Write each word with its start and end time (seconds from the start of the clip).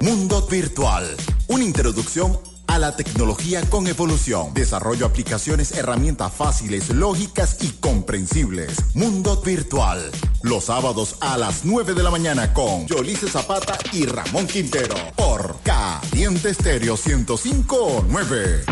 Mundo 0.00 0.46
Virtual, 0.48 1.04
una 1.48 1.64
introducción 1.64 2.38
a 2.68 2.78
la 2.78 2.94
tecnología 2.94 3.62
con 3.68 3.88
evolución. 3.88 4.54
Desarrollo 4.54 5.06
aplicaciones, 5.06 5.72
herramientas 5.72 6.32
fáciles, 6.32 6.90
lógicas 6.90 7.58
y 7.62 7.70
comprensibles. 7.80 8.94
Mundo 8.94 9.42
Virtual. 9.44 10.08
Los 10.42 10.66
sábados 10.66 11.16
a 11.20 11.36
las 11.36 11.64
9 11.64 11.94
de 11.94 12.02
la 12.04 12.10
mañana 12.10 12.54
con 12.54 12.86
Yolice 12.86 13.28
Zapata 13.28 13.76
y 13.92 14.06
Ramón 14.06 14.46
Quintero. 14.46 14.94
Por 15.16 15.56
Caliente 15.64 16.50
Estéreo 16.50 16.94
1059. 16.94 18.64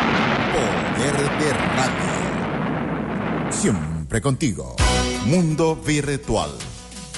Poder 0.54 1.16
de 1.40 1.52
radio. 1.52 3.50
Siempre 3.50 4.20
contigo. 4.20 4.76
Mundo 5.24 5.74
Virtual. 5.74 6.52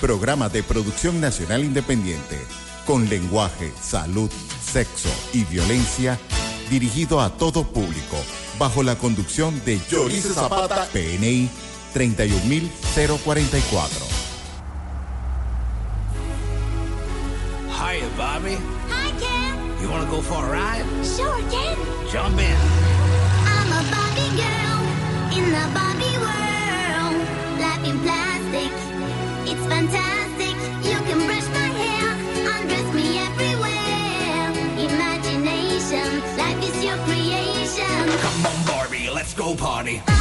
Programa 0.00 0.48
de 0.48 0.62
producción 0.62 1.20
nacional 1.20 1.62
independiente. 1.62 2.38
Con 2.88 3.04
lenguaje, 3.10 3.70
salud, 3.78 4.30
sexo 4.64 5.10
y 5.34 5.44
violencia 5.44 6.18
dirigido 6.70 7.20
a 7.20 7.28
todo 7.28 7.64
público, 7.64 8.16
bajo 8.58 8.82
la 8.82 8.96
conducción 8.96 9.62
de 9.66 9.78
Yorice 9.90 10.32
Zapata, 10.32 10.88
PNI 10.90 11.50
31044. 11.92 14.06
Hiya, 17.68 18.08
Bobby. 18.16 18.56
Hi, 18.88 19.12
Ken. 19.20 19.52
You 19.82 19.90
want 19.90 20.08
to 20.08 20.10
go 20.10 20.22
for 20.22 20.42
a 20.42 20.48
ride? 20.50 20.86
Sure, 21.04 21.42
Ken. 21.50 21.76
Jump 22.10 22.40
in. 22.40 22.56
I'm 23.44 23.70
a 23.70 23.82
Barbie 23.92 24.32
girl 24.34 24.80
in 25.36 25.52
the 25.52 25.68
Barbie 25.74 26.16
world. 26.24 27.20
Life 27.60 27.84
in 27.84 28.00
plastic, 28.00 28.72
it's 29.44 29.60
fantastic. 29.66 30.56
You 30.88 30.96
can 31.04 31.20
brush 31.26 31.47
party. 39.58 40.17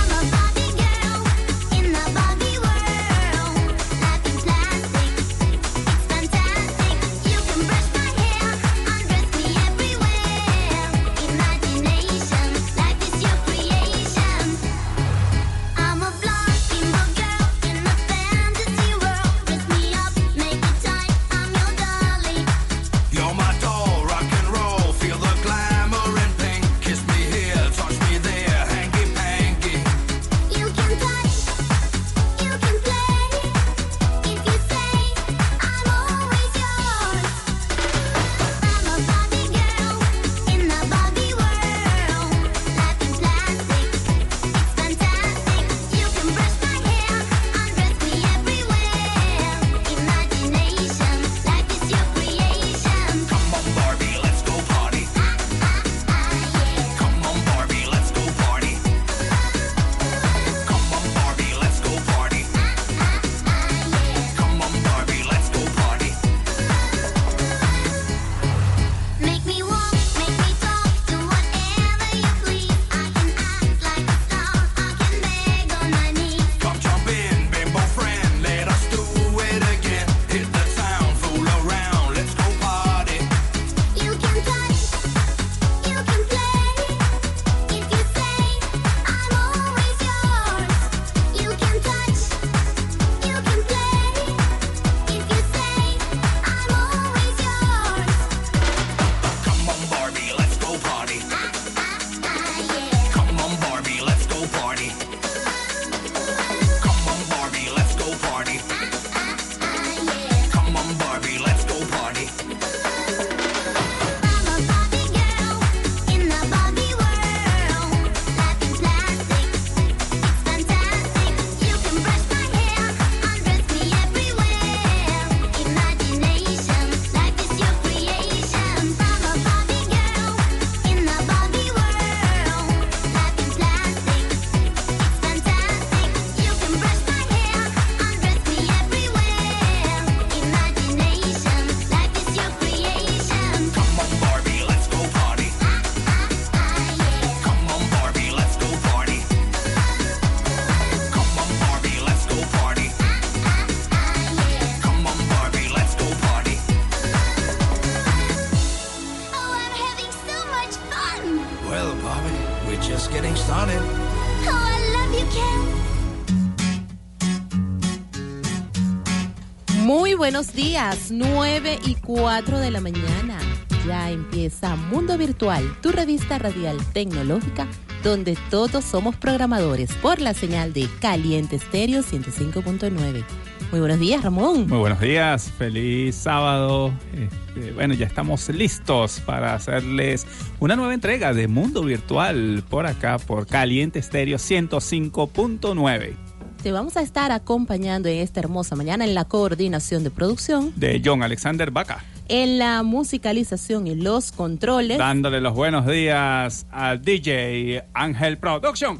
Buenos 170.27 170.53
días, 170.53 171.07
9 171.09 171.79
y 171.85 171.95
4 171.95 172.59
de 172.59 172.69
la 172.69 172.81
mañana. 172.81 173.39
Ya 173.87 174.11
empieza 174.11 174.75
Mundo 174.75 175.17
Virtual, 175.17 175.63
tu 175.81 175.93
revista 175.93 176.37
radial 176.37 176.75
tecnológica, 176.91 177.65
donde 178.03 178.37
todos 178.49 178.83
somos 178.83 179.15
programadores 179.15 179.93
por 179.93 180.19
la 180.19 180.33
señal 180.33 180.73
de 180.73 180.89
Caliente 180.99 181.55
Estéreo 181.55 182.01
105.9. 182.01 183.23
Muy 183.71 183.79
buenos 183.79 183.99
días, 184.01 184.21
Ramón. 184.21 184.67
Muy 184.67 184.79
buenos 184.79 184.99
días, 184.99 185.49
feliz 185.57 186.15
sábado. 186.15 186.91
Este, 187.13 187.71
bueno, 187.71 187.93
ya 187.93 188.05
estamos 188.05 188.49
listos 188.49 189.21
para 189.21 189.53
hacerles 189.53 190.27
una 190.59 190.75
nueva 190.75 190.93
entrega 190.93 191.33
de 191.33 191.47
Mundo 191.47 191.83
Virtual 191.83 192.65
por 192.69 192.85
acá, 192.85 193.17
por 193.17 193.47
Caliente 193.47 193.99
Estéreo 193.99 194.35
105.9 194.35 196.26
Te 196.67 196.73
vamos 196.73 196.97
a 196.97 197.01
estar 197.01 197.31
acompañando 197.31 198.09
en 198.09 198.17
esta 198.17 198.41
hermosa 198.41 198.75
mañana 198.75 199.05
en 199.05 199.15
la 199.15 199.23
coordinación 199.23 200.03
de 200.03 200.11
producción, 200.11 200.73
de 200.75 201.01
John 201.01 201.23
Alexander 201.23 201.71
Baca. 201.71 202.03
en 202.27 202.57
la 202.57 202.83
musicalización 202.83 203.87
y 203.87 203.95
los 203.95 204.33
controles. 204.33 204.97
Dándole 204.97 205.39
los 205.39 205.53
buenos 205.53 205.87
días 205.87 206.67
al 206.69 207.01
DJ 207.01 207.85
Ángel 207.93 208.37
Production. 208.37 208.99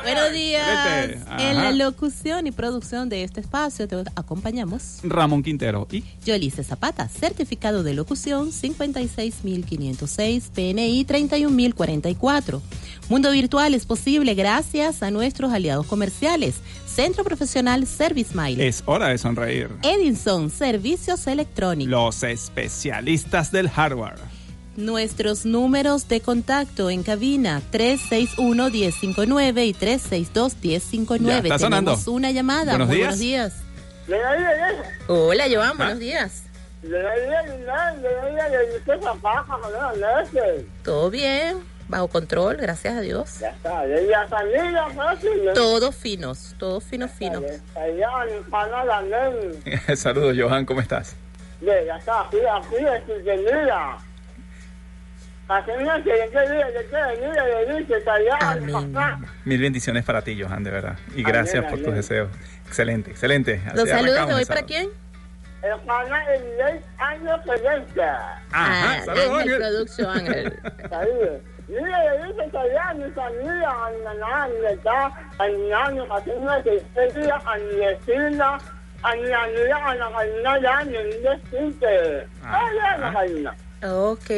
Buenos 0.00 0.32
días. 0.32 1.16
En 1.38 1.56
la 1.56 1.70
locución 1.72 2.46
y 2.46 2.52
producción 2.52 3.08
de 3.08 3.24
este 3.24 3.40
espacio 3.40 3.86
te 3.86 3.96
acompañamos 4.16 5.00
Ramón 5.02 5.42
Quintero 5.42 5.86
y 5.90 6.04
Yolice 6.24 6.64
Zapata, 6.64 7.08
certificado 7.08 7.82
de 7.82 7.94
locución 7.94 8.50
56506, 8.52 10.50
PNI 10.54 11.04
31044. 11.04 12.62
Mundo 13.08 13.30
Virtual 13.30 13.74
es 13.74 13.84
posible 13.84 14.34
gracias 14.34 15.02
a 15.02 15.10
nuestros 15.10 15.52
aliados 15.52 15.86
comerciales. 15.86 16.56
Centro 16.86 17.24
Profesional 17.24 17.86
Service 17.86 18.34
Mile. 18.34 18.66
Es 18.66 18.82
hora 18.86 19.08
de 19.08 19.18
sonreír. 19.18 19.70
Edinson, 19.82 20.50
servicios 20.50 21.26
electrónicos. 21.26 21.90
Los 21.90 22.22
especialistas 22.22 23.52
del 23.52 23.68
hardware. 23.68 24.41
Nuestros 24.76 25.44
números 25.44 26.08
de 26.08 26.20
contacto 26.22 26.88
en 26.88 27.02
cabina 27.02 27.60
361-1059 27.72 29.66
y 29.66 29.74
362-1059. 29.74 31.26
Ya 31.26 31.38
está 31.38 31.58
sonando. 31.58 31.90
Tenemos 31.92 32.08
una 32.08 32.30
llamada. 32.30 32.72
Buenos 32.72 32.88
Muy 32.88 32.96
días. 32.96 33.08
buenos 33.08 33.20
días. 33.20 33.52
Le 34.08 34.16
doy 34.18 34.38
de 34.38 35.12
Hola, 35.12 35.44
Joan, 35.52 35.70
Ah. 35.72 35.74
buenos 35.76 35.98
días. 35.98 36.42
Todo 40.82 41.10
bien, 41.10 41.58
bajo 41.88 42.08
control, 42.08 42.56
gracias 42.56 42.94
a 42.94 43.00
Dios. 43.00 43.38
Ya 43.40 43.50
está, 43.50 43.84
la 43.86 44.26
familia 44.26 44.88
fácil. 44.96 45.30
Todos 45.54 45.94
finos, 45.94 46.54
todos 46.58 46.82
finos, 46.82 47.10
finos. 47.12 47.44
Saludos, 49.96 50.36
Johan, 50.38 50.64
¿cómo 50.64 50.80
estás? 50.80 51.14
De, 51.60 51.84
ya 51.86 51.96
está, 51.98 52.22
aquí, 52.22 52.38
aquí 52.38 52.74
Amén. 58.40 59.26
Mil 59.44 59.60
bendiciones 59.60 60.04
para 60.04 60.22
ti, 60.22 60.40
Johan, 60.40 60.64
de 60.64 60.70
verdad. 60.70 60.96
Y 61.14 61.22
gracias 61.22 61.56
Amén, 61.64 61.70
por 61.70 61.82
tus 61.82 61.94
deseos. 61.94 62.30
Excelente, 62.66 63.10
excelente. 63.10 63.60
Así 63.66 63.76
Los 63.76 63.88
saludos 63.88 64.26
de 64.28 64.34
hoy 64.34 64.40
el 64.42 64.46
para 64.46 64.62
quién? 64.62 64.88
En 65.62 65.78
Panamá, 65.86 66.24
el 66.32 66.42
10 66.72 66.84
años 66.98 67.40
presente. 67.46 68.02
Ajá, 68.02 68.40
Ah, 68.52 69.00
saludos, 69.04 70.00
Ángel. 70.00 70.58
Saludos. 70.88 71.40
Mira, 71.68 72.04
le 72.16 72.26
dice 72.26 72.50
que 72.50 72.58
allá 72.58 72.94
mi 72.94 73.10
familia, 73.12 73.70
a 73.70 73.90
mi 73.90 74.02
mamá, 74.04 74.44
a 74.44 74.48
mi 74.48 74.66
está, 74.72 75.06
a 75.06 75.46
mi 75.46 75.72
año, 75.72 76.02
a 76.12 76.20
mi 76.20 76.32
año, 76.32 77.34
a 77.44 77.56
mi 77.56 77.76
vecina, 77.78 78.58
a 79.04 79.14
mi 79.14 79.32
amiga, 79.32 79.76
a 79.90 79.94
la 79.94 80.10
gallina, 80.10 80.60
ya, 80.60 80.78
a 80.78 80.84
mi 80.84 80.92
decinte. 80.92 82.26
Ay, 82.44 82.78
a 82.78 82.98
la 82.98 83.10
gallina. 83.12 83.54
Ok, 83.82 84.30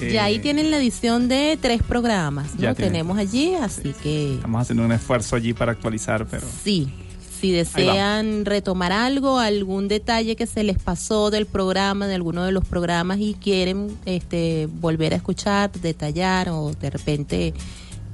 Eh, 0.00 0.12
ya 0.12 0.24
ahí 0.24 0.38
tienen 0.38 0.70
la 0.70 0.78
edición 0.78 1.26
de 1.28 1.58
tres 1.60 1.82
programas, 1.82 2.54
¿no? 2.54 2.60
Ya 2.62 2.74
Tenemos 2.74 3.18
allí, 3.18 3.54
así 3.56 3.94
que 4.02 4.34
Estamos 4.34 4.62
haciendo 4.62 4.84
un 4.84 4.92
esfuerzo 4.92 5.34
allí 5.36 5.52
para 5.54 5.72
actualizar, 5.72 6.26
pero 6.26 6.46
sí. 6.64 6.88
Si 7.40 7.52
desean 7.52 8.44
retomar 8.44 8.90
algo, 8.90 9.38
algún 9.38 9.86
detalle 9.86 10.34
que 10.34 10.46
se 10.48 10.64
les 10.64 10.76
pasó 10.78 11.30
del 11.30 11.46
programa, 11.46 12.08
de 12.08 12.14
alguno 12.16 12.42
de 12.44 12.50
los 12.50 12.64
programas 12.64 13.18
y 13.20 13.34
quieren 13.34 13.96
este 14.06 14.66
volver 14.80 15.12
a 15.12 15.16
escuchar, 15.16 15.70
detallar 15.70 16.48
o 16.48 16.72
de 16.80 16.90
repente, 16.90 17.54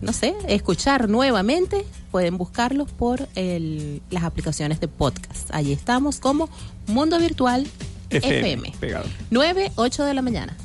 no 0.02 0.12
sé, 0.12 0.34
escuchar 0.46 1.08
nuevamente, 1.08 1.86
pueden 2.10 2.36
buscarlos 2.36 2.90
por 2.92 3.26
el- 3.34 4.02
las 4.10 4.24
aplicaciones 4.24 4.78
de 4.80 4.88
podcast. 4.88 5.48
Allí 5.54 5.72
estamos 5.72 6.18
como 6.20 6.50
Mundo 6.86 7.18
Virtual 7.18 7.66
FM, 8.18 8.68
FM. 8.68 8.72
pegado. 8.80 9.06
9, 9.30 9.72
8 9.76 10.04
de 10.04 10.14
la 10.14 10.22
mañana. 10.22 10.56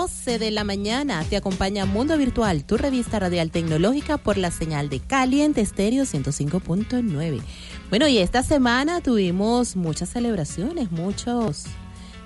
9.12 0.00 0.38
de 0.38 0.50
la 0.50 0.64
mañana 0.64 1.22
te 1.24 1.36
acompaña 1.36 1.84
Mundo 1.84 2.16
Virtual, 2.16 2.64
tu 2.64 2.78
revista 2.78 3.18
radial 3.18 3.50
tecnológica 3.50 4.16
por 4.16 4.38
la 4.38 4.50
señal 4.50 4.88
de 4.88 4.98
Caliente 5.00 5.60
Estéreo 5.60 6.04
105.9. 6.04 7.42
Bueno, 7.90 8.08
y 8.08 8.16
esta 8.16 8.42
semana 8.42 9.02
tuvimos 9.02 9.76
muchas 9.76 10.08
celebraciones, 10.08 10.90
muchos, 10.90 11.64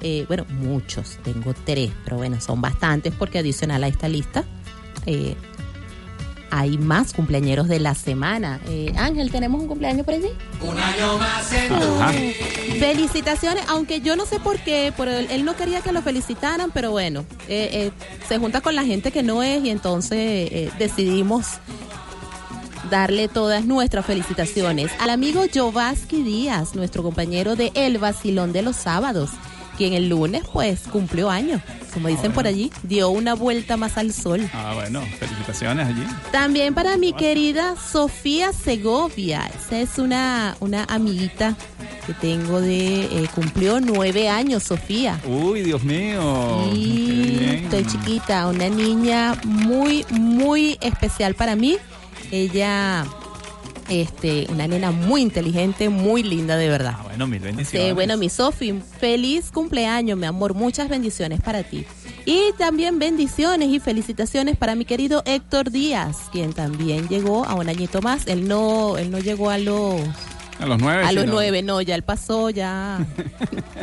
eh, 0.02 0.24
bueno, 0.28 0.46
muchos, 0.50 1.18
tengo 1.24 1.52
tres, 1.52 1.90
pero 2.04 2.16
bueno, 2.16 2.40
son 2.40 2.60
bastantes 2.60 3.12
porque 3.12 3.40
adicional 3.40 3.82
a 3.82 3.88
esta 3.88 4.08
lista 4.08 4.44
eh, 5.06 5.34
hay 6.56 6.78
más 6.78 7.12
cumpleañeros 7.12 7.66
de 7.66 7.80
la 7.80 7.96
semana. 7.96 8.60
Eh, 8.68 8.92
Ángel, 8.96 9.32
¿tenemos 9.32 9.60
un 9.60 9.66
cumpleaños 9.66 10.04
por 10.04 10.14
allí? 10.14 10.28
Ajá. 11.68 12.12
Felicitaciones, 12.78 13.64
aunque 13.66 14.00
yo 14.00 14.14
no 14.14 14.24
sé 14.24 14.38
por 14.38 14.58
qué, 14.60 14.92
pero 14.96 15.10
él, 15.10 15.26
él 15.30 15.44
no 15.44 15.56
quería 15.56 15.80
que 15.80 15.90
lo 15.90 16.00
felicitaran, 16.00 16.70
pero 16.72 16.92
bueno, 16.92 17.24
eh, 17.48 17.70
eh, 17.72 17.90
se 18.28 18.38
junta 18.38 18.60
con 18.60 18.76
la 18.76 18.84
gente 18.84 19.10
que 19.10 19.24
no 19.24 19.42
es 19.42 19.64
y 19.64 19.70
entonces 19.70 20.18
eh, 20.20 20.70
decidimos 20.78 21.58
darle 22.88 23.26
todas 23.26 23.64
nuestras 23.64 24.06
felicitaciones 24.06 24.92
al 25.00 25.10
amigo 25.10 25.42
Jovaski 25.52 26.22
Díaz, 26.22 26.76
nuestro 26.76 27.02
compañero 27.02 27.56
de 27.56 27.72
El 27.74 27.98
Vacilón 27.98 28.52
de 28.52 28.62
los 28.62 28.76
Sábados, 28.76 29.30
quien 29.76 29.92
el 29.92 30.08
lunes 30.08 30.42
pues 30.52 30.80
cumplió 30.90 31.30
años, 31.30 31.60
como 31.92 32.08
dicen 32.08 32.32
por 32.32 32.46
allí, 32.46 32.70
dio 32.82 33.10
una 33.10 33.34
vuelta 33.34 33.76
más 33.76 33.98
al 33.98 34.12
sol. 34.12 34.48
Ah, 34.52 34.72
bueno, 34.74 35.02
felicitaciones 35.18 35.86
allí. 35.88 36.02
También 36.32 36.74
para 36.74 36.96
mi 36.96 37.12
querida 37.12 37.74
Sofía 37.76 38.52
Segovia. 38.52 39.50
Esa 39.58 39.80
es 39.80 39.98
una, 39.98 40.56
una 40.60 40.84
amiguita 40.84 41.56
que 42.06 42.12
tengo 42.14 42.60
de... 42.60 43.04
eh, 43.04 43.28
cumplió 43.34 43.80
nueve 43.80 44.28
años, 44.28 44.64
Sofía. 44.64 45.20
Uy, 45.26 45.62
Dios 45.62 45.82
mío. 45.82 46.70
Y 46.74 47.62
estoy 47.62 47.86
chiquita, 47.86 48.46
una 48.48 48.68
niña 48.68 49.34
muy, 49.44 50.04
muy 50.10 50.76
especial 50.80 51.34
para 51.34 51.56
mí. 51.56 51.76
Ella, 52.30 53.06
este, 53.88 54.46
una 54.50 54.66
nena 54.66 54.90
muy 54.90 55.22
inteligente, 55.22 55.88
muy 55.88 56.22
linda 56.22 56.56
de 56.56 56.68
verdad. 56.68 56.94
Ah, 56.98 57.02
bueno, 57.04 57.26
mil 57.26 57.40
bendiciones. 57.40 57.88
Sí, 57.88 57.92
bueno, 57.92 58.16
mi 58.16 58.28
Sofi, 58.28 58.80
feliz 58.98 59.50
cumpleaños, 59.50 60.18
mi 60.18 60.26
amor. 60.26 60.54
Muchas 60.54 60.88
bendiciones 60.88 61.40
para 61.40 61.62
ti. 61.62 61.84
Y 62.26 62.52
también 62.56 62.98
bendiciones 62.98 63.68
y 63.68 63.80
felicitaciones 63.80 64.56
para 64.56 64.74
mi 64.74 64.84
querido 64.84 65.22
Héctor 65.26 65.70
Díaz, 65.70 66.28
quien 66.32 66.52
también 66.52 67.08
llegó 67.08 67.44
a 67.44 67.54
un 67.54 67.68
añito 67.68 68.00
más. 68.00 68.26
Él 68.26 68.48
no, 68.48 68.96
él 68.96 69.10
no 69.10 69.18
llegó 69.18 69.50
a 69.50 69.58
los 69.58 70.00
A 70.60 70.66
los 70.66 70.78
nueve. 70.80 71.04
a 71.04 71.12
los 71.12 71.26
nueve, 71.26 71.62
no, 71.62 71.80
ya 71.82 71.94
él 71.94 72.02
pasó, 72.02 72.48
ya. 72.50 73.04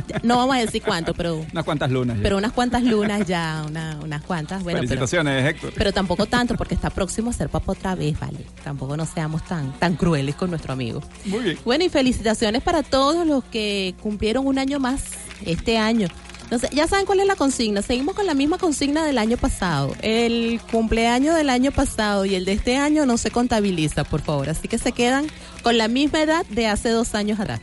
ya- 0.08 0.20
no 0.24 0.38
vamos 0.38 0.56
a 0.56 0.60
decir 0.60 0.82
cuánto, 0.82 1.13
pero 1.13 1.46
Unas 1.51 1.63
cuantas 1.66 1.92
lunas. 1.92 2.18
ya. 2.18 2.24
pero 2.24 2.38
unas 2.38 2.51
cuantas 2.54 2.84
lunas 2.84 3.25
ya, 3.28 3.63
una- 3.68 4.00
unas 4.01 4.22
cuantas. 4.24 4.63
Bueno, 4.63 4.78
pero, 4.80 4.88
felicitaciones, 4.88 5.46
Héctor. 5.50 5.74
pero 5.75 5.92
tampoco 5.94 6.25
tanto 6.28 6.56
porque 6.56 6.74
está 6.75 6.90
próximo 6.90 7.30
a 7.30 7.34
ser 7.34 7.50
papá 7.50 7.74
otra 7.74 7.96
vez, 7.96 8.20
vale. 8.20 8.40
Tampoco 8.63 8.96
no 8.98 9.06
seamos 9.06 9.44
tan 9.46 9.74
tan 9.80 9.96
crueles 9.96 10.36
con 10.36 10.50
nuestro 10.50 10.74
amigo. 10.74 11.01
Muy 11.25 11.40
bien. 11.42 11.58
Bueno, 11.66 11.84
y 11.84 11.90
felicitaciones 11.90 12.62
para 12.63 12.84
todos 12.84 13.28
los 13.28 13.44
que 13.44 13.94
cumplieron 14.01 14.48
un 14.48 14.58
año 14.58 14.80
más 14.80 15.04
este 15.46 15.78
año. 15.78 16.08
Entonces, 16.51 16.72
ya 16.72 16.86
saben 16.86 17.05
cuál 17.05 17.22
es 17.22 17.27
la 17.27 17.38
consigna. 17.38 17.81
Seguimos 17.81 18.13
con 18.13 18.25
la 18.25 18.34
misma 18.34 18.58
consigna 18.58 19.05
del 19.05 19.20
año 19.20 19.38
pasado. 19.38 19.96
El 20.01 20.60
cumpleaños 20.70 21.34
del 21.38 21.50
año 21.50 21.72
pasado 21.72 22.25
y 22.25 22.36
el 22.36 22.43
de 22.43 22.51
este 22.51 22.75
año 22.75 23.05
no 23.05 23.17
se 23.17 23.31
contabiliza, 23.31 24.03
por 24.03 24.20
favor. 24.20 24.50
Así 24.50 24.67
que 24.67 24.77
se 24.77 24.91
quedan 24.91 25.27
con 25.63 25.77
la 25.77 25.88
misma 25.88 26.22
edad 26.22 26.46
de 26.48 26.67
hace 26.67 26.89
dos 26.89 27.15
años 27.15 27.39
atrás. 27.39 27.62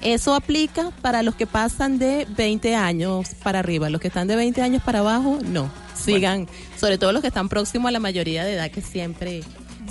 Eso 0.00 0.34
aplica 0.34 0.90
para 1.02 1.22
los 1.22 1.34
que 1.34 1.46
pasan 1.46 1.98
de 1.98 2.26
20 2.34 2.74
años 2.74 3.28
para 3.42 3.58
arriba. 3.58 3.90
Los 3.90 4.00
que 4.00 4.08
están 4.08 4.26
de 4.26 4.36
20 4.36 4.62
años 4.62 4.82
para 4.82 5.00
abajo, 5.00 5.38
no. 5.44 5.70
Sigan, 5.94 6.48
sobre 6.78 6.96
todo 6.96 7.12
los 7.12 7.20
que 7.20 7.28
están 7.28 7.50
próximos 7.50 7.90
a 7.90 7.92
la 7.92 8.00
mayoría 8.00 8.42
de 8.46 8.54
edad, 8.54 8.70
que 8.70 8.80
siempre, 8.80 9.42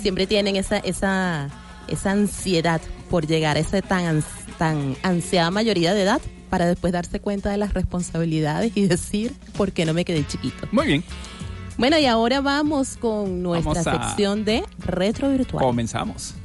siempre 0.01 0.25
tienen 0.25 0.55
esa, 0.55 0.79
esa, 0.79 1.49
esa 1.87 2.09
ansiedad 2.09 2.81
por 3.11 3.27
llegar 3.27 3.57
a 3.57 3.59
esa 3.59 3.79
tan, 3.83 4.23
tan 4.57 4.97
ansiada 5.03 5.51
mayoría 5.51 5.93
de 5.93 6.01
edad 6.01 6.21
para 6.53 6.67
después 6.67 6.93
darse 6.93 7.19
cuenta 7.19 7.49
de 7.49 7.57
las 7.57 7.73
responsabilidades 7.73 8.73
y 8.77 8.85
decir, 8.85 9.33
¿por 9.57 9.71
qué 9.71 9.85
no 9.87 9.93
me 9.95 10.05
quedé 10.05 10.23
chiquito? 10.27 10.67
Muy 10.71 10.85
bien. 10.85 11.03
Bueno, 11.79 11.97
y 11.97 12.05
ahora 12.05 12.41
vamos 12.41 12.95
con 12.95 13.41
nuestra 13.41 13.73
Vamos 13.81 13.87
a- 13.87 14.07
sección 14.09 14.45
de 14.45 14.63
retro 14.77 15.31
virtual. 15.31 15.63
Comenzamos. 15.65 16.35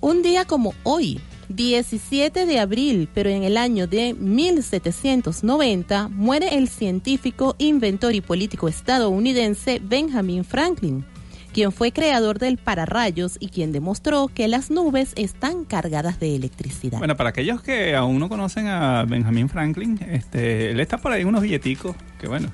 Un 0.00 0.22
día 0.22 0.46
como 0.46 0.72
hoy, 0.84 1.20
17 1.50 2.46
de 2.46 2.58
abril, 2.58 3.10
pero 3.12 3.28
en 3.28 3.42
el 3.42 3.58
año 3.58 3.86
de 3.86 4.14
1790, 4.14 6.08
muere 6.08 6.56
el 6.56 6.70
científico, 6.70 7.56
inventor 7.58 8.14
y 8.14 8.22
político 8.22 8.68
estadounidense 8.68 9.82
Benjamin 9.84 10.44
Franklin, 10.46 11.04
quien 11.52 11.72
fue 11.72 11.92
creador 11.92 12.38
del 12.38 12.56
pararrayos 12.58 13.36
y 13.40 13.48
quien 13.48 13.72
demostró 13.72 14.28
que 14.28 14.48
las 14.48 14.70
nubes 14.70 15.12
están 15.16 15.64
cargadas 15.64 16.20
de 16.20 16.36
electricidad. 16.36 16.98
Bueno, 16.98 17.16
para 17.16 17.30
aquellos 17.30 17.62
que 17.62 17.94
aún 17.96 18.18
no 18.18 18.28
conocen 18.28 18.66
a 18.68 19.04
Benjamin 19.04 19.48
Franklin, 19.48 19.98
este, 20.10 20.70
él 20.70 20.80
está 20.80 20.98
por 20.98 21.12
ahí 21.12 21.24
unos 21.24 21.42
billeticos 21.42 21.96
que 22.20 22.28
bueno, 22.28 22.48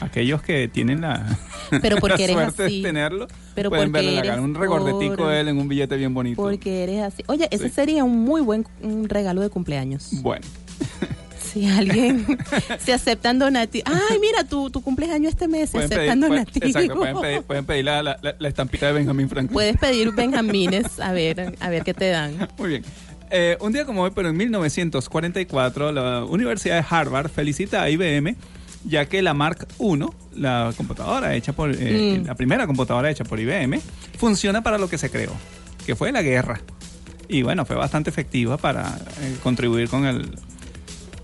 aquellos 0.00 0.42
que 0.42 0.68
tienen 0.68 1.00
la, 1.00 1.26
Pero 1.82 1.96
porque 1.96 2.18
la 2.26 2.32
eres 2.32 2.36
suerte 2.36 2.64
así. 2.66 2.82
de 2.82 2.88
tenerlo, 2.88 3.26
Pero 3.54 3.70
pueden 3.70 3.90
verle 3.92 4.12
la 4.16 4.22
cara, 4.22 4.40
un 4.42 4.54
regordetico 4.54 5.16
pobre. 5.16 5.34
de 5.36 5.40
él 5.40 5.48
en 5.48 5.58
un 5.58 5.68
billete 5.68 5.96
bien 5.96 6.12
bonito. 6.12 6.42
Porque 6.42 6.82
eres 6.84 7.02
así. 7.02 7.22
Oye, 7.28 7.48
ese 7.50 7.68
Sí. 7.68 7.74
sería 7.74 8.04
un 8.04 8.18
muy 8.24 8.42
buen 8.42 8.66
un 8.82 9.08
regalo 9.08 9.40
de 9.40 9.48
cumpleaños. 9.48 10.10
Bueno, 10.22 10.44
Si 11.56 11.66
alguien 11.66 12.26
se 12.78 12.92
aceptan 12.92 13.38
donativos. 13.38 13.88
Ay, 14.10 14.18
mira, 14.20 14.44
tu, 14.44 14.68
tu 14.68 14.82
cumpleaños 14.82 15.32
este 15.32 15.48
mes, 15.48 15.70
se 15.70 15.78
aceptan 15.78 16.20
donativos. 16.20 16.68
exacto, 16.68 16.96
pueden 16.96 17.18
pedir, 17.18 17.42
pueden 17.42 17.64
pedir 17.64 17.84
la, 17.86 18.02
la- 18.02 18.48
estampita 18.48 18.88
de 18.88 18.92
Benjamin 18.92 19.26
Franklin. 19.30 19.54
Puedes 19.54 19.76
pedir 19.78 20.12
Benjamines, 20.14 21.00
a 21.00 21.12
ver, 21.12 21.54
a 21.58 21.68
ver 21.70 21.82
qué 21.82 21.94
te 21.94 22.10
dan. 22.10 22.46
Muy 22.58 22.68
bien. 22.68 22.84
Eh, 23.30 23.56
un 23.60 23.72
día 23.72 23.86
como 23.86 24.02
hoy, 24.02 24.10
pero 24.14 24.28
en 24.28 24.36
1944, 24.36 25.92
la 25.92 26.24
Universidad 26.24 26.76
de 26.76 26.86
Harvard 26.88 27.30
felicita 27.30 27.82
a 27.82 27.88
IBM, 27.88 28.36
ya 28.84 29.06
que 29.06 29.22
la 29.22 29.32
Mark 29.32 29.66
I, 29.80 29.98
la 30.38 30.72
computadora 30.76 31.34
hecha 31.34 31.54
por, 31.54 31.74
eh, 31.74 32.18
Mm. 32.20 32.26
la 32.26 32.34
primera 32.34 32.66
computadora 32.66 33.10
hecha 33.10 33.24
por 33.24 33.40
IBM, 33.40 33.80
funciona 34.18 34.62
para 34.62 34.76
lo 34.76 34.88
que 34.90 34.98
se 34.98 35.08
creó, 35.10 35.32
que 35.86 35.96
fue 35.96 36.12
la 36.12 36.20
guerra. 36.20 36.60
Y 37.28 37.42
bueno, 37.42 37.64
fue 37.64 37.74
bastante 37.76 38.10
efectiva 38.10 38.56
para 38.58 38.96
eh, 39.22 39.36
contribuir 39.42 39.88
con 39.88 40.04
el, 40.04 40.30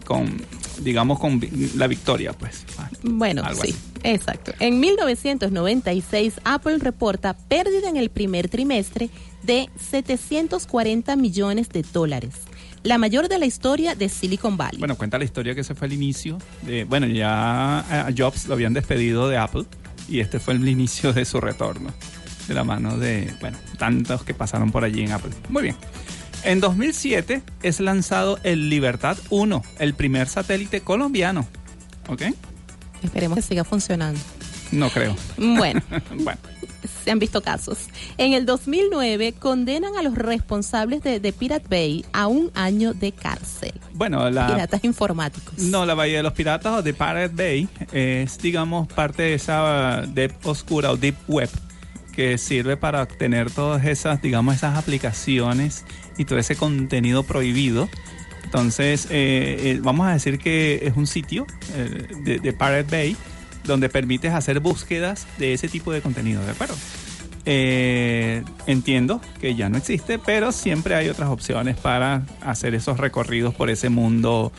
con 0.04 0.42
digamos, 0.82 1.18
con 1.18 1.40
la 1.76 1.86
victoria, 1.86 2.32
pues. 2.32 2.64
Bueno, 3.02 3.42
Algo 3.44 3.62
sí, 3.62 3.70
así. 3.70 3.78
exacto. 4.04 4.52
En 4.58 4.80
1996, 4.80 6.34
Apple 6.44 6.78
reporta 6.78 7.34
pérdida 7.34 7.88
en 7.88 7.96
el 7.96 8.10
primer 8.10 8.48
trimestre 8.48 9.10
de 9.42 9.68
740 9.78 11.16
millones 11.16 11.68
de 11.68 11.82
dólares, 11.82 12.34
la 12.82 12.98
mayor 12.98 13.28
de 13.28 13.38
la 13.38 13.46
historia 13.46 13.94
de 13.94 14.08
Silicon 14.08 14.56
Valley. 14.56 14.78
Bueno, 14.78 14.96
cuenta 14.96 15.18
la 15.18 15.24
historia 15.24 15.54
que 15.54 15.60
ese 15.60 15.74
fue 15.74 15.86
el 15.86 15.92
inicio 15.92 16.38
de, 16.62 16.84
bueno, 16.84 17.06
ya 17.06 17.80
a 18.06 18.08
Jobs 18.16 18.46
lo 18.48 18.54
habían 18.54 18.72
despedido 18.72 19.28
de 19.28 19.38
Apple 19.38 19.64
y 20.08 20.20
este 20.20 20.38
fue 20.40 20.54
el 20.54 20.68
inicio 20.68 21.12
de 21.12 21.24
su 21.24 21.40
retorno 21.40 21.92
de 22.48 22.54
la 22.54 22.64
mano 22.64 22.98
de, 22.98 23.32
bueno, 23.40 23.56
tantos 23.78 24.24
que 24.24 24.34
pasaron 24.34 24.72
por 24.72 24.82
allí 24.84 25.02
en 25.02 25.12
Apple. 25.12 25.30
Muy 25.48 25.62
bien. 25.62 25.76
En 26.44 26.60
2007 26.60 27.42
es 27.62 27.80
lanzado 27.80 28.38
el 28.42 28.68
Libertad 28.68 29.16
1, 29.30 29.62
el 29.78 29.94
primer 29.94 30.28
satélite 30.28 30.80
colombiano. 30.80 31.46
¿Ok? 32.08 32.22
Esperemos 33.02 33.36
que 33.36 33.42
siga 33.42 33.64
funcionando. 33.64 34.20
No 34.72 34.90
creo. 34.90 35.14
Bueno, 35.36 35.80
bueno, 36.16 36.40
se 37.04 37.10
han 37.10 37.18
visto 37.20 37.42
casos. 37.42 37.78
En 38.16 38.32
el 38.32 38.44
2009 38.46 39.34
condenan 39.38 39.96
a 39.96 40.02
los 40.02 40.14
responsables 40.14 41.02
de, 41.02 41.20
de 41.20 41.32
Pirate 41.32 41.66
Bay 41.68 42.04
a 42.12 42.26
un 42.26 42.50
año 42.54 42.92
de 42.92 43.12
cárcel. 43.12 43.72
bueno, 43.92 44.28
la, 44.30 44.48
Piratas 44.48 44.82
informáticos. 44.82 45.58
No, 45.58 45.86
la 45.86 45.94
Bahía 45.94 46.16
de 46.16 46.22
los 46.24 46.32
Piratas 46.32 46.78
o 46.78 46.82
de 46.82 46.92
Pirate 46.92 47.34
Bay 47.34 47.68
es, 47.92 48.38
digamos, 48.38 48.88
parte 48.88 49.22
de 49.22 49.34
esa 49.34 50.02
deep 50.08 50.32
oscura 50.44 50.90
o 50.90 50.96
deep 50.96 51.16
web 51.28 51.50
que 52.12 52.38
sirve 52.38 52.76
para 52.76 53.02
obtener 53.02 53.50
todas 53.50 53.84
esas, 53.84 54.22
digamos, 54.22 54.54
esas 54.54 54.76
aplicaciones 54.76 55.84
y 56.18 56.24
todo 56.24 56.38
ese 56.38 56.56
contenido 56.56 57.22
prohibido. 57.24 57.88
Entonces, 58.44 59.06
eh, 59.10 59.56
eh, 59.60 59.80
vamos 59.82 60.06
a 60.06 60.12
decir 60.12 60.38
que 60.38 60.80
es 60.84 60.96
un 60.96 61.06
sitio 61.06 61.46
eh, 61.74 62.06
de, 62.22 62.38
de 62.38 62.52
Pirate 62.52 62.86
Bay 62.90 63.16
donde 63.64 63.88
permites 63.88 64.32
hacer 64.34 64.60
búsquedas 64.60 65.26
de 65.38 65.54
ese 65.54 65.68
tipo 65.68 65.92
de 65.92 66.02
contenido, 66.02 66.44
¿de 66.44 66.50
acuerdo? 66.50 66.74
Entiendo 68.66 69.20
que 69.40 69.54
ya 69.54 69.68
no 69.68 69.78
existe, 69.78 70.18
pero 70.18 70.52
siempre 70.52 70.94
hay 70.94 71.08
otras 71.08 71.28
opciones 71.28 71.76
para 71.76 72.22
hacer 72.40 72.74
esos 72.74 72.98
recorridos 72.98 73.54
por 73.54 73.70
ese 73.70 73.88
mundo 73.88 74.52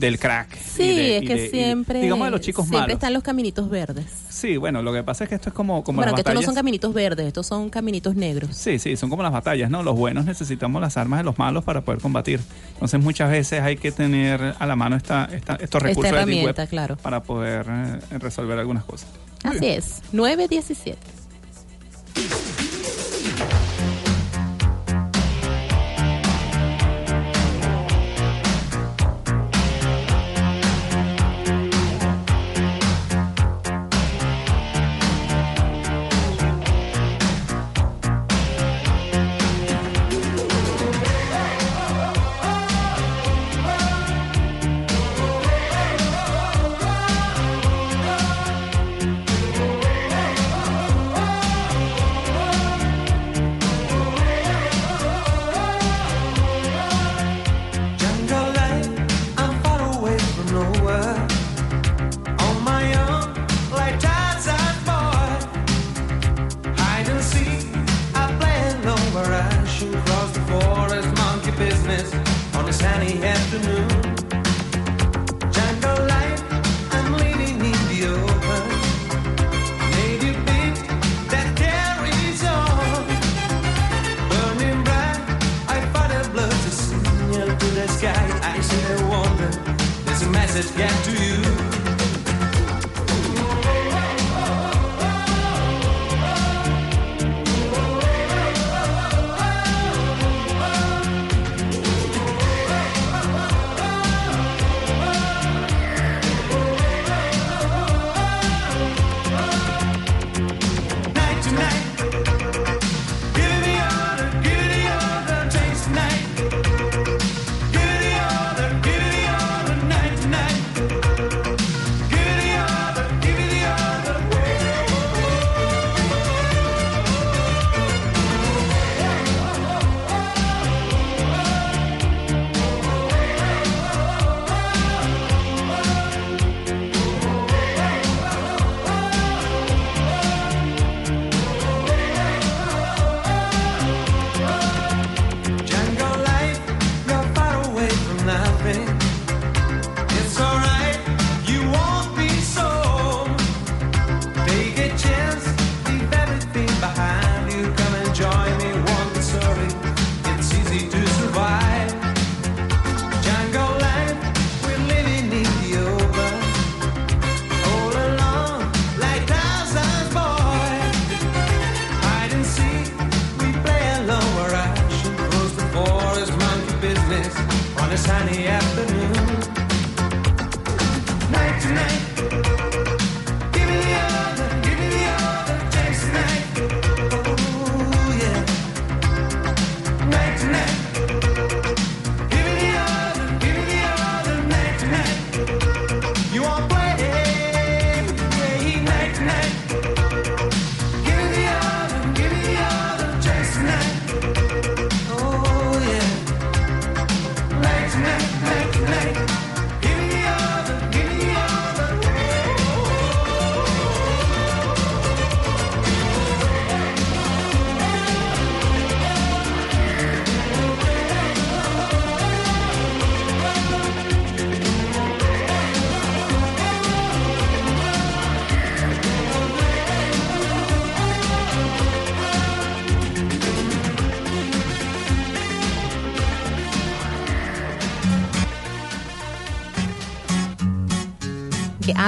del 0.00 0.18
crack. 0.18 0.56
Sí, 0.58 0.82
de- 0.96 1.16
es 1.18 1.22
que 1.22 1.34
de- 1.34 1.40
y 1.40 1.42
de- 1.44 1.50
siempre, 1.50 2.00
digamos 2.02 2.26
de 2.26 2.30
los 2.32 2.40
chicos 2.40 2.64
siempre 2.64 2.80
malos. 2.80 2.94
están 2.94 3.12
los 3.12 3.22
caminitos 3.22 3.68
verdes. 3.70 4.06
Sí, 4.30 4.56
bueno, 4.56 4.82
lo 4.82 4.92
que 4.92 5.02
pasa 5.02 5.24
es 5.24 5.28
que 5.28 5.36
esto 5.36 5.50
es 5.50 5.54
como, 5.54 5.84
como 5.84 5.96
bueno, 5.96 6.12
las 6.12 6.16
que 6.16 6.20
estos 6.22 6.34
no 6.34 6.42
son 6.42 6.54
caminitos 6.54 6.94
verdes, 6.94 7.26
estos 7.26 7.46
son 7.46 7.68
caminitos 7.70 8.16
negros. 8.16 8.56
Sí, 8.56 8.78
sí, 8.78 8.96
son 8.96 9.10
como 9.10 9.22
las 9.22 9.32
batallas, 9.32 9.70
¿no? 9.70 9.82
Los 9.82 9.96
buenos 9.96 10.24
necesitamos 10.24 10.80
las 10.80 10.96
armas 10.96 11.20
de 11.20 11.24
los 11.24 11.38
malos 11.38 11.62
para 11.64 11.82
poder 11.82 12.00
combatir. 12.00 12.40
Entonces 12.74 12.98
muchas 13.00 13.30
veces 13.30 13.60
hay 13.60 13.76
que 13.76 13.92
tener 13.92 14.54
a 14.58 14.66
la 14.66 14.74
mano 14.76 14.96
esta, 14.96 15.26
esta- 15.26 15.54
estos 15.54 15.62
Esta 15.62 15.78
recursos 15.80 16.26
de 16.26 16.44
Web 16.44 16.68
claro. 16.68 16.96
para 16.96 17.22
poder 17.22 17.66
eh, 17.68 18.18
resolver 18.18 18.58
algunas 18.58 18.84
cosas. 18.84 19.08
Así 19.44 19.66
es, 19.66 20.02
917. 20.12 20.98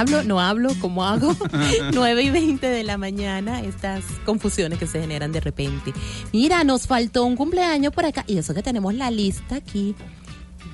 Hablo? 0.03 0.23
¿No 0.23 0.39
hablo? 0.39 0.69
¿Cómo 0.79 1.05
hago? 1.05 1.35
9 1.93 2.23
y 2.23 2.29
20 2.29 2.67
de 2.67 2.83
la 2.83 2.97
mañana, 2.97 3.61
estas 3.61 4.03
confusiones 4.25 4.79
que 4.79 4.87
se 4.87 4.99
generan 4.99 5.31
de 5.31 5.39
repente. 5.39 5.93
Mira, 6.31 6.63
nos 6.63 6.87
faltó 6.87 7.25
un 7.25 7.35
cumpleaños 7.35 7.93
por 7.93 8.05
acá. 8.05 8.23
Y 8.27 8.37
eso 8.37 8.53
que 8.53 8.63
tenemos 8.63 8.93
la 8.93 9.11
lista 9.11 9.55
aquí. 9.55 9.95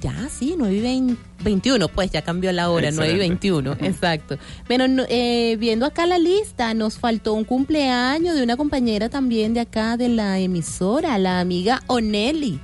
Ya, 0.02 0.30
sí, 0.30 0.56
9 0.58 0.76
y 0.76 0.82
20 0.82 1.30
21, 1.44 1.88
pues 1.90 2.12
ya 2.12 2.22
cambió 2.22 2.52
la 2.52 2.70
hora, 2.70 2.90
9 2.92 3.12
y 3.12 3.16
Excelente. 3.16 3.52
21, 3.52 3.72
exacto. 3.82 4.38
Pero 4.68 4.86
eh, 5.10 5.56
viendo 5.60 5.86
acá 5.86 6.06
la 6.06 6.18
lista, 6.18 6.74
nos 6.74 6.98
faltó 6.98 7.34
un 7.34 7.44
cumpleaños 7.44 8.36
de 8.36 8.44
una 8.44 8.58
compañera 8.58 9.10
también 9.10 9.54
de 9.54 9.62
acá 9.62 9.98
de 9.98 10.10
la 10.10 10.40
emisora, 10.40 11.18
la 11.18 11.40
amiga 11.40 11.82
Oneli, 11.88 12.60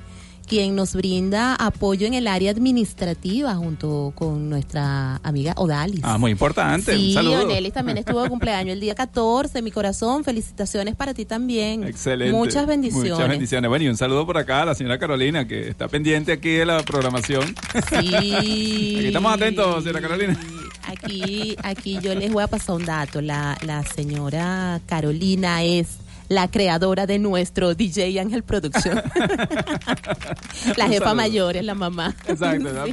quien 0.46 0.76
nos 0.76 0.94
brinda 0.94 1.56
apoyo 1.56 2.08
en 2.08 2.14
el 2.14 2.28
área 2.28 2.52
administrativa 2.52 3.56
junto 3.56 4.14
con 4.16 4.50
nuestra 4.50 5.18
amiga 5.24 5.54
Odalis. 5.58 6.02
Ah, 6.04 6.18
muy 6.18 6.32
importante. 6.32 6.96
Sí. 6.96 7.16
Onelis 7.18 7.74
también 7.74 7.98
estuvo 7.98 8.24
de 8.24 8.30
cumpleaños 8.30 8.74
el 8.74 8.80
día 8.80 8.96
14, 8.96 9.62
mi 9.62 9.72
corazón, 9.72 10.24
felicitaciones 10.24 10.96
para 10.96 11.14
ti 11.14 11.26
también. 11.26 11.84
Excelente. 11.84 12.34
Muchas 12.34 12.66
bendiciones. 12.66 13.12
Muchas 13.12 13.30
bendiciones. 13.30 13.70
Bueno, 13.70 13.86
y 13.86 13.88
un 13.88 13.98
saludo 13.98 14.26
por 14.26 14.38
acá 14.38 14.62
a 14.62 14.66
la 14.66 14.76
señora 14.76 14.98
Carolina, 14.98 15.48
que 15.48 15.70
está 15.70 15.88
pendiente 15.88 16.32
aquí 16.32 16.50
de 16.50 16.66
la 16.66 16.84
programación. 16.84 17.56
Sí. 17.90 18.36
Aquí 18.36 19.08
estamos 19.08 19.34
atentos, 19.34 19.84
señora 19.84 20.02
Carolina. 20.02 20.40
Aquí, 20.88 21.56
aquí 21.64 22.00
yo 22.02 22.14
les 22.14 22.32
voy 22.32 22.44
a 22.44 22.48
pasar 22.48 22.76
un 22.76 22.86
dato. 22.86 23.22
La, 23.22 23.58
la 23.62 23.84
señora 23.84 24.80
Carolina 24.86 25.64
es 25.64 25.98
la 26.28 26.50
creadora 26.50 27.06
de 27.06 27.20
nuestro 27.20 27.76
DJ 27.76 28.20
Ángel 28.20 28.44
Producción. 28.44 29.02
la 30.78 30.88
jefa 30.88 31.14
mayor 31.14 31.56
es 31.58 31.64
la 31.64 31.76
mamá. 31.76 32.16
Exacto, 32.28 32.70
la, 32.72 32.86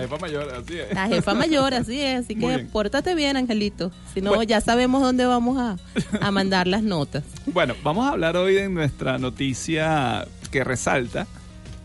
jefa 0.00 0.16
mayor, 0.18 0.48
así 0.54 0.78
es. 0.78 0.94
La 0.94 1.08
jefa 1.08 1.34
mayor, 1.34 1.74
así 1.74 2.00
es. 2.00 2.24
Así 2.24 2.34
Muy 2.36 2.48
que 2.50 2.56
bien. 2.56 2.68
pórtate 2.68 3.14
bien, 3.14 3.36
Angelito. 3.36 3.92
Si 4.14 4.20
no, 4.20 4.30
Bueno. 4.30 4.42
ya 4.44 4.60
sabemos 4.60 5.02
dónde 5.02 5.24
vamos 5.26 5.58
a, 5.58 5.76
a 6.20 6.30
mandar 6.30 6.66
las 6.66 6.82
notas. 6.82 7.22
Bueno, 7.46 7.74
vamos 7.82 8.06
a 8.06 8.10
hablar 8.10 8.36
hoy 8.36 8.54
de 8.54 8.68
nuestra 8.68 9.18
noticia 9.18 10.26
que 10.50 10.64
resalta. 10.64 11.26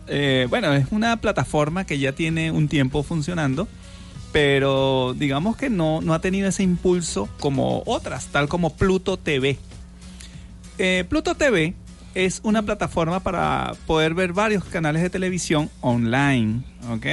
Eh, 0.08 0.46
bueno, 0.50 0.72
es 0.74 0.86
una 0.90 1.16
plataforma 1.20 1.84
que 1.84 1.98
ya 1.98 2.12
tiene 2.12 2.50
un 2.50 2.68
tiempo 2.68 3.02
funcionando, 3.02 3.66
pero 4.32 5.14
digamos 5.16 5.56
que 5.56 5.70
no, 5.70 6.00
no 6.00 6.14
ha 6.14 6.20
tenido 6.20 6.48
ese 6.48 6.62
impulso 6.62 7.28
como 7.40 7.82
otras, 7.86 8.26
tal 8.26 8.48
como 8.48 8.70
Pluto 8.76 9.16
TV. 9.16 9.58
Eh, 10.78 11.04
Pluto 11.08 11.34
TV 11.34 11.74
es 12.14 12.40
una 12.44 12.62
plataforma 12.62 13.20
para 13.20 13.72
poder 13.86 14.14
ver 14.14 14.32
varios 14.32 14.64
canales 14.64 15.02
de 15.02 15.10
televisión 15.10 15.70
online, 15.80 16.62
¿ok? 16.90 17.06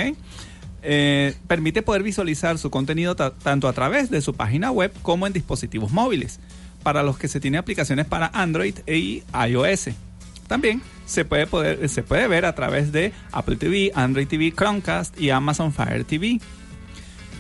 Eh, 0.86 1.36
permite 1.48 1.82
poder 1.82 2.04
visualizar 2.04 2.58
su 2.58 2.70
contenido 2.70 3.16
ta- 3.16 3.34
tanto 3.34 3.68
a 3.68 3.74
través 3.74 4.10
de 4.10 4.22
su 4.22 4.34
página 4.34 4.72
web 4.72 4.92
como 5.02 5.28
en 5.28 5.34
dispositivos 5.34 5.92
móviles, 5.92 6.40
para 6.84 7.04
los 7.04 7.18
que 7.18 7.30
se 7.30 7.40
tienen 7.40 7.60
aplicaciones 7.60 8.06
para 8.06 8.28
Android 8.34 8.76
y 8.88 9.24
iOS. 9.50 9.90
También 10.48 10.82
se 11.06 11.24
puede, 11.24 11.48
poder, 11.48 11.88
se 11.88 12.04
puede 12.04 12.28
ver 12.28 12.46
a 12.46 12.54
través 12.56 12.92
de 12.92 13.14
Apple 13.32 13.56
TV, 13.56 13.92
Android 13.96 14.28
TV, 14.28 14.52
Chromecast 14.52 15.20
y 15.20 15.30
Amazon 15.30 15.72
Fire 15.74 16.04
TV. 16.04 16.40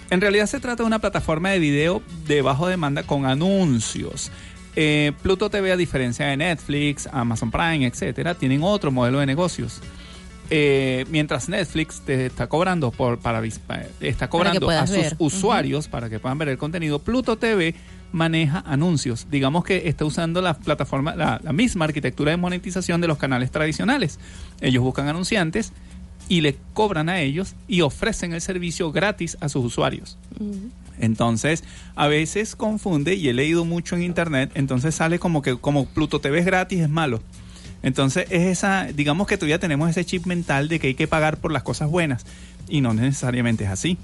En 0.09 0.21
realidad 0.21 0.45
se 0.45 0.59
trata 0.59 0.83
de 0.83 0.87
una 0.87 0.99
plataforma 0.99 1.49
de 1.49 1.59
video 1.59 2.01
de 2.27 2.41
bajo 2.41 2.67
demanda 2.67 3.03
con 3.03 3.25
anuncios. 3.25 4.31
Eh, 4.75 5.11
Pluto 5.21 5.49
TV, 5.49 5.71
a 5.71 5.77
diferencia 5.77 6.27
de 6.27 6.37
Netflix, 6.37 7.07
Amazon 7.11 7.51
Prime, 7.51 7.85
etcétera, 7.85 8.35
tienen 8.35 8.63
otro 8.63 8.91
modelo 8.91 9.19
de 9.19 9.25
negocios. 9.25 9.81
Eh, 10.49 11.05
mientras 11.09 11.47
Netflix 11.47 12.01
te 12.01 12.25
está 12.25 12.47
cobrando 12.47 12.91
por 12.91 13.17
para 13.19 13.41
está 14.01 14.29
cobrando 14.29 14.69
a 14.69 14.85
sus 14.85 14.97
ver. 14.97 15.15
usuarios 15.19 15.87
para 15.87 16.09
que 16.09 16.19
puedan 16.19 16.37
ver 16.37 16.49
el 16.49 16.57
contenido, 16.57 16.99
Pluto 16.99 17.37
TV 17.37 17.75
maneja 18.11 18.63
anuncios. 18.65 19.27
Digamos 19.31 19.63
que 19.63 19.87
está 19.87 20.05
usando 20.05 20.41
la 20.41 20.53
plataforma, 20.55 21.15
la, 21.15 21.39
la 21.41 21.53
misma 21.53 21.85
arquitectura 21.85 22.31
de 22.31 22.37
monetización 22.37 23.01
de 23.01 23.07
los 23.07 23.17
canales 23.17 23.51
tradicionales. 23.51 24.19
Ellos 24.61 24.83
buscan 24.83 25.07
anunciantes 25.07 25.71
y 26.29 26.41
le 26.41 26.57
cobran 26.73 27.09
a 27.09 27.19
ellos 27.19 27.55
y 27.67 27.81
ofrecen 27.81 28.33
el 28.33 28.41
servicio 28.41 28.91
gratis 28.91 29.37
a 29.39 29.49
sus 29.49 29.65
usuarios. 29.65 30.17
Entonces, 30.99 31.63
a 31.95 32.07
veces 32.07 32.55
confunde, 32.55 33.15
y 33.15 33.29
he 33.29 33.33
leído 33.33 33.65
mucho 33.65 33.95
en 33.95 34.03
internet, 34.03 34.51
entonces 34.55 34.95
sale 34.95 35.19
como 35.19 35.41
que 35.41 35.57
como 35.57 35.85
Pluto 35.85 36.19
TV 36.19 36.39
es 36.39 36.45
gratis, 36.45 36.81
es 36.81 36.89
malo. 36.89 37.21
Entonces, 37.81 38.27
es 38.29 38.43
esa, 38.43 38.85
digamos 38.85 39.27
que 39.27 39.37
todavía 39.37 39.59
tenemos 39.59 39.89
ese 39.89 40.05
chip 40.05 40.25
mental 40.25 40.69
de 40.69 40.79
que 40.79 40.87
hay 40.87 40.95
que 40.95 41.07
pagar 41.07 41.37
por 41.37 41.51
las 41.51 41.63
cosas 41.63 41.89
buenas, 41.89 42.25
y 42.69 42.81
no 42.81 42.93
necesariamente 42.93 43.65
es 43.65 43.69
así. 43.69 43.97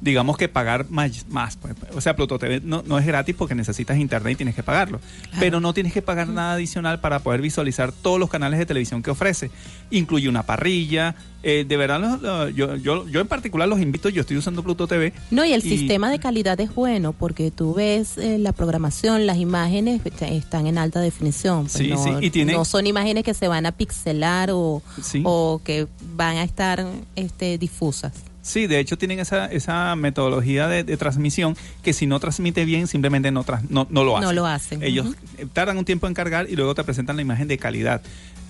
Digamos 0.00 0.36
que 0.36 0.48
pagar 0.48 0.86
más, 0.90 1.24
más 1.30 1.56
pues, 1.56 1.74
o 1.94 2.00
sea, 2.00 2.14
Pluto 2.14 2.38
TV 2.38 2.60
no, 2.62 2.82
no 2.86 2.98
es 2.98 3.06
gratis 3.06 3.34
porque 3.38 3.54
necesitas 3.54 3.96
internet 3.96 4.32
y 4.34 4.36
tienes 4.36 4.54
que 4.54 4.62
pagarlo, 4.62 5.00
pero 5.40 5.60
no 5.60 5.72
tienes 5.72 5.94
que 5.94 6.02
pagar 6.02 6.28
nada 6.28 6.54
adicional 6.54 7.00
para 7.00 7.20
poder 7.20 7.40
visualizar 7.40 7.90
todos 7.90 8.20
los 8.20 8.28
canales 8.28 8.58
de 8.58 8.66
televisión 8.66 9.02
que 9.02 9.10
ofrece. 9.10 9.50
Incluye 9.90 10.28
una 10.28 10.42
parrilla, 10.42 11.14
eh, 11.42 11.64
de 11.66 11.76
verdad, 11.78 12.00
lo- 12.00 12.16
lo- 12.18 12.48
yo, 12.50 12.76
yo, 12.76 13.08
yo 13.08 13.20
en 13.20 13.28
particular 13.28 13.66
los 13.66 13.80
invito, 13.80 14.10
yo 14.10 14.20
estoy 14.20 14.36
usando 14.36 14.62
Pluto 14.62 14.86
TV. 14.86 15.14
No, 15.30 15.42
y 15.44 15.52
el 15.54 15.62
sistema 15.62 16.10
de 16.10 16.18
calidad 16.18 16.60
es 16.60 16.74
bueno 16.74 17.12
porque 17.14 17.50
tú 17.50 17.72
ves 17.72 18.18
eh, 18.18 18.38
la 18.38 18.52
programación, 18.52 19.26
las 19.26 19.38
imágenes 19.38 20.04
est- 20.04 20.22
están 20.22 20.66
en 20.66 20.76
alta 20.76 21.00
definición. 21.00 21.62
pues 21.62 21.72
Sí, 21.74 21.88
no, 21.88 22.02
sí, 22.02 22.10
y 22.20 22.30
tiene- 22.30 22.52
no 22.52 22.64
son 22.66 22.86
imágenes 22.86 23.24
que 23.24 23.32
se 23.32 23.48
van 23.48 23.64
a 23.64 23.72
pixelar 23.72 24.50
o, 24.52 24.82
Sí. 25.02 25.22
o 25.24 25.62
que 25.64 25.86
van 26.14 26.36
a 26.36 26.42
estar 26.44 26.84
este, 27.16 27.56
difusas. 27.56 28.12
Sí, 28.46 28.66
de 28.66 28.78
hecho 28.78 28.98
tienen 28.98 29.20
esa, 29.20 29.46
esa 29.46 29.96
metodología 29.96 30.68
de, 30.68 30.84
de 30.84 30.96
transmisión 30.98 31.56
que 31.82 31.94
si 31.94 32.06
no 32.06 32.20
transmite 32.20 32.66
bien 32.66 32.86
simplemente 32.86 33.30
no, 33.30 33.42
tras- 33.42 33.62
no, 33.70 33.86
no 33.88 34.04
lo 34.04 34.18
hacen. 34.18 34.26
No 34.28 34.32
lo 34.34 34.46
hacen, 34.46 34.82
Ellos 34.82 35.06
eh, 35.38 35.46
tardan 35.50 35.78
un 35.78 35.86
tiempo 35.86 36.06
en 36.06 36.12
cargar 36.12 36.46
y 36.50 36.54
luego 36.54 36.74
te 36.74 36.84
presentan 36.84 37.16
la 37.16 37.22
imagen 37.22 37.48
de 37.48 37.56
calidad. 37.56 38.02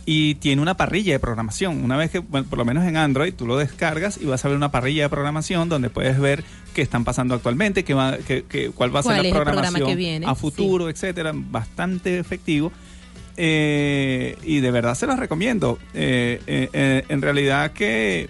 Y 0.04 0.34
tiene 0.34 0.60
una 0.60 0.76
parrilla 0.76 1.12
de 1.14 1.20
programación. 1.20 1.82
Una 1.82 1.96
vez 1.96 2.10
que, 2.10 2.18
bueno, 2.18 2.46
por 2.50 2.58
lo 2.58 2.64
menos 2.64 2.84
en 2.84 2.96
Android, 2.96 3.32
tú 3.32 3.46
lo 3.46 3.56
descargas 3.56 4.18
y 4.20 4.24
vas 4.26 4.44
a 4.44 4.48
ver 4.48 4.56
una 4.56 4.70
parrilla 4.72 5.04
de 5.04 5.08
programación 5.10 5.68
donde 5.68 5.90
puedes 5.90 6.18
ver 6.18 6.42
qué 6.74 6.82
están 6.82 7.04
pasando 7.04 7.34
actualmente, 7.34 7.84
qué 7.84 7.94
va, 7.94 8.18
qué- 8.18 8.44
qué- 8.48 8.70
cuál 8.70 8.94
va 8.94 8.98
a 9.00 9.02
ser 9.04 9.12
¿Cuál 9.12 9.22
la 9.28 9.30
programa 9.30 9.62
programación 9.62 9.96
viene? 9.96 10.26
a 10.26 10.34
futuro, 10.34 10.90
etcétera. 10.90 11.30
Bastante 11.34 12.18
efectivo. 12.18 12.70
Eh, 13.36 14.36
y 14.44 14.60
de 14.60 14.70
verdad 14.70 14.94
se 14.94 15.06
los 15.06 15.18
recomiendo. 15.18 15.78
Eh, 15.94 16.40
eh, 16.46 16.68
eh, 16.72 17.04
en 17.08 17.22
realidad 17.22 17.72
que 17.72 18.28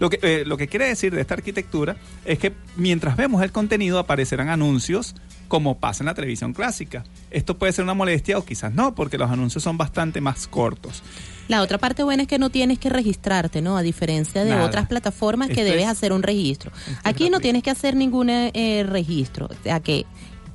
lo 0.00 0.10
que, 0.10 0.18
eh, 0.22 0.42
lo 0.44 0.56
que 0.56 0.66
quiere 0.66 0.86
decir 0.86 1.14
de 1.14 1.20
esta 1.20 1.34
arquitectura 1.34 1.96
es 2.24 2.38
que 2.40 2.52
mientras 2.76 3.16
vemos 3.16 3.42
el 3.44 3.52
contenido 3.52 3.98
aparecerán 4.00 4.48
anuncios 4.48 5.14
como 5.46 5.78
pasa 5.78 6.02
en 6.02 6.06
la 6.06 6.14
televisión 6.14 6.52
clásica. 6.52 7.04
Esto 7.30 7.58
puede 7.58 7.72
ser 7.72 7.84
una 7.84 7.94
molestia 7.94 8.38
o 8.38 8.44
quizás 8.44 8.72
no, 8.72 8.94
porque 8.94 9.18
los 9.18 9.30
anuncios 9.30 9.62
son 9.64 9.76
bastante 9.76 10.20
más 10.20 10.46
cortos. 10.46 11.02
La 11.48 11.62
otra 11.62 11.78
parte 11.78 12.04
buena 12.04 12.22
es 12.22 12.28
que 12.28 12.38
no 12.38 12.50
tienes 12.50 12.78
que 12.78 12.88
registrarte, 12.88 13.60
¿no? 13.60 13.76
A 13.76 13.82
diferencia 13.82 14.44
de 14.44 14.50
Nada. 14.50 14.64
otras 14.64 14.86
plataformas 14.86 15.48
que 15.48 15.54
Esto 15.54 15.64
debes 15.64 15.82
es- 15.86 15.88
hacer 15.90 16.12
un 16.12 16.22
registro. 16.22 16.70
Aquí 17.02 17.28
no 17.28 17.40
tienes 17.40 17.64
que 17.64 17.70
hacer 17.70 17.96
ningún 17.96 18.30
eh, 18.30 18.84
registro. 18.88 19.46
O 19.46 19.62
sea 19.64 19.80
que, 19.80 20.06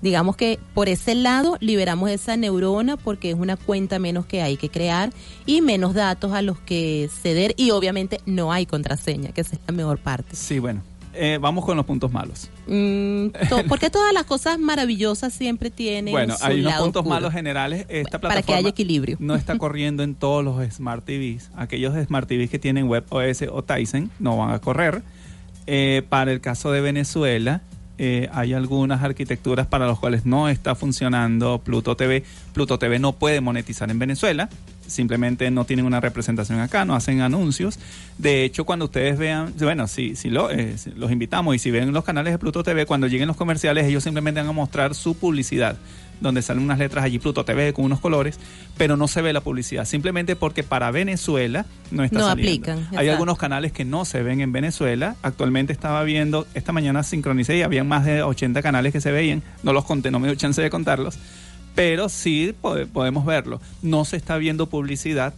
digamos 0.05 0.37
que 0.37 0.59
por 0.73 0.87
ese 0.87 1.15
lado 1.15 1.57
liberamos 1.59 2.09
esa 2.11 2.37
neurona 2.37 2.95
porque 2.95 3.31
es 3.31 3.35
una 3.35 3.57
cuenta 3.57 3.99
menos 3.99 4.25
que 4.25 4.41
hay 4.41 4.55
que 4.55 4.69
crear 4.69 5.11
y 5.45 5.61
menos 5.61 5.93
datos 5.93 6.31
a 6.31 6.41
los 6.41 6.59
que 6.59 7.09
ceder 7.21 7.53
y 7.57 7.71
obviamente 7.71 8.21
no 8.25 8.53
hay 8.53 8.65
contraseña, 8.65 9.31
que 9.33 9.41
esa 9.41 9.55
es 9.55 9.61
la 9.67 9.73
mejor 9.73 9.97
parte. 9.97 10.35
Sí, 10.35 10.59
bueno. 10.59 10.81
eh, 11.17 11.37
vamos 11.41 11.63
con 11.65 11.75
los 11.77 11.85
puntos 11.85 12.11
malos. 12.11 12.49
Mm, 12.67 13.27
to- 13.49 13.63
porque 13.69 13.89
todas 13.89 14.13
las 14.13 14.25
cosas 14.25 14.59
maravillosas 14.59 15.33
siempre 15.33 15.69
tienen 15.71 16.11
Bueno, 16.11 16.37
su 16.37 16.45
hay 16.45 16.59
unos 16.59 16.71
lado 16.73 16.83
puntos 16.83 16.99
oscuro. 17.01 17.15
malos 17.15 17.33
generales. 17.33 17.85
Esta 17.89 18.19
Para 18.19 18.35
que 18.35 18.43
plataforma 18.43 18.57
haya 18.59 18.69
equilibrio. 18.69 19.17
No 19.19 19.33
está 19.35 19.57
corriendo 19.57 20.03
en 20.03 20.13
todos 20.15 20.43
los 20.43 20.61
Smart 20.73 21.03
TVs. 21.05 21.51
Aquellos 21.55 21.93
Smart 22.05 22.27
TVs 22.27 22.49
que 22.49 22.59
tienen 22.59 22.87
WebOS 22.89 23.43
o 23.51 23.63
Tyson 23.63 24.11
no 24.19 24.37
van 24.37 24.51
a 24.51 24.59
correr. 24.59 25.01
Eh, 25.67 26.03
para 26.09 26.31
el 26.31 26.41
caso 26.41 26.71
de 26.71 26.81
Venezuela, 26.81 27.61
eh, 27.97 28.29
hay 28.33 28.53
algunas 28.53 29.03
arquitecturas 29.03 29.67
para 29.67 29.87
las 29.87 29.99
cuales 29.99 30.25
no 30.25 30.49
está 30.49 30.75
funcionando 30.75 31.59
Pluto 31.59 31.95
TV. 31.95 32.23
Pluto 32.53 32.77
TV 32.77 32.99
no 32.99 33.13
puede 33.13 33.41
monetizar 33.41 33.89
en 33.89 33.99
Venezuela. 33.99 34.49
Simplemente 34.85 35.49
no 35.49 35.65
tienen 35.65 35.85
una 35.85 35.99
representación 35.99 36.59
acá, 36.59 36.85
no 36.85 36.93
hacen 36.93 37.21
anuncios. 37.21 37.79
De 38.17 38.43
hecho, 38.43 38.65
cuando 38.65 38.85
ustedes 38.85 39.17
vean, 39.17 39.53
bueno, 39.59 39.87
si, 39.87 40.15
si, 40.15 40.29
lo, 40.29 40.51
eh, 40.51 40.77
si 40.77 40.91
los 40.91 41.11
invitamos 41.11 41.55
y 41.55 41.59
si 41.59 41.71
ven 41.71 41.91
los 41.91 42.03
canales 42.03 42.33
de 42.33 42.37
Pluto 42.37 42.63
TV, 42.63 42.85
cuando 42.85 43.07
lleguen 43.07 43.27
los 43.27 43.37
comerciales, 43.37 43.87
ellos 43.87 44.03
simplemente 44.03 44.41
van 44.41 44.49
a 44.49 44.53
mostrar 44.53 44.93
su 44.93 45.15
publicidad, 45.15 45.77
donde 46.21 46.41
salen 46.41 46.63
unas 46.63 46.79
letras 46.79 47.03
allí 47.05 47.19
Pluto 47.19 47.43
TV 47.45 47.73
con 47.73 47.85
unos 47.85 47.99
colores, 47.99 48.39
pero 48.77 48.97
no 48.97 49.07
se 49.07 49.21
ve 49.21 49.33
la 49.33 49.41
publicidad, 49.41 49.85
simplemente 49.85 50.35
porque 50.35 50.63
para 50.63 50.89
Venezuela 50.91 51.65
no 51.91 52.03
está 52.03 52.19
No 52.19 52.25
saliendo. 52.27 52.49
aplican, 52.51 52.77
Hay 52.77 52.83
exacto. 52.85 53.11
algunos 53.11 53.37
canales 53.37 53.71
que 53.71 53.85
no 53.85 54.05
se 54.05 54.23
ven 54.23 54.41
en 54.41 54.51
Venezuela. 54.51 55.15
Actualmente 55.21 55.73
estaba 55.73 56.03
viendo, 56.03 56.47
esta 56.53 56.71
mañana 56.71 57.03
sincronicé 57.03 57.57
y 57.57 57.61
había 57.61 57.83
más 57.83 58.05
de 58.05 58.23
80 58.23 58.61
canales 58.61 58.93
que 58.93 59.01
se 59.01 59.11
veían. 59.11 59.43
No 59.63 59.73
los 59.73 59.85
conté, 59.85 60.11
no 60.11 60.19
me 60.19 60.27
dio 60.27 60.35
chance 60.35 60.61
de 60.61 60.69
contarlos. 60.69 61.17
Pero 61.75 62.07
sí 62.09 62.55
pode- 62.61 62.85
podemos 62.85 63.25
verlo. 63.25 63.59
No 63.81 64.05
se 64.05 64.15
está 64.17 64.37
viendo 64.37 64.67
publicidad, 64.69 65.33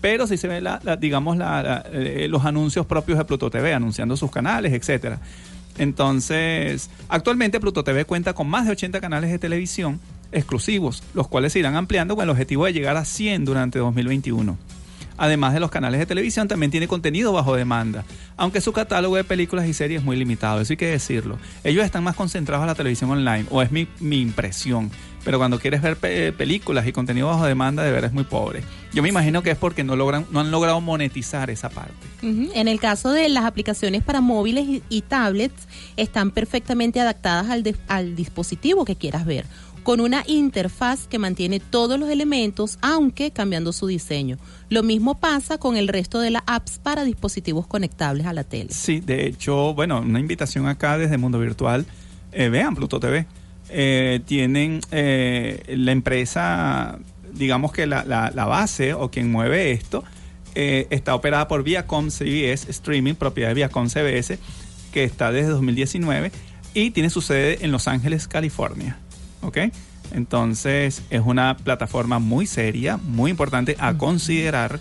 pero 0.00 0.26
sí 0.26 0.36
se 0.36 0.48
ve, 0.48 0.60
la, 0.60 0.80
la- 0.82 0.96
digamos, 0.96 1.36
la- 1.36 1.62
la- 1.62 1.84
eh, 1.92 2.26
los 2.28 2.44
anuncios 2.44 2.84
propios 2.86 3.18
de 3.18 3.24
Pluto 3.24 3.50
TV, 3.50 3.72
anunciando 3.72 4.16
sus 4.16 4.30
canales, 4.32 4.72
etcétera. 4.72 5.20
Entonces, 5.78 6.90
actualmente 7.08 7.60
Pluto 7.60 7.84
TV 7.84 8.04
cuenta 8.04 8.32
con 8.32 8.48
más 8.48 8.64
de 8.66 8.72
80 8.72 9.00
canales 9.00 9.30
de 9.30 9.38
televisión 9.38 10.00
exclusivos, 10.36 11.02
los 11.14 11.28
cuales 11.28 11.52
se 11.52 11.58
irán 11.58 11.76
ampliando 11.76 12.14
con 12.14 12.24
el 12.24 12.30
objetivo 12.30 12.66
de 12.66 12.72
llegar 12.72 12.96
a 12.96 13.04
100 13.04 13.44
durante 13.44 13.78
2021. 13.78 14.56
Además 15.18 15.54
de 15.54 15.60
los 15.60 15.70
canales 15.70 15.98
de 15.98 16.06
televisión, 16.06 16.46
también 16.46 16.70
tiene 16.70 16.88
contenido 16.88 17.32
bajo 17.32 17.56
demanda, 17.56 18.04
aunque 18.36 18.60
su 18.60 18.72
catálogo 18.72 19.16
de 19.16 19.24
películas 19.24 19.66
y 19.66 19.72
series 19.72 20.00
es 20.00 20.04
muy 20.04 20.16
limitado, 20.16 20.60
eso 20.60 20.74
hay 20.74 20.76
que 20.76 20.90
decirlo. 20.90 21.38
Ellos 21.64 21.84
están 21.84 22.04
más 22.04 22.16
concentrados 22.16 22.62
en 22.62 22.68
la 22.68 22.74
televisión 22.74 23.10
online, 23.10 23.46
o 23.50 23.62
es 23.62 23.72
mi, 23.72 23.88
mi 23.98 24.20
impresión. 24.20 24.90
Pero 25.26 25.36
cuando 25.38 25.58
quieres 25.58 25.82
ver 25.82 25.96
pe- 25.96 26.32
películas 26.32 26.86
y 26.86 26.92
contenido 26.92 27.26
bajo 27.26 27.44
demanda, 27.44 27.82
de 27.82 27.90
verdad 27.90 28.08
es 28.08 28.14
muy 28.14 28.24
pobre. 28.24 28.62
Yo 28.94 29.02
me 29.02 29.08
imagino 29.10 29.42
que 29.42 29.50
es 29.50 29.58
porque 29.58 29.82
no, 29.84 29.96
logran, 29.96 30.24
no 30.30 30.38
han 30.40 30.50
logrado 30.52 30.80
monetizar 30.80 31.50
esa 31.50 31.68
parte. 31.68 31.92
En 32.22 32.68
el 32.68 32.78
caso 32.80 33.10
de 33.10 33.28
las 33.28 33.44
aplicaciones 33.44 34.02
para 34.04 34.20
móviles 34.20 34.64
y, 34.66 34.82
y 34.88 35.02
tablets, 35.02 35.66
están 35.96 36.30
perfectamente 36.30 37.00
adaptadas 37.00 37.50
al, 37.50 37.62
de- 37.64 37.74
al 37.88 38.14
dispositivo 38.16 38.84
que 38.84 38.94
quieras 38.96 39.26
ver, 39.26 39.44
con 39.82 40.00
una 40.00 40.22
interfaz 40.28 41.08
que 41.08 41.18
mantiene 41.18 41.58
todos 41.60 41.98
los 41.98 42.08
elementos, 42.08 42.78
aunque 42.80 43.32
cambiando 43.32 43.72
su 43.72 43.88
diseño. 43.88 44.38
Lo 44.68 44.82
mismo 44.84 45.18
pasa 45.18 45.58
con 45.58 45.76
el 45.76 45.88
resto 45.88 46.20
de 46.20 46.30
las 46.30 46.42
apps 46.46 46.78
para 46.80 47.02
dispositivos 47.04 47.66
conectables 47.66 48.26
a 48.26 48.32
la 48.32 48.44
tele. 48.44 48.68
Sí, 48.72 49.00
de 49.00 49.26
hecho, 49.26 49.74
bueno, 49.74 50.00
una 50.00 50.20
invitación 50.20 50.68
acá 50.68 50.96
desde 50.98 51.18
Mundo 51.18 51.40
Virtual. 51.40 51.84
Eh, 52.32 52.48
vean 52.48 52.74
Pluto 52.76 53.00
TV. 53.00 53.26
Eh, 53.68 54.20
tienen 54.26 54.80
eh, 54.92 55.62
la 55.76 55.92
empresa, 55.92 56.98
digamos 57.34 57.72
que 57.72 57.86
la, 57.86 58.04
la- 58.04 58.30
la 58.34 58.44
base 58.44 58.94
o 58.94 59.10
quien 59.10 59.30
mueve 59.30 59.72
esto, 59.72 60.04
eh, 60.54 60.86
está 60.90 61.14
operada 61.14 61.48
por 61.48 61.62
Viacom 61.64 62.10
CBS 62.10 62.70
Streaming, 62.70 63.14
propiedad 63.14 63.48
de 63.50 63.54
Viacom 63.54 63.88
CBS, 63.88 64.38
que 64.92 65.04
está 65.04 65.32
desde 65.32 65.48
2019 65.50 66.30
y 66.74 66.90
tiene 66.92 67.10
su 67.10 67.20
sede 67.20 67.58
en 67.64 67.72
Los 67.72 67.88
Ángeles, 67.88 68.28
California. 68.28 68.98
¿Ok? 69.42 69.58
Entonces 70.14 71.02
es 71.10 71.20
una 71.24 71.56
plataforma 71.56 72.18
muy 72.18 72.46
seria, 72.46 72.96
muy 72.96 73.30
importante 73.30 73.76
a 73.78 73.98
considerar. 73.98 74.80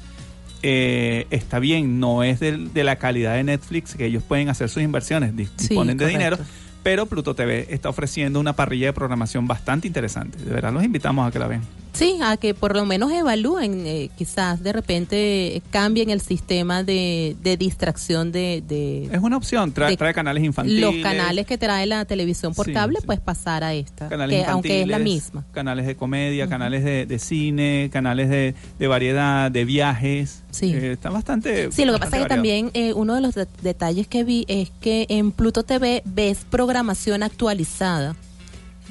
Eh, 0.63 1.27
está 1.29 1.59
bien, 1.59 1.99
no 1.99 2.23
es 2.23 2.39
de, 2.39 2.83
la 2.83 2.95
calidad 2.95 3.35
de 3.35 3.43
Netflix, 3.43 3.95
que 3.95 4.05
ellos 4.05 4.23
pueden 4.23 4.49
hacer 4.49 4.69
sus 4.69 4.81
inversiones, 4.81 5.31
Sí, 5.35 5.49
disponen 5.57 5.97
de 5.97 6.05
correcto. 6.05 6.17
dinero, 6.17 6.37
pero 6.85 7.07
Pluto 7.07 7.33
TV 7.33 7.65
está 7.71 7.89
ofreciendo 7.89 8.39
una 8.39 8.53
parrilla 8.53 8.85
de 8.85 8.93
programación 8.93 9.47
bastante 9.47 9.87
interesante. 9.87 10.37
De 10.37 10.53
verdad, 10.53 10.71
los 10.71 10.83
invitamos 10.83 11.27
a 11.27 11.31
que 11.31 11.39
la 11.39 11.47
vean. 11.47 11.63
Sí, 11.95 12.19
a 12.21 12.37
que 12.37 12.53
por 12.53 12.75
lo 12.75 12.85
menos 12.85 13.11
evalúen, 13.11 13.85
eh, 13.87 14.09
quizás 14.17 14.61
de 14.61 14.73
repente 14.73 15.61
cambien 15.71 16.09
el 16.09 16.19
sistema 16.21 16.83
de, 16.83 17.35
de 17.41 17.57
distracción 17.57 18.31
de, 18.31 18.63
de 18.67 19.05
Es 19.11 19.19
una 19.21 19.37
opción, 19.37 19.71
trae, 19.71 19.95
trae 19.97 20.13
canales 20.13 20.43
infantiles. 20.43 20.81
los 20.81 20.95
canales 21.03 21.45
que 21.45 21.57
trae 21.57 21.85
la 21.85 22.05
televisión 22.05 22.53
por 22.53 22.65
Sí, 22.65 22.73
cable, 22.73 22.99
sí. 22.99 23.05
pues 23.05 23.19
pasar 23.19 23.63
a 23.63 23.73
esta, 23.73 24.09
canales 24.09 24.43
que, 24.43 24.49
aunque 24.49 24.81
es 24.81 24.87
la 24.87 24.99
misma. 24.99 25.45
Canales 25.53 25.85
de 25.85 25.95
comedia, 25.95 26.47
canales 26.47 26.83
de, 26.83 27.05
de 27.05 27.19
cine, 27.19 27.89
canales 27.93 28.29
de, 28.29 28.55
de 28.77 28.87
variedad, 28.87 29.49
de 29.49 29.63
viajes. 29.65 30.41
Sí. 30.51 30.73
Eh, 30.73 30.91
está 30.93 31.09
bastante. 31.09 31.71
Sí, 31.71 31.85
lo 31.85 31.93
que 31.93 31.99
pasa 31.99 32.17
es 32.17 32.23
que 32.23 32.29
también 32.29 32.71
eh, 32.73 32.93
uno 32.93 33.15
de 33.15 33.21
los 33.21 33.35
de- 33.35 33.47
detalles 33.61 34.07
que 34.07 34.23
vi 34.23 34.45
es 34.47 34.69
que 34.81 35.05
en 35.09 35.31
Pluto 35.31 35.63
TV 35.63 36.01
ves 36.05 36.45
programación 36.49 37.23
actualizada 37.23 38.15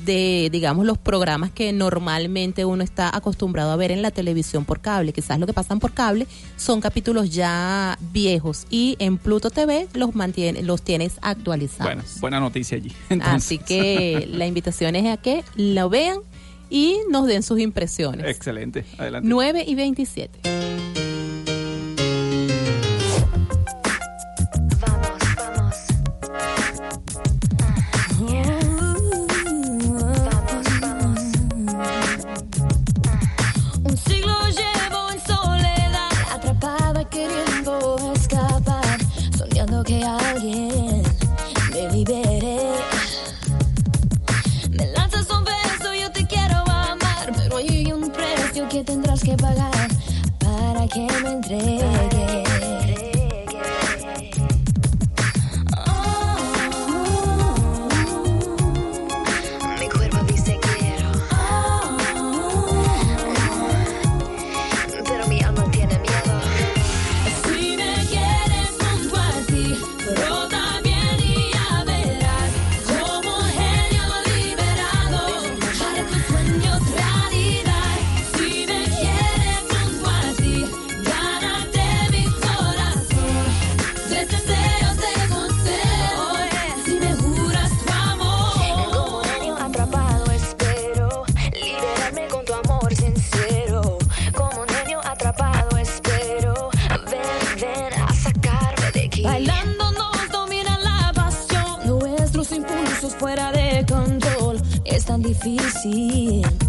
de, 0.04 0.48
digamos, 0.50 0.86
los 0.86 0.98
programas 0.98 1.50
que 1.50 1.72
normalmente 1.72 2.64
uno 2.64 2.82
está 2.82 3.14
acostumbrado 3.14 3.72
a 3.72 3.76
ver 3.76 3.90
en 3.90 4.02
la 4.02 4.10
televisión 4.10 4.64
por 4.64 4.80
cable. 4.80 5.12
Quizás 5.12 5.38
lo 5.38 5.46
que 5.46 5.52
pasan 5.52 5.80
por 5.80 5.92
cable 5.92 6.26
son 6.56 6.80
capítulos 6.80 7.30
ya 7.30 7.98
viejos 8.12 8.66
y 8.70 8.96
en 8.98 9.18
Pluto 9.18 9.50
TV 9.50 9.88
los 9.94 10.14
mantiene, 10.14 10.62
los 10.62 10.82
tienes 10.82 11.14
actualizados. 11.22 11.94
Bueno, 11.94 12.02
buena 12.20 12.40
noticia 12.40 12.76
allí. 12.76 12.92
Entonces, 13.08 13.34
Así 13.34 13.58
que 13.58 14.28
la 14.30 14.46
invitación 14.46 14.96
es 14.96 15.12
a 15.12 15.16
que 15.16 15.44
lo 15.56 15.88
vean 15.88 16.18
y 16.70 16.98
nos 17.10 17.26
den 17.26 17.42
sus 17.42 17.60
impresiones. 17.60 18.26
Excelente. 18.26 18.84
Adelante. 18.98 19.28
9 19.28 19.64
y 19.66 19.74
27. 19.74 20.63
Que 50.94 51.00
me 51.24 51.30
entregue. 51.32 52.13
see 105.84 106.40
it. 106.40 106.63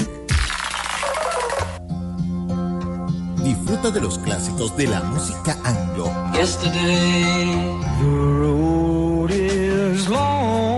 Disfruta 3.44 3.92
de 3.92 4.02
los 4.02 4.18
clásicos 4.18 4.76
de 4.76 4.88
la 4.88 5.02
música 5.02 5.56
anglo. 5.64 6.12
Yesterday, 6.34 7.80
the 8.00 8.08
road 8.40 9.30
is 9.30 10.10
long. 10.10 10.71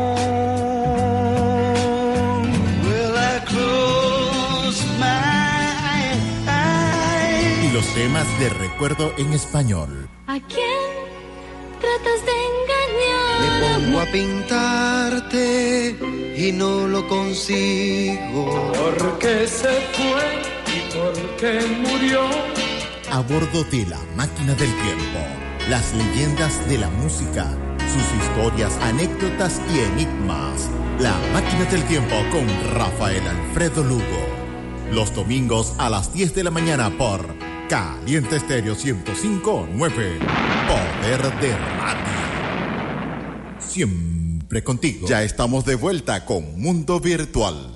Los 7.83 7.93
temas 7.95 8.27
de 8.39 8.49
recuerdo 8.49 9.13
en 9.17 9.33
español. 9.33 10.07
¿A 10.27 10.39
quién 10.39 10.67
tratas 11.81 12.25
de 12.25 12.31
Me 13.39 13.47
engañar? 13.47 13.81
pongo 13.81 13.99
a 13.99 14.05
pintarte 14.05 15.95
y 16.37 16.51
no 16.53 16.87
lo 16.87 17.07
consigo. 17.07 18.71
Porque 18.73 19.47
se 19.47 19.69
fue 19.93 20.41
y 20.67 20.79
porque 20.95 21.59
murió. 21.81 22.21
A 23.11 23.19
bordo 23.19 23.63
de 23.65 23.85
la 23.85 23.99
máquina 24.15 24.53
del 24.53 24.73
tiempo. 24.75 25.19
Las 25.69 25.93
leyendas 25.93 26.67
de 26.69 26.77
la 26.77 26.89
música. 26.89 27.47
Sus 27.79 28.13
historias, 28.23 28.77
anécdotas 28.81 29.61
y 29.73 29.79
enigmas. 29.79 30.69
La 30.99 31.15
máquina 31.33 31.65
del 31.65 31.83
tiempo 31.85 32.15
con 32.31 32.47
Rafael 32.73 33.27
Alfredo 33.27 33.83
Lugo. 33.83 34.25
Los 34.91 35.13
domingos 35.13 35.73
a 35.79 35.89
las 35.89 36.13
10 36.13 36.33
de 36.35 36.43
la 36.43 36.51
mañana 36.51 36.89
por 36.97 37.42
Caliente 37.69 38.35
Estéreo 38.35 38.75
1059. 38.75 40.19
Poder 40.67 41.21
de 41.39 41.57
radio. 41.57 42.03
Siempre 43.59 44.63
contigo. 44.63 45.07
Ya 45.07 45.23
estamos 45.23 45.63
de 45.65 45.75
vuelta 45.75 46.25
con 46.25 46.59
Mundo 46.59 46.99
Virtual. 46.99 47.75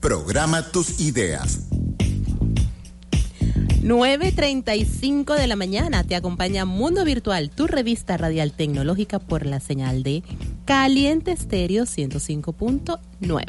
Programa 0.00 0.70
tus 0.70 1.00
ideas. 1.00 1.68
9.35 3.82 5.36
de 5.36 5.46
la 5.46 5.56
mañana 5.56 6.04
te 6.04 6.14
acompaña 6.14 6.64
Mundo 6.64 7.04
Virtual, 7.04 7.50
tu 7.50 7.66
revista 7.66 8.16
radial 8.16 8.52
tecnológica 8.52 9.18
por 9.18 9.46
la 9.46 9.60
señal 9.60 10.02
de 10.02 10.22
Caliente 10.68 11.32
Estéreo 11.32 11.82
105.9. 11.84 13.44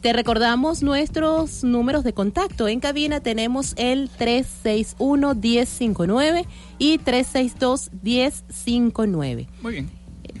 Te 0.00 0.12
recordamos 0.12 0.82
nuestros 0.82 1.62
números 1.62 2.02
de 2.02 2.12
contacto. 2.12 2.66
En 2.66 2.80
cabina 2.80 3.20
tenemos 3.20 3.74
el 3.76 4.10
361-1059 4.10 6.46
y 6.80 6.98
362-1059. 6.98 9.46
Muy 9.62 9.72
bien. 9.72 9.88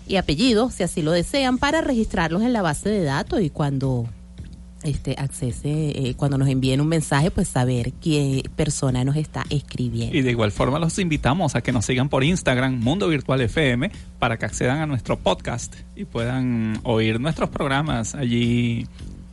y 0.06 0.16
apellido, 0.16 0.70
si 0.70 0.84
así 0.84 1.02
lo 1.02 1.12
desean, 1.12 1.58
para 1.58 1.82
registrarlos 1.82 2.40
en 2.40 2.54
la 2.54 2.62
base 2.62 2.88
de 2.88 3.02
datos 3.02 3.42
y 3.42 3.50
cuando 3.50 4.08
este 4.84 5.14
accese, 5.18 5.90
eh, 5.90 6.14
cuando 6.16 6.38
nos 6.38 6.48
envíen 6.48 6.80
un 6.80 6.88
mensaje, 6.88 7.30
pues 7.30 7.48
saber 7.48 7.92
qué 7.94 8.42
persona 8.56 9.04
nos 9.04 9.16
está 9.16 9.44
escribiendo. 9.50 10.16
Y 10.16 10.22
de 10.22 10.30
igual 10.30 10.52
forma 10.52 10.78
los 10.78 10.98
invitamos 10.98 11.54
a 11.54 11.60
que 11.60 11.72
nos 11.72 11.86
sigan 11.86 12.08
por 12.08 12.24
Instagram, 12.24 12.78
Mundo 12.80 13.08
Virtual 13.08 13.40
FM, 13.40 13.90
para 14.18 14.38
que 14.38 14.46
accedan 14.46 14.78
a 14.78 14.86
nuestro 14.86 15.18
podcast 15.18 15.74
y 15.96 16.04
puedan 16.04 16.80
oír 16.82 17.20
nuestros 17.20 17.50
programas 17.50 18.14
allí 18.14 18.86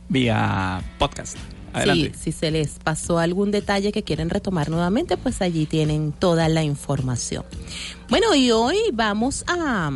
vía 0.08 0.82
podcast. 0.98 1.36
Adelante. 1.72 2.12
Sí, 2.14 2.32
si 2.32 2.32
se 2.32 2.50
les 2.50 2.78
pasó 2.82 3.18
algún 3.18 3.50
detalle 3.52 3.92
que 3.92 4.02
quieren 4.02 4.28
retomar 4.28 4.70
nuevamente, 4.70 5.16
pues 5.16 5.40
allí 5.40 5.66
tienen 5.66 6.12
toda 6.12 6.48
la 6.48 6.64
información. 6.64 7.44
Bueno, 8.08 8.34
y 8.34 8.50
hoy 8.50 8.76
vamos 8.92 9.44
a, 9.46 9.92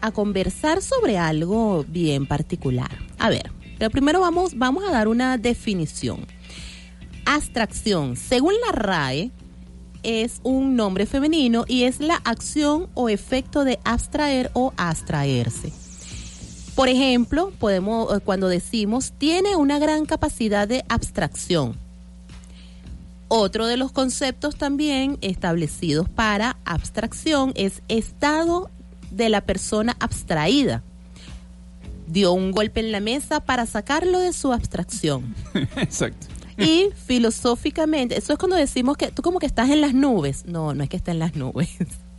a 0.00 0.10
conversar 0.12 0.80
sobre 0.80 1.18
algo 1.18 1.84
bien 1.86 2.26
particular. 2.26 2.90
A 3.18 3.28
ver, 3.28 3.52
pero 3.80 3.90
primero 3.90 4.20
vamos, 4.20 4.58
vamos 4.58 4.84
a 4.84 4.92
dar 4.92 5.08
una 5.08 5.38
definición. 5.38 6.26
Abstracción, 7.24 8.14
según 8.14 8.52
la 8.66 8.72
RAE, 8.72 9.30
es 10.02 10.40
un 10.42 10.76
nombre 10.76 11.06
femenino 11.06 11.64
y 11.66 11.84
es 11.84 11.98
la 11.98 12.16
acción 12.16 12.90
o 12.92 13.08
efecto 13.08 13.64
de 13.64 13.78
abstraer 13.82 14.50
o 14.52 14.74
abstraerse. 14.76 15.72
Por 16.74 16.90
ejemplo, 16.90 17.54
podemos 17.58 18.14
eh, 18.14 18.20
cuando 18.22 18.48
decimos 18.48 19.14
tiene 19.16 19.56
una 19.56 19.78
gran 19.78 20.04
capacidad 20.04 20.68
de 20.68 20.84
abstracción. 20.90 21.74
Otro 23.28 23.66
de 23.66 23.78
los 23.78 23.92
conceptos 23.92 24.56
también 24.56 25.16
establecidos 25.22 26.06
para 26.06 26.58
abstracción 26.66 27.54
es 27.54 27.80
estado 27.88 28.70
de 29.10 29.30
la 29.30 29.40
persona 29.40 29.96
abstraída. 30.00 30.84
Dio 32.10 32.32
un 32.32 32.50
golpe 32.50 32.80
en 32.80 32.92
la 32.92 33.00
mesa 33.00 33.40
para 33.40 33.66
sacarlo 33.66 34.20
de 34.20 34.32
su 34.32 34.52
abstracción. 34.52 35.34
Exacto. 35.76 36.26
Y 36.58 36.90
filosóficamente, 37.06 38.18
eso 38.18 38.34
es 38.34 38.38
cuando 38.38 38.56
decimos 38.56 38.96
que 38.96 39.10
tú 39.10 39.22
como 39.22 39.38
que 39.38 39.46
estás 39.46 39.70
en 39.70 39.80
las 39.80 39.94
nubes. 39.94 40.44
No, 40.44 40.74
no 40.74 40.82
es 40.82 40.90
que 40.90 40.96
está 40.96 41.10
en 41.10 41.18
las 41.18 41.34
nubes. 41.34 41.70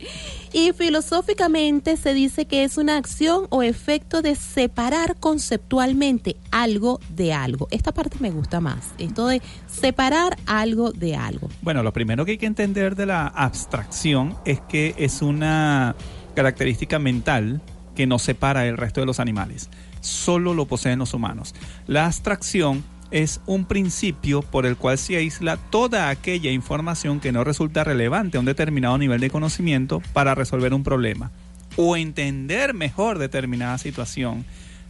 Y 0.52 0.72
filosóficamente 0.72 1.96
se 1.96 2.12
dice 2.12 2.44
que 2.44 2.64
es 2.64 2.76
una 2.76 2.98
acción 2.98 3.46
o 3.48 3.62
efecto 3.62 4.20
de 4.20 4.34
separar 4.34 5.16
conceptualmente 5.16 6.36
algo 6.50 7.00
de 7.08 7.32
algo. 7.32 7.68
Esta 7.70 7.92
parte 7.92 8.18
me 8.20 8.30
gusta 8.30 8.60
más, 8.60 8.92
esto 8.98 9.28
de 9.28 9.40
separar 9.66 10.36
algo 10.44 10.92
de 10.92 11.16
algo. 11.16 11.48
Bueno, 11.62 11.82
lo 11.82 11.94
primero 11.94 12.26
que 12.26 12.32
hay 12.32 12.38
que 12.38 12.46
entender 12.46 12.96
de 12.96 13.06
la 13.06 13.28
abstracción 13.28 14.36
es 14.44 14.60
que 14.60 14.94
es 14.98 15.22
una 15.22 15.96
característica 16.34 16.98
mental 16.98 17.62
que 17.94 18.06
nos 18.06 18.22
separa 18.22 18.62
del 18.62 18.76
resto 18.76 19.00
de 19.00 19.06
los 19.06 19.20
animales. 19.20 19.70
Solo 20.00 20.54
lo 20.54 20.66
poseen 20.66 20.98
los 20.98 21.14
humanos. 21.14 21.54
La 21.86 22.06
abstracción 22.06 22.84
es 23.10 23.40
un 23.46 23.66
principio 23.66 24.42
por 24.42 24.66
el 24.66 24.76
cual 24.76 24.98
se 24.98 25.16
aísla 25.16 25.58
toda 25.58 26.08
aquella 26.08 26.50
información 26.50 27.20
que 27.20 27.30
no 27.30 27.44
resulta 27.44 27.84
relevante 27.84 28.36
a 28.36 28.40
un 28.40 28.46
determinado 28.46 28.96
nivel 28.98 29.20
de 29.20 29.30
conocimiento 29.30 30.02
para 30.12 30.34
resolver 30.34 30.72
un 30.74 30.82
problema 30.82 31.30
o 31.76 31.96
entender 31.96 32.74
mejor 32.74 33.18
determinada 33.18 33.78
situación. 33.78 34.44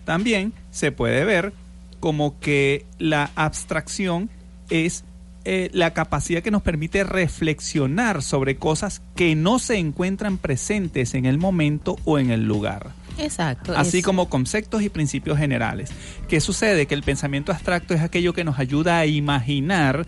También 0.05 0.53
se 0.71 0.93
puede 0.93 1.25
ver 1.25 1.53
como 2.01 2.39
que 2.41 2.87
la 2.99 3.31
abstracción 3.35 4.31
es 4.71 5.05
eh, 5.45 5.71
la 5.73 5.93
capacidad 5.93 6.43
que 6.43 6.51
nos 6.51 6.63
permite 6.63 7.05
reflexionar 7.05 8.23
sobre 8.23 8.57
cosas 8.57 9.03
que 9.17 9.35
no 9.35 9.59
se 9.59 9.77
encuentran 9.77 10.39
presentes 10.39 11.15
en 11.15 11.27
el 11.27 11.39
momento 11.39 11.97
o 12.05 12.19
en 12.19 12.31
el 12.31 12.45
lugar. 12.47 12.91
Exacto. 13.19 13.75
Así 13.77 14.01
como 14.03 14.29
conceptos 14.31 14.83
y 14.83 14.89
principios 14.89 15.37
generales. 15.39 15.91
¿Qué 16.29 16.41
sucede? 16.41 16.87
Que 16.87 16.95
el 16.95 17.03
pensamiento 17.03 17.53
abstracto 17.53 17.93
es 17.95 18.01
aquello 18.01 18.33
que 18.33 18.45
nos 18.45 18.59
ayuda 18.59 18.99
a 18.99 19.07
imaginar, 19.07 20.07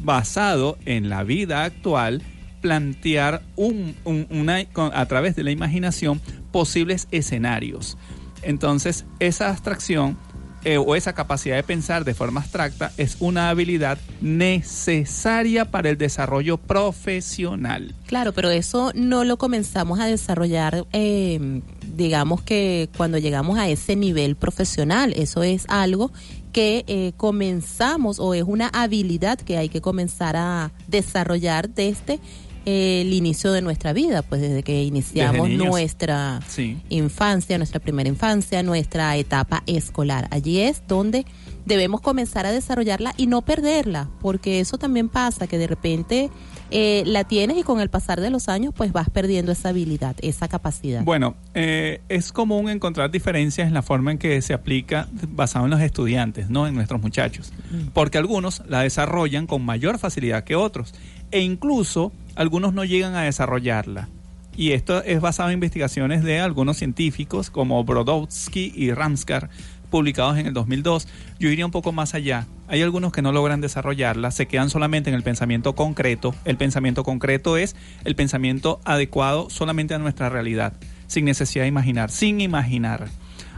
basado 0.00 0.78
en 0.84 1.08
la 1.08 1.22
vida 1.24 1.64
actual, 1.64 2.22
plantear 2.60 3.42
un, 3.56 3.94
un- 4.04 4.26
una, 4.30 4.64
con- 4.66 4.94
a 4.94 5.06
través 5.06 5.36
de 5.36 5.44
la 5.44 5.50
imaginación 5.50 6.20
posibles 6.52 7.08
escenarios. 7.10 7.96
Entonces, 8.42 9.04
esa 9.20 9.48
abstracción 9.50 10.18
eh, 10.64 10.78
o 10.78 10.94
esa 10.94 11.12
capacidad 11.12 11.56
de 11.56 11.62
pensar 11.62 12.04
de 12.04 12.14
forma 12.14 12.40
abstracta 12.40 12.92
es 12.96 13.16
una 13.20 13.48
habilidad 13.48 13.98
necesaria 14.20 15.64
para 15.64 15.90
el 15.90 15.98
desarrollo 15.98 16.56
profesional. 16.56 17.94
Claro, 18.06 18.32
pero 18.32 18.50
eso 18.50 18.92
no 18.94 19.24
lo 19.24 19.38
comenzamos 19.38 19.98
a 19.98 20.06
desarrollar, 20.06 20.86
eh, 20.92 21.60
digamos 21.96 22.42
que 22.42 22.88
cuando 22.96 23.18
llegamos 23.18 23.58
a 23.58 23.68
ese 23.68 23.96
nivel 23.96 24.36
profesional. 24.36 25.12
Eso 25.16 25.42
es 25.42 25.64
algo 25.68 26.12
que 26.52 26.84
eh, 26.86 27.12
comenzamos 27.16 28.20
o 28.20 28.34
es 28.34 28.44
una 28.46 28.68
habilidad 28.68 29.38
que 29.38 29.56
hay 29.56 29.68
que 29.68 29.80
comenzar 29.80 30.36
a 30.36 30.70
desarrollar 30.86 31.70
desde 31.70 32.20
el 32.64 33.12
inicio 33.12 33.52
de 33.52 33.62
nuestra 33.62 33.92
vida, 33.92 34.22
pues 34.22 34.40
desde 34.40 34.62
que 34.62 34.82
iniciamos 34.84 35.48
nuestra 35.50 36.40
Sí. 36.46 36.78
infancia, 36.88 37.58
nuestra 37.58 37.80
primera 37.80 38.08
infancia, 38.08 38.62
nuestra 38.62 39.16
etapa 39.16 39.62
escolar. 39.66 40.28
Allí 40.30 40.60
es 40.60 40.82
donde 40.86 41.24
debemos 41.66 42.00
comenzar 42.00 42.46
a 42.46 42.52
desarrollarla 42.52 43.14
y 43.16 43.26
no 43.26 43.42
perderla, 43.42 44.08
porque 44.20 44.60
eso 44.60 44.78
también 44.78 45.08
pasa, 45.08 45.46
que 45.46 45.58
de 45.58 45.66
repente 45.66 46.30
eh, 46.74 47.02
la 47.06 47.24
tienes 47.24 47.58
y 47.58 47.62
con 47.64 47.80
el 47.80 47.90
pasar 47.90 48.20
de 48.20 48.30
los 48.30 48.48
años 48.48 48.72
pues 48.74 48.92
vas 48.92 49.10
perdiendo 49.10 49.52
esa 49.52 49.68
habilidad, 49.68 50.16
esa 50.22 50.48
capacidad. 50.48 51.02
Bueno, 51.04 51.34
eh, 51.52 52.00
es 52.08 52.32
común 52.32 52.70
encontrar 52.70 53.10
diferencias 53.10 53.68
en 53.68 53.74
la 53.74 53.82
forma 53.82 54.10
en 54.12 54.16
que 54.18 54.40
se 54.40 54.54
aplica 54.54 55.06
basado 55.28 55.66
en 55.66 55.70
los 55.70 55.80
estudiantes, 55.82 56.48
no 56.48 56.66
en 56.66 56.74
nuestros 56.74 57.02
muchachos, 57.02 57.52
porque 57.92 58.16
algunos 58.18 58.62
la 58.68 58.80
desarrollan 58.80 59.46
con 59.46 59.62
mayor 59.62 59.98
facilidad 59.98 60.44
que 60.44 60.56
otros 60.56 60.94
e 61.32 61.40
incluso 61.40 62.12
algunos 62.36 62.72
no 62.72 62.84
llegan 62.84 63.14
a 63.14 63.22
desarrollarla. 63.22 64.08
Y 64.56 64.72
esto 64.72 65.02
es 65.02 65.20
basado 65.20 65.48
en 65.48 65.54
investigaciones 65.54 66.22
de 66.22 66.40
algunos 66.40 66.76
científicos 66.76 67.50
como 67.50 67.82
Brodowski 67.84 68.72
y 68.74 68.92
Ramskar, 68.92 69.48
publicados 69.90 70.38
en 70.38 70.46
el 70.46 70.52
2002. 70.52 71.08
Yo 71.38 71.48
iría 71.48 71.64
un 71.64 71.72
poco 71.72 71.92
más 71.92 72.14
allá. 72.14 72.46
Hay 72.68 72.82
algunos 72.82 73.12
que 73.12 73.22
no 73.22 73.32
logran 73.32 73.60
desarrollarla, 73.60 74.30
se 74.30 74.46
quedan 74.46 74.70
solamente 74.70 75.10
en 75.10 75.16
el 75.16 75.22
pensamiento 75.22 75.74
concreto. 75.74 76.34
El 76.44 76.56
pensamiento 76.56 77.02
concreto 77.02 77.56
es 77.56 77.76
el 78.04 78.14
pensamiento 78.14 78.80
adecuado 78.84 79.48
solamente 79.50 79.94
a 79.94 79.98
nuestra 79.98 80.28
realidad, 80.28 80.74
sin 81.06 81.24
necesidad 81.24 81.64
de 81.64 81.68
imaginar, 81.68 82.10
sin 82.10 82.40
imaginar. 82.40 83.08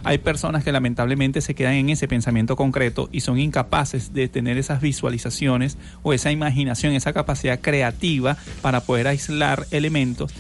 Hay 0.05 0.19
personas 0.19 0.63
que 0.63 0.71
lamentablemente 0.71 1.41
se 1.41 1.55
quedan 1.55 1.75
en 1.75 1.89
ese 1.89 2.07
pensamiento 2.07 2.57
concreto 2.57 3.09
y 3.11 3.21
son 3.21 3.39
incapaces 3.39 4.13
de 4.13 4.29
tener 4.29 4.59
esas 4.59 4.83
visualizaciones 4.83 5.79
o 6.03 6.13
esa 6.13 6.31
imaginación, 6.31 6.93
esa 6.93 7.15
capacidad 7.15 7.59
creativa 7.61 8.37
para 8.61 8.81
poder 8.81 9.09
aislar 9.09 9.67
elementos 9.71 10.33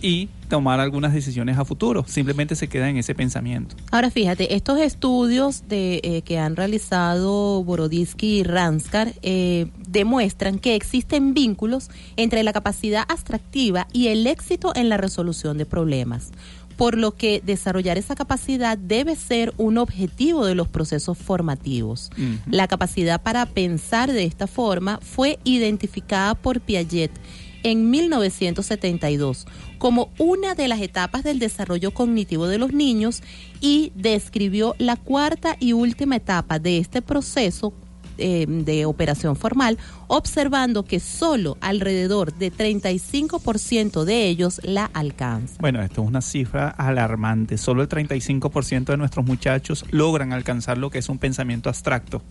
y 0.00 0.28
tomar 0.48 0.80
algunas 0.80 1.12
decisiones 1.12 1.58
a 1.58 1.64
futuro. 1.64 2.04
Simplemente 2.06 2.54
se 2.54 2.68
quedan 2.68 2.90
en 2.90 2.96
ese 2.98 3.14
pensamiento. 3.14 3.74
Ahora 3.90 4.10
fíjate, 4.10 4.54
estos 4.54 4.78
estudios 4.78 5.68
de, 5.68 6.00
eh, 6.02 6.22
que 6.22 6.38
han 6.38 6.56
realizado 6.56 7.62
Boroditsky 7.64 8.38
y 8.38 8.42
Ranskar 8.44 9.12
eh, 9.22 9.66
demuestran 9.88 10.58
que 10.58 10.74
existen 10.76 11.34
vínculos 11.34 11.90
entre 12.16 12.42
la 12.44 12.52
capacidad 12.52 13.04
abstractiva 13.08 13.88
y 13.92 14.08
el 14.08 14.26
éxito 14.26 14.72
en 14.74 14.88
la 14.88 14.96
resolución 14.96 15.58
de 15.58 15.66
problemas 15.66 16.30
por 16.78 16.96
lo 16.96 17.16
que 17.16 17.42
desarrollar 17.44 17.98
esa 17.98 18.14
capacidad 18.14 18.78
debe 18.78 19.16
ser 19.16 19.52
un 19.58 19.78
objetivo 19.78 20.46
de 20.46 20.54
los 20.54 20.68
procesos 20.68 21.18
formativos. 21.18 22.08
La 22.48 22.68
capacidad 22.68 23.20
para 23.20 23.46
pensar 23.46 24.12
de 24.12 24.22
esta 24.22 24.46
forma 24.46 25.00
fue 25.02 25.40
identificada 25.42 26.36
por 26.36 26.60
Piaget 26.60 27.10
en 27.64 27.90
1972 27.90 29.48
como 29.78 30.10
una 30.18 30.54
de 30.54 30.68
las 30.68 30.80
etapas 30.80 31.24
del 31.24 31.40
desarrollo 31.40 31.92
cognitivo 31.92 32.46
de 32.46 32.58
los 32.58 32.72
niños 32.72 33.22
y 33.60 33.90
describió 33.96 34.76
la 34.78 34.94
cuarta 34.94 35.56
y 35.58 35.72
última 35.72 36.14
etapa 36.14 36.60
de 36.60 36.78
este 36.78 37.02
proceso 37.02 37.72
eh, 38.18 38.46
de 38.48 38.84
operación 38.84 39.36
formal, 39.36 39.78
observando 40.06 40.84
que 40.84 41.00
solo 41.00 41.56
alrededor 41.60 42.34
de 42.34 42.52
35% 42.52 44.04
de 44.04 44.26
ellos 44.26 44.60
la 44.64 44.86
alcanzan. 44.86 45.58
Bueno, 45.60 45.82
esto 45.82 46.02
es 46.02 46.08
una 46.08 46.20
cifra 46.20 46.68
alarmante. 46.68 47.58
Solo 47.58 47.82
el 47.82 47.88
35% 47.88 48.84
de 48.84 48.96
nuestros 48.96 49.24
muchachos 49.24 49.84
logran 49.90 50.32
alcanzar 50.32 50.78
lo 50.78 50.90
que 50.90 50.98
es 50.98 51.08
un 51.08 51.18
pensamiento 51.18 51.68
abstracto. 51.68 52.22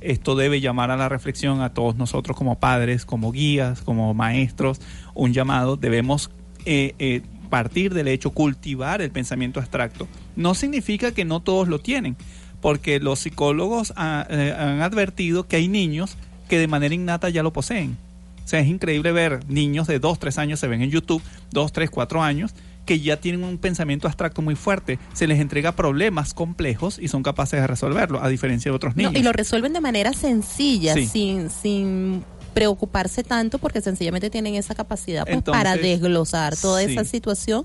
Esto 0.00 0.34
debe 0.34 0.60
llamar 0.60 0.90
a 0.90 0.96
la 0.96 1.08
reflexión 1.08 1.60
a 1.60 1.74
todos 1.74 1.96
nosotros 1.96 2.36
como 2.36 2.58
padres, 2.58 3.04
como 3.04 3.32
guías, 3.32 3.82
como 3.82 4.14
maestros. 4.14 4.80
Un 5.14 5.32
llamado, 5.32 5.76
debemos 5.76 6.30
eh, 6.64 6.94
eh, 6.98 7.22
partir 7.50 7.92
del 7.92 8.08
hecho, 8.08 8.30
cultivar 8.30 9.02
el 9.02 9.10
pensamiento 9.10 9.60
abstracto. 9.60 10.08
No 10.36 10.54
significa 10.54 11.12
que 11.12 11.26
no 11.26 11.40
todos 11.40 11.68
lo 11.68 11.80
tienen, 11.80 12.16
porque 12.60 13.00
los 13.00 13.20
psicólogos 13.20 13.92
ha- 13.96 14.26
eh, 14.28 14.54
han 14.56 14.80
advertido 14.82 15.46
que 15.46 15.56
hay 15.56 15.68
niños 15.68 16.16
que 16.48 16.58
de 16.58 16.66
manera 16.66 16.94
innata 16.94 17.28
ya 17.28 17.42
lo 17.42 17.52
poseen. 17.52 17.96
O 18.44 18.48
sea, 18.50 18.60
es 18.60 18.66
increíble 18.66 19.12
ver 19.12 19.40
niños 19.48 19.86
de 19.86 19.98
2, 20.00 20.18
3 20.18 20.38
años, 20.38 20.58
se 20.60 20.66
ven 20.66 20.82
en 20.82 20.90
YouTube, 20.90 21.22
2, 21.52 21.72
3, 21.72 21.88
4 21.90 22.22
años, 22.22 22.52
que 22.84 22.98
ya 22.98 23.18
tienen 23.18 23.44
un 23.44 23.58
pensamiento 23.58 24.08
abstracto 24.08 24.42
muy 24.42 24.56
fuerte. 24.56 24.98
Se 25.12 25.28
les 25.28 25.38
entrega 25.38 25.72
problemas 25.72 26.34
complejos 26.34 26.98
y 27.00 27.06
son 27.06 27.22
capaces 27.22 27.60
de 27.60 27.66
resolverlo, 27.68 28.20
a 28.22 28.28
diferencia 28.28 28.70
de 28.72 28.74
otros 28.76 28.96
No, 28.96 29.04
niños. 29.04 29.20
y 29.20 29.22
lo 29.24 29.32
resuelven 29.32 29.72
de 29.72 29.80
manera 29.80 30.12
sencilla, 30.12 30.94
Sí. 30.94 31.06
sin, 31.06 31.50
sin 31.50 32.24
preocuparse 32.54 33.22
tanto, 33.22 33.58
porque 33.58 33.80
sencillamente 33.80 34.28
tienen 34.28 34.56
esa 34.56 34.74
capacidad 34.74 35.22
pues, 35.22 35.36
Entonces, 35.36 35.62
para 35.62 35.76
desglosar 35.76 36.56
toda 36.56 36.82
sí. 36.84 36.90
esa 36.92 37.04
situación 37.04 37.64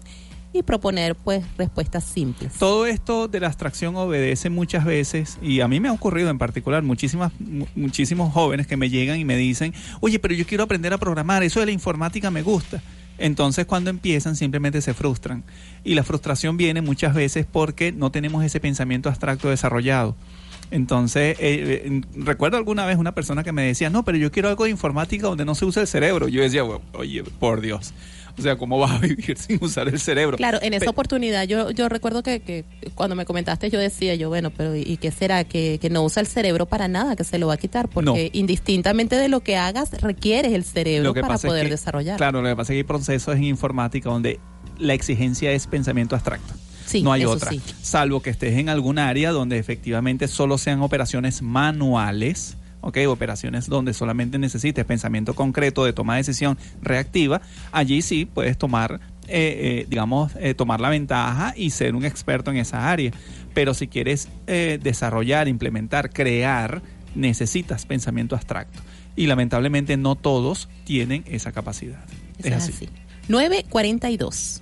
y 0.55 0.63
proponer 0.63 1.15
pues 1.15 1.43
respuestas 1.57 2.03
simples. 2.03 2.53
Todo 2.57 2.85
esto 2.85 3.27
de 3.27 3.39
la 3.39 3.47
abstracción 3.47 3.95
obedece 3.95 4.49
muchas 4.49 4.85
veces, 4.85 5.37
y 5.41 5.59
a 5.61 5.67
mí 5.67 5.79
me 5.79 5.89
ha 5.89 5.91
ocurrido 5.91 6.29
en 6.29 6.37
particular, 6.37 6.81
muchísimas, 6.83 7.31
mu- 7.39 7.65
muchísimos 7.75 8.31
jóvenes 8.33 8.67
que 8.67 8.77
me 8.77 8.89
llegan 8.89 9.19
y 9.19 9.25
me 9.25 9.35
dicen, 9.37 9.73
oye, 9.99 10.19
pero 10.19 10.33
yo 10.33 10.45
quiero 10.45 10.63
aprender 10.63 10.93
a 10.93 10.97
programar, 10.97 11.43
eso 11.43 11.59
de 11.59 11.65
la 11.67 11.71
informática 11.71 12.31
me 12.31 12.41
gusta. 12.41 12.81
Entonces 13.17 13.65
cuando 13.65 13.89
empiezan 13.89 14.35
simplemente 14.35 14.81
se 14.81 14.93
frustran. 14.93 15.43
Y 15.83 15.95
la 15.95 16.03
frustración 16.03 16.57
viene 16.57 16.81
muchas 16.81 17.13
veces 17.13 17.45
porque 17.49 17.91
no 17.93 18.11
tenemos 18.11 18.43
ese 18.43 18.59
pensamiento 18.59 19.07
abstracto 19.09 19.49
desarrollado. 19.49 20.15
Entonces, 20.71 21.37
eh, 21.39 21.83
eh, 21.85 22.01
recuerdo 22.15 22.57
alguna 22.57 22.85
vez 22.85 22.97
una 22.97 23.13
persona 23.13 23.43
que 23.43 23.51
me 23.51 23.61
decía, 23.63 23.89
no, 23.89 24.03
pero 24.03 24.17
yo 24.17 24.31
quiero 24.31 24.49
algo 24.49 24.63
de 24.65 24.71
informática 24.71 25.27
donde 25.27 25.45
no 25.45 25.53
se 25.55 25.63
use 25.65 25.79
el 25.81 25.87
cerebro. 25.87 26.27
Yo 26.27 26.41
decía, 26.41 26.63
"Bueno, 26.63 26.81
oye, 26.93 27.23
por 27.23 27.61
Dios. 27.61 27.93
O 28.37 28.41
sea, 28.41 28.57
¿cómo 28.57 28.77
vas 28.79 28.91
a 28.91 28.97
vivir 28.99 29.37
sin 29.37 29.63
usar 29.63 29.87
el 29.87 29.99
cerebro? 29.99 30.37
Claro, 30.37 30.59
en 30.61 30.73
esa 30.73 30.89
oportunidad 30.89 31.43
yo, 31.43 31.71
yo 31.71 31.87
recuerdo 31.89 32.21
que, 32.23 32.41
que 32.41 32.65
cuando 32.95 33.15
me 33.15 33.25
comentaste 33.25 33.69
yo 33.69 33.79
decía 33.79 34.15
yo, 34.15 34.29
bueno, 34.29 34.51
pero 34.51 34.75
¿y 34.75 34.97
qué 34.97 35.11
será? 35.11 35.43
Que, 35.43 35.79
que 35.81 35.89
no 35.89 36.03
usa 36.03 36.21
el 36.21 36.27
cerebro 36.27 36.65
para 36.65 36.87
nada, 36.87 37.15
que 37.15 37.23
se 37.23 37.37
lo 37.39 37.47
va 37.47 37.53
a 37.53 37.57
quitar, 37.57 37.87
porque 37.89 38.31
No. 38.33 38.39
indistintamente 38.39 39.15
de 39.15 39.29
lo 39.29 39.39
que 39.41 39.57
hagas, 39.57 39.91
requieres 40.01 40.53
el 40.53 40.63
cerebro 40.63 41.13
para 41.13 41.35
es 41.35 41.41
poder 41.41 41.65
que, 41.65 41.71
desarrollar. 41.71 42.17
Claro, 42.17 42.41
lo 42.41 42.49
que 42.49 42.55
pasa 42.55 42.73
es 42.73 42.75
que 42.75 42.77
hay 42.77 42.83
procesos 42.83 43.35
en 43.35 43.43
informática 43.45 44.09
donde 44.09 44.39
la 44.77 44.93
exigencia 44.93 45.51
es 45.51 45.67
pensamiento 45.67 46.15
abstracto. 46.15 46.53
Sí, 46.85 47.01
no 47.01 47.11
hay 47.11 47.25
otra. 47.25 47.49
sí. 47.51 47.61
Salvo 47.81 48.21
que 48.21 48.29
estés 48.29 48.57
en 48.59 48.69
algún 48.69 48.99
área 48.99 49.31
donde 49.31 49.57
efectivamente 49.57 50.27
solo 50.27 50.57
sean 50.59 50.81
operaciones 50.81 51.41
manuales, 51.41 52.57
¿ok? 52.85 52.99
Operaciones 53.07 53.67
donde 53.67 53.93
solamente 53.93 54.37
necesites 54.37 54.85
pensamiento 54.85 55.33
concreto 55.33 55.83
de 55.83 55.91
toma 55.91 56.13
de 56.13 56.19
decisión 56.19 56.57
reactiva. 56.81 57.41
Allí 57.71 58.03
sí 58.03 58.25
puedes 58.25 58.57
tomar, 58.57 59.01
eh, 59.27 59.81
eh, 59.81 59.85
digamos, 59.89 60.33
eh, 60.39 60.53
tomar 60.53 60.79
la 60.79 60.89
ventaja 60.89 61.53
y 61.57 61.71
ser 61.71 61.95
un 61.95 62.05
experto 62.05 62.51
en 62.51 62.57
esa 62.57 62.89
área. 62.89 63.11
Pero 63.55 63.73
si 63.73 63.87
quieres 63.87 64.29
eh, 64.45 64.79
desarrollar, 64.81 65.47
implementar, 65.47 66.11
crear, 66.11 66.83
necesitas 67.15 67.87
pensamiento 67.87 68.35
abstracto. 68.35 68.79
Y 69.15 69.25
lamentablemente 69.25 69.97
no 69.97 70.15
todos 70.15 70.69
tienen 70.83 71.23
esa 71.25 71.51
capacidad. 71.51 72.03
Eso 72.37 72.49
es 72.49 72.69
así. 72.69 72.89
942. 73.29 74.61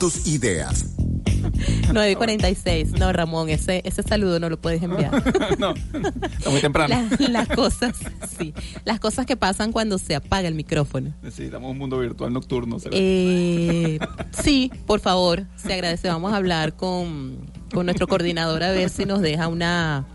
Tus 0.00 0.26
ideas. 0.26 0.86
9 1.92 2.10
y 2.12 2.14
46. 2.16 2.92
No, 2.92 3.12
Ramón, 3.12 3.48
ese, 3.50 3.82
ese 3.84 4.02
saludo 4.02 4.40
no 4.40 4.48
lo 4.48 4.60
puedes 4.60 4.82
enviar. 4.82 5.12
no, 5.58 5.74
está 6.22 6.50
muy 6.50 6.60
temprano. 6.60 6.94
La- 7.18 7.28
las 7.28 7.48
cosas, 7.48 7.96
sí. 8.38 8.52
Las 8.84 8.98
cosas 8.98 9.26
que 9.26 9.36
pasan 9.36 9.70
cuando 9.72 9.98
se 9.98 10.14
apaga 10.14 10.48
el 10.48 10.54
micrófono. 10.54 11.12
Necesitamos 11.22 11.70
un 11.70 11.78
mundo 11.78 11.98
virtual 11.98 12.32
nocturno. 12.32 12.78
Eh, 12.92 13.98
sí, 14.42 14.72
por 14.86 15.00
favor, 15.00 15.44
se 15.56 15.72
agradece. 15.74 16.08
Vamos 16.08 16.32
a 16.32 16.36
hablar 16.36 16.74
con, 16.74 17.36
con 17.72 17.86
nuestro 17.86 18.06
coordinador 18.08 18.62
a 18.62 18.70
ver 18.72 18.88
si 18.90 19.04
nos 19.04 19.20
deja 19.20 19.48
una, 19.48 20.06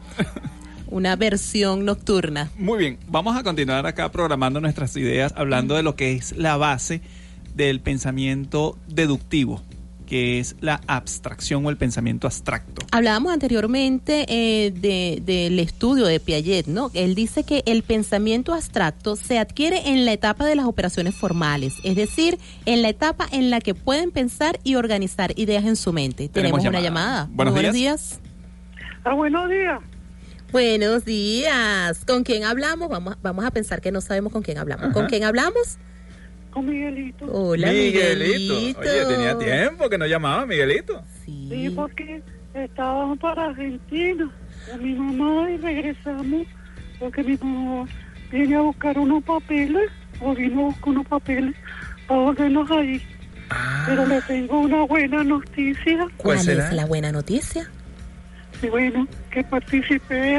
una 0.88 1.16
versión 1.16 1.86
nocturna. 1.86 2.50
Muy 2.58 2.80
bien, 2.80 2.98
vamos 3.08 3.36
a 3.38 3.44
continuar 3.44 3.86
acá 3.86 4.12
programando 4.12 4.60
nuestras 4.62 4.96
ideas, 4.98 5.34
hablando 5.38 5.76
de 5.76 5.84
lo 5.84 5.96
que 5.96 6.14
es 6.14 6.36
la 6.38 6.58
base 6.58 7.02
del 7.54 7.80
pensamiento 7.80 8.78
deductivo, 8.88 9.62
que 10.06 10.40
es 10.40 10.56
la 10.62 10.82
abstracción 10.88 11.66
o 11.66 11.70
el 11.70 11.78
pensamiento 11.78 12.28
abstracto. 12.28 12.86
Hablábamos 12.92 13.34
anteriormente 13.34 14.26
eh, 14.30 14.72
de- 14.72 15.22
del 15.26 15.60
estudio 15.60 16.06
de 16.06 16.20
Piaget, 16.20 16.68
¿no? 16.68 16.92
Él 16.94 17.16
dice 17.16 17.44
que 17.44 17.64
el 17.66 17.84
pensamiento 17.84 18.54
abstracto 18.54 19.16
se 19.16 19.40
adquiere 19.40 19.90
en 19.90 20.06
la 20.06 20.14
etapa 20.14 20.46
de 20.46 20.56
las 20.56 20.66
operaciones 20.66 21.16
formales, 21.16 21.74
es 21.84 21.96
decir, 21.96 22.38
en 22.66 22.82
la 22.82 22.90
etapa 22.90 23.28
en 23.32 23.50
la 23.50 23.60
que 23.62 23.74
pueden 23.74 24.12
pensar 24.12 24.60
y 24.64 24.76
organizar 24.76 25.34
ideas 25.36 25.66
en 25.66 25.76
su 25.76 25.92
mente. 25.94 26.30
Tenemos, 26.30 26.60
Tenemos 26.60 26.66
una 26.70 26.82
llamada. 26.82 27.28
Buenos 27.32 27.54
Muy 27.56 27.70
días. 27.72 28.20
Ah, 29.04 29.14
buenos 29.14 29.50
días. 29.50 29.80
Buenos 30.52 31.04
días. 31.06 32.06
¿Con 32.06 32.24
quién 32.24 32.44
hablamos? 32.46 32.90
Vamos, 32.90 33.18
vamos 33.22 33.44
a 33.46 33.52
pensar 33.52 33.82
que 33.82 33.92
no 33.92 34.00
sabemos 34.02 34.32
con 34.32 34.42
quién 34.42 34.58
hablamos. 34.58 34.94
¿Con 34.94 35.08
quién 35.08 35.24
hablamos? 35.24 35.78
Con 36.56 36.68
Miguelito. 36.68 37.26
Hola, 37.34 37.70
Miguelito. 37.70 38.80
Oye, 38.80 39.06
tenía 39.10 39.38
tiempo 39.38 39.90
que 39.90 39.98
no 39.98 40.06
llamaba 40.06 40.46
Miguelito. 40.46 41.04
Sí, 41.26 41.70
porque 41.76 42.22
estábamos 42.54 43.20
para 43.20 43.48
Argentina 43.48 44.32
con 44.72 44.82
mi 44.82 44.94
mamá 44.94 45.52
y 45.52 45.58
regresamos 45.58 46.48
porque 46.98 47.24
mi 47.24 47.36
mamá 47.36 47.86
viene 48.32 48.56
a 48.56 48.62
buscar 48.62 48.98
unos 48.98 49.22
papeles 49.26 49.92
o 50.22 50.34
vino 50.34 50.62
a 50.62 50.64
buscar 50.68 50.90
unos 50.92 51.08
papeles 51.08 51.56
para 52.08 52.22
volvernos 52.22 52.72
ahí. 52.72 53.02
Pero 53.86 54.06
le 54.06 54.22
tengo 54.22 54.62
una 54.62 54.84
buena 54.84 55.26
noticia. 55.26 56.08
¿Cuál 56.16 56.38
es 56.38 56.72
la 56.72 56.86
buena 56.86 57.12
noticia? 57.12 57.70
Sí, 58.62 58.70
bueno, 58.70 59.06
que 59.30 59.44
participé 59.44 60.38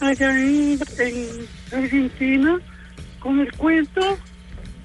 allá 0.00 0.30
en, 0.30 0.78
en 0.98 1.28
Argentina 1.74 2.58
con 3.20 3.38
el 3.40 3.52
cuento 3.52 4.16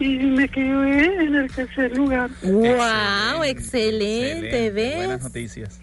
y 0.01 0.17
me 0.17 0.49
quedé 0.49 1.23
en 1.23 1.35
el 1.35 1.51
tercer 1.51 1.95
lugar. 1.95 2.31
¡Wow! 2.41 3.43
Excelente, 3.45 4.71
¿ves? 4.71 4.95
Buenas 4.95 5.23
noticias. 5.23 5.79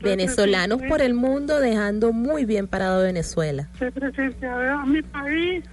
Venezolanos 0.00 0.82
por 0.82 1.00
el 1.00 1.14
mundo 1.14 1.60
dejando 1.60 2.12
muy 2.12 2.44
bien 2.44 2.66
parado 2.66 3.00
a 3.00 3.04
Venezuela. 3.04 3.68
Se 3.78 3.92
presenté 3.92 4.46
a, 4.46 4.84
mi 4.84 5.02
país 5.02 5.64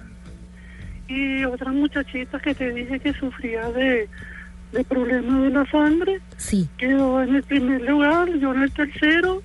y 1.08 1.46
otra 1.46 1.72
muchachita 1.72 2.40
que 2.40 2.54
te 2.54 2.72
dije 2.74 3.00
que 3.00 3.14
sufría 3.14 3.72
de, 3.72 4.08
de 4.74 4.84
problemas 4.84 5.44
de 5.44 5.50
la 5.50 5.66
sangre. 5.72 6.22
Sí. 6.36 6.70
Quedó 6.78 7.24
en 7.24 7.36
el 7.36 7.44
primer 7.44 7.82
lugar, 7.82 8.30
yo 8.38 8.54
en 8.54 8.64
el 8.64 8.72
tercero 8.72 9.42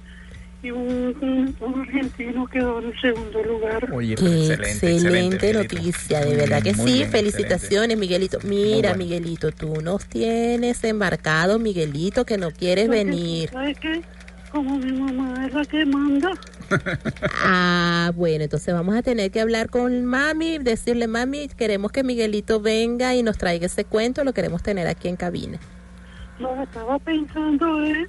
y 0.63 0.71
un, 0.71 1.17
un- 1.21 1.57
un 1.61 1.81
argentino 1.81 2.47
quedó 2.47 2.79
en 2.81 2.87
el 2.93 3.01
segundo 3.01 3.43
lugar. 3.43 3.93
Oye, 3.93 4.15
Qué 4.15 4.53
excelente, 4.55 5.53
noticia, 5.53 6.21
de 6.25 6.37
verdad 6.37 6.63
que 6.63 6.73
Muy 6.75 6.91
sí. 6.91 6.99
bien, 6.99 7.11
Felicitaciones, 7.11 7.99
Miguelito. 7.99 8.39
Mira, 8.45 8.91
bueno. 8.91 8.97
Miguelito, 9.05 9.51
tú 9.51 9.81
nos 9.83 10.07
tienes 10.07 10.83
embarcado, 10.85 11.59
Miguelito, 11.59 12.25
que 12.25 12.39
no 12.39 12.51
quieres 12.53 12.87
Porque, 12.87 13.05
venir. 13.05 13.51
¿Sabes 13.51 13.79
qué? 13.81 14.03
Como 14.53 14.79
mi 14.79 14.93
mamá 14.93 15.47
es 15.47 15.55
la 15.55 15.65
que 15.65 15.85
manda, 15.87 16.31
Ah, 17.45 18.13
bueno, 18.15 18.45
entonces 18.45 18.73
vamos 18.75 18.95
a 18.95 19.03
tener 19.03 19.31
que 19.31 19.41
hablar 19.41 19.69
con 19.71 20.05
mami, 20.05 20.59
decirle, 20.59 21.07
mami, 21.07 21.49
queremos 21.49 21.91
que 21.91 22.03
Miguelito 22.05 22.61
venga 22.61 23.15
y 23.15 23.23
nos 23.23 23.39
traiga 23.39 23.67
ese 23.67 23.85
cuento, 23.85 24.25
lo 24.25 24.33
queremos 24.33 24.63
tener 24.63 24.87
aquí 24.87 25.09
en 25.09 25.17
cabina. 25.17 25.59
lo 26.39 26.55
que 26.55 26.63
estaba 26.65 26.99
pensando 26.99 27.83
es 27.83 28.09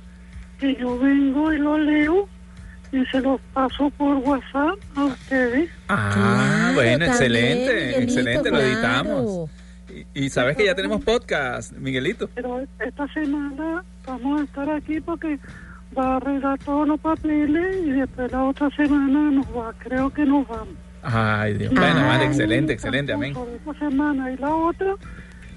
que 0.59 0.75
yo 0.75 0.97
vengo 0.99 1.51
y 1.53 1.57
lo 1.59 1.77
leo 1.77 2.27
y 2.93 3.05
se 3.07 3.19
los 3.19 3.41
paso 3.53 3.89
por 3.97 4.15
WhatsApp 4.17 4.77
a 4.95 5.03
ustedes. 5.05 5.69
Ah, 5.89 6.71
bueno, 6.75 6.91
también, 6.91 7.01
excelente, 7.03 7.73
Miguelito, 7.75 7.99
excelente, 8.01 8.51
lo 8.51 8.59
editamos. 8.61 9.49
Y, 10.15 10.25
y 10.25 10.29
sabes 10.29 10.55
que 10.55 10.65
ya 10.65 10.75
tenemos 10.75 11.03
podcast, 11.03 11.73
Miguelito. 11.73 12.29
Pero 12.35 12.61
esta 12.79 13.07
semana 13.13 13.83
vamos 14.05 14.41
a 14.41 14.43
estar 14.45 14.69
aquí 14.69 15.01
porque 15.01 15.39
va 15.97 16.13
a 16.13 16.15
arreglar 16.17 16.57
todos 16.59 16.87
los 16.87 16.99
papeles 16.99 17.77
y 17.85 17.91
después 17.91 18.31
la 18.31 18.43
otra 18.45 18.69
semana 18.75 19.31
nos 19.31 19.45
va, 19.47 19.73
creo 19.79 20.09
que 20.09 20.25
nos 20.25 20.47
vamos. 20.47 20.75
Ay, 21.03 21.55
Dios. 21.55 21.73
Bueno, 21.73 22.07
vale, 22.07 22.25
excelente, 22.25 22.73
excelente, 22.73 23.11
amén. 23.13 23.33
Por 23.33 23.49
esta 23.49 23.73
semana 23.89 24.31
y 24.31 24.37
la 24.37 24.55
otra, 24.55 24.95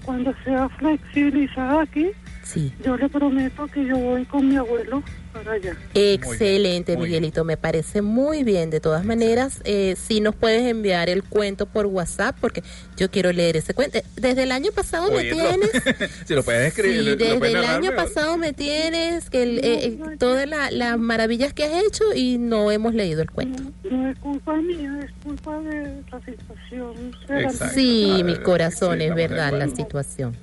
cuando 0.04 0.34
sea 0.44 0.68
flexibilizada 0.70 1.82
aquí, 1.82 2.10
Sí. 2.42 2.72
yo 2.84 2.96
le 2.96 3.08
prometo 3.08 3.66
que 3.66 3.84
yo 3.84 3.96
voy 3.98 4.24
con 4.24 4.48
mi 4.48 4.56
abuelo 4.56 5.02
para 5.38 5.52
allá. 5.52 5.76
Excelente, 5.94 6.96
Miguelito, 6.96 7.44
me 7.44 7.56
parece 7.56 8.02
muy 8.02 8.44
bien. 8.44 8.70
De 8.70 8.80
todas 8.80 9.04
maneras, 9.04 9.60
eh, 9.64 9.96
si 9.96 10.20
nos 10.20 10.34
puedes 10.34 10.62
enviar 10.62 11.08
el 11.08 11.22
cuento 11.22 11.66
por 11.66 11.86
WhatsApp, 11.86 12.36
porque 12.40 12.62
yo 12.96 13.10
quiero 13.10 13.32
leer 13.32 13.56
ese 13.56 13.74
cuento. 13.74 13.98
Desde 14.16 14.42
el 14.44 14.52
año 14.52 14.72
pasado 14.72 15.10
me 15.10 15.22
tienes. 15.24 15.70
si 16.26 16.34
lo 16.34 16.42
puedes 16.42 16.68
escribir, 16.68 16.98
Sí, 16.98 17.04
lo- 17.04 17.10
lo 17.12 17.16
desde 17.16 17.38
puedes 17.38 17.54
el 17.54 17.64
año 17.64 17.90
pasado 17.94 18.36
me 18.38 18.52
tienes 18.52 19.30
que 19.30 19.42
el- 19.42 19.58
eh, 19.58 19.84
eh, 19.86 19.98
todas 20.18 20.48
la- 20.48 20.70
las 20.70 20.98
maravillas 20.98 21.52
que 21.52 21.64
has 21.64 21.84
hecho 21.84 22.04
y 22.14 22.38
no 22.38 22.70
hemos 22.70 22.94
leído 22.94 23.22
el 23.22 23.30
cuento. 23.30 23.62
No 23.90 24.08
es 24.08 24.18
culpa 24.18 24.56
mía, 24.56 25.00
es 25.04 25.10
culpa 25.22 25.60
de 25.60 26.02
la 26.10 26.20
situación. 26.20 27.72
Sí, 27.74 28.22
mi 28.24 28.36
corazón, 28.36 29.00
es 29.00 29.14
verdad 29.14 29.52
la 29.52 29.68
situación. 29.68 30.34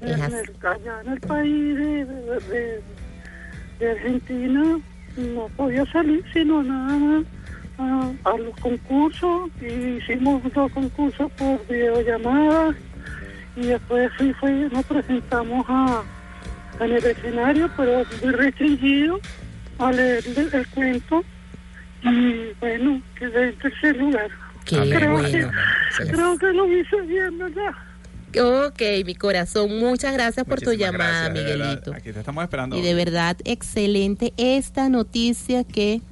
Es 0.00 0.10
en 0.12 0.22
así. 0.22 0.34
el- 0.34 0.66
allá 0.66 1.00
en 1.04 1.12
el 1.12 1.20
país 1.20 1.76
de, 1.76 2.04
de- 2.04 2.40
de- 2.50 2.80
de 3.78 3.90
Argentina 3.90 4.78
no 5.16 5.48
podía 5.56 5.84
salir 5.86 6.22
sino 6.32 6.62
nada 6.62 6.96
más 6.98 7.24
a, 7.78 8.10
a 8.30 8.38
los 8.38 8.54
concursos 8.60 9.50
y 9.60 9.66
hicimos 9.98 10.42
dos 10.54 10.70
concursos 10.72 11.30
por 11.32 11.66
videollamadas 11.68 12.74
y 13.56 13.66
después 13.66 14.10
fui, 14.18 14.32
fui- 14.34 14.68
nos 14.72 14.84
presentamos 14.84 15.64
a, 15.68 16.02
en 16.80 16.92
el 16.92 17.04
escenario 17.04 17.70
pero 17.76 18.02
muy 18.22 18.32
restringido 18.32 19.18
a 19.78 19.92
leer 19.92 20.24
el, 20.52 20.66
cuento 20.68 21.24
y 22.02 22.50
bueno 22.60 23.00
quedé 23.18 23.48
en 23.48 23.54
tercer 23.56 23.96
lugar 23.96 24.28
creo, 24.64 25.12
bueno. 25.12 25.28
que, 25.28 26.06
creo 26.10 26.38
que 26.38 26.52
lo 26.52 26.66
hice 26.72 27.00
bien 27.02 27.38
¿verdad? 27.38 27.72
Ok, 28.34 28.82
mi 29.06 29.14
corazón, 29.14 29.78
muchas 29.78 30.12
gracias 30.12 30.44
por 30.46 30.60
tu 30.60 30.72
llamada, 30.72 31.28
gracias, 31.28 31.34
de 31.34 31.42
verdad. 31.42 31.64
Miguelito. 31.68 31.92
Aquí 31.94 32.12
te 32.12 32.18
estamos 32.18 32.42
esperando. 32.44 32.76
Y 32.76 32.82
de 32.82 32.94
verdad, 32.94 33.36
excelente 33.44 34.34
esta 34.36 34.88
noticia 34.88 35.64
que 35.64 36.02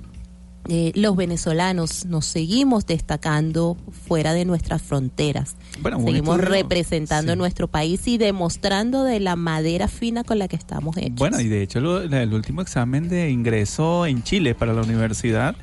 eh, 0.69 0.93
los 0.95 1.15
venezolanos 1.17 2.07
nos 2.07 2.25
seguimos 2.25 2.87
destacando 2.87 3.77
fuera 4.07 4.33
de 4.33 4.47
nuestras 4.47 4.81
fronteras. 4.81 5.57
Bueno, 5.81 5.99
seguimos 6.03 6.39
estudio- 6.39 6.51
representando 6.63 7.37
nuestro 7.37 7.69
país 7.69 8.07
y 8.09 8.17
demostrando 8.17 9.05
de 9.05 9.21
la 9.21 9.37
madera 9.37 9.89
fina 9.89 10.25
con 10.25 10.39
la 10.39 10.49
que 10.49 10.57
estamos 10.57 10.97
hechos. 10.97 11.17
Bueno, 11.17 11.39
y 11.41 11.49
de 11.49 11.63
hecho 11.63 11.81
el 12.01 12.33
último 12.33 12.63
examen 12.63 13.11
de 13.11 13.29
ingreso 13.29 14.07
en 14.07 14.23
Chile 14.23 14.55
para 14.55 14.73
la 14.73 14.81
universidad, 14.81 15.55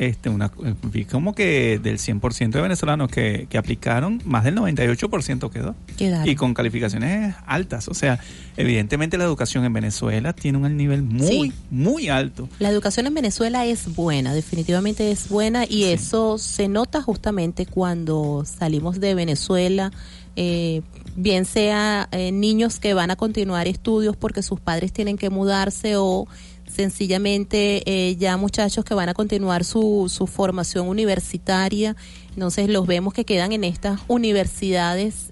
este, 0.00 0.30
una, 0.30 0.50
vi 0.84 1.04
como 1.04 1.34
que 1.34 1.78
del 1.78 1.98
100% 1.98 2.52
de 2.52 2.62
venezolanos 2.62 3.10
que, 3.10 3.46
que 3.50 3.58
aplicaron, 3.58 4.22
más 4.24 4.44
del 4.44 4.56
98% 4.56 5.50
quedó. 5.50 5.74
Quedaron. 5.98 6.26
Y 6.26 6.36
con 6.36 6.54
calificaciones 6.54 7.34
altas. 7.44 7.86
O 7.86 7.92
sea, 7.92 8.18
evidentemente 8.56 9.18
la 9.18 9.24
educación 9.24 9.62
en 9.66 9.74
Venezuela 9.74 10.32
tiene 10.32 10.56
un 10.56 10.74
nivel 10.74 11.02
muy, 11.02 11.26
Sí. 11.26 11.52
muy 11.70 12.08
alto. 12.08 12.48
La 12.60 12.70
educación 12.70 13.08
en 13.08 13.14
Venezuela 13.14 13.66
es 13.66 13.94
buena, 13.94 14.32
definitivamente 14.32 15.10
es 15.10 15.28
buena 15.28 15.66
y 15.68 15.84
eso 15.84 16.38
se 16.38 16.66
nota 16.66 17.02
justamente 17.02 17.66
cuando 17.66 18.44
salimos 18.46 19.00
de 19.00 19.14
Venezuela, 19.14 19.92
eh, 20.34 20.80
bien 21.14 21.44
sea 21.44 22.08
eh, 22.12 22.32
niños 22.32 22.78
que 22.80 22.94
van 22.94 23.10
a 23.10 23.16
continuar 23.16 23.68
estudios 23.68 24.16
porque 24.16 24.42
sus 24.42 24.60
padres 24.60 24.94
tienen 24.94 25.18
que 25.18 25.28
mudarse 25.28 25.96
o 25.96 26.26
sencillamente 26.70 27.82
eh, 27.86 28.16
ya 28.16 28.36
muchachos 28.36 28.84
que 28.84 28.94
van 28.94 29.08
a 29.08 29.14
continuar 29.14 29.64
su, 29.64 30.10
su 30.12 30.26
formación 30.26 30.88
universitaria, 30.88 31.96
entonces 32.30 32.68
los 32.68 32.86
vemos 32.86 33.14
que 33.14 33.24
quedan 33.24 33.52
en 33.52 33.64
estas 33.64 34.00
universidades 34.08 35.30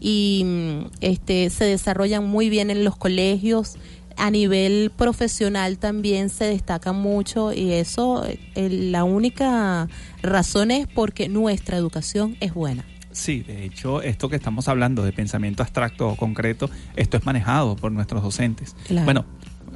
y 0.00 0.42
mm, 0.44 0.80
este 1.00 1.50
se 1.50 1.64
desarrollan 1.64 2.26
muy 2.26 2.48
bien 2.48 2.70
en 2.70 2.84
los 2.84 2.96
colegios 2.96 3.76
a 4.16 4.30
nivel 4.30 4.90
profesional 4.96 5.78
también 5.78 6.30
se 6.30 6.46
destacan 6.46 6.96
mucho 6.96 7.52
y 7.52 7.72
eso 7.72 8.24
eh, 8.26 8.68
la 8.70 9.04
única 9.04 9.88
razón 10.22 10.70
es 10.70 10.86
porque 10.86 11.28
nuestra 11.28 11.76
educación 11.76 12.36
es 12.40 12.54
buena 12.54 12.84
Sí, 13.16 13.40
de 13.40 13.64
hecho, 13.64 14.02
esto 14.02 14.28
que 14.28 14.36
estamos 14.36 14.68
hablando 14.68 15.02
de 15.02 15.10
pensamiento 15.10 15.62
abstracto 15.62 16.06
o 16.06 16.16
concreto, 16.16 16.68
esto 16.96 17.16
es 17.16 17.24
manejado 17.24 17.74
por 17.74 17.90
nuestros 17.90 18.22
docentes. 18.22 18.76
Claro. 18.86 19.06
Bueno, 19.06 19.24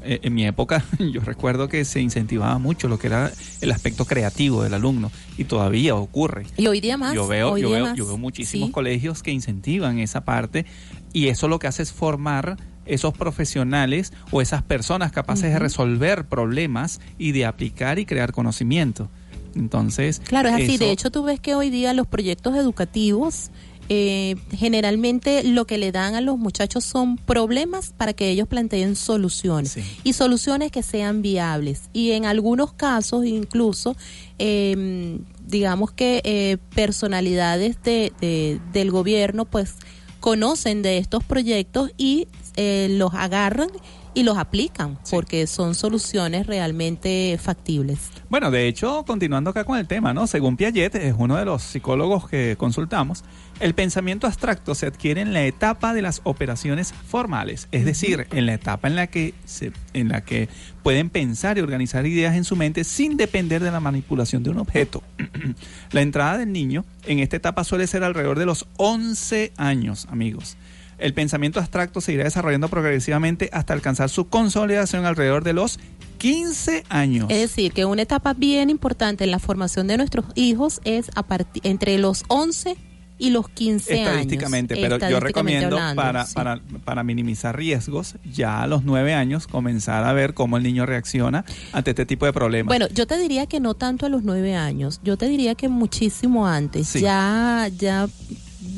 en 0.05 0.35
mi 0.35 0.47
época 0.47 0.85
yo 1.13 1.21
recuerdo 1.21 1.69
que 1.69 1.85
se 1.85 2.01
incentivaba 2.01 2.59
mucho 2.59 2.89
lo 2.89 2.99
que 2.99 3.07
era 3.09 3.31
el 3.61 3.71
aspecto 3.73 4.05
creativo 4.05 4.63
del 4.63 4.75
alumno 4.75 5.11
y 5.39 5.45
todavía 5.45 5.95
ocurre. 5.95 6.47
Y 6.57 6.67
hoy 6.67 6.81
día 6.81 6.97
más. 6.97 7.15
Yo 7.15 7.27
veo, 7.27 7.57
yo 7.59 7.71
veo, 7.71 7.95
yo 7.95 8.07
veo 8.07 8.19
muchísimos 8.19 8.69
Sí. 8.69 8.73
colegios 8.73 9.23
que 9.23 9.31
incentivan 9.33 9.99
esa 9.99 10.25
parte 10.25 10.67
y 11.13 11.29
eso 11.29 11.49
lo 11.49 11.59
que 11.59 11.67
hace 11.67 11.83
es 11.83 11.93
formar 11.93 12.57
esos 12.87 13.13
profesionales 13.15 14.13
o 14.33 14.41
esas 14.41 14.63
personas 14.63 15.13
capaces 15.13 15.53
de 15.53 15.59
resolver 15.59 16.25
problemas 16.25 17.01
y 17.19 17.33
de 17.33 17.47
aplicar 17.47 17.99
y 17.99 18.07
crear 18.07 18.33
conocimiento. 18.33 19.09
Entonces, 19.55 20.21
Claro, 20.25 20.49
es 20.49 20.55
así. 20.57 20.75
eso- 20.75 20.85
De 20.85 20.91
hecho, 20.93 21.11
tú 21.11 21.23
ves 21.25 21.41
que 21.41 21.55
hoy 21.55 21.71
día 21.71 21.93
los 21.95 22.07
proyectos 22.07 22.55
educativos 22.57 23.51
eh, 23.93 24.37
generalmente 24.57 25.43
lo 25.43 25.67
que 25.67 25.77
le 25.77 25.91
dan 25.91 26.15
a 26.15 26.21
los 26.21 26.39
muchachos 26.39 26.85
son 26.85 27.17
problemas 27.17 27.93
para 27.97 28.13
que 28.13 28.31
ellos 28.31 28.47
planteen 28.49 28.95
soluciones 28.95 29.77
y 30.05 30.13
soluciones 30.13 30.71
que 30.71 30.83
sean 30.85 31.23
viables. 31.23 31.91
Y 31.93 32.13
en 32.13 32.25
algunos 32.25 32.73
casos 32.73 33.27
incluso, 33.27 33.97
eh, 34.39 35.19
digamos 35.47 35.91
que 35.91 36.21
eh, 36.25 36.57
personalidades 36.75 37.83
de, 37.83 38.13
de- 38.21 38.61
del 38.73 38.91
gobierno 38.93 39.45
pues 39.45 39.75
conocen 40.21 40.83
de 40.83 40.99
estos 40.99 41.25
proyectos 41.25 41.91
y 41.97 42.29
eh, 42.57 42.89
los 42.91 43.13
agarran 43.15 43.71
y 44.15 44.23
los 44.23 44.39
aplican 44.39 44.99
porque 45.11 45.47
son 45.47 45.75
soluciones 45.75 46.47
realmente 46.47 47.39
factibles. 47.41 48.11
Bueno, 48.29 48.51
de 48.51 48.69
hecho, 48.69 49.05
continuando 49.07 49.51
acá 49.51 49.65
con 49.65 49.79
el 49.79 49.87
tema, 49.87 50.15
¿no? 50.15 50.27
Según 50.27 50.57
Piaget, 50.57 50.95
es 50.95 51.15
uno 51.17 51.37
de 51.37 51.45
los 51.45 51.63
psicólogos 51.63 52.29
que 52.29 52.57
consultamos, 52.59 53.25
el 53.61 53.75
pensamiento 53.75 54.27
abstracto 54.27 54.75
se 54.75 54.87
adquiere 54.87 55.21
en 55.21 55.33
la 55.33 55.45
etapa 55.45 55.93
de 55.93 56.01
las 56.01 56.23
operaciones 56.25 56.95
formales, 57.07 57.69
es 57.73 57.85
decir, 57.85 58.27
en 58.31 58.47
la 58.47 58.55
etapa 58.55 58.89
en 58.89 58.97
la 58.97 59.07
que 59.07 59.35
se, 59.45 59.73
en 59.93 60.09
la 60.09 60.23
que 60.23 60.49
pueden 60.83 61.11
pensar 61.11 61.59
y 61.59 61.61
organizar 61.61 62.07
ideas 62.07 62.37
en 62.37 62.45
su 62.45 62.57
mente 62.57 62.85
sin 62.85 63.17
depender 63.19 63.63
de 63.63 63.71
la 63.71 63.81
manipulación 63.81 64.43
de 64.43 64.51
un 64.51 64.59
objeto. 64.59 65.03
la 65.93 66.01
entrada 66.01 66.39
del 66.39 66.53
niño 66.53 66.85
en 67.05 67.19
esta 67.19 67.37
etapa 67.37 67.65
suele 67.65 67.87
ser 67.87 68.03
alrededor 68.03 68.39
de 68.39 68.47
los 68.47 68.67
11 68.77 69.53
años, 69.57 70.07
amigos. 70.11 70.57
El 71.01 71.15
pensamiento 71.15 71.59
abstracto 71.61 72.01
se 72.01 72.13
irá 72.13 72.25
desarrollando 72.25 72.69
progresivamente 72.69 73.51
hasta 73.53 73.73
alcanzar 73.73 74.11
su 74.11 74.29
consolidación 74.29 75.07
alrededor 75.07 75.45
de 75.45 75.55
los 75.55 75.79
15 76.19 76.85
años. 76.89 77.27
Es 77.31 77.41
decir, 77.41 77.73
que 77.73 77.85
una 77.87 78.03
etapa 78.03 78.35
bien 78.35 78.69
importante 78.69 79.25
en 79.25 79.31
la 79.31 79.39
formación 79.39 79.87
de 79.87 79.97
nuestros 79.97 80.27
hijos 80.35 80.81
es 80.85 81.11
a 81.15 81.23
partir 81.23 81.67
entre 81.67 81.97
los 81.99 82.25
11 82.29 82.77
y 83.21 83.31
los 83.31 83.49
15 83.49 83.93
años. 83.93 84.09
estadísticamente, 84.09 84.75
pero 84.75 84.89
yo 84.89 84.95
estadísticamente 84.97 85.27
recomiendo 85.27 85.79
hablando, 85.79 86.03
para, 86.03 86.27
sí. 86.27 86.35
para, 86.35 86.61
para 86.85 87.05
minimizar 87.05 87.57
riesgos, 87.57 88.17
ya 88.25 88.63
a 88.63 88.67
los 88.67 88.83
nueve 88.83 89.15
años 89.15 89.47
comenzar 89.47 90.05
a 90.05 90.13
ver 90.13 90.35
cómo 90.35 90.57
el 90.57 90.63
niño 90.63 90.87
reacciona 90.87 91.45
ante 91.73 91.91
este 91.91 92.07
tipo 92.07 92.27
de 92.27 92.33
problemas. 92.33 92.69
Bueno, 92.69 92.89
yo 92.89 93.07
te 93.07 93.19
diría 93.19 93.47
que 93.47 93.61
no 93.61 93.75
tanto 93.75 94.07
a 94.07 94.09
los 94.09 94.25
nueve 94.25 94.57
años, 94.57 95.01
yo 95.05 95.17
te 95.17 95.29
diría 95.29 95.55
que 95.55 95.69
muchísimo 95.69 96.47
antes. 96.47 96.95
Ya, 96.95 97.69
ya, 97.79 98.09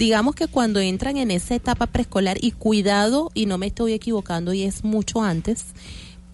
digamos 0.03 0.35
que 0.35 0.49
cuando 0.49 0.81
entran 0.81 1.17
en 1.17 1.31
esa 1.31 1.55
etapa 1.55 1.87
preescolar 1.87 2.37
y 2.41 2.51
cuidado, 2.51 3.31
y 3.35 3.47
no 3.47 3.57
me 3.57 3.69
estoy 3.69 3.93
equivocando, 3.93 4.53
y 4.53 4.65
es 4.65 4.83
mucho 4.83 5.23
antes, 5.23 5.67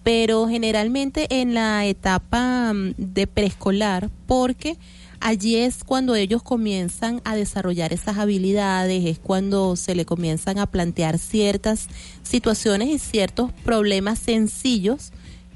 pero 0.01 0.47
generalmente 0.47 1.27
en 1.29 1.53
la 1.53 1.85
etapa 1.85 2.73
mm, 2.73 2.95
de 2.97 3.27
preescolar, 3.27 4.09
porque 4.25 4.75
allí 5.19 5.55
es 5.55 5.83
cuando 5.83 6.15
ellos 6.15 6.41
comienzan 6.41 7.21
a 7.25 7.35
desarrollar 7.35 7.93
esas 7.93 8.17
habilidades, 8.17 9.05
es 9.05 9.19
cuando 9.19 9.75
se 9.75 9.93
le 9.93 10.03
comienzan 10.03 10.57
a 10.57 10.65
plantear 10.65 11.19
ciertas 11.19 11.89
situaciones 12.23 12.89
y 12.89 12.97
ciertos 12.97 13.51
problemas 13.63 14.17
sencillos 14.17 15.11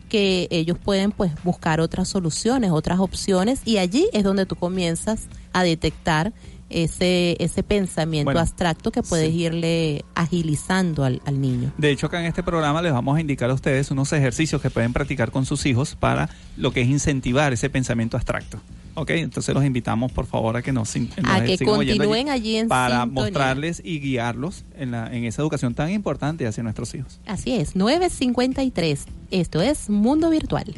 que 0.07 0.47
ellos 0.51 0.77
pueden 0.77 1.11
pues 1.11 1.31
buscar 1.43 1.81
otras 1.81 2.09
soluciones, 2.09 2.69
otras 2.69 2.99
opciones 2.99 3.61
y 3.65 3.77
allí 3.77 4.07
es 4.13 4.23
donde 4.23 4.45
tú 4.45 4.55
comienzas 4.55 5.21
a 5.51 5.63
detectar 5.63 6.31
ese 6.73 7.35
ese 7.39 7.63
pensamiento 7.63 8.25
Bueno, 8.25 8.39
abstracto 8.39 8.91
que 8.91 9.03
puedes 9.03 9.33
irle 9.33 10.03
agilizando 10.15 11.03
al, 11.03 11.21
al 11.25 11.39
niño. 11.39 11.71
De 11.77 11.91
hecho, 11.91 12.07
acá 12.07 12.19
en 12.19 12.25
este 12.25 12.43
programa 12.43 12.81
les 12.81 12.91
vamos 12.93 13.17
a 13.17 13.21
indicar 13.21 13.49
a 13.49 13.53
ustedes 13.53 13.91
unos 13.91 14.11
ejercicios 14.13 14.61
que 14.61 14.69
pueden 14.69 14.93
practicar 14.93 15.31
con 15.31 15.45
sus 15.45 15.65
hijos 15.65 15.95
para 15.95 16.29
lo 16.57 16.71
que 16.71 16.81
es 16.81 16.89
incentivar 16.89 17.53
ese 17.53 17.69
pensamiento 17.69 18.17
abstracto. 18.17 18.59
Ok, 18.95 19.09
entonces 19.11 19.55
los 19.55 19.65
invitamos 19.65 20.11
por 20.11 20.27
favor 20.27 20.55
a 20.55 20.61
que 20.61 20.71
nos, 20.71 20.95
nos 20.95 21.09
A 21.23 21.43
que 21.43 21.57
continúen 21.57 22.29
allí 22.29 22.57
en 22.57 22.67
para 22.67 23.01
sintonía. 23.01 23.23
mostrarles 23.23 23.81
y 23.83 23.99
guiarlos 23.99 24.65
en, 24.77 24.91
la, 24.91 25.07
en 25.07 25.23
esa 25.23 25.41
educación 25.41 25.73
tan 25.73 25.89
importante 25.89 26.45
hacia 26.45 26.61
nuestros 26.61 26.93
hijos. 26.93 27.19
Así 27.25 27.53
es, 27.55 27.75
953. 27.75 29.05
Esto 29.31 29.61
es 29.63 29.89
Mundo 29.89 30.29
Virtual. 30.29 30.75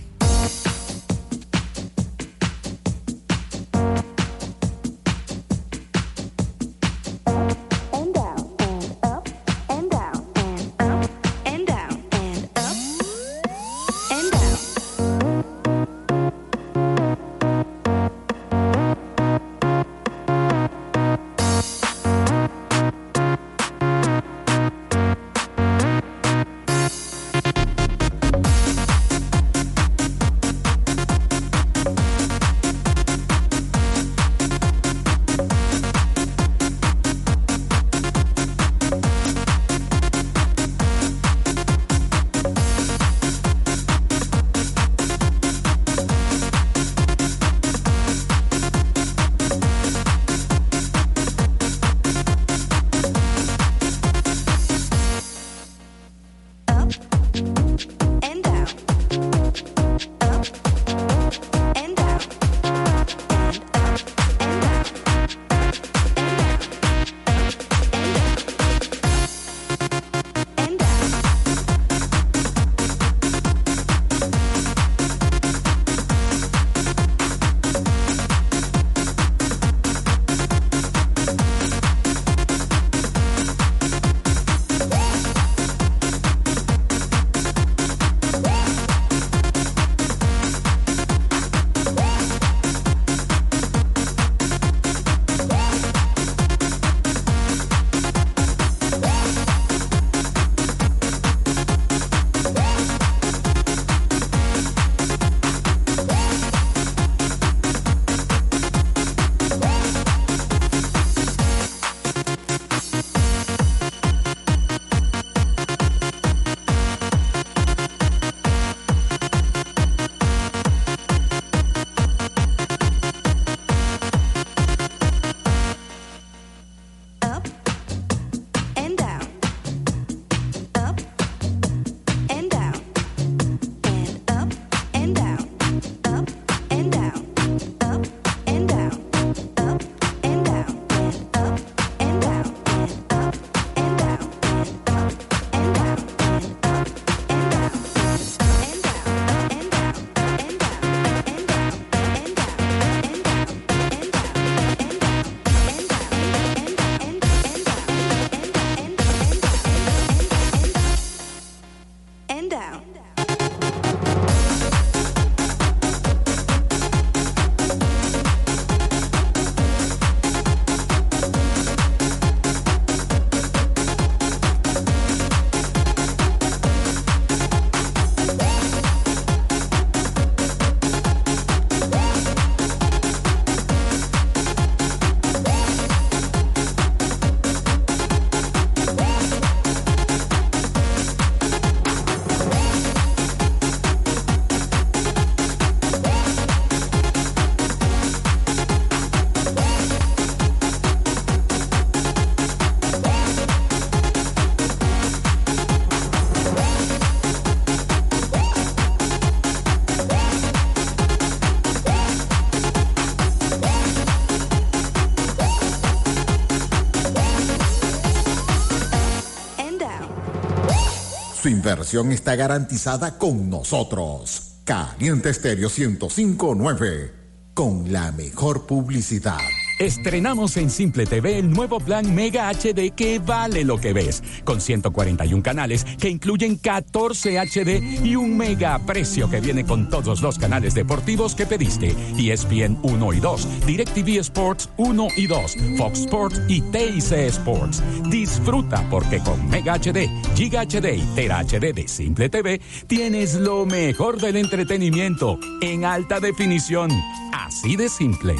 Su 221.65 221.69
inversión 221.69 222.11
está 222.11 222.35
garantizada 222.35 223.17
con 223.17 223.49
nosotros. 223.49 224.59
Caliente 224.65 225.31
Estéreo 225.31 225.67
1059. 225.67 227.11
Con 227.55 227.91
la 227.91 228.11
mejor 228.11 228.67
publicidad. 228.67 229.39
Estrenamos 229.79 230.55
en 230.55 230.69
Simple 230.69 231.05
TV 231.05 231.39
el 231.39 231.51
nuevo 231.51 231.79
plan 231.79 232.15
Mega 232.15 232.49
HD 232.49 232.93
que 232.95 233.19
vale 233.19 233.65
lo 233.65 233.77
que 233.77 233.91
ves, 233.91 234.23
con 234.45 234.61
141 234.61 235.43
canales 235.43 235.83
que 235.99 236.07
incluyen 236.07 236.55
14 236.57 236.84
HD 236.95 238.05
y 238.05 238.15
un 238.15 238.37
mega 238.37 238.79
precio 238.79 239.29
que 239.29 239.41
viene 239.41 239.65
con 239.65 239.89
todos 239.89 240.21
los 240.21 240.39
canales 240.39 240.73
deportivos 240.73 241.35
que 241.35 241.45
pediste, 241.45 241.93
ESPN 242.17 242.79
1 242.83 243.13
y 243.13 243.19
2, 243.19 243.65
DirecTV 243.65 244.19
Sports 244.19 244.69
1 244.77 245.07
y 245.17 245.27
2, 245.27 245.55
Fox 245.77 245.99
Sports 245.99 246.41
y 246.47 246.61
TIC 246.61 247.11
Sports. 247.11 247.83
Disfruta 248.09 248.87
porque 248.89 249.19
con 249.19 249.45
Mega 249.49 249.77
HD, 249.77 250.09
Giga 250.35 250.61
HD 250.63 250.95
y 250.95 251.05
Tera 251.15 251.43
HD 251.43 251.73
de 251.73 251.87
Simple 251.87 252.29
TV 252.29 252.61
tienes 252.87 253.35
lo 253.35 253.65
mejor 253.65 254.21
del 254.21 254.37
entretenimiento 254.37 255.37
en 255.61 255.83
alta 255.83 256.21
definición. 256.21 256.89
Así 257.33 257.75
de 257.75 257.89
simple. 257.89 258.35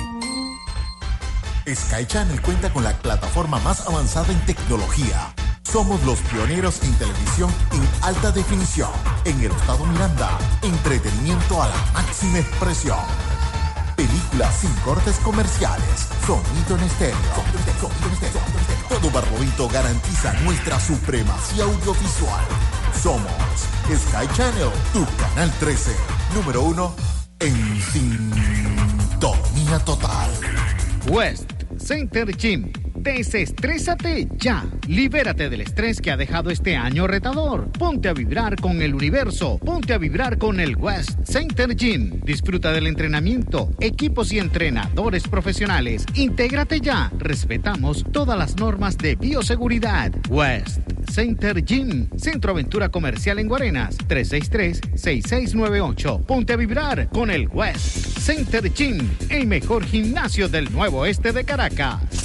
Sky 1.68 2.06
Channel 2.06 2.42
cuenta 2.42 2.72
con 2.72 2.84
la 2.84 2.94
plataforma 3.00 3.60
más 3.60 3.86
avanzada 3.88 4.32
en 4.32 4.40
tecnología. 4.46 5.35
Somos 5.76 6.02
los 6.06 6.20
pioneros 6.22 6.82
en 6.84 6.94
televisión 6.94 7.52
en 7.74 7.82
alta 8.02 8.32
definición. 8.32 8.90
En 9.26 9.38
el 9.42 9.52
estado 9.52 9.86
Miranda, 9.86 10.30
entretenimiento 10.62 11.62
a 11.62 11.68
la 11.68 11.76
máxima 11.92 12.40
expresión. 12.40 13.00
Películas 13.98 14.56
sin 14.56 14.72
cortes 14.86 15.18
comerciales. 15.18 16.08
Sonido 16.26 16.78
en 16.78 16.84
estéreo. 16.86 17.18
Todo 18.88 19.12
Barlovento 19.12 19.68
garantiza 19.68 20.32
nuestra 20.44 20.80
supremacía 20.80 21.66
audiovisual. 21.66 22.46
Somos 23.04 23.68
Sky 23.84 24.34
Channel, 24.34 24.70
tu 24.94 25.06
canal 25.18 25.52
13, 25.60 25.92
número 26.36 26.62
uno 26.62 26.96
en 27.42 27.82
sintonía 27.92 29.80
total. 29.84 30.32
West 31.10 31.52
Center 31.78 32.34
Gym. 32.38 32.85
Desestrésate 32.96 34.28
ya. 34.38 34.66
Libérate 34.88 35.50
del 35.50 35.62
estrés 35.62 36.02
que 36.02 36.12
ha 36.12 36.18
dejado 36.18 36.50
este 36.50 36.76
año 36.76 37.08
retador. 37.08 37.72
Ponte 37.72 38.10
a 38.10 38.14
vibrar 38.14 38.56
con 38.56 38.82
el 38.82 38.96
universo. 38.96 39.60
Ponte 39.60 39.94
a 39.94 39.98
vibrar 39.98 40.38
con 40.38 40.60
el 40.60 40.76
West 40.76 41.20
Center 41.24 41.76
Gym. 41.76 42.22
Disfruta 42.24 42.72
del 42.72 42.88
entrenamiento, 42.88 43.72
equipos 43.80 44.32
y 44.32 44.40
entrenadores 44.40 45.28
profesionales. 45.28 46.06
Intégrate 46.16 46.82
ya. 46.82 47.12
Respetamos 47.18 48.06
todas 48.12 48.38
las 48.38 48.58
normas 48.58 48.98
de 48.98 49.16
bioseguridad. 49.16 50.12
West 50.30 50.80
Center 51.12 51.64
Gym. 51.64 52.10
Centro 52.18 52.52
Aventura 52.52 52.90
Comercial 52.90 53.40
en 53.40 53.48
Guarenas. 53.48 53.98
363-6698. 54.08 56.26
Ponte 56.26 56.54
a 56.54 56.58
vibrar 56.58 57.10
con 57.10 57.30
el 57.30 57.48
West 57.50 58.20
Center 58.20 58.74
Gym. 58.74 59.10
El 59.30 59.48
mejor 59.48 59.86
gimnasio 59.86 60.50
del 60.50 60.72
nuevo 60.72 61.00
oeste 61.00 61.32
de 61.32 61.44
Caracas. 61.44 62.25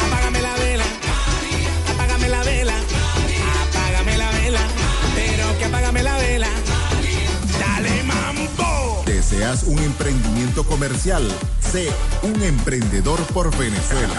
Apágame 0.00 0.40
la 0.40 0.54
vela, 0.54 0.84
apágame 1.90 2.28
la 2.28 2.42
vela, 2.44 2.74
apágame 3.68 4.16
la 4.16 4.30
vela, 4.30 4.60
pero 5.14 5.58
que 5.58 5.64
apágame 5.64 6.02
la 6.02 6.16
vela. 6.16 6.48
Dale 7.58 8.02
mambo. 8.04 9.02
¿Deseas 9.04 9.64
un 9.64 9.78
emprendimiento 9.78 10.64
comercial? 10.64 11.28
Sé 11.60 11.88
un 12.22 12.42
emprendedor 12.42 13.20
por 13.34 13.54
Venezuela. 13.56 14.14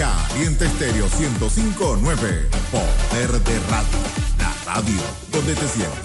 Caliente 0.00 0.64
Estéreo 0.64 1.06
1059. 1.18 2.48
Poder 2.72 3.32
de 3.32 3.58
radio. 3.68 3.98
La 4.38 4.54
radio 4.64 5.02
donde 5.30 5.54
te 5.54 5.68
sientes. 5.68 6.00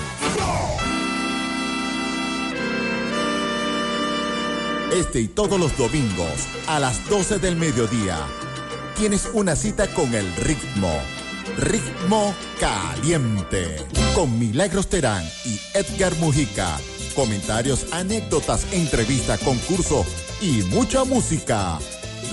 Este 4.92 5.22
y 5.22 5.28
todos 5.30 5.58
los 5.58 5.78
domingos 5.78 6.28
a 6.68 6.82
las 6.82 7.08
12 7.10 7.40
del 7.40 7.56
mediodía 7.56 8.18
tienes 8.98 9.30
una 9.32 9.56
cita 9.56 9.88
con 9.94 10.14
el 10.14 10.30
ritmo. 10.36 10.92
Ritmo 11.58 12.36
caliente. 12.60 13.78
Con 14.14 14.38
Milagros 14.38 14.90
Terán 14.90 15.24
y 15.46 15.58
Edgar 15.74 16.14
Mujica. 16.18 16.78
Comentarios, 17.16 17.94
anécdotas, 17.94 18.68
entrevista, 18.74 19.38
concurso 19.38 20.06
y 20.42 20.64
mucha 20.64 21.06
música. 21.06 21.80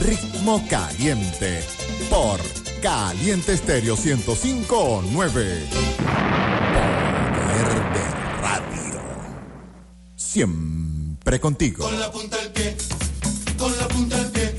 Ritmo 0.01 0.63
caliente. 0.69 1.63
Por 2.11 2.41
Caliente 2.83 3.53
Estéreo 3.53 3.97
1059. 3.97 5.69
Poder 7.43 7.69
de 7.93 8.11
radio. 8.41 9.01
Siempre 10.17 11.39
contigo. 11.41 11.85
Con 11.85 12.01
la 12.01 12.11
punta 12.11 12.37
del 12.39 12.51
pie, 12.51 12.77
con 13.57 13.79
la 13.79 13.89
punta 13.89 14.17
del 14.17 14.31
pie, 14.33 14.55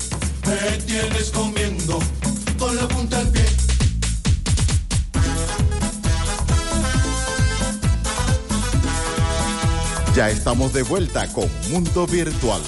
me 0.46 0.78
tienes 0.84 1.30
comiendo. 1.30 1.98
Con 2.58 2.76
la 2.76 2.88
punta 2.88 3.18
del 3.18 3.28
pie. 3.28 3.44
Ya 10.14 10.30
estamos 10.30 10.72
de 10.72 10.82
vuelta 10.84 11.26
con 11.32 11.50
Mundo 11.70 12.06
Virtual. 12.06 12.62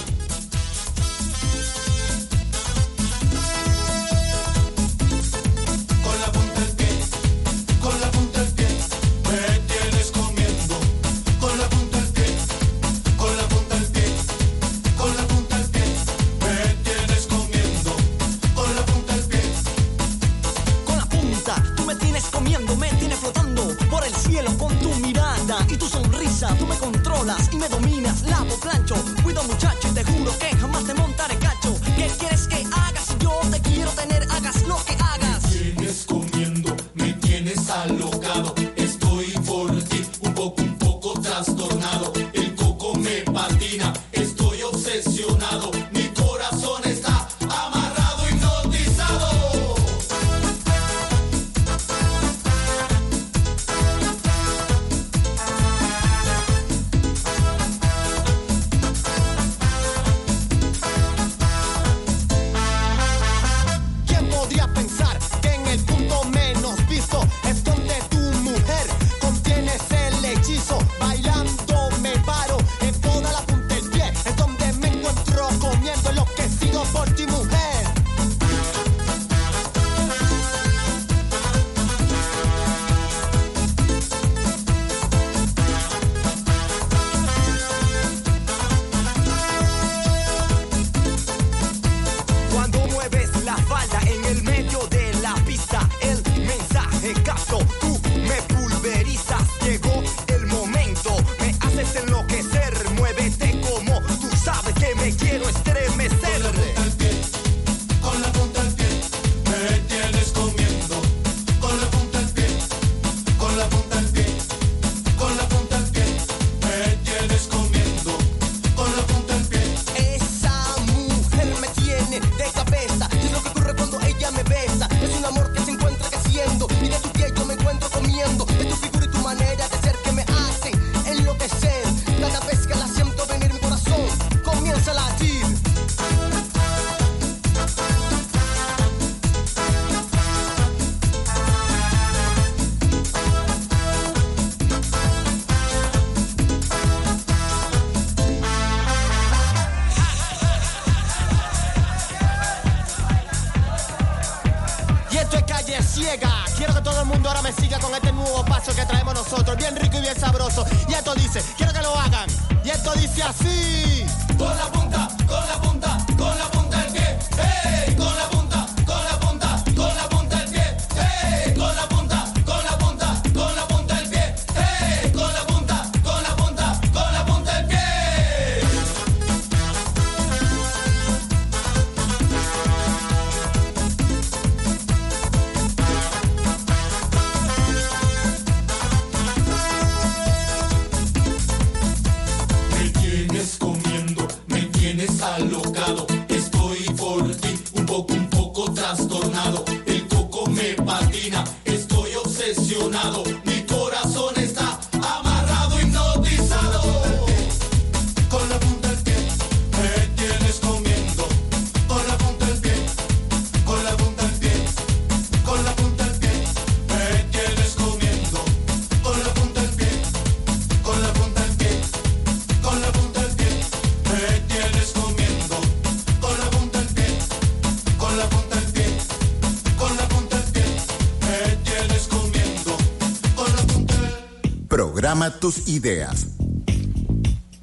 Tus 235.47 235.69
ideas. 235.69 236.27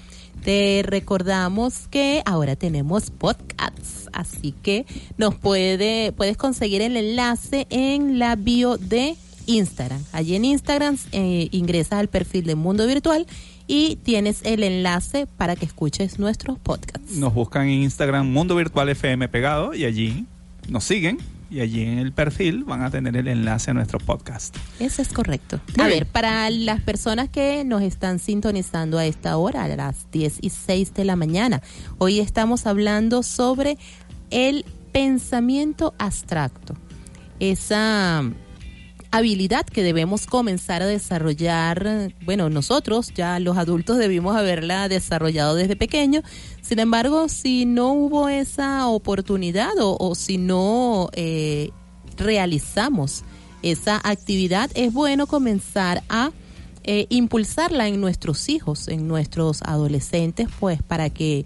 Te 0.49 0.83
recordamos 0.83 1.89
que 1.89 2.23
ahora 2.25 2.57
tenemos 2.57 3.11
podcasts, 3.11 4.09
así 4.15 4.53
que 4.53 4.87
nos 5.19 5.35
puede, 5.35 6.13
puedes 6.13 6.39
conseguir 6.39 6.81
el 6.81 6.97
enlace 6.97 7.67
en 7.69 8.19
la 8.19 8.35
bio 8.35 8.79
de 8.79 9.17
Instagram. 9.45 10.03
Allí 10.11 10.37
en 10.37 10.47
Instagram 10.47 10.97
eh, 11.13 11.49
ingresas 11.51 11.99
al 11.99 12.09
perfil 12.09 12.47
de 12.47 12.55
Mundo 12.55 12.87
Virtual 12.87 13.27
y 13.67 13.97
tienes 13.97 14.41
el 14.43 14.63
enlace 14.63 15.27
para 15.27 15.55
que 15.55 15.67
escuches 15.67 16.19
nuestros 16.19 16.59
podcasts. 16.59 17.13
Nos 17.13 17.35
buscan 17.35 17.69
en 17.69 17.83
Instagram 17.83 18.27
Mundo 18.27 18.57
Virtual 18.57 18.89
FM 18.89 19.29
pegado 19.29 19.75
y 19.75 19.85
allí 19.85 20.25
nos 20.67 20.83
siguen 20.83 21.19
y 21.51 21.61
allí 21.61 21.83
en 21.83 21.99
el 21.99 22.13
perfil 22.13 22.65
van 22.65 22.83
a 22.83 22.91
tener 22.91 23.17
el 23.17 23.29
enlace 23.29 23.71
a 23.71 23.75
nuestro 23.75 23.99
podcast. 23.99 24.57
Eso 24.79 25.03
es 25.03 25.09
correcto. 25.09 25.61
Muy 25.77 25.85
a 25.85 25.89
bien. 25.89 26.01
ver, 26.01 26.07
para 26.07 26.51
las 26.51 26.81
personas 26.81 27.29
que 27.29 27.65
nos 27.65 27.83
están 27.83 28.19
sintonizando 28.19 28.99
a 28.99 29.07
esta 29.07 29.37
hora, 29.37 29.65
a 29.65 29.69
las 29.69 30.11
10 30.11 30.39
y 30.43 30.51
6 30.51 30.95
de 30.95 31.05
la 31.05 31.17
mañana, 31.17 31.63
hoy 31.99 32.21
estamos 32.21 32.67
hablando 32.67 33.23
sobre 33.23 33.79
el 34.31 34.65
pensamiento 34.93 35.95
abstracto. 35.99 36.75
Esa 37.41 38.25
habilidad 39.11 39.65
que 39.67 39.83
debemos 39.83 40.27
comenzar 40.27 40.83
a 40.83 40.87
desarrollar, 40.87 42.13
bueno, 42.25 42.51
nosotros 42.51 43.13
ya 43.15 43.39
los 43.41 43.57
adultos 43.57 43.99
debimos 43.99 44.37
haberla 44.37 44.89
desarrollado 44.89 45.55
desde 45.55 45.77
pequeño, 45.77 46.23
sin 46.61 46.79
embargo, 46.79 47.29
si 47.29 47.65
no 47.65 47.93
hubo 47.93 48.29
esa 48.29 48.87
oportunidad 48.89 49.71
o, 49.79 50.15
si 50.15 50.37
no 50.39 51.09
eh, 51.15 51.71
realizamos 52.17 53.25
esa 53.63 54.01
actividad, 54.05 54.71
es 54.75 54.93
bueno 54.93 55.27
comenzar 55.27 56.03
a 56.09 56.31
eh, 56.85 57.07
impulsarla 57.11 57.89
en 57.89 58.01
nuestros 58.01 58.49
hijos, 58.49 58.89
en 58.89 59.09
nuestros 59.09 59.63
adolescentes, 59.63 60.49
pues 60.61 60.83
para 60.83 61.11
que 61.11 61.45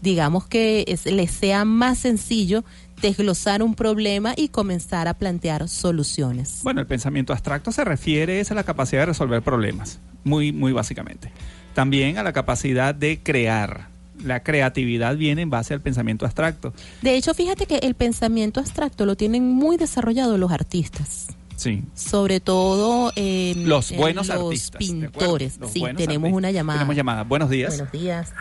digamos 0.00 0.46
que 0.46 0.84
es- 0.88 1.06
les 1.06 1.30
sea 1.30 1.64
más 1.64 1.98
sencillo 1.98 2.64
desglosar 3.02 3.62
un 3.62 3.74
problema 3.74 4.34
y 4.36 4.48
comenzar 4.48 5.08
a 5.08 5.14
plantear 5.14 5.68
soluciones. 5.68 6.60
Bueno, 6.62 6.80
el 6.80 6.86
pensamiento 6.86 7.32
abstracto 7.32 7.72
se 7.72 7.84
refiere 7.84 8.40
es 8.40 8.50
a 8.50 8.54
la 8.54 8.64
capacidad 8.64 9.02
de 9.02 9.06
resolver 9.06 9.42
problemas, 9.42 9.98
muy, 10.24 10.52
muy 10.52 10.72
básicamente. 10.72 11.30
También 11.74 12.18
a 12.18 12.22
la 12.22 12.32
capacidad 12.32 12.94
de 12.94 13.20
crear, 13.22 13.88
la 14.24 14.42
creatividad 14.42 15.16
viene 15.16 15.42
en 15.42 15.50
base 15.50 15.74
al 15.74 15.80
pensamiento 15.80 16.24
abstracto. 16.24 16.72
De 17.02 17.14
hecho, 17.16 17.34
fíjate 17.34 17.66
que 17.66 17.76
el 17.78 17.94
pensamiento 17.94 18.58
abstracto 18.60 19.06
lo 19.06 19.16
tienen 19.16 19.48
muy 19.48 19.76
desarrollado 19.76 20.38
los 20.38 20.50
artistas. 20.50 21.28
Sí. 21.54 21.82
Sobre 21.94 22.38
todo 22.40 23.12
en, 23.16 23.68
Los 23.68 23.90
en 23.90 23.98
buenos 23.98 24.28
los 24.28 24.36
artistas, 24.36 24.78
¿de 24.78 24.86
acuerdo? 24.86 25.10
pintores. 25.10 25.58
Los 25.58 25.72
Sí, 25.72 25.80
buenos 25.80 25.98
tenemos 26.00 26.26
artistas. 26.26 26.36
una 26.38 26.50
llamada. 26.52 26.78
Tenemos 26.78 26.96
llamada. 26.96 27.24
Buenos 27.24 27.50
días. 27.50 27.76
Buenos 27.76 27.92
días. 27.92 28.32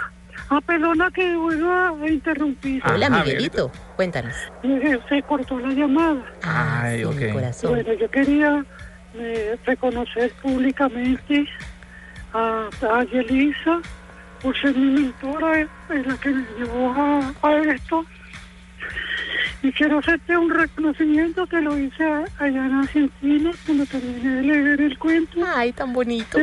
Ah, 0.49 0.61
perdona 0.61 1.11
que 1.11 1.35
vuelva 1.35 1.89
a 1.89 2.09
interrumpir. 2.09 2.81
Hola, 2.85 3.07
Ajá, 3.07 3.23
Miguelito. 3.23 3.71
Cuéntanos. 3.97 4.33
Eh, 4.63 4.97
Se 5.09 5.21
cortó 5.23 5.59
la 5.59 5.69
llamada. 5.73 6.23
Ay, 6.43 7.03
ok. 7.03 7.15
Bueno, 7.63 7.93
yo 7.93 8.09
quería 8.09 8.65
eh, 9.15 9.57
reconocer 9.65 10.31
públicamente 10.41 11.45
a, 12.33 12.69
a 12.81 13.03
Yelisa 13.03 13.81
por 14.41 14.55
ser 14.61 14.73
mi 14.75 15.01
mentora, 15.01 15.61
es 15.61 16.07
la 16.07 16.15
que 16.17 16.29
me 16.29 16.45
llevó 16.57 16.91
a, 16.93 17.33
a 17.41 17.57
esto. 17.63 18.05
Y 19.63 19.71
quiero 19.71 19.97
hacerte 19.99 20.37
un 20.37 20.49
reconocimiento 20.51 21.45
que 21.47 21.59
lo 21.59 21.77
hice 21.77 22.03
allá 22.05 22.65
en 22.67 22.73
Argentina 22.75 23.51
cuando 23.65 23.85
terminé 23.87 24.35
de 24.35 24.41
leer 24.43 24.81
el 24.81 24.97
cuento. 24.99 25.39
Ay, 25.55 25.73
tan 25.73 25.91
bonito. 25.93 26.37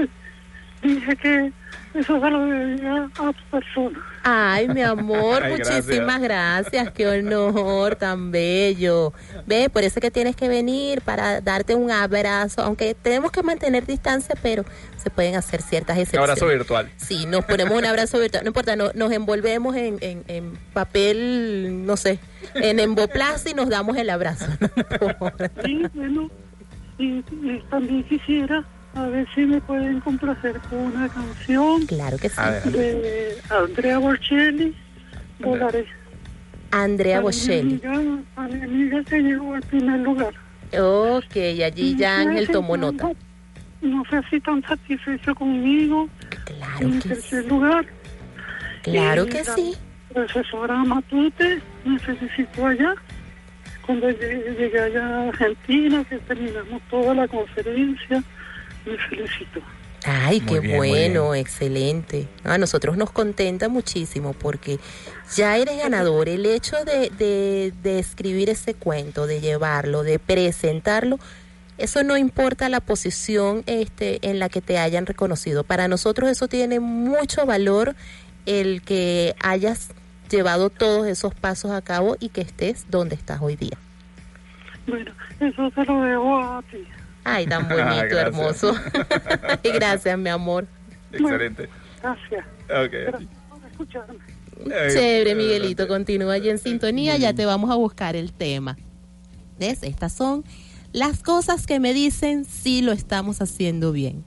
Dije 0.82 1.16
que 1.16 1.52
eso 1.94 2.20
se 2.20 2.30
lo 2.30 2.44
debía 2.46 3.04
a 3.18 3.32
tu 3.32 3.44
persona. 3.50 3.98
Ay, 4.24 4.68
mi 4.68 4.82
amor, 4.82 5.42
Ay, 5.44 5.52
muchísimas 5.52 6.20
gracias. 6.20 6.90
Qué 6.92 7.06
honor 7.06 7.96
tan 7.96 8.30
bello. 8.30 9.12
Ve, 9.46 9.70
por 9.70 9.82
eso 9.84 10.00
que 10.00 10.10
tienes 10.10 10.34
que 10.36 10.48
venir 10.48 11.00
para 11.02 11.40
darte 11.40 11.74
un 11.74 11.90
abrazo, 11.90 12.62
aunque 12.62 12.94
tenemos 12.94 13.30
que 13.30 13.42
mantener 13.42 13.86
distancia, 13.86 14.34
pero 14.42 14.64
se 14.96 15.10
pueden 15.10 15.36
hacer 15.36 15.62
ciertas 15.62 15.96
Un 15.96 16.02
excepciones. 16.02 16.30
abrazo 16.30 16.46
virtual. 16.48 16.90
Sí, 16.96 17.26
nos 17.26 17.44
ponemos 17.44 17.76
un 17.78 17.84
abrazo 17.84 18.18
virtual. 18.18 18.42
No 18.44 18.48
importa, 18.48 18.74
no- 18.76 18.92
nos 18.94 19.12
envolvemos 19.12 19.76
en, 19.76 19.98
en- 20.00 20.24
en 20.28 20.58
papel, 20.72 21.84
no 21.86 21.96
sé, 21.96 22.18
en 22.54 22.80
emboplast 22.80 23.48
y 23.48 23.54
nos 23.54 23.68
damos 23.68 23.96
el 23.96 24.10
abrazo. 24.10 24.46
Sí, 25.64 25.82
bueno, 25.94 26.30
y, 26.98 27.18
y 27.18 27.62
también 27.70 28.02
quisiera 28.04 28.64
a 28.94 29.06
ver 29.08 29.26
si 29.34 29.42
me 29.42 29.60
pueden 29.60 30.00
complacer 30.00 30.58
con 30.70 30.78
una 30.78 31.08
canción. 31.08 31.86
Claro 31.86 32.16
que 32.18 32.28
sí. 32.28 32.40
De 32.70 33.36
Andrea 33.50 33.98
Bocelli, 33.98 34.74
Volaré. 35.40 35.86
Andrea 36.70 37.20
Bocelli. 37.20 37.80
amiga- 37.84 38.22
A 38.36 38.42
mi 38.48 38.62
amiga 38.62 39.02
que 39.04 39.20
llegó 39.20 39.54
al 39.54 39.62
primer 39.62 40.00
lugar. 40.00 40.34
Ok, 40.78 41.36
allí 41.64 41.96
ya 41.96 42.20
Ángel 42.20 42.48
tomó 42.48 42.76
nota. 42.76 43.10
No 43.80 44.02
sé 44.10 44.20
si 44.30 44.40
tan 44.40 44.62
satisfecho 44.62 45.34
conmigo. 45.34 46.08
Claro 46.44 46.88
en 46.88 47.00
que 47.00 47.08
tercer 47.10 47.44
lugar. 47.46 47.86
Claro 48.82 49.24
Y 49.24 49.28
que 49.28 49.38
la 49.44 49.54
sí. 49.54 49.74
Profesora 50.12 50.76
Matute 50.84 51.60
me 51.84 51.98
felicitó 51.98 52.66
allá. 52.66 52.94
Cuando 53.86 54.08
llegué, 54.10 54.54
llegué 54.58 54.80
allá 54.80 55.06
a 55.06 55.28
Argentina, 55.28 56.04
que 56.08 56.18
terminamos 56.18 56.80
toda 56.90 57.14
la 57.14 57.28
conferencia, 57.28 58.22
me 58.86 58.98
felicitó. 58.98 59.60
Ay, 60.06 60.40
Muy 60.40 60.54
qué 60.54 60.60
bien, 60.60 60.76
bueno, 60.76 61.34
excelente. 61.34 62.28
A 62.44 62.58
nosotros 62.58 62.96
nos 62.98 63.10
contenta 63.10 63.68
muchísimo 63.68 64.34
porque 64.34 64.78
ya 65.34 65.56
eres 65.56 65.78
ganador. 65.78 66.28
El 66.28 66.44
hecho 66.44 66.76
de, 66.84 67.10
de, 67.10 67.72
de 67.82 67.98
escribir 67.98 68.50
ese 68.50 68.74
cuento, 68.74 69.26
de 69.26 69.40
llevarlo, 69.40 70.02
de 70.02 70.18
presentarlo, 70.18 71.18
eso 71.78 72.02
no 72.04 72.16
importa 72.16 72.68
la 72.68 72.80
posición 72.80 73.64
este, 73.66 74.18
en 74.28 74.38
la 74.38 74.48
que 74.48 74.60
te 74.60 74.78
hayan 74.78 75.06
reconocido. 75.06 75.64
Para 75.64 75.88
nosotros 75.88 76.30
eso 76.30 76.48
tiene 76.48 76.80
mucho 76.80 77.46
valor 77.46 77.96
el 78.46 78.82
que 78.82 79.34
hayas 79.42 79.92
llevado 80.30 80.70
todos 80.70 81.06
esos 81.06 81.34
pasos 81.34 81.72
a 81.72 81.82
cabo 81.82 82.16
y 82.20 82.28
que 82.28 82.42
estés 82.42 82.90
donde 82.90 83.14
estás 83.14 83.40
hoy 83.40 83.56
día. 83.56 83.76
Bueno, 84.86 85.12
eso 85.40 85.70
se 85.70 85.84
lo 85.84 86.02
debo 86.02 86.38
a 86.38 86.62
ti. 86.70 86.86
Ay, 87.24 87.46
tan 87.46 87.64
Ah, 87.70 87.74
bonito, 87.74 88.16
gracias. 88.16 88.22
hermoso. 88.26 88.74
y 89.62 89.70
gracias, 89.70 90.18
mi 90.18 90.30
amor. 90.30 90.66
Excelente. 91.12 91.68
Gracias. 92.02 92.44
Ok. 92.64 92.92
Gracias 92.92 93.30
por 93.48 93.70
escucharme. 93.70 94.18
Chévere, 94.92 95.34
Miguelito, 95.34 95.88
continúa 95.88 96.34
allí 96.34 96.48
en 96.48 96.58
sintonía, 96.58 97.16
ya 97.16 97.34
te 97.34 97.44
vamos 97.44 97.70
a 97.70 97.74
buscar 97.74 98.14
el 98.16 98.32
tema. 98.32 98.76
¿Ves? 99.58 99.82
Estas 99.82 100.12
son 100.12 100.44
las 100.92 101.22
cosas 101.22 101.66
que 101.66 101.80
me 101.80 101.92
dicen 101.92 102.44
si 102.44 102.80
lo 102.80 102.92
estamos 102.92 103.40
haciendo 103.42 103.92
bien. 103.92 104.24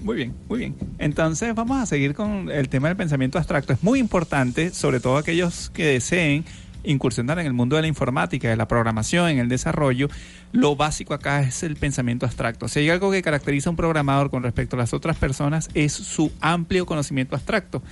Muy 0.00 0.14
bien, 0.16 0.34
muy 0.48 0.60
bien. 0.60 0.76
Entonces 0.98 1.54
vamos 1.56 1.82
a 1.82 1.86
seguir 1.86 2.14
con 2.14 2.50
el 2.52 2.68
tema 2.68 2.86
del 2.88 2.96
pensamiento 2.96 3.36
abstracto. 3.38 3.72
Es 3.72 3.82
muy 3.82 3.98
importante, 3.98 4.70
sobre 4.70 5.00
todo 5.00 5.16
aquellos 5.16 5.70
que 5.70 5.86
deseen 5.86 6.44
incursionar 6.88 7.38
en 7.38 7.46
el 7.46 7.52
mundo 7.52 7.76
de 7.76 7.82
la 7.82 7.88
informática, 7.88 8.48
de 8.48 8.56
la 8.56 8.66
programación, 8.66 9.28
en 9.28 9.38
el 9.38 9.48
desarrollo. 9.48 10.08
Lo 10.52 10.74
básico 10.74 11.14
acá 11.14 11.42
es 11.42 11.62
el 11.62 11.76
pensamiento 11.76 12.26
abstracto. 12.26 12.66
Si 12.68 12.80
hay 12.80 12.90
algo 12.90 13.10
que 13.10 13.22
caracteriza 13.22 13.68
a 13.68 13.72
un 13.72 13.76
programador 13.76 14.30
con 14.30 14.42
respecto 14.42 14.76
a 14.76 14.78
las 14.78 14.94
otras 14.94 15.16
personas 15.16 15.68
es 15.74 15.92
su 15.92 16.32
amplio 16.40 16.86
conocimiento 16.86 17.36
abstracto. 17.36 17.82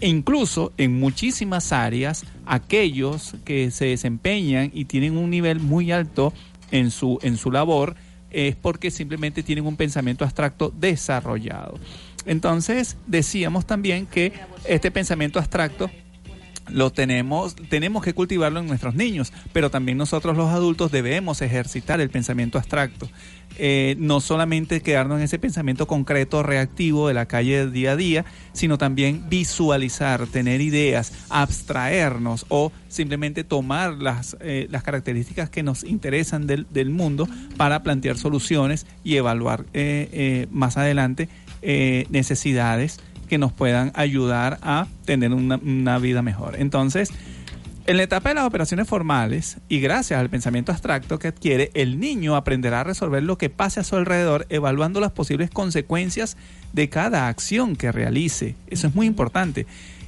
E 0.00 0.08
incluso 0.08 0.72
en 0.76 1.00
muchísimas 1.00 1.72
áreas, 1.72 2.26
aquellos 2.44 3.34
que 3.44 3.70
se 3.70 3.86
desempeñan 3.86 4.70
y 4.74 4.84
tienen 4.84 5.16
un 5.16 5.30
nivel 5.30 5.58
muy 5.58 5.90
alto 5.90 6.34
en 6.70 6.90
su, 6.90 7.18
en 7.22 7.38
su 7.38 7.50
labor, 7.50 7.96
es 8.30 8.56
porque 8.56 8.90
simplemente 8.90 9.42
tienen 9.42 9.66
un 9.66 9.76
pensamiento 9.76 10.24
abstracto 10.24 10.70
desarrollado. 10.76 11.78
Entonces, 12.26 12.98
decíamos 13.06 13.66
también 13.66 14.04
que 14.04 14.32
este 14.66 14.90
pensamiento 14.90 15.38
abstracto 15.38 15.88
lo 16.68 16.90
tenemos, 16.90 17.56
tenemos 17.68 18.02
que 18.02 18.14
cultivarlo 18.14 18.60
en 18.60 18.66
nuestros 18.66 18.94
niños, 18.94 19.32
pero 19.52 19.70
también 19.70 19.98
nosotros 19.98 20.36
los 20.36 20.50
adultos 20.50 20.90
debemos 20.90 21.42
ejercitar 21.42 22.00
el 22.00 22.10
pensamiento 22.10 22.58
abstracto. 22.58 23.08
Eh, 23.58 23.96
no 23.98 24.20
solamente 24.20 24.82
quedarnos 24.82 25.18
en 25.18 25.24
ese 25.24 25.38
pensamiento 25.38 25.86
concreto, 25.86 26.42
reactivo 26.42 27.08
de 27.08 27.14
la 27.14 27.26
calle 27.26 27.58
del 27.58 27.72
día 27.72 27.92
a 27.92 27.96
día, 27.96 28.24
sino 28.52 28.76
también 28.76 29.28
visualizar, 29.30 30.26
tener 30.26 30.60
ideas, 30.60 31.12
abstraernos 31.30 32.44
o 32.48 32.70
simplemente 32.88 33.44
tomar 33.44 33.94
las, 33.94 34.36
eh, 34.40 34.66
las 34.70 34.82
características 34.82 35.48
que 35.50 35.62
nos 35.62 35.84
interesan 35.84 36.46
del, 36.46 36.66
del 36.70 36.90
mundo 36.90 37.28
para 37.56 37.82
plantear 37.82 38.18
soluciones 38.18 38.86
y 39.04 39.16
evaluar 39.16 39.64
eh, 39.72 40.08
eh, 40.12 40.46
más 40.50 40.76
adelante 40.76 41.28
necesidades 42.10 43.00
que 43.26 43.38
nos 43.38 43.52
puedan 43.52 43.92
ayudar 43.94 44.58
a 44.62 44.86
tener 45.04 45.32
una, 45.32 45.56
una 45.56 45.98
vida 45.98 46.22
mejor. 46.22 46.56
Entonces, 46.58 47.12
en 47.88 47.98
la 47.98 48.02
etapa 48.02 48.30
de 48.30 48.34
las 48.34 48.46
operaciones 48.46 48.88
formales 48.88 49.58
y 49.68 49.78
gracias 49.78 50.18
al 50.18 50.28
pensamiento 50.28 50.72
abstracto 50.72 51.20
que 51.20 51.28
adquiere, 51.28 51.70
el 51.74 52.00
niño 52.00 52.34
aprenderá 52.34 52.80
a 52.80 52.84
resolver 52.84 53.22
lo 53.22 53.38
que 53.38 53.48
pase 53.48 53.78
a 53.78 53.84
su 53.84 53.94
alrededor, 53.94 54.44
evaluando 54.48 54.98
las 54.98 55.12
posibles 55.12 55.50
consecuencias 55.50 56.36
de 56.72 56.88
cada 56.88 57.28
acción 57.28 57.76
que 57.76 57.92
realice. 57.92 58.56
Eso 58.66 58.88
es 58.88 58.96
muy 58.96 59.06
importante. 59.06 59.66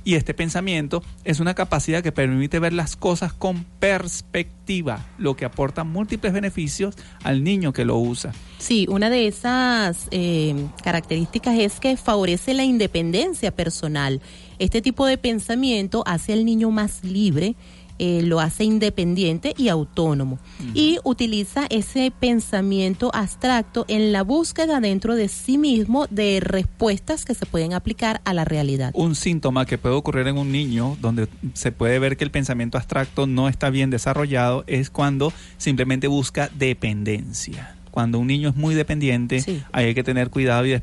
Y 0.09 0.15
este 0.15 0.33
pensamiento 0.33 1.03
es 1.25 1.39
una 1.39 1.53
capacidad 1.53 2.03
que 2.03 2.13
permite 2.13 2.59
ver 2.61 2.73
las 2.73 2.97
cosas 2.97 3.35
con 3.35 3.65
perspectiva, 3.79 5.05
lo 5.19 5.37
que 5.37 5.45
aporta 5.45 5.85
múltiples 5.85 6.33
beneficios 6.33 6.95
al 7.25 7.45
niño 7.45 7.75
que 7.75 7.85
lo 7.85 7.99
usa. 7.99 8.33
Sí, 8.57 8.87
una 8.89 9.11
de 9.11 9.27
esas 9.27 10.09
eh, 10.11 10.55
características 10.83 11.59
es 11.59 11.79
que 11.79 11.99
favorece 11.99 12.55
la 12.55 12.65
independencia 12.65 13.51
personal. 13.51 14.23
Este 14.59 14.81
tipo 14.81 15.05
de 15.05 15.19
pensamiento 15.19 16.03
hace 16.07 16.33
al 16.33 16.47
niño 16.47 16.71
más 16.71 17.05
libre, 17.05 17.55
eh, 17.99 18.23
lo 18.25 18.41
hace 18.41 18.65
independiente 18.65 19.55
y 19.57 19.69
autónomo. 19.69 20.39
Y 20.75 20.99
utiliza 21.05 21.67
ese 21.71 22.13
pensamiento 22.19 23.11
abstracto 23.15 23.85
en 23.89 24.13
la 24.13 24.23
búsqueda 24.23 24.81
dentro 24.81 25.15
de 25.15 25.29
sí 25.29 25.59
mismo 25.59 26.07
de 26.11 26.41
respuestas 26.41 27.25
que 27.25 27.35
se 27.35 27.47
pueden 27.47 27.73
aplicar 27.75 28.21
a 28.25 28.35
la 28.35 28.45
realidad. 28.45 28.91
Un 28.95 29.15
síntoma 29.15 29.67
que 29.67 29.79
puede 29.79 29.95
ocurrir 29.95 30.27
en 30.27 30.39
un 30.39 30.51
niño 30.53 30.97
donde 31.01 31.29
se 31.55 31.73
puede 31.73 31.99
ver 31.99 32.17
que 32.17 32.25
el 32.25 32.31
pensamiento 32.31 32.79
abstracto 32.79 33.27
no 33.27 33.49
está 33.49 33.71
bien 33.71 33.91
desarrollado 33.91 34.65
es 34.67 34.91
cuando 34.91 35.33
simplemente 35.57 36.07
busca 36.07 36.51
dependencia. 36.59 37.75
Cuando 37.91 38.19
un 38.21 38.29
niño 38.29 38.51
es 38.51 38.57
muy 38.57 38.75
dependiente, 38.75 39.43
hay 39.73 39.93
que 39.95 40.05
tener 40.05 40.31
cuidado 40.31 40.67
y, 40.67 40.73
y- 40.75 40.77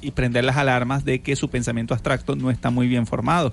y 0.00 0.10
prender 0.12 0.44
las 0.44 0.56
alarmas 0.56 1.04
de 1.04 1.20
que 1.20 1.36
su 1.36 1.50
pensamiento 1.50 1.92
abstracto 1.92 2.34
no 2.36 2.50
está 2.50 2.70
muy 2.70 2.88
bien 2.88 3.06
formado. 3.06 3.52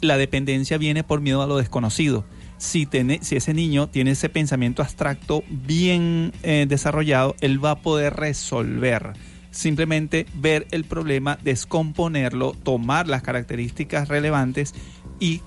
La 0.00 0.16
dependencia 0.16 0.78
viene 0.78 1.04
por 1.04 1.20
miedo 1.20 1.42
a 1.42 1.46
lo 1.46 1.58
desconocido. 1.58 2.24
Si, 2.58 2.86
tiene- 2.86 3.20
si 3.22 3.36
ese 3.36 3.54
niño 3.54 3.88
tiene 3.88 4.12
ese 4.12 4.28
pensamiento 4.28 4.82
abstracto 4.82 5.42
bien 5.48 6.32
eh, 6.42 6.66
desarrollado, 6.68 7.34
él 7.40 7.62
va 7.64 7.72
a 7.72 7.78
poder 7.80 8.14
resolver 8.14 9.12
simplemente 9.50 10.26
ver 10.34 10.66
el 10.70 10.84
problema, 10.84 11.38
descomponerlo, 11.42 12.52
tomar 12.62 13.08
las 13.08 13.22
características 13.22 14.08
relevantes 14.08 14.74
y 15.18 15.40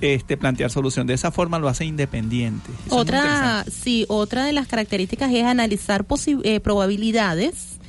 este, 0.00 0.36
plantear 0.36 0.70
solución. 0.70 1.06
De 1.06 1.14
esa 1.14 1.30
forma 1.30 1.58
lo 1.58 1.68
hace 1.68 1.84
independiente. 1.84 2.70
Eso 2.86 2.96
Otra, 2.96 3.64
sí, 3.70 4.06
otra 4.08 4.44
de 4.44 4.52
las 4.52 4.66
características 4.66 5.30
es 5.32 5.44
analizar 5.44 6.06
eh, 6.42 6.60
probabilidades 6.60 7.79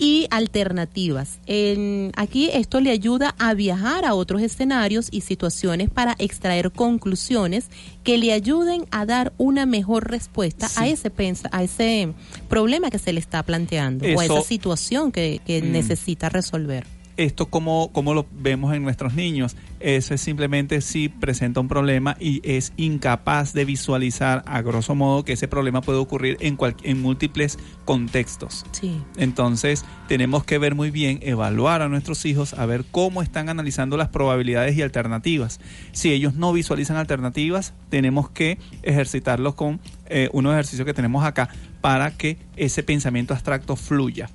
y 0.00 0.26
alternativas. 0.30 1.38
En- 1.46 2.10
aquí 2.16 2.48
esto 2.52 2.80
le 2.80 2.90
ayuda 2.90 3.34
a 3.38 3.52
viajar 3.54 4.04
a 4.06 4.14
otros 4.14 4.40
escenarios 4.40 5.08
y 5.12 5.20
situaciones 5.20 5.90
para 5.90 6.16
extraer 6.18 6.72
conclusiones 6.72 7.66
que 8.02 8.16
le 8.16 8.32
ayuden 8.32 8.86
a 8.90 9.04
dar 9.04 9.32
una 9.36 9.66
mejor 9.66 10.10
respuesta 10.10 10.68
a 10.76 10.88
ese 10.88 11.10
pensa- 11.10 11.50
a 11.52 11.62
ese 11.62 12.14
problema 12.48 12.90
que 12.90 12.98
se 12.98 13.12
le 13.12 13.20
está 13.20 13.42
planteando 13.42 14.06
o 14.16 14.20
a 14.20 14.24
esa 14.24 14.40
situación 14.42 15.12
que, 15.12 15.40
que 15.46 15.60
Mm. 15.62 15.72
necesita 15.72 16.28
resolver. 16.30 16.86
esto 17.16 17.50
como, 17.50 17.92
como 17.92 18.14
lo 18.14 18.24
vemos 18.32 18.74
en 18.74 18.82
nuestros 18.82 19.12
niños. 19.12 19.54
Eso 19.80 20.12
es 20.14 20.20
simplemente 20.20 20.80
si 20.82 21.08
presenta 21.08 21.58
un 21.60 21.68
problema 21.68 22.16
y 22.20 22.40
es 22.44 22.72
incapaz 22.76 23.52
de 23.54 23.64
visualizar 23.64 24.42
a 24.46 24.60
grosso 24.60 24.94
modo 24.94 25.24
que 25.24 25.32
ese 25.32 25.48
problema 25.48 25.80
puede 25.80 25.98
ocurrir 25.98 26.36
en, 26.40 26.56
cual- 26.56 26.76
en 26.82 27.00
múltiples 27.00 27.58
contextos. 27.86 28.64
Sí. 28.72 29.00
Entonces 29.16 29.84
tenemos 30.06 30.44
que 30.44 30.58
ver 30.58 30.74
muy 30.74 30.90
bien, 30.90 31.18
evaluar 31.22 31.82
a 31.82 31.88
nuestros 31.88 32.24
hijos, 32.26 32.54
a 32.54 32.66
ver 32.66 32.84
cómo 32.90 33.22
están 33.22 33.48
analizando 33.48 33.96
las 33.96 34.08
probabilidades 34.08 34.76
y 34.76 34.82
alternativas. 34.82 35.60
Si 35.92 36.12
ellos 36.12 36.34
no 36.34 36.52
visualizan 36.52 36.96
alternativas, 36.98 37.72
tenemos 37.88 38.30
que 38.30 38.58
ejercitarlos 38.82 39.54
con 39.54 39.80
eh, 40.06 40.28
unos 40.32 40.52
ejercicios 40.52 40.84
que 40.86 40.94
tenemos 40.94 41.24
acá 41.24 41.48
para 41.80 42.10
que 42.10 42.36
ese 42.56 42.82
pensamiento 42.82 43.32
abstracto 43.32 43.76
fluya. 43.76 44.28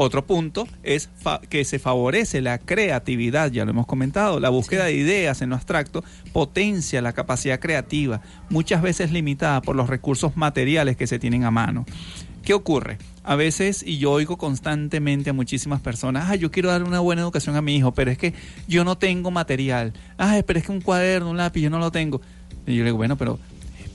Otro 0.00 0.24
punto 0.24 0.68
es 0.84 1.10
que 1.50 1.64
se 1.64 1.80
favorece 1.80 2.40
la 2.40 2.58
creatividad, 2.58 3.50
ya 3.50 3.64
lo 3.64 3.72
hemos 3.72 3.86
comentado, 3.86 4.38
la 4.38 4.48
búsqueda 4.48 4.84
de 4.84 4.94
ideas 4.94 5.42
en 5.42 5.50
lo 5.50 5.56
abstracto 5.56 6.04
potencia 6.32 7.02
la 7.02 7.14
capacidad 7.14 7.58
creativa, 7.58 8.20
muchas 8.48 8.80
veces 8.80 9.10
limitada 9.10 9.60
por 9.60 9.74
los 9.74 9.88
recursos 9.88 10.36
materiales 10.36 10.96
que 10.96 11.08
se 11.08 11.18
tienen 11.18 11.42
a 11.42 11.50
mano. 11.50 11.84
¿Qué 12.44 12.54
ocurre? 12.54 12.98
A 13.24 13.34
veces, 13.34 13.82
y 13.84 13.98
yo 13.98 14.12
oigo 14.12 14.38
constantemente 14.38 15.30
a 15.30 15.32
muchísimas 15.32 15.80
personas, 15.80 16.30
ah, 16.30 16.36
yo 16.36 16.52
quiero 16.52 16.68
dar 16.68 16.84
una 16.84 17.00
buena 17.00 17.22
educación 17.22 17.56
a 17.56 17.60
mi 17.60 17.74
hijo, 17.74 17.92
pero 17.92 18.12
es 18.12 18.18
que 18.18 18.34
yo 18.68 18.84
no 18.84 18.96
tengo 18.98 19.32
material. 19.32 19.94
Ah, 20.16 20.40
pero 20.46 20.60
es 20.60 20.66
que 20.66 20.70
un 20.70 20.80
cuaderno, 20.80 21.30
un 21.30 21.38
lápiz, 21.38 21.60
yo 21.60 21.70
no 21.70 21.80
lo 21.80 21.90
tengo. 21.90 22.20
Y 22.68 22.76
yo 22.76 22.84
le 22.84 22.90
digo, 22.90 22.98
bueno, 22.98 23.16
pero 23.16 23.40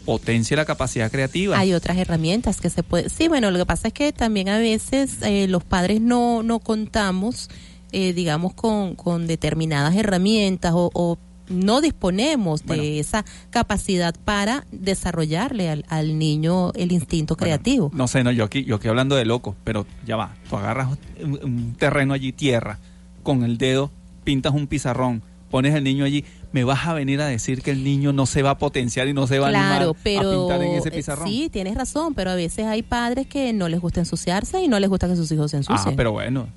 potencia 0.06 0.58
la 0.58 0.66
capacidad 0.66 1.12
creativa. 1.12 1.58
Hay 1.58 1.74
otras 1.74 1.98
herramientas 1.98 2.60
que 2.62 2.70
se 2.70 2.84
puede. 2.84 3.10
Sí, 3.10 3.28
bueno, 3.28 3.52
lo 3.52 3.60
que 3.60 3.66
pasa 3.66 3.88
es 3.88 3.94
que 3.94 4.12
también 4.12 4.50
a 4.50 4.58
veces 4.58 5.18
eh, 5.22 5.48
los 5.48 5.64
padres 5.64 6.02
no, 6.02 6.44
no 6.44 6.60
contamos, 6.60 7.50
eh, 7.92 8.14
digamos, 8.14 8.54
con, 8.54 8.96
con 8.96 9.28
determinadas 9.28 9.96
herramientas 9.96 10.74
o, 10.76 10.92
o 10.94 11.18
no 11.50 11.82
disponemos 11.82 12.66
de 12.66 13.00
esa 13.00 13.26
capacidad 13.50 14.16
para 14.24 14.66
desarrollarle 14.72 15.70
al, 15.70 15.86
al 15.90 16.18
niño 16.18 16.72
el 16.74 16.92
instinto 16.92 17.36
creativo. 17.36 17.92
No 17.94 18.08
sé, 18.08 18.24
no, 18.24 18.32
yo 18.32 18.46
aquí, 18.46 18.64
yo 18.64 18.76
aquí 18.76 18.88
hablando 18.88 19.16
de 19.16 19.26
loco, 19.26 19.56
pero 19.64 19.86
ya 20.08 20.16
va. 20.16 20.36
Tú 20.50 20.56
agarras 20.56 20.98
un, 21.22 21.40
un 21.44 21.76
terreno 21.76 22.14
allí, 22.14 22.32
tierra, 22.32 22.80
con 23.24 23.44
el 23.44 23.58
dedo, 23.58 23.92
pintas 24.24 24.54
un 24.54 24.68
pizarrón, 24.68 25.22
pones 25.52 25.76
el 25.76 25.84
niño 25.84 26.06
allí, 26.06 26.24
me 26.54 26.64
vas 26.64 26.88
a 26.88 26.94
venir 26.94 27.20
a 27.20 27.26
decir 27.26 27.62
que 27.62 27.72
el 27.72 27.84
niño 27.84 28.14
no 28.14 28.26
se 28.26 28.44
va 28.44 28.52
a 28.52 28.58
potenciar 28.58 29.08
y 29.08 29.14
no 29.14 29.28
se 29.28 29.40
va 29.40 29.48
a 29.48 29.50
Claro, 29.50 29.96
pero 30.02 30.30
a 30.30 30.48
pintar 30.48 30.62
en 30.64 30.76
ese 30.76 30.92
pizarrón. 30.92 31.28
sí, 31.28 31.50
tienes 31.52 31.76
razón, 31.76 32.14
pero 32.14 32.30
a 32.32 32.36
veces 32.36 32.66
hay 32.68 32.84
padres 32.84 33.28
que 33.28 33.52
no 33.54 33.68
les 33.68 33.82
gusta 33.82 34.00
ensuciarse 34.00 34.62
y 34.62 34.68
no 34.68 34.80
les 34.80 34.90
gusta 34.90 35.08
que 35.08 35.16
sus 35.16 35.32
hijos 35.32 35.52
se 35.52 35.58
ensucien. 35.58 35.94
ah, 35.94 35.98
pero 35.98 36.12
bueno. 36.12 36.48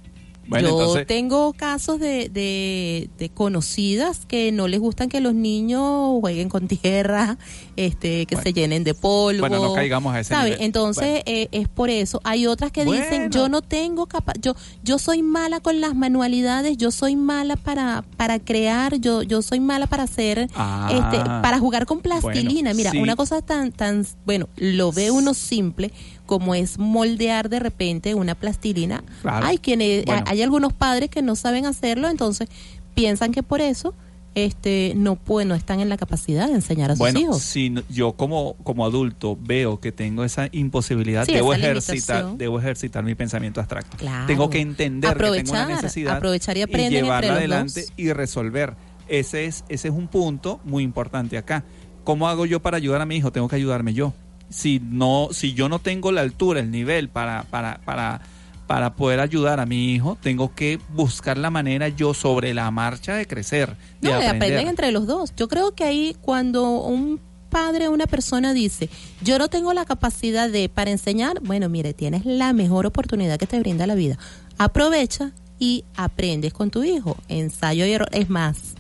Bueno, 0.49 0.69
Yo 0.69 0.75
entonces, 0.79 1.07
tengo 1.07 1.53
casos 1.53 1.99
de, 2.01 2.29
de, 2.29 3.11
de 3.19 3.29
conocidas 3.31 4.27
que 4.27 4.53
no 4.53 4.69
les 4.69 4.81
gustan 4.81 5.09
que 5.09 5.21
los 5.21 5.35
niños 5.35 6.21
jueguen 6.21 6.49
con 6.49 6.69
tierra, 6.69 7.37
este, 7.77 8.27
que 8.27 8.37
se 8.37 8.53
llenen 8.53 8.85
de 8.85 8.95
polvo. 8.95 9.41
Bueno, 9.41 9.59
no 9.63 9.73
caigamos 9.75 10.15
a 10.15 10.21
ese 10.21 10.35
¿sabe? 10.35 10.51
nivel. 10.51 10.65
Entonces 10.65 11.23
eh, 11.27 11.49
es 11.53 11.69
por 11.69 11.91
eso. 11.91 12.21
Hay 12.25 12.47
otras 12.47 12.71
que 12.73 12.85
dicen 12.85 13.31
yo 13.31 13.49
no 13.49 13.63
tengo 13.63 14.07
capa 14.07 14.33
yo 14.41 14.55
yo 14.83 14.99
soy 14.99 15.23
mala 15.23 15.61
con 15.61 15.81
las 15.81 15.95
manualidades, 15.95 16.77
yo 16.77 16.91
soy 16.91 17.17
mala 17.17 17.57
para 17.57 18.05
para 18.17 18.39
crear, 18.39 18.97
yo 19.01 19.23
yo 19.23 19.43
soy 19.43 19.61
mala 19.61 19.87
para 19.87 20.05
hacer 20.05 20.49
Ah. 20.55 20.89
este 20.93 21.19
para 21.19 21.59
jugar 21.59 21.87
con 21.87 22.01
plastilina. 22.01 22.73
Mira, 22.75 22.91
sí. 22.93 22.99
una 22.99 23.17
cosa 23.17 23.43
tan 23.43 23.73
tan 23.73 24.07
bueno, 24.25 24.49
lo 24.57 24.93
ve 24.93 25.11
uno 25.11 25.35
simple 25.35 25.93
como 26.27 26.55
es 26.55 26.79
moldear 26.79 27.49
de 27.49 27.61
repente 27.61 28.15
una 28.15 28.35
plastilina. 28.35 29.03
Claro. 29.23 29.47
Hay 29.47 29.59
quienes 29.59 30.05
Bueno. 30.05 30.25
hay 30.27 30.43
algunos 30.43 30.73
padres 30.73 31.09
que 31.09 31.23
no 31.23 31.37
saben 31.37 31.65
hacerlo, 31.67 32.09
entonces 32.09 32.49
piensan 32.95 33.33
que 33.33 33.43
por 33.43 33.61
eso 33.61 33.95
este 34.35 34.93
no 34.97 35.17
pueden, 35.17 35.49
no 35.49 35.55
están 35.55 35.81
en 35.81 35.89
la 35.89 35.97
capacidad 35.97 36.47
de 36.49 36.53
enseñar 36.55 36.91
a 36.91 36.95
sus 36.95 36.99
bueno, 36.99 37.19
hijos. 37.21 37.41
si 37.41 37.71
no- 37.71 37.83
yo 37.89 38.13
como, 38.13 38.53
como 38.65 38.85
adulto 38.85 39.39
veo 39.41 39.81
que 39.81 39.93
tengo 39.93 40.25
esa 40.25 40.49
imposibilidad, 40.53 41.25
Sí, 41.25 41.33
debo 41.33 41.55
esa 41.55 41.63
ejercitar, 41.71 42.37
debo 42.37 42.59
ejercitar 42.59 43.03
mi 43.03 43.15
pensamiento 43.15 43.61
abstracto. 43.61 43.97
Claro. 43.97 44.27
Tengo 44.27 44.51
que 44.51 44.61
entender 44.61 45.17
que 45.17 45.31
tengo 45.31 45.53
una 45.53 45.67
necesidad 45.67 46.17
aprovechar 46.19 46.57
y 46.59 46.63
aprenden 46.63 47.05
llevarla 47.05 47.33
adelante 47.35 47.81
dos. 47.83 47.93
y 47.97 48.13
resolver. 48.13 48.75
Ese 49.09 49.47
es, 49.47 49.65
ese 49.71 49.89
es 49.89 49.95
un 49.95 50.07
punto 50.09 50.61
muy 50.65 50.83
importante 50.83 51.39
acá. 51.39 51.65
¿Cómo 52.05 52.29
hago 52.29 52.45
yo 52.45 52.61
para 52.61 52.77
ayudar 52.77 53.01
a 53.01 53.07
mi 53.07 53.17
hijo? 53.17 53.33
Tengo 53.33 53.49
que 53.49 53.57
ayudarme 53.57 53.95
yo. 53.95 54.13
Si 54.49 54.81
no, 54.81 55.29
si 55.33 55.55
yo 55.55 55.69
no 55.69 55.79
tengo 55.79 56.13
la 56.13 56.21
altura, 56.21 56.61
el 56.61 56.71
nivel 56.71 57.09
para, 57.09 57.45
para, 57.45 57.81
para, 57.85 58.21
para 58.67 58.95
poder 58.95 59.21
ayudar 59.21 59.61
a 59.61 59.67
mi 59.67 59.93
hijo, 59.93 60.17
tengo 60.21 60.55
que 60.55 60.79
buscar 60.91 61.39
la 61.39 61.51
manera 61.51 61.89
yo 61.89 62.15
sobre 62.15 62.55
la 62.55 62.71
marcha 62.71 63.15
de 63.15 63.27
crecer, 63.27 63.77
de 64.01 64.11
No, 64.11 64.17
aprenden 64.17 64.69
entre 64.69 64.93
los 64.93 65.07
dos. 65.07 65.35
Yo 65.37 65.49
creo 65.49 65.75
que 65.75 65.85
ahí 65.85 66.17
cuando 66.21 66.81
un 66.81 67.21
padre 67.51 67.89
o 67.89 67.93
una 67.93 68.07
persona 68.07 68.53
dice, 68.53 68.91
yo 69.23 69.39
no 69.39 69.49
tengo 69.49 69.73
la 69.73 69.85
capacidad 69.85 70.51
de 70.51 70.69
para 70.69 70.91
enseñar, 70.91 71.41
bueno, 71.43 71.69
mire, 71.69 71.95
tienes 71.95 72.27
la 72.27 72.53
mejor 72.53 72.87
oportunidad 72.87 73.39
que 73.39 73.47
te 73.47 73.59
brinda 73.59 73.87
la 73.87 73.95
vida. 73.95 74.19
Aprovecha 74.59 75.33
y 75.59 75.85
aprendes 75.97 76.53
con 76.53 76.71
tu 76.71 76.83
hijo. 76.83 77.17
Ensayo 77.29 77.87
y 77.87 77.93
error. 77.93 78.09
Es 78.13 78.29
más, 78.29 78.75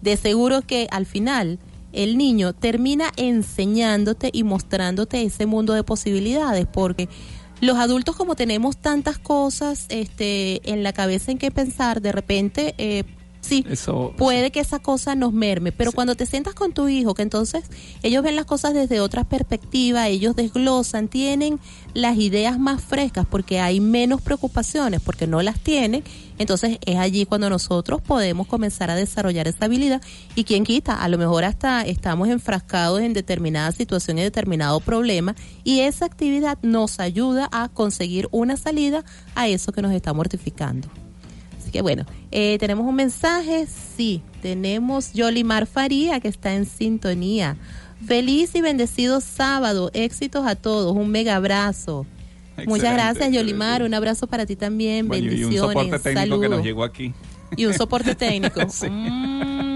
de 0.00 0.16
seguro 0.16 0.62
que 0.62 0.86
al 0.90 1.06
final 1.06 1.58
el 1.92 2.16
niño 2.18 2.52
termina 2.52 3.10
enseñándote 3.16 4.30
y 4.32 4.44
mostrándote 4.44 5.22
ese 5.22 5.46
mundo 5.46 5.72
de 5.72 5.82
posibilidades, 5.82 6.66
porque 6.66 7.08
los 7.60 7.76
adultos 7.76 8.16
como 8.16 8.36
tenemos 8.36 8.76
tantas 8.78 9.18
cosas 9.18 9.86
este, 9.90 10.60
en 10.70 10.82
la 10.82 10.92
cabeza 10.92 11.30
en 11.30 11.38
que 11.38 11.50
pensar, 11.50 12.00
de 12.00 12.12
repente, 12.12 12.74
eh, 12.78 13.04
sí, 13.42 13.64
Eso, 13.68 14.14
puede 14.16 14.50
que 14.50 14.60
esa 14.60 14.78
cosa 14.78 15.14
nos 15.14 15.32
merme, 15.32 15.70
pero 15.70 15.92
cuando 15.92 16.14
te 16.14 16.24
sientas 16.24 16.54
con 16.54 16.72
tu 16.72 16.88
hijo, 16.88 17.12
que 17.12 17.22
entonces 17.22 17.64
ellos 18.02 18.22
ven 18.22 18.36
las 18.36 18.46
cosas 18.46 18.72
desde 18.72 19.00
otra 19.00 19.24
perspectiva, 19.24 20.08
ellos 20.08 20.36
desglosan, 20.36 21.08
tienen 21.08 21.60
las 21.92 22.16
ideas 22.16 22.58
más 22.58 22.82
frescas 22.82 23.26
porque 23.28 23.60
hay 23.60 23.80
menos 23.80 24.22
preocupaciones, 24.22 25.02
porque 25.02 25.26
no 25.26 25.42
las 25.42 25.60
tienen, 25.60 26.02
entonces 26.40 26.78
es 26.86 26.96
allí 26.96 27.26
cuando 27.26 27.50
nosotros 27.50 28.00
podemos 28.00 28.46
comenzar 28.46 28.90
a 28.90 28.94
desarrollar 28.94 29.46
esa 29.46 29.66
habilidad 29.66 30.00
y 30.34 30.44
quien 30.44 30.64
quita, 30.64 30.94
a 30.94 31.06
lo 31.08 31.18
mejor 31.18 31.44
hasta 31.44 31.82
estamos 31.82 32.30
enfrascados 32.30 33.02
en 33.02 33.12
determinada 33.12 33.70
situación 33.72 34.18
y 34.18 34.22
determinado 34.22 34.80
problema 34.80 35.36
y 35.64 35.80
esa 35.80 36.06
actividad 36.06 36.56
nos 36.62 36.98
ayuda 36.98 37.46
a 37.52 37.68
conseguir 37.68 38.26
una 38.30 38.56
salida 38.56 39.04
a 39.34 39.48
eso 39.48 39.70
que 39.72 39.82
nos 39.82 39.92
está 39.92 40.14
mortificando. 40.14 40.88
Así 41.58 41.70
que 41.70 41.82
bueno, 41.82 42.06
eh, 42.30 42.56
tenemos 42.58 42.86
un 42.86 42.94
mensaje, 42.94 43.66
sí, 43.66 44.22
tenemos 44.40 45.12
Yolimar 45.12 45.66
Faría 45.66 46.20
que 46.20 46.28
está 46.28 46.54
en 46.54 46.64
sintonía. 46.64 47.58
Feliz 48.06 48.54
y 48.54 48.62
bendecido 48.62 49.20
sábado, 49.20 49.90
éxitos 49.92 50.46
a 50.46 50.54
todos, 50.54 50.96
un 50.96 51.10
mega 51.10 51.36
abrazo. 51.36 52.06
Muchas 52.66 52.92
gracias 52.94 53.32
Yolimar, 53.32 53.82
un 53.82 53.94
abrazo 53.94 54.26
para 54.26 54.46
ti 54.46 54.56
también, 54.56 55.08
Bueno, 55.08 55.24
y 55.24 55.28
un 55.28 55.50
bendiciones, 55.50 55.60
soporte 55.60 55.98
técnico 55.98 56.20
saludos. 56.20 56.40
que 56.42 56.48
nos 56.48 56.64
llegó 56.64 56.84
aquí. 56.84 57.12
Y 57.56 57.66
un 57.66 57.74
soporte 57.74 58.14
técnico. 58.14 58.60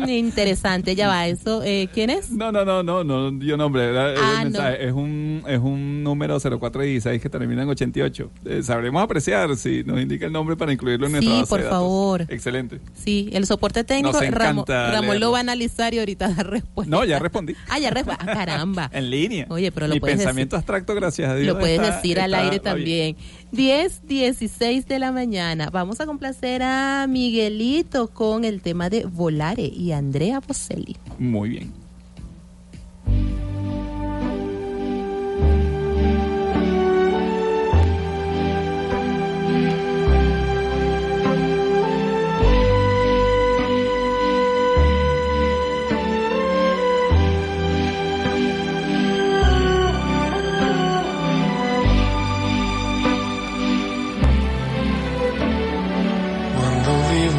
Mm, 0.05 0.11
interesante, 0.11 0.95
ya 0.95 1.09
va, 1.09 1.27
eso, 1.27 1.63
eh, 1.65 1.89
¿quién 1.95 2.11
es? 2.11 2.31
No, 2.31 2.53
no, 2.53 2.63
no, 2.63 2.83
no, 2.83 3.03
no 3.05 3.31
dio 3.31 3.57
nombre. 3.57 3.89
el 3.89 3.97
Ah, 4.19 4.41
mensaje. 4.45 4.87
Es 4.89 4.93
un 4.93 5.43
es 5.49 5.59
un 5.59 6.03
número 6.03 6.39
0416 6.39 7.23
que 7.23 7.31
termina 7.31 7.63
en 7.63 7.71
88. 7.71 8.31
Eh, 8.45 8.63
sabremos 8.63 9.03
apreciar 9.03 9.57
si 9.57 9.83
nos 9.83 9.99
indica 9.99 10.27
el 10.27 10.33
nombre 10.33 10.57
para 10.57 10.75
incluirlo 10.75 11.07
en 11.07 11.13
Sí, 11.13 11.27
nuestra 11.27 11.39
base 11.41 11.49
por 11.49 11.59
de 11.61 11.65
datos. 11.65 11.79
favor. 11.79 12.27
Excelente. 12.29 12.81
Sí, 12.95 13.31
el 13.33 13.47
soporte 13.47 13.83
técnico, 13.83 14.21
Ramón, 14.21 14.65
leerlo. 14.69 15.15
lo 15.19 15.31
va 15.33 15.39
a 15.39 15.41
analizar 15.41 15.95
y 15.95 16.01
ahorita 16.01 16.29
da 16.29 16.43
respuesta. 16.43 16.91
No, 16.95 17.05
ya 17.07 17.19
respondí. 17.19 17.55
Ah, 17.71 17.79
ya 17.79 17.89
respuesta. 17.89 18.27
Ah, 18.29 18.35
caramba. 18.35 18.91
En 18.93 19.09
línea. 19.09 19.47
Oye, 19.49 19.73
pero 19.73 19.87
lo 19.89 19.95
Mi 19.95 20.01
puedes 20.01 20.17
pensamiento 20.19 20.57
abstracto, 20.57 20.95
gracias 20.95 21.31
a 21.31 21.35
Dios. 21.37 21.55
Lo 21.55 21.59
puedes 21.59 21.81
está- 21.81 21.97
decir 21.97 22.21
al 22.21 22.35
aire 22.35 22.59
va 22.59 22.75
bien. 22.75 23.17
También. 23.55 23.89
10, 23.89 24.07
16 24.07 24.87
de 24.87 24.99
la 24.99 25.13
mañana. 25.13 25.71
Vamos 25.71 26.01
a 26.01 26.07
complacer 26.07 26.63
a 26.63 27.07
Miguelito 27.09 28.09
con 28.09 28.45
el 28.45 28.61
tema 28.61 28.91
de 28.91 29.05
Volare 29.05 29.65
y 29.65 29.93
Andrea 29.93 30.41
Bocelli. 30.41 30.97
Muy 31.19 31.49
bien. 31.51 31.85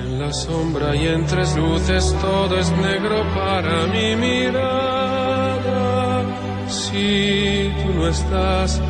En 0.00 0.18
la 0.20 0.32
sombra 0.32 0.94
y 0.96 1.08
en 1.08 1.26
tres 1.26 1.56
luces 1.56 2.14
todo 2.20 2.58
es 2.58 2.70
negro 2.72 3.24
para 3.34 3.86
mi 3.86 4.16
mirada. 4.16 5.72
Si 6.68 7.70
tú 7.82 7.92
no 7.94 8.08
estás 8.08 8.80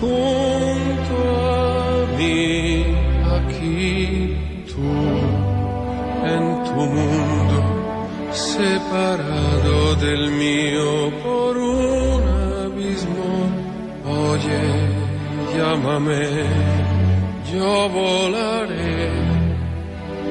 junto 0.00 1.16
a 1.50 2.06
mí, 2.18 2.84
aquí 3.36 4.36
tú, 4.66 4.90
en 6.36 6.64
tu 6.64 6.80
mundo, 6.96 7.58
separado 8.32 9.94
del 9.96 10.30
mío 10.30 11.10
por 11.22 11.56
un 11.56 12.22
abismo. 12.22 12.37
Llámame, 15.56 16.22
yo 17.52 17.88
volaré 17.88 19.10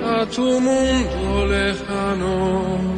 a 0.04 0.26
tu 0.26 0.48
mundo 0.62 1.46
lejano. 1.48 2.98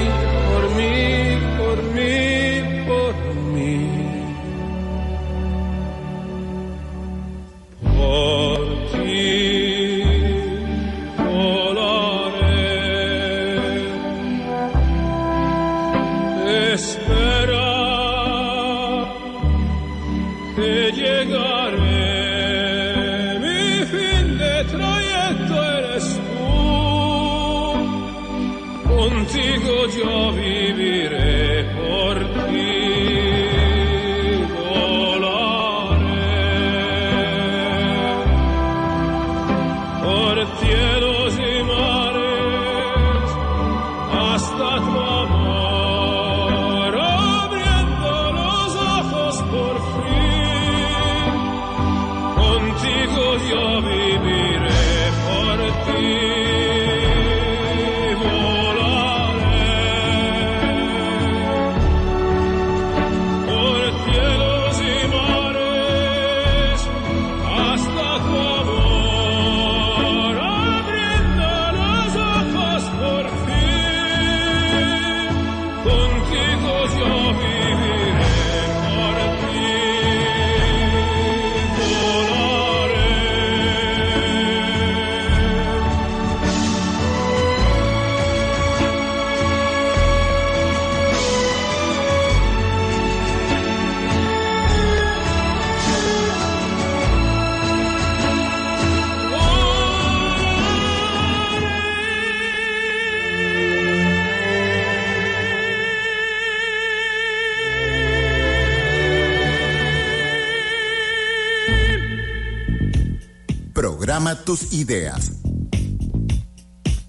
Tus 114.45 114.73
ideas. 114.73 115.31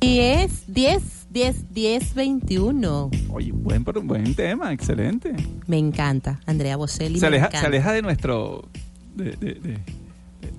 10, 0.00 0.64
10, 0.66 1.02
10, 1.30 1.72
10, 1.72 2.14
21. 2.14 3.10
Oye, 3.30 3.52
buen, 3.52 3.84
buen 3.84 4.34
tema, 4.34 4.72
excelente. 4.72 5.32
Me 5.66 5.78
encanta, 5.78 6.40
Andrea 6.46 6.76
Bocelli. 6.76 7.18
Se 7.18 7.26
aleja, 7.26 7.50
se 7.50 7.56
aleja 7.66 7.92
de 7.92 8.02
nuestro. 8.02 8.68
De, 9.14 9.36
de- 9.36 9.54
de- 9.54 9.78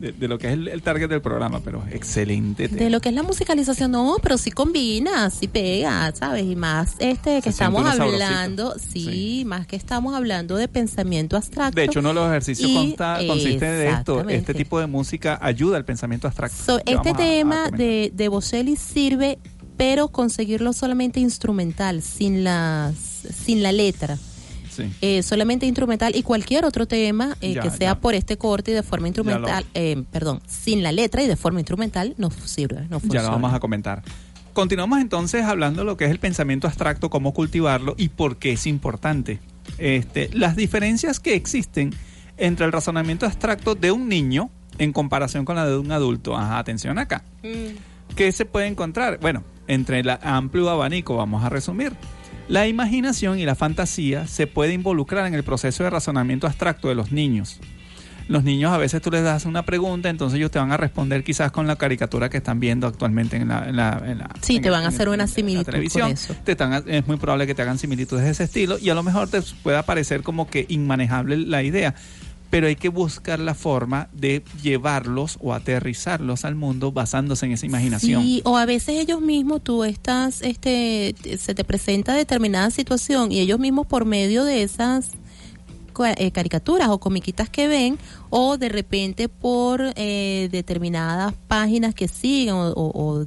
de- 0.03 0.11
de 0.11 0.27
lo 0.27 0.37
que 0.37 0.47
es 0.47 0.53
el, 0.53 0.67
el 0.67 0.81
target 0.81 1.07
del 1.09 1.21
programa, 1.21 1.61
pero 1.63 1.83
excelente 1.91 2.67
tema. 2.67 2.79
De 2.83 2.89
lo 2.89 2.99
que 3.01 3.09
es 3.09 3.15
la 3.15 3.23
musicalización, 3.23 3.91
no, 3.91 4.17
pero 4.21 4.37
sí 4.37 4.51
combina, 4.51 5.29
sí 5.29 5.47
pega, 5.47 6.13
¿sabes? 6.15 6.45
Y 6.45 6.55
más 6.55 6.91
este 6.99 7.37
que 7.37 7.43
Se 7.43 7.49
estamos 7.51 7.83
hablando, 7.85 8.75
sí, 8.77 9.43
más 9.45 9.65
que 9.65 9.75
estamos 9.75 10.13
hablando 10.15 10.55
de 10.57 10.67
pensamiento 10.67 11.37
abstracto. 11.37 11.75
De 11.79 11.85
hecho, 11.85 11.99
uno 11.99 12.09
de 12.09 12.15
los 12.15 12.27
ejercicios 12.29 12.69
consta- 12.69 13.25
consiste 13.27 13.65
de 13.65 13.89
esto. 13.89 14.29
Este 14.29 14.53
tipo 14.53 14.79
de 14.79 14.87
música 14.87 15.39
ayuda 15.41 15.77
al 15.77 15.85
pensamiento 15.85 16.27
abstracto. 16.27 16.57
So, 16.63 16.77
este 16.79 16.95
vamos 16.95 17.07
a- 17.07 17.11
a 17.11 17.17
tema 17.17 17.69
de, 17.71 18.11
de 18.13 18.27
Bocelli 18.27 18.75
sirve, 18.75 19.39
pero 19.77 20.09
conseguirlo 20.09 20.73
solamente 20.73 21.19
instrumental, 21.19 22.01
sin 22.01 22.43
las, 22.43 22.95
sin 22.95 23.63
la 23.63 23.71
letra. 23.71 24.17
Sí. 24.75 24.91
Eh, 25.01 25.23
solamente 25.23 25.65
instrumental 25.65 26.15
y 26.15 26.23
cualquier 26.23 26.65
otro 26.65 26.87
tema 26.87 27.37
eh, 27.41 27.53
Ya, 27.53 27.61
que 27.61 27.69
sea 27.69 27.93
ya. 27.93 27.95
por 27.99 28.13
este 28.15 28.37
corte 28.37 28.71
y 28.71 28.73
de 28.73 28.83
forma 28.83 29.07
instrumental, 29.07 29.65
eh, 29.73 30.03
perdón, 30.11 30.41
sin 30.47 30.81
la 30.83 30.91
letra 30.91 31.21
y 31.23 31.27
de 31.27 31.35
forma 31.35 31.59
instrumental, 31.59 32.15
no 32.17 32.31
sirve, 32.31 32.81
no 32.89 32.97
Ya 32.97 32.99
funciona. 32.99 33.25
lo 33.27 33.31
vamos 33.31 33.53
a 33.53 33.59
comentar. 33.59 34.03
Continuamos 34.53 34.99
entonces 34.99 35.43
hablando 35.45 35.81
de 35.81 35.85
lo 35.85 35.97
que 35.97 36.05
es 36.05 36.11
el 36.11 36.19
pensamiento 36.19 36.67
abstracto, 36.67 37.09
cómo 37.09 37.33
cultivarlo 37.33 37.95
y 37.97 38.09
por 38.09 38.37
qué 38.37 38.51
es 38.53 38.67
importante. 38.67 39.39
Este, 39.77 40.29
las 40.33 40.55
diferencias 40.55 41.19
que 41.19 41.33
existen 41.35 41.91
entre 42.37 42.65
el 42.65 42.71
razonamiento 42.71 43.25
abstracto 43.25 43.75
de 43.75 43.91
un 43.91 44.07
niño 44.09 44.49
en 44.77 44.91
comparación 44.91 45.45
con 45.45 45.55
la 45.55 45.65
de 45.67 45.77
un 45.77 45.91
adulto. 45.91 46.35
Ajá, 46.37 46.59
atención 46.59 46.97
acá. 46.99 47.23
¿Qué 48.15 48.31
se 48.31 48.45
puede 48.45 48.67
encontrar? 48.67 49.19
Bueno, 49.19 49.43
entre 49.67 49.99
el 49.99 50.09
amplio 50.09 50.69
abanico, 50.69 51.15
vamos 51.15 51.43
a 51.43 51.49
resumir. 51.49 51.93
La 52.49 52.67
imaginación 52.67 53.39
y 53.39 53.45
la 53.45 53.55
fantasía 53.55 54.27
se 54.27 54.47
puede 54.47 54.73
involucrar 54.73 55.25
en 55.25 55.33
el 55.33 55.43
proceso 55.43 55.83
de 55.83 55.89
razonamiento 55.89 56.45
abstracto 56.47 56.89
de 56.89 56.95
los 56.95 57.11
niños. 57.11 57.59
Los 58.29 58.43
niños 58.45 58.71
a 58.71 58.77
veces 58.77 59.01
tú 59.01 59.11
les 59.11 59.21
das 59.23 59.45
una 59.45 59.63
pregunta, 59.65 60.09
entonces 60.09 60.37
ellos 60.37 60.49
te 60.51 60.57
van 60.59 60.71
a 60.71 60.77
responder 60.77 61.23
quizás 61.25 61.51
con 61.51 61.67
la 61.67 61.75
caricatura 61.75 62.29
que 62.29 62.37
están 62.37 62.59
viendo 62.59 62.87
actualmente 62.87 63.35
en 63.35 63.49
la, 63.49 63.67
en 63.67 63.75
la- 63.75 64.01
en 64.05 64.17
la- 64.19 64.29
Sí, 64.41 64.57
en 64.57 64.61
te 64.61 64.69
van 64.69 64.85
a 64.85 64.89
hacer 64.89 65.09
una 65.09 65.27
similitud 65.27 65.65
televisión. 65.65 66.03
con 66.07 66.11
eso. 66.13 66.35
Te 66.43 66.53
están- 66.53 66.83
es 66.87 67.05
muy 67.07 67.17
probable 67.17 67.47
que 67.47 67.55
te 67.55 67.61
hagan 67.61 67.77
similitudes 67.77 68.23
de 68.23 68.31
ese 68.31 68.43
estilo 68.45 68.77
y 68.79 68.89
a 68.89 68.95
lo 68.95 69.03
mejor 69.03 69.27
te 69.29 69.41
pueda 69.61 69.83
parecer 69.83 70.21
como 70.21 70.47
que 70.49 70.65
inmanejable 70.69 71.35
la 71.37 71.63
idea. 71.63 71.95
Pero 72.53 72.67
hay 72.67 72.75
que 72.75 72.89
buscar 72.89 73.39
la 73.39 73.55
forma 73.55 74.09
de 74.13 74.43
llevarlos 74.61 75.39
o 75.41 75.53
aterrizarlos 75.53 76.45
al 76.45 76.53
mundo 76.53 76.91
basándose 76.91 77.47
en 77.47 77.53
esa 77.53 77.65
imaginación. 77.65 78.21
Sí, 78.21 78.41
o 78.45 78.57
a 78.57 78.65
veces 78.67 78.99
ellos 78.99 79.21
mismos, 79.21 79.63
tú 79.63 79.83
estás, 79.83 80.43
este, 80.43 81.15
te- 81.19 81.37
se 81.39 81.55
te 81.55 81.63
presenta 81.63 82.13
determinada 82.13 82.69
situación 82.69 83.31
y 83.31 83.39
ellos 83.39 83.57
mismos 83.59 83.87
por 83.87 84.05
medio 84.05 84.43
de 84.43 84.61
esas 84.61 85.13
eh, 86.17 86.31
caricaturas 86.31 86.89
o 86.89 86.99
comiquitas 86.99 87.49
que 87.49 87.67
ven 87.67 87.97
o 88.29 88.57
de 88.57 88.69
repente 88.69 89.29
por 89.29 89.81
eh, 89.95 90.47
determinadas 90.51 91.33
páginas 91.47 91.95
que 91.95 92.07
siguen 92.07 92.53
o- 92.55 92.71
o 92.75 93.25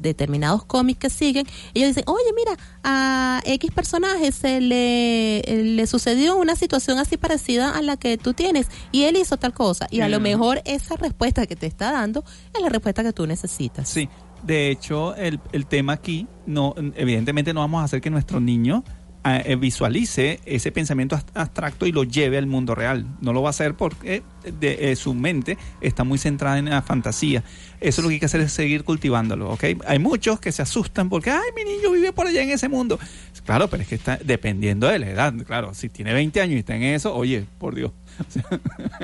determinados 0.00 0.64
cómics 0.64 0.98
que 1.00 1.10
siguen, 1.10 1.46
ellos 1.74 1.88
dicen, 1.88 2.04
oye, 2.06 2.32
mira, 2.36 2.56
a 2.82 3.40
X 3.44 3.70
personaje 3.72 4.32
se 4.32 4.60
le, 4.60 5.42
le 5.46 5.86
sucedió 5.86 6.36
una 6.36 6.56
situación 6.56 6.98
así 6.98 7.16
parecida 7.16 7.76
a 7.76 7.82
la 7.82 7.96
que 7.96 8.18
tú 8.18 8.34
tienes 8.34 8.68
y 8.92 9.04
él 9.04 9.16
hizo 9.16 9.36
tal 9.36 9.52
cosa. 9.52 9.86
Y 9.90 10.00
a 10.00 10.08
lo 10.08 10.16
Ujú. 10.16 10.22
mejor 10.24 10.62
esa 10.64 10.96
respuesta 10.96 11.46
que 11.46 11.56
te 11.56 11.66
está 11.66 11.92
dando 11.92 12.24
es 12.54 12.62
la 12.62 12.68
respuesta 12.68 13.02
que 13.02 13.12
tú 13.12 13.26
necesitas. 13.26 13.88
Sí, 13.88 14.08
de 14.42 14.70
hecho, 14.70 15.14
el, 15.16 15.40
el 15.52 15.66
tema 15.66 15.92
aquí, 15.92 16.26
no, 16.46 16.74
evidentemente 16.96 17.52
no 17.52 17.60
vamos 17.60 17.82
a 17.82 17.84
hacer 17.84 18.00
que 18.00 18.10
nuestro 18.10 18.40
niño 18.40 18.84
eh, 19.22 19.56
visualice 19.56 20.40
ese 20.46 20.72
pensamiento 20.72 21.18
abstracto 21.34 21.86
y 21.86 21.92
lo 21.92 22.04
lleve 22.04 22.38
al 22.38 22.46
mundo 22.46 22.74
real. 22.74 23.04
No 23.20 23.32
lo 23.32 23.42
va 23.42 23.48
a 23.48 23.50
hacer 23.50 23.74
porque 23.74 24.22
de, 24.60 24.92
eh, 24.92 24.96
su 24.96 25.12
mente 25.12 25.58
está 25.82 26.04
muy 26.04 26.18
centrada 26.18 26.58
en 26.58 26.70
la 26.70 26.80
fantasía. 26.80 27.44
Eso 27.80 28.00
lo 28.00 28.08
que 28.08 28.14
hay 28.14 28.20
que 28.20 28.26
hacer 28.26 28.40
es 28.40 28.52
seguir 28.52 28.84
cultivándolo. 28.84 29.58
Hay 29.86 29.98
muchos 29.98 30.40
que 30.40 30.52
se 30.52 30.62
asustan 30.62 31.08
porque, 31.08 31.30
ay, 31.30 31.50
mi 31.54 31.64
niño 31.64 31.90
vive 31.92 32.12
por 32.12 32.26
allá 32.26 32.42
en 32.42 32.50
ese 32.50 32.68
mundo. 32.68 32.98
Claro, 33.44 33.68
pero 33.68 33.82
es 33.82 33.88
que 33.88 33.94
está 33.94 34.18
dependiendo 34.24 34.86
de 34.86 34.98
la 34.98 35.10
edad. 35.10 35.34
Claro, 35.46 35.74
si 35.74 35.88
tiene 35.88 36.14
20 36.14 36.40
años 36.40 36.56
y 36.56 36.60
está 36.60 36.76
en 36.76 36.82
eso, 36.82 37.14
oye, 37.14 37.44
por 37.58 37.74
Dios. 37.74 37.92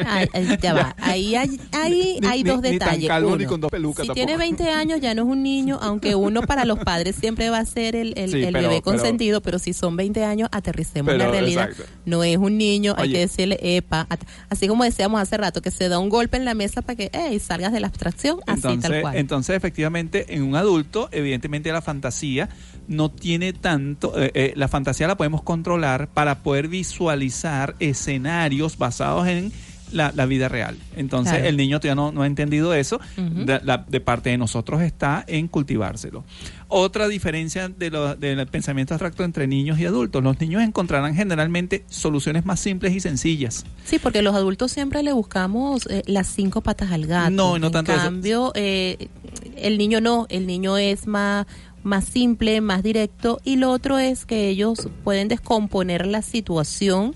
Ay, 0.05 0.29
ya 0.61 0.75
va. 0.75 0.95
Ahí 0.99 1.35
hay, 1.35 1.61
ahí 1.73 2.19
Ni- 2.21 2.27
hay 2.29 2.43
ni- 2.43 2.51
dos 2.51 2.63
ni 2.63 2.71
detalles. 2.71 3.09
calvo 3.09 3.37
ni 3.37 3.45
Uno, 3.45 3.51
con 3.51 3.61
dos 3.61 3.71
pelucas 3.71 4.03
si 4.03 4.09
tampoco. 4.09 4.15
tiene 4.27 4.37
20 4.37 4.71
años 4.71 5.01
ya 5.01 5.15
no 5.15 5.23
es 5.23 5.29
un 5.29 5.43
niño, 5.43 5.79
aunque 5.81 6.15
uno 6.15 6.43
para 6.43 6.65
los 6.65 6.79
padres 6.81 7.17
siempre 7.17 7.51
va 7.51 7.59
a 7.59 7.65
ser 7.65 7.97
el, 7.97 8.15
el- 8.17 8.31
Sí, 8.31 8.43
el 8.43 8.53
pero- 8.53 8.69
bebé 8.69 8.83
consentido, 8.83 9.41
pero 9.41 9.59
si 9.59 9.73
son 9.73 9.97
20 9.97 10.25
años, 10.25 10.49
aterricemos 10.53 11.13
Pero, 11.13 11.25
la 11.25 11.31
realidad. 11.31 11.71
exacto. 11.71 11.93
No 12.05 12.23
es 12.25 12.37
un 12.37 12.59
niño, 12.59 12.95
hay 12.97 13.13
que 13.13 13.19
decirle, 13.21 13.59
epa, 13.63 14.07
así 14.51 14.69
como 14.69 14.85
decíamos 14.85 15.21
hace 15.21 15.37
rato, 15.37 15.63
que 15.63 15.71
se 15.71 15.89
da 15.89 15.99
un 15.99 16.09
golpe 16.09 16.37
en 16.37 16.45
la 16.45 16.55
mesa 16.55 16.83
para 16.83 16.97
que, 16.97 17.11
hey, 17.13 17.39
salgas 17.41 17.73
de 17.73 17.81
la 17.81 17.87
abstracción, 17.89 18.41
así 18.47 18.63
tal 18.63 18.73
Entonces, 18.75 19.03
cual. 19.03 19.17
entonces, 19.17 19.57
efectivamente, 19.57 20.35
en 20.35 20.43
un 20.43 20.57
adulto, 20.57 21.09
evidentemente 21.13 21.73
la 21.73 21.83
fantasía 21.83 22.49
no 22.89 23.11
tiene 23.11 23.53
tanto, 23.53 24.13
eh, 24.21 24.31
eh, 24.35 24.53
la 24.57 24.69
fantasía 24.69 25.07
la 25.07 25.17
podemos 25.17 25.43
controlar 25.43 26.09
para 26.09 26.43
poder 26.43 26.69
visualizar 26.69 27.75
escenarios 27.81 28.79
basados 28.79 29.27
en 29.29 29.53
la, 29.93 30.11
la 30.17 30.27
vida 30.27 30.49
real. 30.49 30.77
Entonces, 30.97 31.35
Claro. 31.35 31.49
el 31.49 31.57
niño 31.57 31.79
todavía 31.79 31.95
no, 31.95 32.11
no 32.11 32.23
ha 32.23 32.27
entendido 32.27 32.75
eso. 32.75 32.99
De, 33.17 33.61
la- 33.63 33.85
de 33.89 34.01
parte 34.01 34.31
de 34.31 34.37
nosotros 34.39 34.83
está 34.83 35.25
en 35.29 35.47
cultivárselo. 35.47 36.25
Otra 36.67 37.07
diferencia 37.07 37.69
de 37.69 37.91
lo- 37.91 38.17
del 38.17 38.45
pensamiento 38.49 38.95
abstracto 38.95 39.23
entre 39.23 39.47
niños 39.47 39.79
y 39.79 39.87
adultos. 39.87 40.25
Los 40.25 40.41
niños 40.41 40.63
encontrarán 40.63 41.15
generalmente 41.15 41.85
soluciones 41.89 42.45
más 42.45 42.59
simples 42.59 42.95
y 42.97 43.01
sencillas. 43.01 43.65
Sí, 43.85 44.01
porque 44.01 44.23
los 44.23 44.35
adultos 44.35 44.73
siempre 44.73 45.05
le 45.05 45.13
buscamos 45.13 45.87
eh, 45.89 46.03
las 46.07 46.27
cinco 46.27 46.63
patas 46.63 46.91
al 46.91 47.07
gato. 47.07 47.31
No, 47.31 47.57
no 47.61 47.69
en 47.69 47.73
tanto 47.73 47.93
eso. 47.93 48.01
cambio, 48.03 48.53
el 48.55 49.79
niño 49.79 50.01
no, 50.01 50.27
el 50.29 50.49
niño 50.49 50.77
es 50.79 51.07
más, 51.07 51.47
más 51.87 52.05
simple, 52.05 52.61
más 52.61 52.83
directo. 52.83 53.41
Y 53.45 53.57
lo 53.57 53.71
otro 53.71 53.99
es 53.99 54.27
que 54.27 54.49
ellos 54.49 54.89
pueden 55.05 55.29
descomponer 55.29 56.07
la 56.07 56.21
situación 56.21 57.15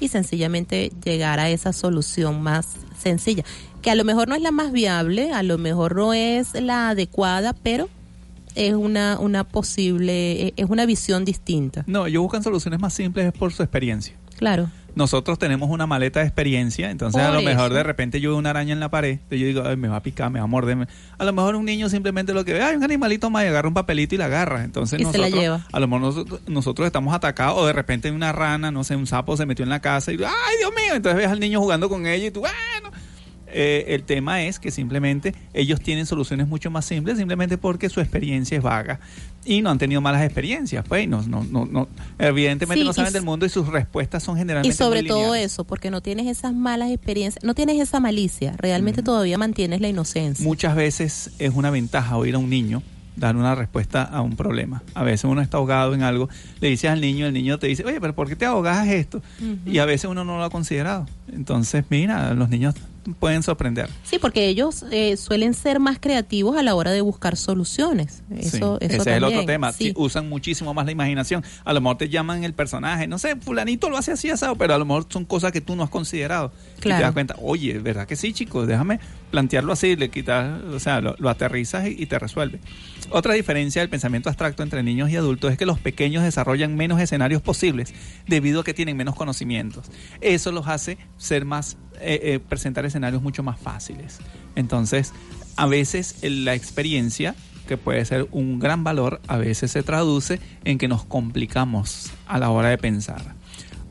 y 0.00 0.08
sencillamente 0.08 0.92
llegar 1.02 1.40
a 1.40 1.48
esa 1.48 1.72
solución 1.72 2.42
más 2.42 2.76
sencilla. 2.96 3.44
Que 3.80 3.90
a 3.90 3.94
lo 3.94 4.04
mejor 4.04 4.28
no 4.28 4.34
es 4.34 4.42
la 4.42 4.52
más 4.52 4.70
viable, 4.70 5.32
a 5.32 5.42
lo 5.42 5.58
mejor 5.58 5.96
no 5.96 6.12
es 6.12 6.54
la 6.54 6.90
adecuada, 6.90 7.54
pero 7.54 7.88
es 8.54 8.74
una, 8.74 9.18
una 9.18 9.44
posible, 9.44 10.48
eh, 10.48 10.54
es 10.56 10.68
una 10.68 10.86
visión 10.86 11.24
distinta. 11.24 11.84
No, 11.86 12.06
ellos 12.06 12.22
buscan 12.22 12.42
soluciones 12.42 12.80
más 12.80 12.92
simples 12.92 13.26
es 13.26 13.32
por 13.32 13.52
su 13.52 13.62
experiencia. 13.62 14.14
Claro. 14.36 14.68
Nosotros 14.94 15.38
tenemos 15.38 15.70
una 15.70 15.86
maleta 15.86 16.20
de 16.20 16.26
experiencia, 16.26 16.90
entonces 16.90 17.20
a 17.22 17.30
lo 17.32 17.40
mejor 17.42 17.72
de 17.72 17.82
repente 17.82 18.20
yo 18.20 18.30
veo 18.30 18.38
una 18.38 18.50
araña 18.50 18.72
en 18.72 18.80
la 18.80 18.90
pared, 18.90 19.18
yo 19.30 19.36
digo, 19.46 19.62
"Ay, 19.66 19.76
me 19.76 19.88
va 19.88 19.96
a 19.96 20.02
picar, 20.02 20.30
me 20.30 20.38
va 20.38 20.44
a 20.44 20.48
morder. 20.48 20.76
me-". 20.76 20.86
A 21.18 21.24
lo 21.24 21.32
mejor 21.32 21.54
un 21.56 21.64
niño 21.64 21.88
simplemente 21.88 22.34
lo 22.34 22.44
que 22.44 22.52
ve, 22.52 22.62
hay 22.62 22.76
un 22.76 22.84
animalito 22.84 23.30
más 23.30 23.44
y 23.44 23.48
agarra 23.48 23.68
un 23.68 23.74
papelito 23.74 24.14
y 24.14 24.18
la 24.18 24.26
agarra. 24.26 24.64
Entonces 24.64 25.00
Y 25.00 25.04
se 25.04 25.18
la 25.18 25.28
nosotros, 25.28 25.40
lleva. 25.42 25.66
a 25.72 25.80
lo 25.80 25.86
mejor 25.88 26.00
nosotros, 26.02 26.40
nosotros 26.46 26.86
estamos 26.86 27.14
atacados 27.14 27.58
o 27.58 27.66
de 27.66 27.72
repente 27.72 28.10
una 28.10 28.32
rana, 28.32 28.70
no 28.70 28.84
sé, 28.84 28.96
un 28.96 29.06
sapo 29.06 29.36
se 29.36 29.46
metió 29.46 29.62
en 29.62 29.70
la 29.70 29.80
casa 29.80 30.12
y, 30.12 30.16
ay 30.16 30.56
Dios 30.58 30.70
mío, 30.76 30.94
entonces 30.94 31.18
ves 31.18 31.28
al 31.30 31.40
niño 31.40 31.60
jugando 31.60 31.88
con 31.88 32.06
ella 32.06 32.26
y 32.26 32.30
tú, 32.30 32.40
bueno. 32.40 32.54
Eh, 33.54 33.94
el 33.94 34.02
tema 34.04 34.42
es 34.42 34.58
que 34.58 34.70
simplemente 34.70 35.34
ellos 35.52 35.80
tienen 35.80 36.06
soluciones 36.06 36.48
mucho 36.48 36.70
más 36.70 36.84
simples 36.86 37.18
simplemente 37.18 37.58
porque 37.58 37.88
su 37.88 38.00
experiencia 38.00 38.56
es 38.56 38.62
vaga 38.62 38.98
y 39.44 39.60
no 39.60 39.70
han 39.70 39.78
tenido 39.78 40.00
malas 40.00 40.22
experiencias, 40.22 40.84
pues, 40.88 41.08
no, 41.08 41.22
no, 41.22 41.44
no, 41.44 41.66
no- 41.66 41.88
evidentemente 42.18 42.80
Sí, 42.80 42.86
no 42.86 42.92
saben 42.92 43.12
del 43.12 43.24
mundo 43.24 43.44
y 43.44 43.48
sus 43.48 43.66
respuestas 43.68 44.22
son 44.22 44.36
generalmente 44.36 44.74
Y 44.74 44.76
sobre 44.78 45.00
muy 45.02 45.08
todo 45.08 45.34
eso, 45.34 45.64
porque 45.64 45.90
no 45.90 46.00
tienes 46.00 46.26
esas 46.28 46.54
malas 46.54 46.90
experiencias, 46.90 47.44
no 47.44 47.54
tienes 47.54 47.80
esa 47.80 48.00
malicia, 48.00 48.54
realmente 48.58 49.02
todavía 49.02 49.38
mantienes 49.38 49.80
la 49.80 49.88
inocencia. 49.88 50.44
Muchas 50.46 50.76
veces 50.76 51.30
es 51.38 51.52
una 51.54 51.70
ventaja 51.70 52.16
oír 52.16 52.34
a 52.36 52.38
un 52.38 52.48
niño 52.50 52.82
dar 53.16 53.36
una 53.36 53.54
respuesta 53.54 54.02
a 54.04 54.22
un 54.22 54.36
problema. 54.36 54.82
A 54.94 55.02
veces 55.02 55.24
uno 55.24 55.42
está 55.42 55.58
ahogado 55.58 55.92
en 55.94 56.02
algo, 56.02 56.30
le 56.60 56.68
dices 56.68 56.90
al 56.90 57.00
niño, 57.02 57.26
el 57.26 57.34
niño 57.34 57.58
te 57.58 57.66
dice, 57.66 57.84
oye, 57.84 58.00
pero 58.00 58.14
¿por 58.14 58.26
qué 58.28 58.36
te 58.36 58.46
ahogas 58.46 58.88
esto? 58.88 59.18
Ujú. 59.38 59.70
Y 59.70 59.78
a 59.78 59.84
veces 59.84 60.08
uno 60.10 60.24
no 60.24 60.38
lo 60.38 60.44
ha 60.44 60.50
considerado. 60.50 61.06
Entonces, 61.30 61.84
mira, 61.90 62.32
los 62.32 62.48
niños 62.48 62.74
pueden 63.18 63.42
sorprender. 63.42 63.88
Sí, 64.04 64.18
porque 64.18 64.46
ellos 64.48 64.84
eh, 64.90 65.16
suelen 65.16 65.54
ser 65.54 65.80
más 65.80 65.98
creativos 66.00 66.56
a 66.56 66.62
la 66.62 66.74
hora 66.74 66.90
de 66.92 67.00
buscar 67.00 67.36
soluciones. 67.36 68.22
Eso, 68.36 68.78
Sí, 68.80 68.86
eso 68.86 69.02
ese 69.02 69.10
es 69.10 69.16
el 69.16 69.24
otro 69.24 69.38
también, 69.38 69.46
tema. 69.46 69.72
sí. 69.72 69.84
Sí, 69.86 69.92
usan 69.96 70.28
muchísimo 70.28 70.72
más 70.74 70.86
la 70.86 70.92
imaginación. 70.92 71.44
A 71.64 71.72
lo 71.72 71.80
mejor 71.80 71.98
te 71.98 72.08
llaman 72.08 72.44
el 72.44 72.54
personaje. 72.54 73.06
No 73.08 73.18
sé, 73.18 73.36
fulanito 73.36 73.90
lo 73.90 73.96
hace 73.98 74.12
así 74.12 74.30
asado, 74.30 74.54
pero 74.56 74.74
a 74.74 74.78
lo 74.78 74.84
mejor 74.84 75.06
son 75.08 75.24
cosas 75.24 75.50
que 75.52 75.60
tú 75.60 75.74
no 75.76 75.82
has 75.82 75.90
considerado. 75.90 76.52
Y 76.78 76.80
Claro. 76.82 76.98
te 76.98 77.02
das 77.04 77.12
cuenta, 77.12 77.36
oye, 77.40 77.78
¿verdad 77.78 78.06
que 78.06 78.16
sí, 78.16 78.32
chicos? 78.32 78.66
Déjame 78.66 79.00
plantearlo 79.30 79.72
así, 79.72 79.96
le 79.96 80.10
quitas, 80.10 80.62
o 80.62 80.78
sea, 80.78 81.00
lo, 81.00 81.16
lo 81.18 81.28
aterrizas 81.30 81.86
y, 81.86 81.96
y 82.02 82.06
te 82.06 82.18
resuelve. 82.18 82.60
Otra 83.10 83.34
diferencia 83.34 83.82
del 83.82 83.88
pensamiento 83.88 84.28
abstracto 84.28 84.62
entre 84.62 84.82
niños 84.82 85.10
y 85.10 85.16
adultos 85.16 85.50
es 85.52 85.58
que 85.58 85.66
los 85.66 85.78
pequeños 85.80 86.22
desarrollan 86.22 86.76
menos 86.76 87.00
escenarios 87.00 87.42
posibles 87.42 87.92
debido 88.26 88.60
a 88.60 88.64
que 88.64 88.74
tienen 88.74 88.96
menos 88.96 89.14
conocimientos. 89.14 89.86
Eso 90.20 90.52
los 90.52 90.68
hace 90.68 90.98
ser 91.16 91.44
más, 91.44 91.76
eh, 92.02 92.34
eh, 92.34 92.40
presentar 92.40 92.84
escenarios 92.84 93.22
mucho 93.22 93.42
más 93.42 93.58
fáciles. 93.58 94.18
Entonces, 94.56 95.12
a 95.56 95.66
veces 95.66 96.16
la 96.22 96.54
experiencia 96.54 97.34
que 97.66 97.76
puede 97.76 98.04
ser 98.04 98.28
un 98.32 98.58
gran 98.58 98.84
valor, 98.84 99.20
a 99.28 99.36
veces 99.36 99.70
se 99.70 99.82
traduce 99.82 100.40
en 100.64 100.78
que 100.78 100.88
nos 100.88 101.04
complicamos 101.04 102.10
a 102.26 102.38
la 102.38 102.50
hora 102.50 102.68
de 102.68 102.78
pensar. 102.78 103.34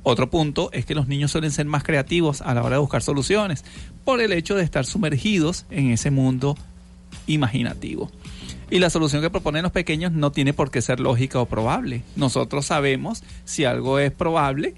Otro 0.04 0.30
punto 0.30 0.70
es 0.74 0.86
que 0.86 0.96
los 0.96 1.08
niños 1.08 1.32
suelen 1.32 1.52
ser 1.52 1.66
más 1.68 1.84
creativos 1.84 2.42
a 2.42 2.54
la 2.54 2.64
hora 2.64 2.76
de 2.76 2.82
buscar 2.82 3.04
soluciones 3.04 3.64
por 4.04 4.20
el 4.20 4.34
hecho 4.34 4.56
de 4.56 4.64
estar 4.64 4.86
sumergidos 4.86 5.66
en 5.70 5.92
ese 5.92 6.10
mundo 6.10 6.58
imaginativo. 7.28 8.12
Y 8.72 8.80
la 8.80 8.90
solución 8.90 9.22
que 9.22 9.30
proponen 9.30 9.64
los 9.64 9.72
pequeños 9.72 10.12
no 10.12 10.32
tiene 10.32 10.54
por 10.54 10.72
qué 10.72 10.82
ser 10.82 11.00
lógica 11.00 11.40
o 11.40 11.46
probable. 11.46 12.04
Nosotros 12.16 12.66
sabemos 12.66 13.24
si 13.44 13.66
algo 13.66 14.00
es 14.00 14.12
probable, 14.12 14.76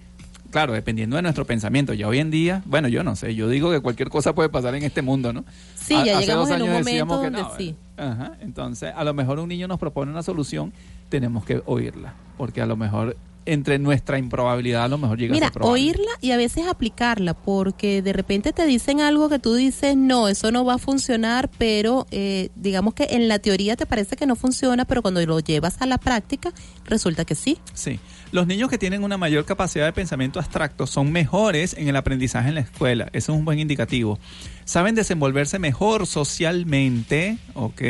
claro, 0.54 0.74
dependiendo 0.74 1.16
de 1.16 1.24
nuestro 1.24 1.46
pensamiento. 1.46 1.94
Ya 1.94 2.08
hoy 2.08 2.20
en 2.20 2.30
día, 2.30 2.62
bueno, 2.66 2.88
yo 2.88 3.04
no 3.04 3.16
sé, 3.16 3.34
yo 3.34 3.50
digo 3.50 3.72
que 3.72 3.80
cualquier 3.80 4.10
cosa 4.10 4.36
puede 4.36 4.50
pasar 4.50 4.76
en 4.76 4.84
este 4.84 5.02
mundo, 5.02 5.34
¿no? 5.34 5.44
Sí, 5.76 5.96
ya 6.06 6.20
llegamos 6.20 6.50
en 6.52 6.62
un 6.62 6.72
momento 6.72 7.06
donde 7.08 7.32
no, 7.32 7.52
sí. 7.58 7.76
Ajá, 7.98 8.38
entonces, 8.40 8.94
a 8.96 9.04
lo 9.04 9.16
mejor 9.16 9.40
un 9.40 9.50
niño 9.50 9.68
nos 9.68 9.80
propone 9.80 10.12
una 10.12 10.22
solución, 10.22 10.72
tenemos 11.10 11.44
que 11.44 11.64
oírla, 11.66 12.14
porque 12.38 12.62
a 12.62 12.68
lo 12.68 12.78
mejor 12.78 13.18
entre 13.46 13.80
nuestra 13.80 14.18
improbabilidad 14.20 14.86
a 14.86 14.88
lo 14.88 14.98
mejor 14.98 15.18
llega 15.18 15.36
a 15.36 15.40
ser 15.40 15.52
probable. 15.52 15.82
oírla 15.82 16.12
y 16.22 16.32
a 16.32 16.38
veces 16.38 16.68
aplicarla, 16.68 17.34
porque 17.34 18.04
de 18.04 18.14
repente 18.14 18.54
te 18.54 18.66
dicen 18.66 19.02
algo 19.02 19.30
que 19.30 19.40
tú 19.40 19.56
dices, 19.56 19.98
no, 19.98 20.28
eso 20.28 20.52
no 20.52 20.64
va 20.64 20.76
a 20.76 20.78
funcionar, 20.78 21.50
pero 21.58 22.06
eh, 22.12 22.50
digamos 22.56 22.94
que 22.94 23.08
en 23.10 23.28
la 23.28 23.40
teoría 23.40 23.76
te 23.76 23.88
parece 23.88 24.16
que 24.16 24.28
no 24.28 24.36
funciona, 24.36 24.86
pero 24.86 25.02
cuando 25.02 25.26
lo 25.26 25.40
llevas 25.40 25.82
a 25.82 25.88
la 25.88 25.98
práctica, 25.98 26.54
resulta 26.86 27.26
que 27.26 27.34
sí. 27.34 27.58
Sí, 27.74 28.00
los 28.34 28.48
niños 28.48 28.70
que 28.70 28.78
tienen 28.78 29.04
una 29.04 29.16
mayor 29.18 29.46
capacidad 29.46 29.86
de 29.86 29.94
pensamiento 29.94 30.40
abstracto 30.40 30.88
son 30.88 31.12
mejores 31.12 31.76
en 31.78 31.88
el 31.88 31.96
aprendizaje 31.96 32.50
en 32.50 32.56
la 32.56 32.62
escuela, 32.62 33.06
eso 33.14 33.32
es 33.32 33.38
un 33.40 33.46
buen 33.46 33.60
indicativo. 33.60 34.20
Saben 34.66 34.96
desenvolverse 34.96 35.60
mejor 35.60 36.08
socialmente, 36.08 37.38
¿ok? 37.54 37.82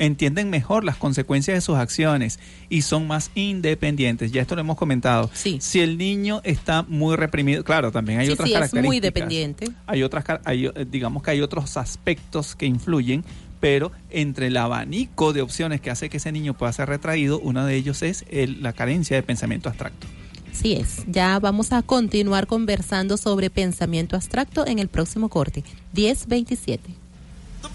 entienden 0.00 0.48
mejor 0.48 0.84
las 0.84 0.96
consecuencias 0.96 1.56
de 1.56 1.60
sus 1.60 1.76
acciones 1.76 2.38
y 2.68 2.82
son 2.82 3.08
más 3.08 3.32
independientes. 3.34 4.30
Ya 4.30 4.40
esto 4.42 4.54
lo 4.54 4.60
hemos 4.60 4.76
comentado. 4.76 5.28
Si 5.34 5.80
el 5.80 5.98
niño 5.98 6.40
está 6.44 6.84
muy 6.84 7.16
reprimido, 7.16 7.64
claro, 7.64 7.90
también 7.90 8.20
hay 8.20 8.26
Sí, 8.26 8.32
otras 8.32 8.46
sí, 8.48 8.52
es 8.54 8.58
características. 8.60 8.86
muy 8.86 9.00
dependiente. 9.00 9.66
Hay 9.86 10.04
otras, 10.04 10.24
hay, 10.44 10.66
eh, 10.66 10.86
digamos 10.88 11.22
que 11.24 11.32
hay 11.32 11.40
otros 11.40 11.76
aspectos 11.76 12.54
que 12.54 12.66
influyen, 12.66 13.24
pero 13.60 13.92
entre 14.10 14.48
el 14.48 14.56
abanico 14.56 15.32
de 15.32 15.42
opciones 15.42 15.80
que 15.80 15.90
hace 15.90 16.08
que 16.08 16.16
ese 16.18 16.32
niño 16.32 16.54
pueda 16.54 16.72
ser 16.72 16.88
retraído, 16.88 17.38
uno 17.40 17.64
de 17.66 17.74
ellos 17.76 18.02
es 18.02 18.24
el- 18.30 18.62
la 18.62 18.72
carencia 18.72 19.16
de 19.16 19.22
pensamiento 19.22 19.68
abstracto. 19.68 20.06
Así 20.52 20.72
es. 20.72 21.04
Ya 21.06 21.38
vamos 21.38 21.72
a 21.72 21.82
continuar 21.82 22.46
conversando 22.46 23.16
sobre 23.16 23.50
pensamiento 23.50 24.16
abstracto 24.16 24.66
en 24.66 24.78
el 24.78 24.88
próximo 24.88 25.28
corte. 25.28 25.62
1027. 25.94 26.94
La 27.62 27.68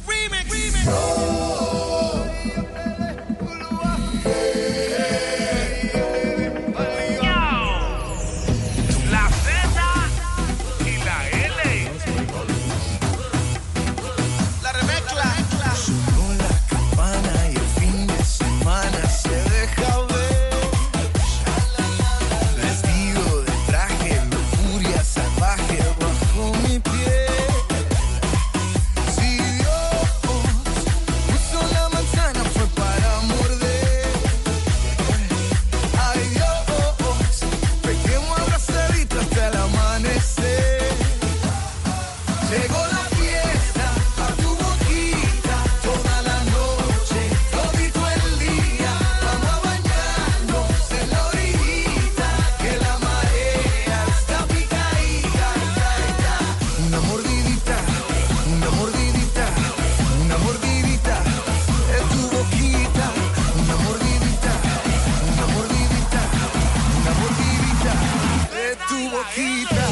de 69.14 69.66
tu 69.70 69.83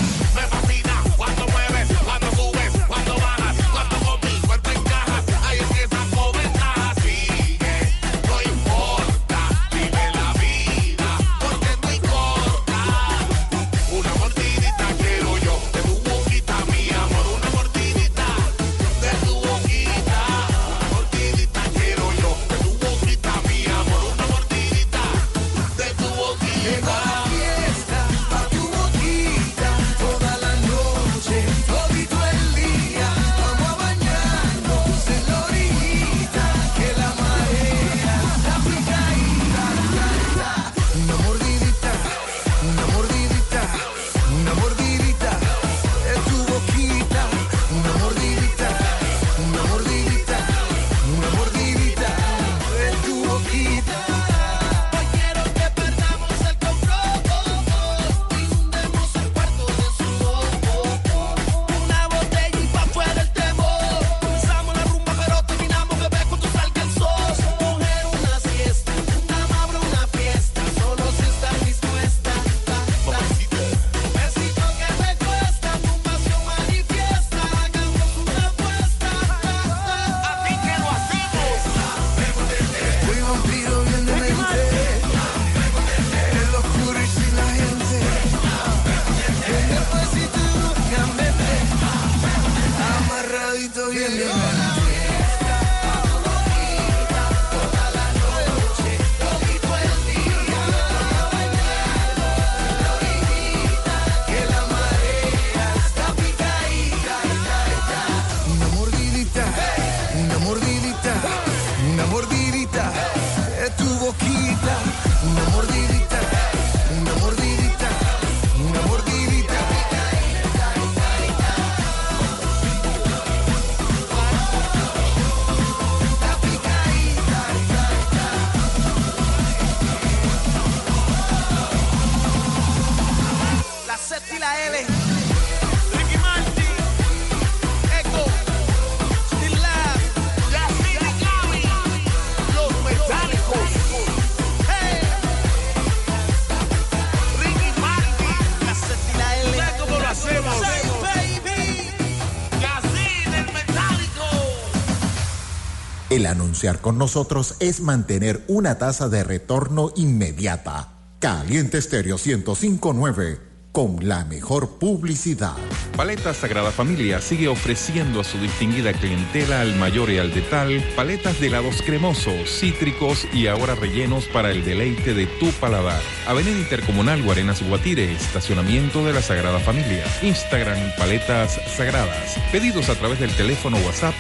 Con 156.82 157.00
nosotros 157.00 157.56
es 157.60 157.82
mantener 157.82 158.44
una 158.48 158.78
tasa 158.78 159.10
de 159.10 159.24
retorno 159.24 159.92
inmediata. 159.96 160.94
Caliente 161.18 161.80
Estéreo 161.80 162.18
1059 162.24 163.40
con 163.72 164.08
la 164.08 164.26
mejor 164.26 164.78
publicidad. 164.78 165.56
Paletas 166.02 166.38
Sagrada 166.38 166.72
Familia 166.72 167.22
sigue 167.22 167.48
ofreciendo 167.48 168.22
a 168.22 168.24
su 168.24 168.40
distinguida 168.40 168.92
clientela 168.92 169.62
al 169.62 169.76
mayor 169.76 170.10
y 170.10 170.18
al 170.18 170.34
detal 170.34 170.84
paletas 170.96 171.40
de 171.40 171.46
helados 171.46 171.84
cremosos, 171.84 172.50
cítricos 172.50 173.28
y 173.32 173.46
ahora 173.46 173.76
rellenos 173.76 174.26
para 174.26 174.50
el 174.50 174.66
deleite 174.66 175.14
de 175.14 175.28
tu 175.28 175.52
paladar. 175.52 176.02
Avenida 176.26 176.58
Intercomunal 176.58 177.22
Guarenas 177.22 177.62
Guatire, 177.62 178.12
estacionamiento 178.14 179.06
de 179.06 179.14
la 179.14 179.22
Sagrada 179.22 179.60
Familia. 179.60 180.04
Instagram 180.24 180.80
Paletas 180.98 181.62
Sagradas. 181.78 182.36
Pedidos 182.52 182.90
a 182.90 182.96
través 182.96 183.20
del 183.20 183.30
teléfono 183.36 183.78
WhatsApp 183.86 184.16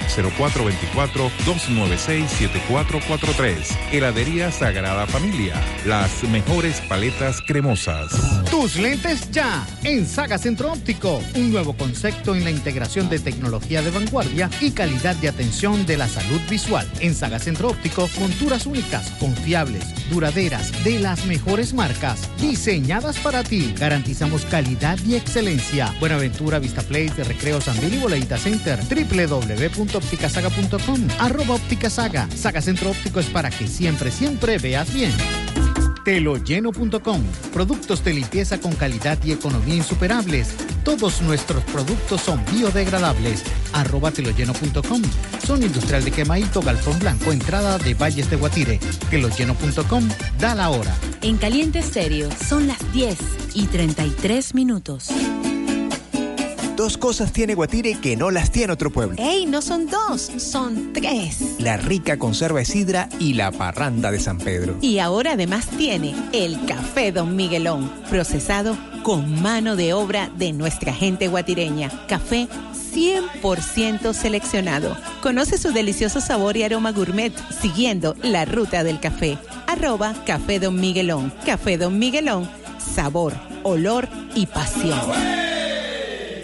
0424-296-7443. 1.48 3.92
Heladería 3.92 4.52
Sagrada 4.52 5.08
Familia. 5.08 5.56
Las 5.88 6.24
mejores 6.26 6.80
paletas 6.82 7.42
cremosas. 7.42 8.12
Tus 8.52 8.76
lentes 8.76 9.32
ya 9.32 9.66
en 9.84 10.06
Saga 10.06 10.38
Centro 10.38 10.72
Óptico, 10.72 11.24
un 11.34 11.52
nuevo 11.52 11.71
concepto 11.74 12.36
en 12.36 12.44
la 12.44 12.52
integración 12.52 13.10
de 13.10 13.20
tecnología 13.20 13.82
de 13.82 13.92
vanguardia 13.92 14.50
y 14.60 14.72
calidad 14.72 15.16
de 15.16 15.30
atención 15.30 15.86
de 15.86 15.96
la 15.98 16.08
salud 16.08 16.42
visual. 16.50 16.88
En 17.00 17.16
Saga 17.16 17.40
Centro 17.40 17.70
Óptico, 17.70 18.10
monturas 18.20 18.66
únicas, 18.66 19.12
confiables, 19.20 19.86
duraderas, 20.10 20.72
de 20.84 21.00
las 21.00 21.26
mejores 21.26 21.74
marcas, 21.74 22.30
diseñadas 22.40 23.18
para 23.20 23.44
ti. 23.44 23.74
Garantizamos 23.78 24.46
calidad 24.46 24.98
y 25.06 25.16
excelencia. 25.16 25.94
Buenaventura, 26.00 26.60
Vista 26.60 26.82
Place, 26.82 27.24
Recreo 27.24 27.62
Sanville 27.62 27.98
y 27.98 28.00
Boleita 28.00 28.38
Center. 28.38 28.80
www.opticasaga.com. 28.80 31.08
Arroba 31.20 31.56
Óptica 31.56 31.90
Saga. 31.90 32.28
Saga 32.36 32.62
Centro 32.62 32.92
Óptico 32.92 33.20
es 33.20 33.28
para 33.28 33.50
que 33.50 33.68
siempre, 33.68 34.12
siempre 34.12 34.58
veas 34.58 34.94
bien. 34.94 35.12
Teloyeno.com. 36.04 37.22
Productos 37.54 38.04
de 38.04 38.14
limpieza 38.14 38.60
con 38.60 38.74
calidad 38.74 39.18
y 39.24 39.32
economía 39.32 39.76
insuperables. 39.76 40.56
Todos 40.84 41.22
nuestros 41.22 41.64
productos 41.66 42.22
son 42.22 42.44
biodegradables. 42.52 43.44
Arroba 43.74 44.12
teloyeno.com. 44.12 45.02
Son 45.46 45.64
industrial 45.64 46.04
de 46.04 46.12
quemadito, 46.12 46.62
galpón 46.62 47.00
blanco, 47.00 47.32
entrada 47.32 47.78
de 47.78 47.94
Valles 47.94 48.30
de 48.30 48.36
Guatire. 48.38 48.80
Teloyeno.com. 49.10 50.10
Da 50.40 50.56
la 50.56 50.70
hora. 50.70 50.96
En 51.22 51.38
Caliente 51.38 51.80
Estéreo 51.80 52.30
son 52.48 52.68
las 52.68 52.80
10 52.94 53.18
y 53.54 53.68
33 53.68 54.56
minutos. 54.56 55.10
Dos 56.82 56.98
cosas 56.98 57.32
tiene 57.32 57.54
Guatire 57.54 57.94
que 58.02 58.18
no 58.18 58.32
las 58.32 58.50
tiene 58.50 58.74
otro 58.74 58.90
pueblo. 58.90 59.16
¡Ey! 59.20 59.46
No 59.46 59.62
son 59.62 59.86
dos, 59.86 60.32
son 60.38 60.94
tres. 60.94 61.60
La 61.60 61.78
rica 61.78 62.18
conserva 62.18 62.58
de 62.58 62.66
sidra 62.66 63.08
y 63.20 63.36
la 63.36 63.52
parranda 63.52 64.10
de 64.10 64.20
San 64.20 64.40
Pedro. 64.40 64.76
Y 64.82 64.98
ahora 64.98 65.34
además 65.34 65.68
tiene 65.78 66.16
el 66.34 66.66
café 66.66 67.12
Don 67.12 67.36
Miguelón, 67.36 67.88
procesado 68.10 68.76
con 69.04 69.44
mano 69.44 69.76
de 69.76 69.94
obra 69.94 70.32
de 70.38 70.54
nuestra 70.54 70.92
gente 70.92 71.28
guatireña. 71.28 71.92
Café 72.08 72.48
100% 72.92 74.14
seleccionado. 74.14 74.98
Conoce 75.22 75.60
su 75.60 75.72
delicioso 75.74 76.20
sabor 76.20 76.58
y 76.58 76.64
aroma 76.64 76.94
gourmet 76.94 77.32
siguiendo 77.62 78.16
la 78.24 78.46
ruta 78.46 78.84
del 78.84 79.00
café. 79.00 79.38
Arroba 79.68 80.16
Café 80.26 80.60
Don 80.60 80.82
Miguelón. 80.82 81.32
Café 81.46 81.78
Don 81.78 82.00
Miguelón. 82.00 82.50
Sabor, 82.80 83.36
olor 83.62 84.10
y 84.34 84.48
pasión. 84.48 85.51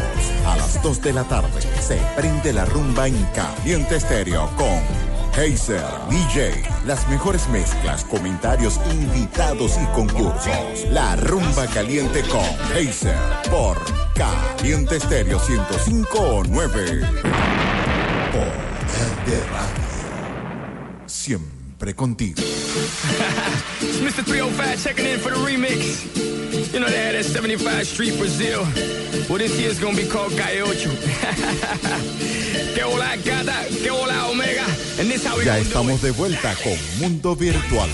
a 0.47 0.57
las 0.57 0.81
2 0.81 1.03
de 1.03 1.13
la 1.13 1.25
tarde 1.25 1.61
se 1.79 1.99
prende 2.15 2.51
la 2.51 2.65
rumba 2.65 3.07
en 3.07 3.23
Caliente 3.35 3.97
Estéreo 3.97 4.49
con 4.57 5.14
Heiser 5.37 5.83
DJ. 6.09 6.63
Las 6.85 7.07
mejores 7.09 7.49
mezclas, 7.49 8.05
comentarios, 8.05 8.79
invitados 8.89 9.77
y 9.77 9.85
concursos. 9.87 10.85
La 10.91 11.17
rumba 11.17 11.67
caliente 11.67 12.21
con 12.23 12.45
Heiser 12.73 13.17
por 13.51 13.77
Caliente 14.13 14.95
Estéreo 14.95 15.37
105.9. 15.37 17.01
Por 18.31 18.65
de 19.25 19.39
Radio. 19.47 19.85
Siempre 21.05 21.54
contigo. 21.93 22.39
It's 22.39 23.99
Mr. 24.05 24.23
305 24.23 24.83
checking 24.83 25.05
in 25.05 25.19
for 25.19 25.29
the 25.29 25.37
remix. 25.37 26.05
You 26.73 26.79
know 26.79 26.87
they 26.87 26.97
had 26.97 27.15
that 27.15 27.25
75 27.25 27.85
Street 27.87 28.17
Brazil. 28.17 28.63
Well, 29.29 29.37
this 29.37 29.57
year's 29.59 29.79
gonna 29.79 29.95
be 29.95 30.07
called 30.07 30.33
omega. 34.29 34.65
And 34.99 35.09
this 35.09 35.25
how 35.25 35.37
we 35.37 35.45
Ya 35.45 35.57
estamos 35.57 36.01
de 36.01 36.11
vuelta 36.11 36.55
con 36.63 36.77
Mundo 36.99 37.35
Virtual. 37.35 37.89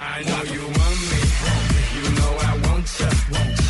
I 0.00 0.22
know 0.24 0.42
you 0.44 0.60
want 0.60 0.98
me. 1.10 1.18
You 1.96 2.10
know 2.14 2.36
I 2.40 2.58
want 2.68 2.86
ya. 3.00 3.61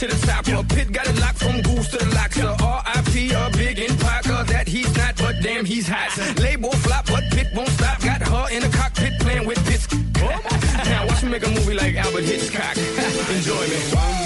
To 0.00 0.06
the 0.06 0.26
top. 0.26 0.46
Your 0.46 0.64
pit 0.64 0.92
got 0.92 1.06
it 1.06 1.20
locked 1.20 1.38
from 1.38 1.60
goose 1.60 1.88
to 1.88 1.98
the 1.98 2.14
lock. 2.14 2.32
So 2.32 2.56
R.I.P. 2.64 3.32
a 3.32 3.50
big 3.52 3.78
in 3.78 3.94
Parker 3.98 4.44
that 4.44 4.66
he's 4.66 4.96
not, 4.96 5.14
but 5.16 5.36
damn 5.42 5.66
he's 5.66 5.86
hot. 5.86 6.16
Label 6.40 6.72
flop, 6.72 7.06
but 7.06 7.22
pit 7.32 7.48
won't 7.54 7.68
stop. 7.68 8.00
Got 8.00 8.22
her 8.22 8.46
in 8.50 8.62
the 8.62 8.68
cockpit 8.68 9.12
playing 9.20 9.46
with 9.46 9.62
bits. 9.66 9.92
now 10.88 11.06
watch 11.06 11.22
me 11.22 11.30
make 11.30 11.46
a 11.46 11.50
movie 11.50 11.74
like 11.74 11.96
Albert 11.96 12.24
Hitchcock. 12.24 12.76
Enjoy 13.36 13.60
me. 13.68 14.19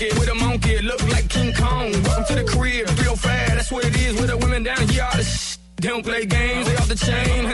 Donkey 0.00 0.18
with 0.18 0.28
a 0.28 0.34
monkey. 0.34 0.78
Look 0.82 1.02
like 1.08 1.28
King 1.28 1.52
Kong. 1.54 1.92
Welcome 2.02 2.24
to 2.28 2.34
the 2.36 2.44
crib, 2.44 2.88
real 3.00 3.16
fast. 3.16 3.54
That's 3.54 3.72
what 3.72 3.84
it 3.84 3.96
is 3.96 4.14
with 4.20 4.28
the 4.28 4.36
women 4.36 4.62
down 4.62 4.88
here. 4.88 5.04
All 5.04 5.16
the 5.16 5.24
sh- 5.24 5.56
They 5.76 5.88
don't 5.88 6.04
play 6.04 6.26
games, 6.26 6.66
they 6.68 6.76
off 6.76 6.88
the 6.88 6.94
chain, 6.94 7.44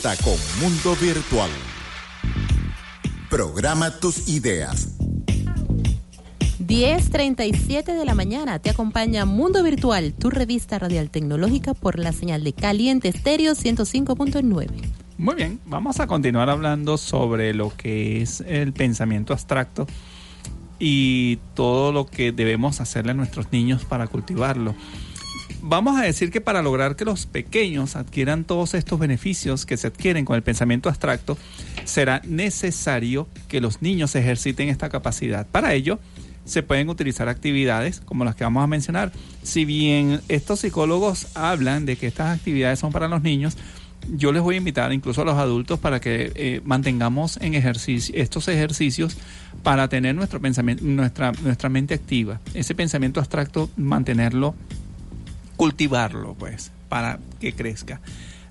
vuelta 0.00 0.22
con 0.22 0.36
Mundo 0.60 0.96
Virtual. 1.00 1.50
Programa 3.30 3.90
tus 3.98 4.28
ideas. 4.28 4.96
10.37 6.60 7.84
de 7.84 8.04
la 8.04 8.14
mañana 8.14 8.58
te 8.58 8.70
acompaña 8.70 9.24
Mundo 9.24 9.62
Virtual, 9.62 10.12
tu 10.12 10.30
revista 10.30 10.78
radial 10.78 11.10
tecnológica 11.10 11.74
por 11.74 11.98
la 11.98 12.12
señal 12.12 12.44
de 12.44 12.52
Caliente 12.52 13.08
Estéreo 13.08 13.54
105.9. 13.54 14.68
Muy 15.16 15.34
bien, 15.34 15.60
vamos 15.66 15.98
a 16.00 16.06
continuar 16.06 16.50
hablando 16.50 16.96
sobre 16.96 17.54
lo 17.54 17.74
que 17.76 18.22
es 18.22 18.40
el 18.42 18.72
pensamiento 18.72 19.32
abstracto 19.32 19.86
y 20.78 21.38
todo 21.54 21.92
lo 21.92 22.06
que 22.06 22.30
debemos 22.30 22.80
hacerle 22.80 23.12
a 23.12 23.14
nuestros 23.14 23.50
niños 23.50 23.84
para 23.84 24.06
cultivarlo. 24.06 24.74
Vamos 25.70 26.00
a 26.00 26.02
decir 26.04 26.30
que 26.30 26.40
para 26.40 26.62
lograr 26.62 26.96
que 26.96 27.04
los 27.04 27.26
pequeños 27.26 27.94
adquieran 27.94 28.44
todos 28.44 28.72
estos 28.72 28.98
beneficios 28.98 29.66
que 29.66 29.76
se 29.76 29.88
adquieren 29.88 30.24
con 30.24 30.34
el 30.34 30.42
pensamiento 30.42 30.88
abstracto, 30.88 31.36
será 31.84 32.22
necesario 32.24 33.28
que 33.48 33.60
los 33.60 33.82
niños 33.82 34.14
ejerciten 34.14 34.70
esta 34.70 34.88
capacidad. 34.88 35.46
Para 35.46 35.74
ello, 35.74 35.98
se 36.46 36.62
pueden 36.62 36.88
utilizar 36.88 37.28
actividades 37.28 38.00
como 38.00 38.24
las 38.24 38.34
que 38.34 38.44
vamos 38.44 38.64
a 38.64 38.66
mencionar. 38.66 39.12
Si 39.42 39.66
bien 39.66 40.22
estos 40.28 40.60
psicólogos 40.60 41.26
hablan 41.34 41.84
de 41.84 41.96
que 41.96 42.06
estas 42.06 42.34
actividades 42.34 42.78
son 42.78 42.90
para 42.90 43.06
los 43.06 43.20
niños, 43.20 43.58
yo 44.10 44.32
les 44.32 44.40
voy 44.40 44.54
a 44.54 44.58
invitar 44.58 44.90
incluso 44.94 45.20
a 45.20 45.26
los 45.26 45.36
adultos 45.36 45.78
para 45.78 46.00
que 46.00 46.32
eh, 46.34 46.62
mantengamos 46.64 47.36
en 47.42 47.52
ejercicio 47.52 48.14
estos 48.16 48.48
ejercicios 48.48 49.18
para 49.62 49.86
tener 49.90 50.14
nuestro 50.14 50.40
pensamiento, 50.40 50.82
nuestra, 50.82 51.32
nuestra 51.42 51.68
mente 51.68 51.92
activa. 51.92 52.40
Ese 52.54 52.74
pensamiento 52.74 53.20
abstracto, 53.20 53.68
mantenerlo, 53.76 54.54
cultivarlo, 55.58 56.34
pues, 56.38 56.72
para 56.88 57.18
que 57.40 57.52
crezca. 57.52 58.00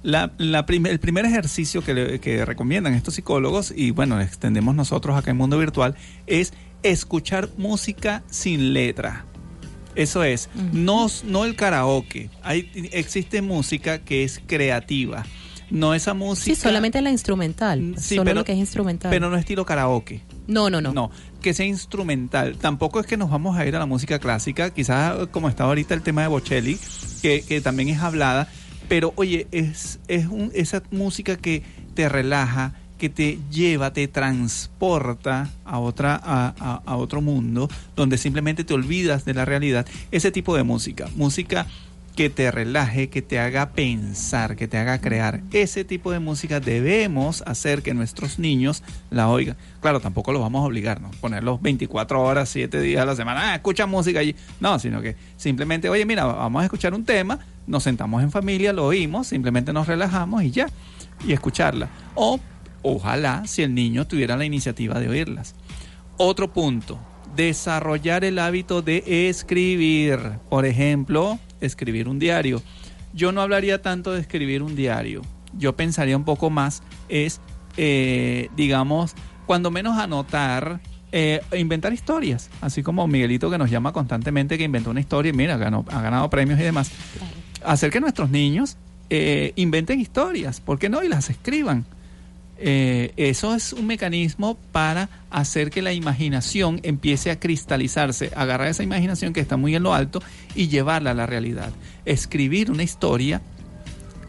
La, 0.03 0.31
la 0.37 0.67
prim- 0.67 0.85
el 0.85 0.99
primer 0.99 1.25
ejercicio 1.25 1.83
que, 1.83 1.93
le- 1.95 2.19
que 2.19 2.45
recomiendan 2.45 2.93
estos 2.93 3.15
psicólogos, 3.15 3.73
y 3.75 3.89
bueno, 3.89 4.21
extendemos 4.21 4.75
nosotros 4.75 5.17
acá 5.17 5.31
en 5.31 5.37
Mundo 5.37 5.57
Virtual, 5.57 5.95
es 6.27 6.53
escuchar 6.83 7.49
música 7.57 8.21
sin 8.29 8.73
letra. 8.73 9.25
Eso 9.95 10.23
es, 10.23 10.49
no, 10.73 11.07
no 11.25 11.43
el 11.45 11.55
karaoke. 11.55 12.29
Hay, 12.43 12.69
existe 12.91 13.41
música 13.41 13.97
que 14.03 14.23
es 14.23 14.39
creativa. 14.45 15.25
No 15.71 15.93
esa 15.95 16.13
música. 16.13 16.55
Sí, 16.55 16.61
solamente 16.61 17.01
la 17.01 17.09
instrumental. 17.09 17.95
Sí, 17.97 18.15
solo 18.15 18.25
pero- 18.25 18.39
lo 18.41 18.45
que 18.45 18.51
es 18.53 18.57
instrumental. 18.59 19.09
Pero 19.09 19.29
no 19.29 19.35
estilo 19.37 19.65
karaoke. 19.65 20.21
no, 20.47 20.69
no, 20.69 20.79
no. 20.81 20.93
No, 20.93 21.11
que 21.41 21.53
sea 21.53 21.65
instrumental. 21.65 22.57
Tampoco 22.57 22.99
es 22.99 23.05
que 23.05 23.17
nos 23.17 23.29
vamos 23.29 23.57
a 23.57 23.65
ir 23.65 23.75
a 23.75 23.79
la 23.79 23.85
música 23.85 24.19
clásica, 24.19 24.69
quizás 24.71 25.27
como 25.31 25.49
está 25.49 25.63
ahorita 25.65 25.93
el 25.93 26.01
tema 26.01 26.21
de 26.21 26.27
Bocelli, 26.27 26.77
que, 27.21 27.41
que 27.41 27.61
también 27.61 27.89
es 27.89 27.99
hablada, 27.99 28.47
pero 28.89 29.13
oye, 29.15 29.47
es, 29.51 29.99
es 30.07 30.27
un- 30.27 30.51
esa 30.53 30.81
música 30.91 31.35
que 31.37 31.63
te 31.93 32.09
relaja, 32.09 32.73
que 32.97 33.09
te 33.09 33.37
lleva, 33.51 33.93
te 33.93 34.07
transporta 34.07 35.49
a, 35.65 35.79
otra, 35.79 36.15
a, 36.23 36.53
a- 36.59 36.81
a 36.85 36.95
otro 36.97 37.21
mundo, 37.21 37.69
donde 37.95 38.17
simplemente 38.17 38.63
te 38.63 38.73
olvidas 38.73 39.23
de 39.25 39.33
la 39.33 39.45
realidad. 39.45 39.85
Ese 40.11 40.31
tipo 40.31 40.55
de 40.55 40.63
música, 40.63 41.07
música 41.15 41.67
que 42.17 42.31
te 42.31 42.49
relaje, 42.49 43.09
que 43.09 43.21
te 43.21 43.37
haga 43.37 43.69
pensar, 43.73 44.55
que 44.55 44.67
te 44.67 44.79
haga 44.79 44.99
crear. 44.99 45.41
Ese 45.51 45.83
tipo 45.85 46.11
de 46.11 46.17
música 46.17 46.59
debemos 46.59 47.43
hacer 47.43 47.83
que 47.83 47.93
nuestros 47.93 48.39
niños 48.39 48.81
la 49.11 49.29
oigan. 49.29 49.55
Claro, 49.81 49.99
tampoco 49.99 50.31
los 50.31 50.41
vamos 50.41 50.63
a 50.63 50.65
obligar, 50.65 50.99
¿no? 50.99 51.11
Ponerlos 51.21 51.61
24 51.61 52.19
horas, 52.19 52.49
7 52.49 52.81
días 52.81 53.03
a 53.03 53.05
la 53.05 53.15
semana, 53.15 53.51
ah, 53.51 53.55
escucha 53.55 53.85
música 53.85 54.19
allí. 54.19 54.35
No, 54.59 54.79
sino 54.79 54.99
que 54.99 55.15
simplemente, 55.35 55.89
oye, 55.89 56.07
mira, 56.07 56.25
vamos 56.25 56.63
a 56.63 56.65
escuchar 56.65 56.95
un 56.95 57.05
tema, 57.05 57.37
nos 57.67 57.83
sentamos 57.83 58.23
en 58.23 58.31
familia, 58.31 58.73
lo 58.73 58.87
oímos, 58.87 59.27
simplemente 59.27 59.71
nos 59.71 59.85
relajamos 59.85 60.41
y 60.41 60.49
ya, 60.49 60.65
y 61.23 61.33
escucharla. 61.33 61.87
O 62.15 62.39
ojalá 62.81 63.45
si 63.45 63.61
el 63.61 63.75
niño 63.75 64.07
tuviera 64.07 64.35
la 64.37 64.45
iniciativa 64.45 64.99
de 64.99 65.07
oírlas. 65.07 65.53
Otro 66.17 66.51
punto, 66.51 66.97
desarrollar 67.35 68.23
el 68.23 68.39
hábito 68.39 68.81
de 68.81 69.29
escribir. 69.29 70.39
Por 70.49 70.65
ejemplo, 70.65 71.37
escribir 71.61 72.07
un 72.07 72.19
diario. 72.19 72.61
Yo 73.13 73.31
no 73.31 73.41
hablaría 73.41 73.81
tanto 73.81 74.11
de 74.11 74.21
escribir 74.21 74.61
un 74.61 74.75
diario. 74.75 75.21
Yo 75.57 75.75
pensaría 75.75 76.17
un 76.17 76.25
poco 76.25 76.49
más, 76.49 76.83
es, 77.09 77.41
eh, 77.77 78.49
digamos, 78.55 79.15
cuando 79.45 79.71
menos 79.71 79.97
anotar, 79.97 80.81
eh, 81.11 81.41
inventar 81.57 81.93
historias. 81.93 82.49
Así 82.61 82.83
como 82.83 83.07
Miguelito 83.07 83.49
que 83.49 83.57
nos 83.57 83.71
llama 83.71 83.93
constantemente 83.93 84.57
que 84.57 84.65
inventó 84.65 84.91
una 84.91 84.99
historia 84.99 85.29
y 85.29 85.33
mira, 85.33 85.57
ganó, 85.57 85.85
ha 85.89 86.01
ganado 86.01 86.29
premios 86.29 86.59
y 86.59 86.63
demás. 86.63 86.91
Hacer 87.63 87.91
que 87.91 87.99
nuestros 87.99 88.29
niños 88.29 88.77
eh, 89.09 89.53
inventen 89.55 89.99
historias, 89.99 90.59
¿por 90.59 90.79
qué 90.79 90.89
no? 90.89 91.03
Y 91.03 91.07
las 91.07 91.29
escriban. 91.29 91.85
Eh, 92.59 93.13
eso 93.17 93.53
es 93.53 93.73
un 93.73 93.85
mecanismo 93.85 94.57
para 94.71 95.09
hacer 95.29 95.69
que 95.69 95.81
la 95.81 95.93
imaginación 95.93 96.79
empiece 96.83 97.29
a 97.29 97.39
cristalizarse, 97.39 98.31
agarrar 98.35 98.67
esa 98.67 98.83
imaginación 98.83 99.33
que 99.33 99.41
está 99.41 99.57
muy 99.57 99.75
en 99.75 99.83
lo 99.83 99.93
alto 99.93 100.21
y 100.55 100.67
llevarla 100.67 101.11
a 101.11 101.13
la 101.13 101.25
realidad. 101.25 101.71
Escribir 102.05 102.71
una 102.71 102.83
historia 102.83 103.41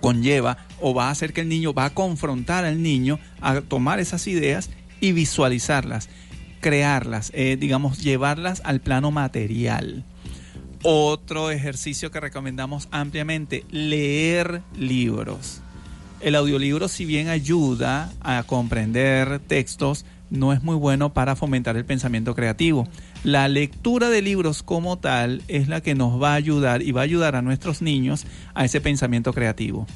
conlleva 0.00 0.58
o 0.80 0.94
va 0.94 1.08
a 1.08 1.10
hacer 1.10 1.32
que 1.32 1.40
el 1.40 1.48
niño 1.48 1.72
va 1.72 1.86
a 1.86 1.94
confrontar 1.94 2.64
al 2.64 2.82
niño 2.82 3.18
a 3.40 3.60
tomar 3.62 3.98
esas 3.98 4.26
ideas 4.26 4.70
y 5.00 5.12
visualizarlas, 5.12 6.08
crearlas, 6.60 7.30
eh, 7.34 7.56
digamos, 7.58 8.02
llevarlas 8.02 8.60
al 8.64 8.80
plano 8.80 9.10
material. 9.10 10.04
Otro 10.82 11.50
ejercicio 11.50 12.10
que 12.10 12.20
recomendamos 12.20 12.88
ampliamente, 12.92 13.64
leer 13.70 14.62
libros. 14.76 15.62
El 16.20 16.34
audiolibro, 16.34 16.88
si 16.88 17.04
bien 17.04 17.28
ayuda 17.28 18.12
a 18.20 18.42
comprender 18.42 19.38
textos, 19.38 20.04
no 20.30 20.52
es 20.52 20.62
muy 20.62 20.74
bueno 20.74 21.12
para 21.12 21.36
fomentar 21.36 21.76
el 21.76 21.84
pensamiento 21.84 22.34
creativo. 22.34 22.88
La 23.24 23.48
lectura 23.48 24.10
de 24.10 24.20
libros 24.20 24.62
como 24.62 24.98
tal 24.98 25.42
es 25.48 25.68
la 25.68 25.80
que 25.80 25.94
nos 25.94 26.20
va 26.20 26.32
a 26.32 26.34
ayudar 26.34 26.82
y 26.82 26.92
va 26.92 27.02
a 27.02 27.04
ayudar 27.04 27.36
a 27.36 27.42
nuestros 27.42 27.82
niños 27.82 28.26
a 28.54 28.64
ese 28.64 28.80
pensamiento 28.80 29.32
creativo. 29.32 29.86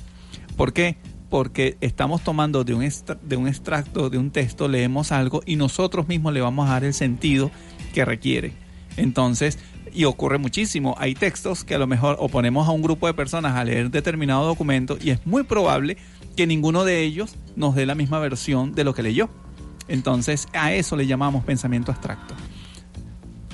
¿Por 0.56 0.72
qué? 0.72 0.96
Porque 1.28 1.76
estamos 1.80 2.22
tomando 2.22 2.62
de 2.62 2.74
un, 2.74 2.88
de 3.22 3.36
un 3.36 3.48
extracto, 3.48 4.08
de 4.08 4.18
un 4.18 4.30
texto, 4.30 4.68
leemos 4.68 5.12
algo 5.12 5.42
y 5.44 5.56
nosotros 5.56 6.08
mismos 6.08 6.34
le 6.34 6.40
vamos 6.40 6.68
a 6.68 6.74
dar 6.74 6.84
el 6.84 6.94
sentido 6.94 7.50
que 7.92 8.04
requiere. 8.04 8.52
Entonces, 8.96 9.58
y 9.92 10.04
ocurre 10.04 10.38
muchísimo, 10.38 10.94
hay 10.98 11.14
textos 11.14 11.64
que 11.64 11.74
a 11.74 11.78
lo 11.78 11.86
mejor 11.86 12.16
o 12.18 12.28
ponemos 12.28 12.66
a 12.68 12.70
un 12.70 12.82
grupo 12.82 13.06
de 13.06 13.14
personas 13.14 13.56
a 13.56 13.64
leer 13.64 13.90
determinado 13.90 14.46
documento 14.46 14.96
y 15.00 15.10
es 15.10 15.26
muy 15.26 15.42
probable 15.42 15.96
que 16.36 16.46
ninguno 16.46 16.84
de 16.84 17.02
ellos 17.02 17.36
nos 17.56 17.74
dé 17.74 17.86
la 17.86 17.94
misma 17.94 18.18
versión 18.18 18.74
de 18.74 18.84
lo 18.84 18.94
que 18.94 19.02
leyó. 19.02 19.28
Entonces, 19.88 20.48
a 20.54 20.72
eso 20.72 20.96
le 20.96 21.06
llamamos 21.06 21.44
pensamiento 21.44 21.92
abstracto. 21.92 22.34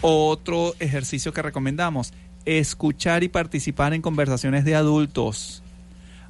Otro 0.00 0.74
ejercicio 0.78 1.32
que 1.32 1.42
recomendamos, 1.42 2.12
escuchar 2.44 3.24
y 3.24 3.28
participar 3.28 3.94
en 3.94 4.02
conversaciones 4.02 4.64
de 4.64 4.76
adultos. 4.76 5.62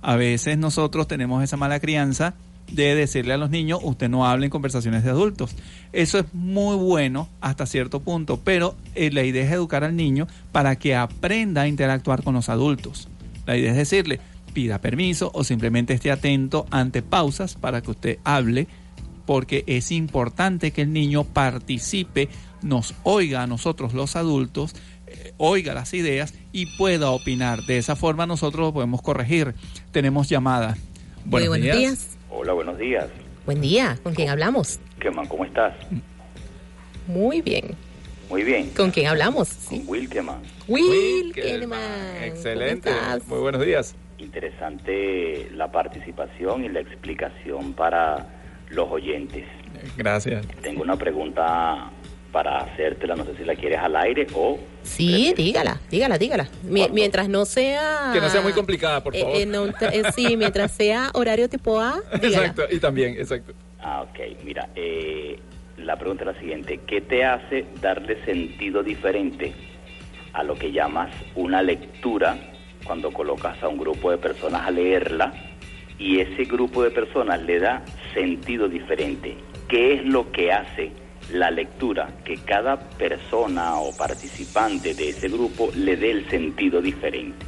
A 0.01 0.17
veces 0.17 0.57
nosotros 0.57 1.07
tenemos 1.09 1.43
esa 1.43 1.57
mala 1.57 1.81
crianza 1.81 2.35
de 2.71 2.95
decirle 2.95 3.35
a 3.35 3.39
los 3.39 3.51
niños, 3.51 3.81
usted 3.83 4.09
no 4.09 4.27
hable 4.27 4.47
en 4.47 4.51
conversaciones 4.51 5.05
de 5.05 5.11
adultos. 5.11 5.55
Eso 5.93 6.19
es 6.19 6.27
muy 6.33 6.77
bueno 6.77 7.29
hasta 7.41 7.67
cierto 7.67 8.01
punto, 8.01 8.41
pero 8.43 8.77
eh, 8.95 9.11
la 9.11 9.23
idea 9.23 9.45
es 9.45 9.53
educar 9.53 9.85
al 9.85 9.97
niño 9.97 10.27
para 10.53 10.77
que 10.77 10.95
aprenda 10.95 11.63
a 11.63 11.69
interactuar 11.69 12.23
con 12.23 12.35
los 12.35 12.49
adultos. 12.49 13.09
La 13.47 13.57
idea 13.57 13.71
es 13.71 13.77
decirle, 13.77 14.21
pida 14.53 14.81
permiso 14.81 15.31
o 15.35 15.45
simplemente 15.45 15.95
esté 15.95 16.11
atento 16.11 16.67
ante 16.71 17.03
pausas 17.03 17.55
para 17.55 17.81
que 17.81 17.91
usted 17.91 18.19
hable, 18.25 18.67
porque 19.27 19.65
es 19.67 19.91
importante 19.93 20.71
que 20.71 20.83
el 20.83 20.93
niño 20.93 21.25
participe, 21.25 22.29
nos 22.63 22.95
oiga 23.03 23.43
a 23.43 23.47
nosotros 23.47 23.95
los 23.95 24.17
adultos, 24.17 24.75
eh, 25.07 25.33
oiga 25.39 25.75
las 25.75 25.95
ideas 25.95 26.35
y 26.53 26.67
pueda 26.77 27.11
opinar. 27.11 27.63
De 27.65 27.79
esa 27.79 27.97
forma 27.97 28.27
nosotros 28.27 28.67
lo 28.67 28.73
podemos 28.73 29.01
corregir. 29.01 29.55
Tenemos 29.93 30.29
llamada. 30.29 30.77
Muy 31.25 31.49
buenos 31.49 31.77
días. 31.77 32.18
Hola, 32.41 32.53
buenos 32.53 32.79
días. 32.79 33.09
Buen 33.47 33.61
día. 33.61 33.99
¿Con 34.05 34.15
quién 34.15 34.29
hablamos? 34.29 34.79
¿Qué 35.01 35.11
man? 35.11 35.27
¿Cómo 35.27 35.45
estás? 35.45 35.75
Muy 37.09 37.43
bien. 37.43 37.75
Muy 38.31 38.45
bien. 38.45 38.71
¿Con 38.77 38.93
quién 38.93 39.09
hablamos? 39.09 39.49
Con 39.69 39.83
Wilkeman. 39.89 40.41
Wilkelman. 40.69 42.23
Excelente. 42.23 42.93
Muy 43.27 43.41
buenos 43.41 43.67
días. 43.67 43.97
Interesante 44.19 45.51
la 45.53 45.73
participación 45.73 46.65
y 46.65 46.69
la 46.69 46.79
explicación 46.79 47.73
para 47.73 48.29
los 48.71 48.89
oyentes. 48.89 49.45
Gracias. 49.97 50.47
Tengo 50.63 50.83
una 50.83 50.97
pregunta 50.97 51.91
para 52.33 52.59
hacértela, 52.59 53.15
no 53.17 53.25
sé 53.25 53.35
si 53.37 53.45
la 53.45 53.55
quieres 53.55 53.79
al 53.79 53.97
aire 53.97 54.27
o... 54.35 54.59
Sí, 54.83 55.33
dígala, 55.37 55.81
dígala, 55.91 56.19
dígala. 56.19 56.49
Mi- 56.63 56.89
mientras 56.93 57.29
no 57.29 57.45
sea... 57.45 58.11
Que 58.13 58.21
no 58.21 58.29
sea 58.29 58.41
muy 58.43 58.53
complicada, 58.53 59.03
por 59.03 59.17
Eh, 59.17 59.21
favor. 59.21 59.37
eh, 59.37 59.47
no, 59.47 59.67
eh, 59.67 60.03
sí, 60.15 60.37
mientras 60.37 60.73
sea 60.73 61.11
horario 61.15 61.49
tipo 61.49 61.81
A, 61.81 62.01
dígala. 62.21 62.47
Exacto, 62.49 62.63
y 62.71 62.79
también, 62.79 63.13
exacto. 63.19 63.53
Ah, 63.81 64.03
ok. 64.03 64.19
Mira, 64.45 64.69
eh, 64.77 65.39
la 65.79 65.97
pregunta 65.97 66.25
es 66.25 66.35
la 66.35 66.41
siguiente. 66.41 66.81
¿Qué 66.87 67.01
te 67.01 67.25
hace 67.25 67.65
darle 67.81 68.23
sentido 68.25 68.83
diferente 68.83 69.55
a 70.35 70.43
lo 70.43 70.55
que 70.55 70.71
llamas 70.73 71.11
una 71.35 71.63
lectura 71.63 72.37
cuando 72.85 73.11
colocas 73.13 73.63
a 73.63 73.69
un 73.69 73.79
grupo 73.79 74.11
de 74.11 74.19
personas 74.19 74.67
a 74.67 74.71
leerla 74.71 75.33
y 75.99 76.21
ese 76.21 76.45
grupo 76.45 76.83
de 76.85 76.91
personas 76.91 77.43
le 77.43 77.59
da 77.59 77.83
sentido 78.15 78.69
diferente. 78.69 79.37
¿Qué 79.69 79.95
es 79.95 80.05
lo 80.05 80.31
que 80.31 80.53
hace 80.53 80.93
la 81.33 81.51
lectura? 81.51 82.11
Que 82.25 82.37
cada 82.39 82.79
persona 82.79 83.77
o 83.77 83.95
participante 83.97 84.95
de 84.95 85.11
ese 85.11 85.29
grupo 85.29 85.71
le 85.75 85.97
dé 85.97 86.11
el 86.11 86.29
sentido 86.31 86.81
diferente. 86.81 87.45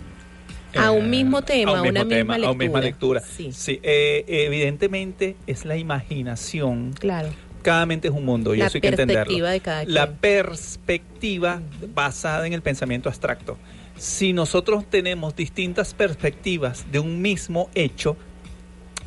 A 0.77 0.93
un 0.93 1.11
mismo 1.11 1.43
tema, 1.43 1.73
a 1.73 1.79
a 1.79 1.83
un 1.83 1.89
una 1.89 2.05
mismo 2.05 2.09
tema, 2.09 2.35
misma 2.35 2.49
a 2.49 2.51
una 2.53 2.59
misma 2.65 2.81
lectura. 2.81 3.21
Sí. 3.21 3.51
Sí, 3.53 3.81
eh, 3.83 4.25
evidentemente 4.29 5.37
es 5.47 5.65
la 5.65 5.77
imaginación. 5.77 6.93
Claro. 6.99 7.29
Cada 7.63 7.85
mente 7.87 8.09
es 8.09 8.15
un 8.15 8.25
mundo 8.25 8.55
y 8.55 8.59
La 8.59 8.67
eso 8.67 8.77
hay 8.79 8.81
que 8.81 8.89
entenderlo. 8.89 9.25
perspectiva 9.25 9.51
de 9.51 9.61
cada 9.61 9.85
La 9.85 10.11
perspectiva 10.13 11.61
basada 11.95 12.47
en 12.47 12.53
el 12.53 12.63
pensamiento 12.63 13.09
abstracto. 13.09 13.59
Si 13.97 14.33
nosotros 14.33 14.85
tenemos 14.89 15.37
distintas 15.37 15.93
perspectivas 15.93 16.87
de 16.91 17.01
un 17.01 17.21
mismo 17.21 17.69
hecho, 17.75 18.17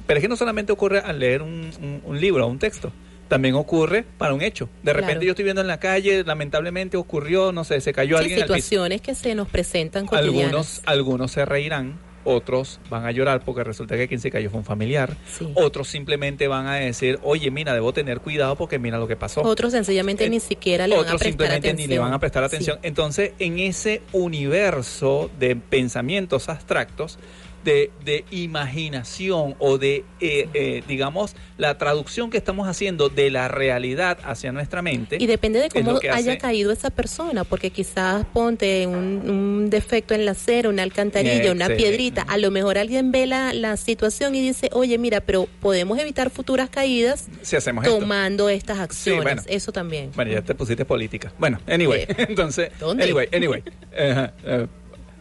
pero 0.05 0.17
es 0.19 0.21
que 0.21 0.27
no 0.27 0.35
solamente 0.35 0.71
ocurre 0.71 0.99
al 0.99 1.17
leer 1.19 1.41
un, 1.41 1.71
un- 1.81 2.01
un 2.03 2.19
libro 2.21 2.45
o 2.45 2.49
un 2.49 2.59
texto, 2.59 2.91
también 3.33 3.55
ocurre 3.55 4.05
para 4.17 4.33
un 4.35 4.41
hecho. 4.43 4.69
De 4.83 4.93
repente 4.93 5.13
Claro. 5.13 5.25
yo 5.25 5.31
estoy 5.31 5.43
viendo 5.45 5.61
en 5.61 5.67
la 5.67 5.79
calle, 5.79 6.23
lamentablemente 6.23 6.97
ocurrió, 6.97 7.51
no 7.51 7.63
sé, 7.63 7.81
se 7.81 7.91
cayó 7.93 8.17
Sí, 8.17 8.23
alguien 8.23 8.39
piso. 8.41 8.45
situaciones 8.53 9.01
que 9.01 9.15
se 9.15 9.33
nos 9.33 9.47
presentan 9.49 10.05
cotidianas. 10.05 10.43
Algunos, 10.43 10.81
algunos 10.85 11.31
se 11.31 11.45
reirán, 11.45 11.97
otros 12.25 12.79
van 12.89 13.05
a 13.05 13.11
llorar 13.11 13.43
porque 13.43 13.63
resulta 13.63 13.97
que 13.97 14.07
quien 14.07 14.19
se 14.21 14.29
cayó 14.31 14.49
fue 14.49 14.59
un 14.59 14.65
familiar. 14.65 15.17
Otros 15.55 15.89
simplemente 15.89 16.47
van 16.47 16.67
a 16.67 16.75
decir, 16.75 17.19
oye, 17.23 17.49
mira, 17.51 17.73
debo 17.73 17.91
tener 17.91 18.19
cuidado 18.21 18.55
porque 18.55 18.77
mira 18.79 18.97
lo 18.99 19.07
que 19.07 19.15
pasó. 19.15 19.41
Otros 19.41 19.71
sencillamente 19.73 20.29
ni 20.29 20.39
siquiera 20.39 20.85
le 20.87 20.95
van 20.95 20.99
a 20.99 21.07
Otros 21.07 21.19
prestar 21.19 21.31
simplemente 21.31 21.67
atención. 21.69 21.89
ni 21.89 21.93
le 21.95 21.99
van 21.99 22.13
a 22.13 22.19
prestar 22.19 22.43
atención. 22.43 22.79
Entonces, 22.83 23.31
en 23.39 23.59
ese 23.59 24.03
universo 24.11 25.29
de 25.39 25.55
pensamientos 25.55 26.49
abstractos, 26.49 27.17
de, 27.63 27.91
de 28.03 28.25
imaginación 28.31 29.55
o 29.59 29.77
de, 29.77 30.03
eh, 30.19 30.47
eh, 30.53 30.83
digamos, 30.87 31.35
la 31.57 31.77
traducción 31.77 32.29
que 32.29 32.37
estamos 32.37 32.67
haciendo 32.67 33.09
de 33.09 33.29
la 33.31 33.47
realidad 33.47 34.17
hacia 34.23 34.51
nuestra 34.51 34.81
mente. 34.81 35.17
Y 35.19 35.27
depende 35.27 35.59
de 35.59 35.69
cómo 35.69 35.97
haya 35.97 36.13
hace- 36.15 36.37
caído 36.37 36.71
esa 36.71 36.89
persona, 36.89 37.43
porque 37.43 37.69
quizás 37.71 38.25
ponte 38.33 38.85
un, 38.87 39.29
un 39.29 39.69
defecto 39.69 40.13
en 40.13 40.25
la 40.25 40.31
acera, 40.31 40.69
una 40.69 40.83
alcantarilla, 40.83 41.51
una 41.51 41.67
piedrita. 41.67 42.23
A 42.23 42.37
lo 42.37 42.51
mejor 42.51 42.77
alguien 42.77 43.11
ve 43.11 43.27
la, 43.27 43.53
la 43.53 43.77
situación 43.77 44.35
y 44.35 44.41
dice, 44.41 44.69
oye, 44.73 44.97
mira, 44.97 45.21
pero 45.21 45.47
podemos 45.61 45.97
evitar 45.99 46.29
futuras 46.29 46.69
caídas 46.69 47.27
Si 47.41 47.55
hacemos 47.55 47.85
esto. 47.85 47.99
tomando 47.99 48.49
estas 48.49 48.79
acciones. 48.79 49.23
bueno. 49.23 49.41
Eso 49.47 49.71
también. 49.71 50.11
Bueno, 50.15 50.31
ya 50.31 50.41
te 50.41 50.55
pusiste 50.55 50.85
política. 50.85 51.31
Bueno, 51.37 51.59
anyway, 51.67 52.05
entonces, 52.17 52.71
¿Dónde? 52.79 53.03
anyway, 53.03 53.27
anyway. 53.33 53.63
Eh, 53.95 54.67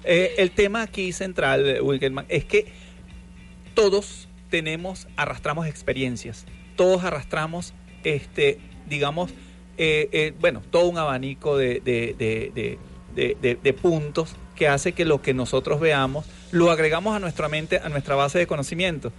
eh, 0.05 0.35
el 0.39 0.51
tema 0.51 0.83
aquí 0.83 1.13
central, 1.13 1.69
eh, 1.69 1.81
Wilkelman, 1.81 2.27
es 2.29 2.45
que 2.45 2.67
todos 3.75 4.29
tenemos, 4.51 5.09
arrastramos 5.17 5.67
experiencias, 5.67 6.47
todos 6.77 7.05
arrastramos, 7.05 7.73
este, 8.05 8.59
digamos, 8.89 9.31
eh, 9.79 10.09
eh, 10.13 10.35
bueno, 10.41 10.63
todo 10.71 10.87
un 10.89 10.99
abanico 10.99 11.57
de, 11.57 11.81
de, 11.81 12.15
de, 12.19 13.57
de- 13.63 13.73
puntos 13.73 14.37
que 14.57 14.69
hace 14.69 14.93
que 14.93 15.05
lo 15.05 15.23
que 15.23 15.35
nosotros 15.35 15.81
veamos 15.81 16.27
lo 16.51 16.71
agregamos 16.71 17.17
a 17.17 17.19
nuestra 17.19 17.49
mente, 17.49 17.79
a 17.79 17.89
nuestra 17.89 18.15
base 18.15 18.39
de 18.39 18.47
conocimiento. 18.47 19.13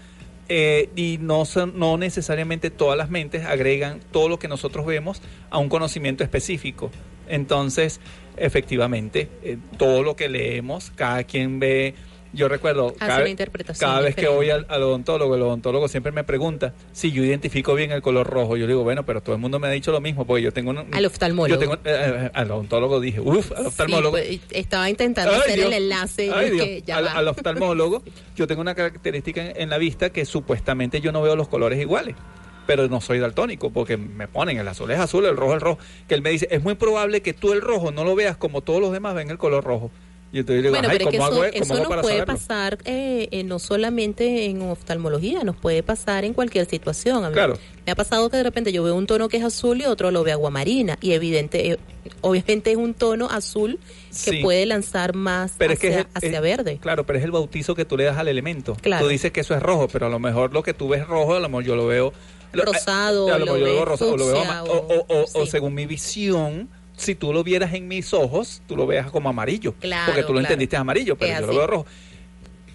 Y 0.49 1.17
no, 1.19 1.43
no 1.73 1.97
necesariamente 1.97 2.69
todas 2.69 2.97
las 2.97 3.09
mentes 3.09 3.43
agregan 3.45 4.01
todo 4.11 4.29
lo 4.29 4.37
que 4.37 4.47
nosotros 4.47 4.85
vemos 4.85 5.21
a 5.49 5.57
un 5.57 5.69
conocimiento 5.69 6.23
específico. 6.23 6.91
Entonces, 7.27 7.99
efectivamente, 8.37 9.29
eh, 9.43 9.57
todo 9.77 10.03
lo 10.03 10.15
que 10.15 10.29
leemos, 10.29 10.91
cada 10.95 11.23
quien 11.23 11.59
ve, 11.59 11.95
yo 12.33 12.47
recuerdo, 12.47 12.93
cada, 12.97 13.15
una 13.17 13.23
ve- 13.25 13.29
interpretación 13.29 13.87
cada 13.89 14.01
vez 14.01 14.15
que 14.15 14.27
voy 14.27 14.49
al, 14.49 14.65
al 14.69 14.81
odontólogo, 14.81 15.35
el 15.35 15.41
odontólogo 15.43 15.87
siempre 15.87 16.11
me 16.11 16.23
pregunta 16.23 16.73
si 16.91 17.11
yo 17.11 17.23
identifico 17.23 17.75
bien 17.75 17.91
el 17.91 18.01
color 18.01 18.27
rojo. 18.27 18.57
Yo 18.57 18.65
le 18.65 18.73
digo, 18.73 18.83
bueno, 18.83 19.05
pero 19.05 19.21
todo 19.21 19.35
el 19.35 19.41
mundo 19.41 19.59
me 19.59 19.67
ha 19.67 19.69
dicho 19.71 19.91
lo 19.91 20.01
mismo, 20.01 20.25
porque 20.25 20.41
yo 20.41 20.51
tengo 20.51 20.71
un... 20.71 20.83
Al 20.91 21.05
oftalmólogo. 21.05 21.53
Yo 21.53 21.59
tengo, 21.59 21.75
eh, 21.75 21.79
eh, 21.85 22.31
al 22.33 22.49
odontólogo 22.49 22.99
dije, 22.99 23.19
uff, 23.21 23.51
al 23.51 23.67
oftalmólogo. 23.67 24.17
Sí, 24.17 24.41
pues, 24.47 24.59
estaba 24.59 24.89
intentando 24.89 25.31
Ay, 25.33 25.39
hacer 25.41 25.55
Dios. 25.57 25.67
el 25.67 25.73
enlace. 25.73 26.31
Ay, 26.33 26.45
es 26.47 26.51
Dios. 26.53 26.65
que 26.65 26.81
ya 26.81 26.97
al, 26.97 27.07
al 27.09 27.27
oftalmólogo, 27.27 28.01
yo 28.35 28.47
tengo 28.47 28.61
una 28.61 28.73
característica 28.73 29.45
en, 29.51 29.61
en 29.61 29.69
la 29.69 29.77
vista 29.77 30.09
que 30.09 30.25
supuestamente 30.25 31.01
yo 31.01 31.11
no 31.11 31.21
veo 31.21 31.35
los 31.35 31.47
colores 31.49 31.79
iguales. 31.79 32.15
Pero 32.65 32.87
no 32.87 33.01
soy 33.01 33.19
daltónico 33.19 33.71
porque 33.71 33.97
me 33.97 34.27
ponen 34.27 34.57
el 34.57 34.67
azul 34.67 34.89
es 34.91 34.99
azul, 34.99 35.25
el 35.25 35.35
rojo 35.37 35.51
es 35.51 35.55
el 35.55 35.61
rojo. 35.61 35.79
Que 36.07 36.15
él 36.15 36.21
me 36.21 36.29
dice, 36.29 36.47
es 36.51 36.63
muy 36.63 36.75
probable 36.75 37.21
que 37.21 37.33
tú 37.33 37.51
el 37.53 37.61
rojo 37.61 37.91
no 37.91 38.03
lo 38.03 38.15
veas 38.15 38.37
como 38.37 38.61
todos 38.61 38.79
los 38.81 38.91
demás 38.91 39.15
ven 39.15 39.29
el 39.29 39.37
color 39.37 39.63
rojo. 39.63 39.91
Y 40.31 40.39
entonces 40.39 40.63
digo, 40.63 40.73
Bueno, 40.73 40.87
"Ay, 40.89 40.97
pero 40.97 41.09
es 41.09 41.11
que 41.11 41.17
¿cómo 41.19 41.43
eso, 41.43 41.53
cómo 41.59 41.63
eso 41.75 41.89
nos 41.89 42.01
puede 42.01 42.13
saberlo?" 42.17 42.25
pasar 42.33 42.77
eh, 42.85 43.27
eh, 43.29 43.43
no 43.43 43.59
solamente 43.59 44.45
en 44.45 44.63
oftalmología, 44.63 45.43
nos 45.43 45.55
puede 45.55 45.83
pasar 45.83 46.25
en 46.25 46.33
cualquier 46.33 46.65
situación. 46.65 47.23
A 47.23 47.27
mí 47.29 47.33
Claro. 47.35 47.53
Me 47.85 47.91
ha 47.91 47.95
pasado 47.95 48.29
que 48.31 48.37
de 48.37 48.43
repente 48.43 48.71
yo 48.71 48.81
veo 48.81 48.95
un 48.95 49.05
tono 49.05 49.29
que 49.29 49.37
es 49.37 49.43
azul 49.43 49.79
y 49.81 49.85
otro 49.85 50.09
lo 50.09 50.23
veo 50.23 50.33
aguamarina. 50.33 50.97
Y 51.01 51.11
evidente, 51.11 51.73
eh, 51.73 51.79
obviamente 52.21 52.71
es 52.71 52.77
un 52.77 52.95
tono 52.95 53.29
azul 53.29 53.77
que 54.09 54.31
Sí. 54.31 54.41
puede 54.41 54.65
lanzar 54.65 55.13
más 55.13 55.53
Pero 55.59 55.73
es 55.73 55.77
hacia, 55.79 55.89
que 55.89 55.95
es 55.95 56.01
el- 56.01 56.07
hacia 56.15 56.37
es- 56.37 56.41
verde. 56.41 56.79
Claro, 56.81 57.05
pero 57.05 57.19
es 57.19 57.25
el 57.25 57.31
bautizo 57.31 57.75
que 57.75 57.85
tú 57.85 57.95
le 57.95 58.05
das 58.05 58.17
al 58.17 58.27
elemento. 58.27 58.75
Claro. 58.81 59.05
Tú 59.05 59.09
dices 59.11 59.31
que 59.31 59.41
eso 59.41 59.53
es 59.53 59.61
rojo, 59.61 59.87
pero 59.87 60.07
a 60.07 60.09
lo 60.09 60.17
mejor 60.17 60.51
lo 60.51 60.63
que 60.63 60.73
tú 60.73 60.87
ves 60.89 61.05
rojo, 61.05 61.35
a 61.35 61.39
lo 61.41 61.47
mejor 61.47 61.63
yo 61.63 61.75
lo 61.75 61.85
veo 61.85 62.11
Rosado, 62.53 63.33
a 63.33 63.37
lo 63.39 63.45
lo 63.45 63.53
mejor 63.53 63.59
yo 63.59 63.65
lo 63.65 63.71
veo 63.71 63.79
ves 63.79 63.85
rosa, 63.89 64.05
o 64.05 64.17
lo 64.17 64.27
veo 64.27 64.63
o, 64.65 64.77
o- 64.77 65.05
o- 65.21 65.41
o 65.41 65.45
según 65.45 65.73
mi 65.73 65.85
visión, 65.85 66.69
si 66.95 67.15
tú 67.15 67.33
lo 67.33 67.43
vieras 67.43 67.73
en 67.73 67.87
mis 67.87 68.13
ojos, 68.13 68.61
tú 68.67 68.75
lo 68.77 68.85
veas 68.85 69.09
como 69.11 69.29
amarillo, 69.29 69.73
Claro, 69.79 70.05
porque 70.07 70.21
tú 70.21 70.27
lo 70.33 70.39
claro. 70.39 70.45
entendiste 70.53 70.77
amarillo, 70.77 71.17
pero 71.17 71.33
Es 71.33 71.39
yo 71.41 71.47
lo 71.47 71.53
veo 71.57 71.67
rojo. 71.67 71.85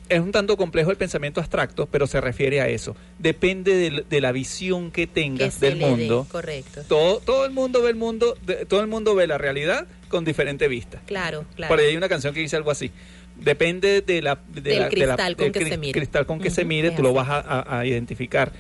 Es 0.09 0.21
un 0.21 0.33
tanto 0.33 0.57
complejo 0.57 0.91
el 0.91 0.97
pensamiento 0.97 1.39
abstracto, 1.39 1.85
pero 1.85 2.07
se 2.07 2.19
refiere 2.23 2.63
a 2.63 2.69
eso. 2.69 2.97
Depende 3.19 3.75
de, 3.75 4.05
de 4.09 4.21
la 4.23 4.33
visión 4.33 4.91
que 4.91 5.07
tengas 5.07 5.61
del 5.61 5.79
dé, 5.79 5.85
mundo. 5.87 6.27
correcto. 6.33 6.83
Todo, 6.89 7.21
todo 7.21 7.45
el 7.45 7.51
mundo 7.53 7.83
ve 7.83 7.91
el 7.91 7.97
mundo, 7.97 8.35
de- 8.47 8.65
todo 8.65 8.81
el 8.81 8.87
mundo 8.87 9.15
ve 9.15 9.27
la 9.27 9.37
realidad 9.37 9.87
con 10.09 10.25
diferente 10.25 10.67
vista. 10.67 11.03
Claro, 11.05 11.45
claro. 11.57 11.69
Por 11.71 11.79
ahí 11.81 11.91
hay 11.91 11.97
una 11.99 12.09
canción 12.09 12.33
que 12.33 12.41
dice 12.41 12.57
algo 12.57 12.71
así. 12.71 12.91
Depende 13.37 14.01
de 14.01 14.23
la, 14.23 14.41
de 14.49 14.63
Del 14.63 14.79
la- 14.81 14.89
de 14.89 14.97
la- 14.97 15.15
cristal 15.17 15.37
con 15.37 15.53
que 15.53 15.67
se 15.67 15.77
mire. 15.79 15.93
cristal 15.93 16.27
con 16.27 16.41
que 16.41 16.51
se 16.51 16.65
mire, 16.65 16.91
tú 16.93 17.03
lo 17.03 17.13
vas 17.13 17.29
a, 17.29 17.39
a- 17.41 17.79
a 17.81 17.87
identificar. 17.87 18.51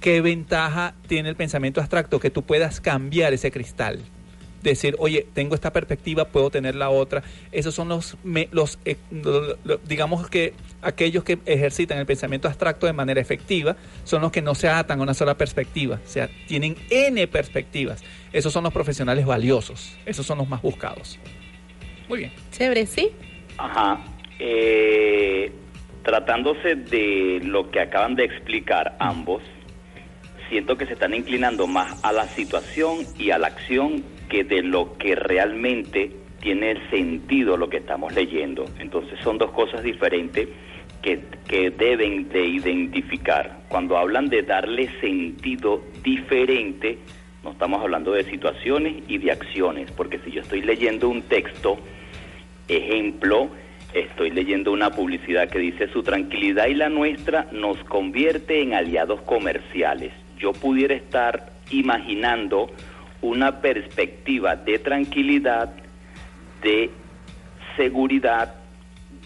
¿Qué 0.00 0.20
ventaja 0.20 0.94
tiene 1.06 1.28
el 1.28 1.36
pensamiento 1.36 1.80
abstracto? 1.80 2.20
Que 2.20 2.30
tú 2.30 2.42
puedas 2.42 2.80
cambiar 2.80 3.32
ese 3.34 3.50
cristal. 3.50 4.00
Decir, 4.62 4.96
oye, 4.98 5.24
tengo 5.34 5.54
esta 5.54 5.72
perspectiva, 5.72 6.26
puedo 6.26 6.50
tener 6.50 6.74
la 6.74 6.90
otra. 6.90 7.22
Esos 7.52 7.74
son 7.74 7.88
los, 7.88 8.16
me- 8.24 8.48
los 8.50 8.78
eh, 8.84 8.96
lo- 9.10 9.56
lo- 9.64 9.78
digamos 9.86 10.28
que 10.28 10.52
aquellos 10.82 11.22
que 11.22 11.38
ejercitan 11.46 11.98
el 11.98 12.06
pensamiento 12.06 12.48
abstracto 12.48 12.86
de 12.86 12.92
manera 12.92 13.20
efectiva 13.20 13.76
son 14.04 14.20
los 14.22 14.32
que 14.32 14.42
no 14.42 14.56
se 14.56 14.68
atan 14.68 14.98
a 14.98 15.02
una 15.02 15.14
sola 15.14 15.36
perspectiva. 15.36 16.00
O 16.04 16.08
sea, 16.08 16.28
tienen 16.48 16.76
N 16.90 17.26
perspectivas. 17.28 18.02
Esos 18.32 18.52
son 18.52 18.64
los 18.64 18.72
profesionales 18.72 19.26
valiosos. 19.26 19.96
Esos 20.06 20.26
son 20.26 20.38
los 20.38 20.48
más 20.48 20.60
buscados. 20.60 21.18
Muy 22.08 22.18
bien. 22.20 22.32
Chévere, 22.50 22.86
¿sí? 22.86 23.10
Ajá. 23.58 24.00
Eh, 24.40 25.52
tratándose 26.02 26.74
de 26.74 27.40
lo 27.44 27.70
que 27.70 27.80
acaban 27.80 28.16
de 28.16 28.24
explicar 28.24 28.96
ambos, 28.98 29.42
siento 30.48 30.76
que 30.76 30.86
se 30.86 30.94
están 30.94 31.14
inclinando 31.14 31.66
más 31.66 32.02
a 32.04 32.12
la 32.12 32.26
situación 32.28 32.98
y 33.18 33.30
a 33.30 33.38
la 33.38 33.48
acción 33.48 34.02
que 34.28 34.44
de 34.44 34.62
lo 34.62 34.96
que 34.98 35.14
realmente 35.14 36.10
tiene 36.40 36.76
sentido 36.90 37.56
lo 37.56 37.68
que 37.68 37.78
estamos 37.78 38.14
leyendo. 38.14 38.64
Entonces 38.78 39.18
son 39.22 39.38
dos 39.38 39.50
cosas 39.52 39.82
diferentes 39.82 40.48
que, 41.02 41.20
que 41.46 41.70
deben 41.70 42.28
de 42.28 42.46
identificar. 42.46 43.60
Cuando 43.68 43.96
hablan 43.96 44.28
de 44.28 44.42
darle 44.42 44.88
sentido 45.00 45.82
diferente, 46.02 46.98
no 47.42 47.52
estamos 47.52 47.80
hablando 47.80 48.12
de 48.12 48.24
situaciones 48.24 49.02
y 49.08 49.18
de 49.18 49.32
acciones, 49.32 49.90
porque 49.92 50.18
si 50.20 50.30
yo 50.30 50.40
estoy 50.42 50.62
leyendo 50.62 51.08
un 51.08 51.22
texto, 51.22 51.78
Ejemplo, 52.68 53.48
estoy 53.94 54.30
leyendo 54.30 54.72
una 54.72 54.90
publicidad 54.90 55.48
que 55.48 55.58
dice 55.58 55.88
su 55.88 56.02
tranquilidad 56.02 56.66
y 56.66 56.74
la 56.74 56.90
nuestra 56.90 57.48
nos 57.50 57.82
convierte 57.84 58.60
en 58.60 58.74
aliados 58.74 59.22
comerciales. 59.22 60.12
Yo 60.38 60.52
pudiera 60.52 60.94
estar 60.94 61.52
imaginando 61.70 62.70
una 63.20 63.60
perspectiva 63.60 64.56
de 64.56 64.78
tranquilidad, 64.78 65.74
de 66.62 66.90
seguridad, 67.76 68.54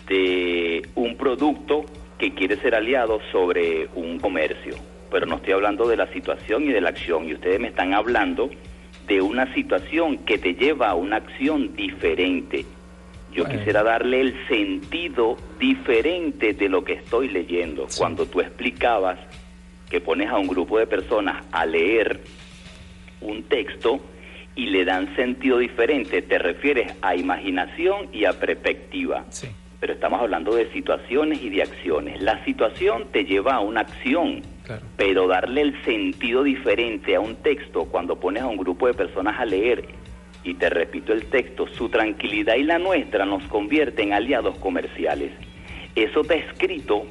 de 0.09 0.89
un 0.95 1.17
producto 1.17 1.85
que 2.19 2.35
quiere 2.35 2.57
ser 2.57 2.75
aliado 2.75 3.21
sobre 3.31 3.89
un 3.95 4.19
comercio. 4.19 4.77
Pero 5.11 5.27
no 5.27 5.37
estoy 5.37 5.53
hablando 5.53 5.87
de 5.87 5.97
la 5.97 6.07
situación 6.13 6.65
y 6.65 6.73
de 6.73 6.81
la 6.81 6.91
acción. 6.91 7.29
Y 7.29 7.35
ustedes 7.35 7.61
me 7.61 7.69
están 7.69 7.93
hablando 7.93 8.51
de 9.07 9.21
una 9.21 9.53
situación 9.55 10.19
que 10.19 10.39
te 10.39 10.55
lleva 10.55 10.91
a 10.91 10.95
una 10.95 11.17
acción 11.17 11.75
diferente. 11.75 12.65
Yo 13.35 13.47
quisiera 13.47 13.83
darle 13.83 14.21
el 14.21 14.47
sentido 14.47 15.37
diferente 15.59 16.53
de 16.53 16.69
lo 16.69 16.85
que 16.85 16.95
estoy 16.95 17.29
leyendo. 17.29 17.87
Cuando 17.97 18.27
tú 18.27 18.41
explicabas 18.41 19.19
que 19.93 20.01
pones 20.01 20.31
a 20.31 20.39
un 20.39 20.47
grupo 20.47 20.79
de 20.79 20.87
personas 20.87 21.45
a 21.53 21.67
leer 21.67 22.23
un 23.21 23.43
texto 23.43 24.01
y 24.57 24.69
le 24.69 24.87
dan 24.87 25.15
sentido 25.17 25.59
diferente, 25.59 26.23
te 26.23 26.39
refieres 26.39 26.95
a 27.03 27.15
imaginación 27.15 28.09
y 28.11 28.25
a 28.25 28.33
perspectiva. 28.33 29.27
pero 29.81 29.93
estamos 29.93 30.21
hablando 30.21 30.55
de 30.55 30.73
situaciones 30.73 31.43
y 31.43 31.51
de 31.51 31.63
acciones. 31.63 32.23
La 32.23 32.43
situación 32.47 33.09
te 33.13 33.25
lleva 33.25 33.57
a 33.57 33.61
una 33.61 33.81
acción, 33.81 34.41
pero 34.97 35.27
darle 35.27 35.61
el 35.61 35.85
sentido 35.85 36.43
diferente 36.43 37.15
a 37.15 37.21
un 37.21 37.37
texto 37.37 37.85
cuando 37.85 38.19
pones 38.19 38.45
a 38.45 38.47
un 38.47 38.57
grupo 38.57 38.87
de 38.87 38.95
personas 38.95 39.39
a 39.39 39.45
leer, 39.45 39.85
y 40.43 40.55
te 40.55 40.71
repito 40.71 41.13
el 41.13 41.27
texto, 41.27 41.67
su 41.67 41.91
tranquilidad 41.91 42.55
y 42.55 42.63
la 42.63 42.79
nuestra 42.79 43.27
nos 43.27 43.43
convierte 43.45 44.03
en 44.03 44.15
aliados 44.15 44.57
comerciales. 44.59 45.33
Eso 45.95 46.23
está 46.23 46.35
escrito 46.35 47.05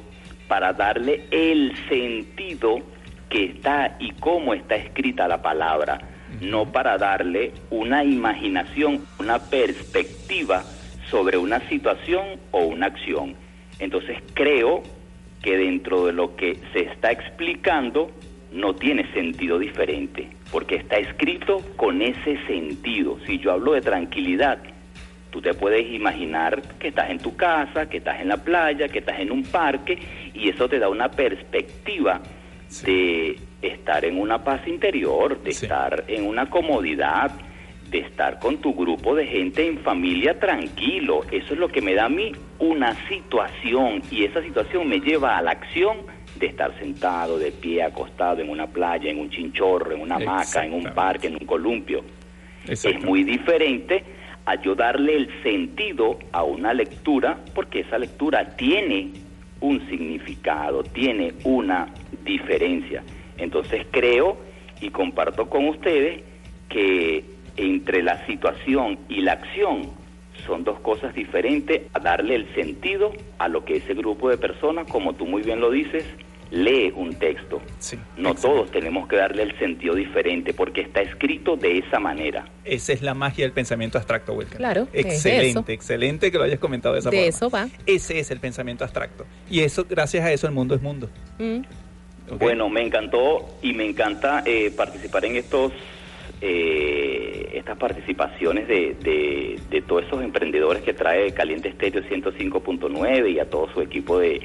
para 0.52 0.74
darle 0.74 1.24
el 1.30 1.72
sentido 1.88 2.82
que 3.30 3.44
está 3.44 3.96
y 3.98 4.10
cómo 4.20 4.52
está 4.52 4.76
escrita 4.76 5.26
la 5.26 5.40
palabra, 5.40 5.98
no 6.42 6.70
para 6.70 6.98
darle 6.98 7.52
una 7.70 8.04
imaginación, 8.04 9.02
una 9.18 9.38
perspectiva 9.38 10.62
sobre 11.08 11.38
una 11.38 11.66
situación 11.70 12.38
o 12.50 12.64
una 12.64 12.88
acción. 12.88 13.34
Entonces 13.78 14.18
creo 14.34 14.82
que 15.40 15.56
dentro 15.56 16.04
de 16.04 16.12
lo 16.12 16.36
que 16.36 16.58
se 16.74 16.80
está 16.80 17.10
explicando 17.12 18.10
no 18.52 18.74
tiene 18.74 19.10
sentido 19.14 19.58
diferente, 19.58 20.28
porque 20.50 20.74
está 20.74 20.98
escrito 20.98 21.62
con 21.76 22.02
ese 22.02 22.36
sentido. 22.46 23.18
Si 23.24 23.38
yo 23.38 23.52
hablo 23.52 23.72
de 23.72 23.80
tranquilidad, 23.80 24.58
tú 25.32 25.40
te 25.40 25.54
puedes 25.54 25.90
imaginar 25.90 26.60
que 26.78 26.88
estás 26.88 27.10
en 27.10 27.18
tu 27.18 27.34
casa, 27.36 27.88
que 27.88 27.96
estás 27.96 28.20
en 28.20 28.28
la 28.28 28.36
playa, 28.36 28.88
que 28.88 28.98
estás 28.98 29.18
en 29.18 29.32
un 29.32 29.42
parque, 29.44 29.98
y 30.42 30.48
eso 30.48 30.68
te 30.68 30.78
da 30.80 30.88
una 30.88 31.10
perspectiva 31.10 32.20
de 32.84 33.38
estar 33.60 34.04
en 34.04 34.18
una 34.18 34.42
paz 34.42 34.66
interior, 34.66 35.40
de 35.42 35.50
estar 35.50 36.04
en 36.08 36.26
una 36.26 36.50
comodidad, 36.50 37.30
de 37.88 37.98
estar 37.98 38.40
con 38.40 38.56
tu 38.58 38.74
grupo 38.74 39.14
de 39.14 39.26
gente 39.26 39.66
en 39.66 39.78
familia 39.78 40.40
tranquilo. 40.40 41.22
Eso 41.30 41.54
es 41.54 41.60
lo 41.60 41.68
que 41.68 41.80
me 41.80 41.94
da 41.94 42.06
a 42.06 42.08
mí 42.08 42.32
una 42.58 42.96
situación 43.08 44.02
y 44.10 44.24
esa 44.24 44.42
situación 44.42 44.88
me 44.88 44.98
lleva 44.98 45.38
a 45.38 45.42
la 45.42 45.52
acción 45.52 45.98
de 46.40 46.46
estar 46.46 46.76
sentado, 46.78 47.38
de 47.38 47.52
pie, 47.52 47.84
acostado 47.84 48.40
en 48.40 48.48
una 48.48 48.66
playa, 48.66 49.10
en 49.10 49.20
un 49.20 49.30
chinchorro, 49.30 49.92
en 49.92 50.00
una 50.00 50.16
hamaca, 50.16 50.64
en 50.64 50.72
un 50.72 50.84
parque, 50.94 51.28
en 51.28 51.34
un 51.34 51.46
columpio. 51.46 52.02
Es 52.66 53.04
muy 53.04 53.22
diferente 53.22 54.02
a 54.44 54.60
yo 54.60 54.74
darle 54.74 55.14
el 55.16 55.42
sentido 55.42 56.18
a 56.32 56.42
una 56.42 56.74
lectura 56.74 57.38
porque 57.54 57.80
esa 57.80 57.98
lectura 57.98 58.56
tiene 58.56 59.10
un 59.62 59.88
significado, 59.88 60.82
tiene 60.82 61.32
una 61.44 61.88
diferencia. 62.24 63.02
Entonces 63.38 63.86
creo 63.90 64.36
y 64.80 64.90
comparto 64.90 65.48
con 65.48 65.68
ustedes 65.68 66.22
que 66.68 67.24
entre 67.56 68.02
la 68.02 68.26
situación 68.26 68.98
y 69.08 69.22
la 69.22 69.32
acción 69.32 69.90
son 70.46 70.64
dos 70.64 70.80
cosas 70.80 71.14
diferentes 71.14 71.82
a 71.92 72.00
darle 72.00 72.34
el 72.34 72.54
sentido 72.54 73.12
a 73.38 73.48
lo 73.48 73.64
que 73.64 73.76
ese 73.76 73.94
grupo 73.94 74.28
de 74.28 74.38
personas, 74.38 74.90
como 74.90 75.14
tú 75.14 75.26
muy 75.26 75.42
bien 75.42 75.60
lo 75.60 75.70
dices, 75.70 76.04
lee 76.52 76.92
un 76.94 77.14
texto. 77.14 77.62
no 78.18 78.34
todos 78.34 78.70
tenemos 78.70 79.08
que 79.08 79.16
darle 79.16 79.42
el 79.44 79.58
sentido 79.58 79.94
diferente 79.94 80.52
porque 80.52 80.82
está 80.82 81.00
escrito 81.00 81.56
de 81.56 81.78
esa 81.78 81.98
manera. 81.98 82.44
Esa 82.64 82.92
es 82.92 83.00
la 83.00 83.14
magia 83.14 83.46
del 83.46 83.52
pensamiento 83.52 83.96
abstracto, 83.96 84.34
Wilker. 84.34 84.58
Claro, 84.58 84.86
Excelente, 84.92 85.72
excelente 85.72 86.30
que 86.30 86.36
lo 86.36 86.44
hayas 86.44 86.58
comentado 86.60 86.94
de 86.94 87.00
esa 87.00 87.10
De 87.10 87.16
forma. 87.16 87.28
eso 87.28 87.50
va. 87.50 87.68
Ese 87.86 88.18
es 88.18 88.30
el 88.30 88.38
pensamiento 88.38 88.84
abstracto. 88.84 89.24
Y 89.50 89.60
eso, 89.60 89.86
gracias 89.88 90.24
a 90.24 90.32
eso, 90.32 90.46
el 90.46 90.52
mundo 90.52 90.74
es 90.74 90.82
mundo. 90.82 91.08
Mm. 91.38 91.60
Bueno, 92.38 92.68
me 92.68 92.82
encantó 92.82 93.58
y 93.62 93.72
me 93.72 93.86
encanta 93.86 94.42
eh, 94.44 94.70
participar 94.76 95.24
en 95.24 95.36
estos 95.36 95.72
eh, 96.40 97.50
estas 97.54 97.78
participaciones 97.78 98.68
de, 98.68 98.94
de, 99.00 99.58
de 99.70 99.82
todos 99.82 100.04
esos 100.04 100.22
emprendedores 100.22 100.82
que 100.82 100.92
trae 100.92 101.32
Caliente 101.32 101.68
Estéreo 101.68 102.02
105.9 102.02 103.32
y 103.32 103.38
a 103.38 103.48
todo 103.48 103.72
su 103.72 103.80
equipo 103.80 104.18
de, 104.18 104.40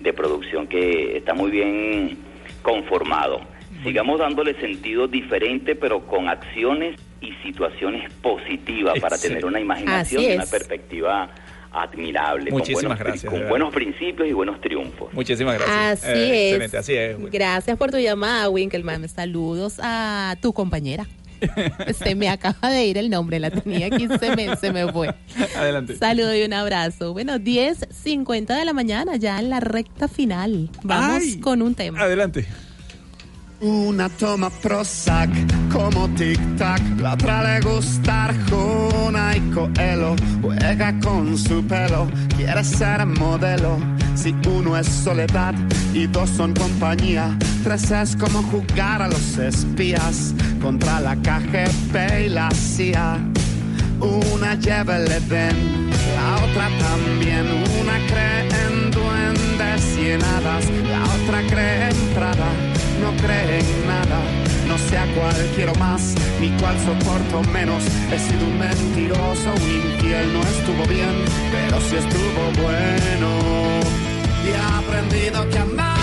de 0.00 0.12
producción 0.12 0.66
que 0.66 1.16
está 1.16 1.34
muy 1.34 1.50
bien 1.50 2.18
conformado. 2.62 3.40
Sigamos 3.84 4.18
dándole 4.18 4.58
sentido 4.60 5.06
diferente, 5.06 5.74
pero 5.74 6.06
con 6.06 6.28
acciones 6.28 6.98
y 7.20 7.32
situaciones 7.44 8.10
positivas 8.22 8.98
para 9.00 9.18
tener 9.18 9.44
una 9.44 9.60
imaginación 9.60 10.22
y 10.22 10.34
una 10.34 10.46
perspectiva 10.46 11.30
admirable, 11.72 12.50
Muchísimas 12.50 12.82
con 12.82 12.88
buenos, 12.88 12.98
gracias, 12.98 13.32
con 13.32 13.48
buenos 13.48 13.74
principios 13.74 14.28
y 14.28 14.32
buenos 14.32 14.60
triunfos. 14.62 15.12
Muchísimas 15.12 15.58
gracias. 15.58 16.04
Así 16.04 16.18
Eh, 16.18 16.46
es. 16.48 16.52
Excelente, 16.52 16.76
así 16.78 16.94
es. 16.94 17.30
Gracias 17.30 17.76
por 17.76 17.90
tu 17.90 17.98
llamada, 17.98 18.48
Winkelmann. 18.48 19.06
Saludos 19.08 19.78
a 19.82 20.36
tu 20.40 20.52
compañera. 20.54 21.06
se 21.98 22.14
me 22.14 22.28
acaba 22.28 22.70
de 22.70 22.86
ir 22.86 22.98
el 22.98 23.10
nombre, 23.10 23.38
la 23.40 23.50
tenía 23.50 23.86
aquí, 23.86 24.08
se 24.20 24.34
me, 24.36 24.56
se 24.56 24.72
me 24.72 24.90
fue. 24.92 25.14
Adelante. 25.56 25.96
Saludo 25.96 26.34
y 26.34 26.42
un 26.42 26.52
abrazo. 26.52 27.12
Bueno, 27.12 27.34
10.50 27.34 28.46
de 28.58 28.64
la 28.64 28.72
mañana, 28.72 29.16
ya 29.16 29.38
en 29.38 29.50
la 29.50 29.60
recta 29.60 30.08
final. 30.08 30.70
Vamos 30.82 31.22
Ay. 31.22 31.40
con 31.40 31.62
un 31.62 31.74
tema. 31.74 32.00
Adelante. 32.00 32.46
Una 33.60 34.10
toma 34.10 34.50
Prozac 34.50 35.30
como 35.72 36.08
tic-tac, 36.10 37.00
la 37.00 37.14
otra 37.14 37.42
le 37.42 37.60
gusta 37.60 38.26
Arjona 38.26 39.34
y 39.34 39.40
Coelho, 39.50 40.14
juega 40.42 40.92
con 41.00 41.38
su 41.38 41.66
pelo, 41.66 42.06
quiere 42.36 42.62
ser 42.62 43.06
modelo. 43.06 43.78
Si 44.14 44.34
uno 44.46 44.76
es 44.76 44.86
soledad 44.86 45.54
y 45.94 46.06
dos 46.06 46.28
son 46.30 46.52
compañía, 46.52 47.34
tres 47.64 47.90
es 47.90 48.14
como 48.16 48.42
jugar 48.42 49.00
a 49.00 49.08
los 49.08 49.38
espías 49.38 50.34
contra 50.60 51.00
la 51.00 51.16
KGB 51.16 52.26
y 52.26 52.28
la 52.28 52.50
CIA. 52.50 53.18
Una 54.00 54.54
lleva 54.56 54.98
el 54.98 55.10
Edén, 55.10 55.90
la 56.14 56.44
otra 56.44 56.68
también. 56.78 57.46
Una 57.80 57.96
cree 58.06 58.48
en 58.66 58.90
duendes 58.90 59.98
y 59.98 60.10
en 60.10 60.22
hadas, 60.22 60.66
la 60.90 61.02
otra 61.02 61.42
cree 61.48 61.88
en 61.88 62.14
Prada, 62.14 62.50
no 63.00 63.10
cree 63.22 63.60
en 63.60 63.86
nada. 63.86 64.20
No 64.68 64.76
sé 64.78 64.98
a 64.98 65.06
cuál 65.14 65.36
quiero 65.54 65.74
más, 65.76 66.14
ni 66.40 66.50
cuál 66.60 66.76
soporto 66.80 67.42
menos. 67.52 67.82
He 68.12 68.18
sido 68.18 68.46
un 68.46 68.58
mentiroso, 68.58 69.52
un 69.54 69.70
infiel, 69.80 70.32
no 70.32 70.40
estuvo 70.42 70.84
bien, 70.86 71.14
pero 71.52 71.80
sí 71.80 71.96
estuvo 71.96 72.42
bueno. 72.62 73.28
Y 74.44 74.48
he 74.48 74.56
aprendido 74.56 75.48
que 75.50 75.58
amar 75.58 75.95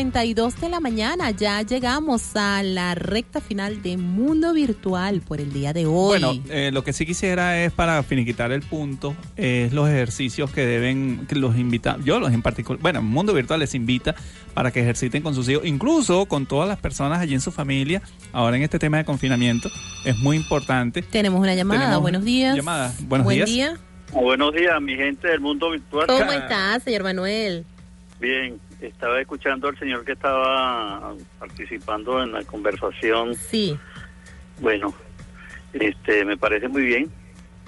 10.52 0.00 0.54
de 0.60 0.68
la 0.70 0.80
mañana, 0.80 1.30
ya 1.30 1.60
llegamos 1.60 2.34
a 2.34 2.62
la 2.62 2.94
recta 2.94 3.42
final 3.42 3.82
de 3.82 3.98
Mundo 3.98 4.54
Virtual 4.54 5.20
por 5.20 5.42
el 5.42 5.52
día 5.52 5.74
de 5.74 5.84
hoy. 5.84 6.18
Bueno, 6.20 6.32
eh, 6.48 6.70
lo 6.72 6.82
que 6.82 6.94
sí 6.94 7.04
quisiera 7.04 7.62
es 7.62 7.70
para 7.70 8.02
finiquitar 8.02 8.50
el 8.50 8.62
punto, 8.62 9.14
es 9.36 9.74
los 9.74 9.90
ejercicios 9.90 10.50
que 10.52 10.64
deben, 10.64 11.26
que 11.28 11.34
los 11.34 11.54
invita, 11.58 11.98
yo 12.02 12.18
los 12.18 12.32
en 12.32 12.40
particular, 12.40 12.80
bueno, 12.80 13.02
Mundo 13.02 13.34
Virtual 13.34 13.60
les 13.60 13.74
invita 13.74 14.14
para 14.54 14.70
que 14.70 14.80
ejerciten 14.80 15.22
con 15.22 15.34
sus 15.34 15.46
hijos, 15.50 15.66
incluso 15.66 16.24
con 16.24 16.46
todas 16.46 16.66
las 16.66 16.78
personas 16.78 17.20
allí 17.20 17.34
en 17.34 17.42
su 17.42 17.52
familia, 17.52 18.00
ahora 18.32 18.56
en 18.56 18.62
este 18.62 18.78
tema 18.78 18.96
de 18.96 19.04
confinamiento, 19.04 19.70
es 20.06 20.16
muy 20.16 20.38
importante. 20.38 21.02
Tenemos 21.02 21.40
una 21.40 21.54
llamada, 21.54 21.80
Tenemos 21.80 22.00
buenos 22.00 22.24
días. 22.24 22.56
Llamada, 22.56 22.94
buenos 23.02 23.26
Buen 23.26 23.36
días. 23.36 23.50
día. 23.50 23.78
Buenos 24.12 24.54
días, 24.54 24.80
mi 24.80 24.96
gente 24.96 25.28
del 25.28 25.40
mundo 25.40 25.70
virtual. 25.70 26.06
¿Cómo 26.06 26.32
estás, 26.32 26.84
señor 26.84 27.02
Manuel? 27.02 27.66
Bien, 28.18 28.58
estaba 28.80 29.20
escuchando 29.20 29.68
al 29.68 29.78
señor 29.78 30.04
que 30.04 30.12
estaba 30.12 31.14
participando 31.38 32.22
en 32.22 32.32
la 32.32 32.44
conversación. 32.44 33.34
Sí. 33.34 33.78
Bueno, 34.60 34.94
este, 35.72 36.24
me 36.24 36.36
parece 36.36 36.68
muy 36.68 36.82
bien, 36.82 37.10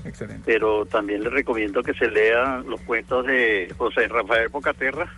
Excelente. 0.04 0.42
pero 0.44 0.84
también 0.86 1.22
le 1.22 1.30
recomiendo 1.30 1.82
que 1.82 1.94
se 1.94 2.10
lea 2.10 2.62
los 2.66 2.80
cuentos 2.82 3.26
de 3.26 3.72
José 3.76 4.08
Rafael 4.08 4.50
Pocaterra, 4.50 5.12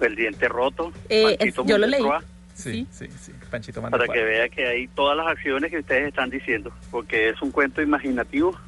El 0.00 0.14
diente 0.14 0.48
roto, 0.48 0.92
Eh, 1.08 1.36
Panchito 1.38 1.66
yo 1.66 1.78
lo 1.78 1.86
leí. 1.86 2.02
Monteroa, 2.02 2.24
Sí, 2.54 2.86
sí, 2.90 3.06
sí. 3.20 3.32
Panchito 3.50 3.82
para 3.82 4.06
que 4.08 4.24
vea 4.24 4.48
que 4.48 4.66
hay 4.66 4.88
todas 4.88 5.14
las 5.16 5.26
acciones 5.26 5.70
que 5.70 5.78
ustedes 5.80 6.08
están 6.08 6.30
diciendo, 6.30 6.72
porque 6.90 7.28
es 7.28 7.42
un 7.42 7.50
cuento 7.50 7.82
imaginativo 7.82 8.58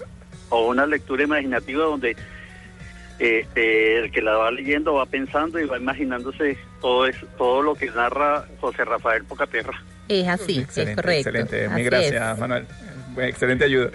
o 0.50 0.66
una 0.68 0.84
lectura 0.86 1.22
imaginativa 1.24 1.84
donde 1.84 2.14
este, 3.18 3.98
el 3.98 4.10
que 4.12 4.22
la 4.22 4.32
va 4.36 4.50
leyendo 4.50 4.94
va 4.94 5.06
pensando 5.06 5.58
y 5.58 5.64
va 5.66 5.76
imaginándose 5.78 6.56
todo 6.80 7.06
eso, 7.06 7.26
todo 7.36 7.62
lo 7.62 7.74
que 7.74 7.86
narra 7.90 8.46
José 8.60 8.84
Rafael 8.84 9.24
Pocaterra. 9.24 9.82
Es 10.08 10.26
así, 10.28 10.52
es 10.58 10.64
Excelente, 10.64 11.02
correcto. 11.02 11.28
excelente. 11.30 11.68
Mil 11.74 11.84
gracias, 11.84 12.38
Manuel. 12.38 12.66
Excelente 13.18 13.64
ayuda. 13.64 13.90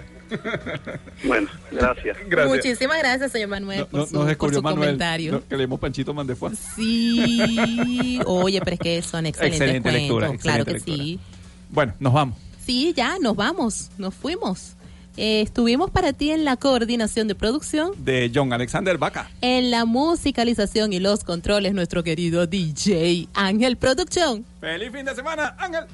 Bueno, 1.24 1.48
gracias. 1.70 2.16
es. 2.30 2.46
Muchísimas 2.48 2.98
gracias, 2.98 3.32
señor 3.32 3.48
Manuel, 3.48 3.86
por, 3.86 4.00
No- 4.00 4.06
su, 4.06 4.14
nos 4.24 4.36
por 4.36 4.54
su 4.54 4.62
Manuel 4.62 4.80
comentario. 4.90 5.32
no, 5.32 5.48
que 5.48 5.56
leemos 5.56 5.80
Panchito 5.80 6.12
Mandefua. 6.14 6.52
Sí, 6.54 8.20
oye, 8.26 8.60
pero 8.60 8.74
es 8.74 8.80
que 8.80 9.02
son 9.02 9.26
excelentes 9.26 9.60
Excelente 9.60 9.90
cuentos, 9.90 10.02
lectura, 10.20 10.38
claro 10.38 10.62
excelente 10.62 10.84
que 10.86 10.92
sí. 11.04 11.20
Bueno, 11.70 11.94
nos 11.98 12.12
vamos. 12.12 12.38
Sí, 12.64 12.92
ya, 12.96 13.18
nos 13.20 13.36
vamos, 13.36 13.90
nos 13.98 14.14
fuimos. 14.14 14.74
Eh, 15.16 15.40
estuvimos 15.42 15.90
para 15.90 16.12
ti 16.12 16.30
en 16.30 16.44
la 16.44 16.56
coordinación 16.56 17.28
de 17.28 17.34
producción, 17.34 17.92
De 18.04 18.30
John 18.34 18.52
Alexander 18.52 18.98
Vaca. 18.98 19.30
en 19.40 19.70
la 19.70 19.84
musicalización 19.84 20.92
y 20.92 20.98
los 20.98 21.22
controles, 21.24 21.72
nuestro 21.72 22.02
querido 22.02 22.46
DJ 22.46 23.28
Ángel 23.34 23.76
Producción. 23.76 24.44
¡Feliz 24.60 24.90
fin 24.92 25.04
de 25.04 25.14
semana, 25.14 25.54
Ángel! 25.58 25.84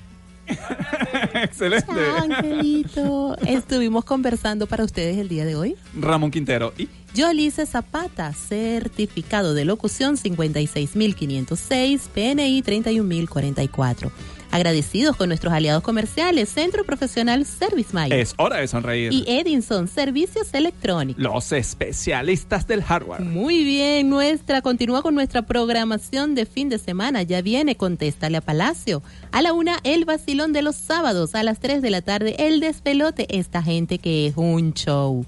Excelente. 1.34 1.92
Angelito. 2.18 3.36
Estuvimos 3.46 4.04
conversando 4.04 4.66
para 4.66 4.84
ustedes 4.84 5.18
el 5.18 5.28
día 5.28 5.44
de 5.44 5.54
hoy. 5.54 5.76
Ramón 5.94 6.30
Quintero 6.32 6.72
y 6.76 6.88
Yolice 7.14 7.66
Zapata, 7.66 8.32
certificado 8.32 9.54
de 9.54 9.64
locución 9.64 10.16
56506, 10.16 12.08
PNI 12.12 12.62
31044. 12.62 14.10
Agradecidos 14.52 15.16
con 15.16 15.28
nuestros 15.28 15.52
aliados 15.52 15.82
comerciales, 15.82 16.48
Centro 16.48 16.84
Profesional 16.84 17.46
Service 17.46 17.90
Mayo 17.92 18.14
es 18.16 18.34
hora 18.36 18.56
de 18.56 18.66
sonreír. 18.66 19.12
y 19.12 19.24
Edinson 19.28 19.86
Servicios 19.86 20.52
Electrónicos. 20.52 21.22
Los 21.22 21.52
especialistas 21.52 22.66
del 22.66 22.82
hardware. 22.82 23.20
Muy 23.22 23.62
bien, 23.62 24.10
nuestra 24.10 24.60
continúa 24.60 25.02
con 25.02 25.14
nuestra 25.14 25.42
programación 25.42 26.34
de 26.34 26.46
fin 26.46 26.68
de 26.68 26.78
semana. 26.78 27.22
Ya 27.22 27.42
viene, 27.42 27.76
contéstale 27.76 28.38
a 28.38 28.40
Palacio. 28.40 29.02
A 29.30 29.40
la 29.40 29.52
una, 29.52 29.78
el 29.84 30.04
vacilón 30.04 30.52
de 30.52 30.62
los 30.62 30.74
sábados. 30.74 31.34
A 31.36 31.44
las 31.44 31.60
3 31.60 31.80
de 31.80 31.90
la 31.90 32.02
tarde, 32.02 32.34
el 32.38 32.58
despelote. 32.58 33.26
Esta 33.38 33.62
gente 33.62 33.98
que 33.98 34.26
es 34.26 34.36
un 34.36 34.74
show. 34.74 35.24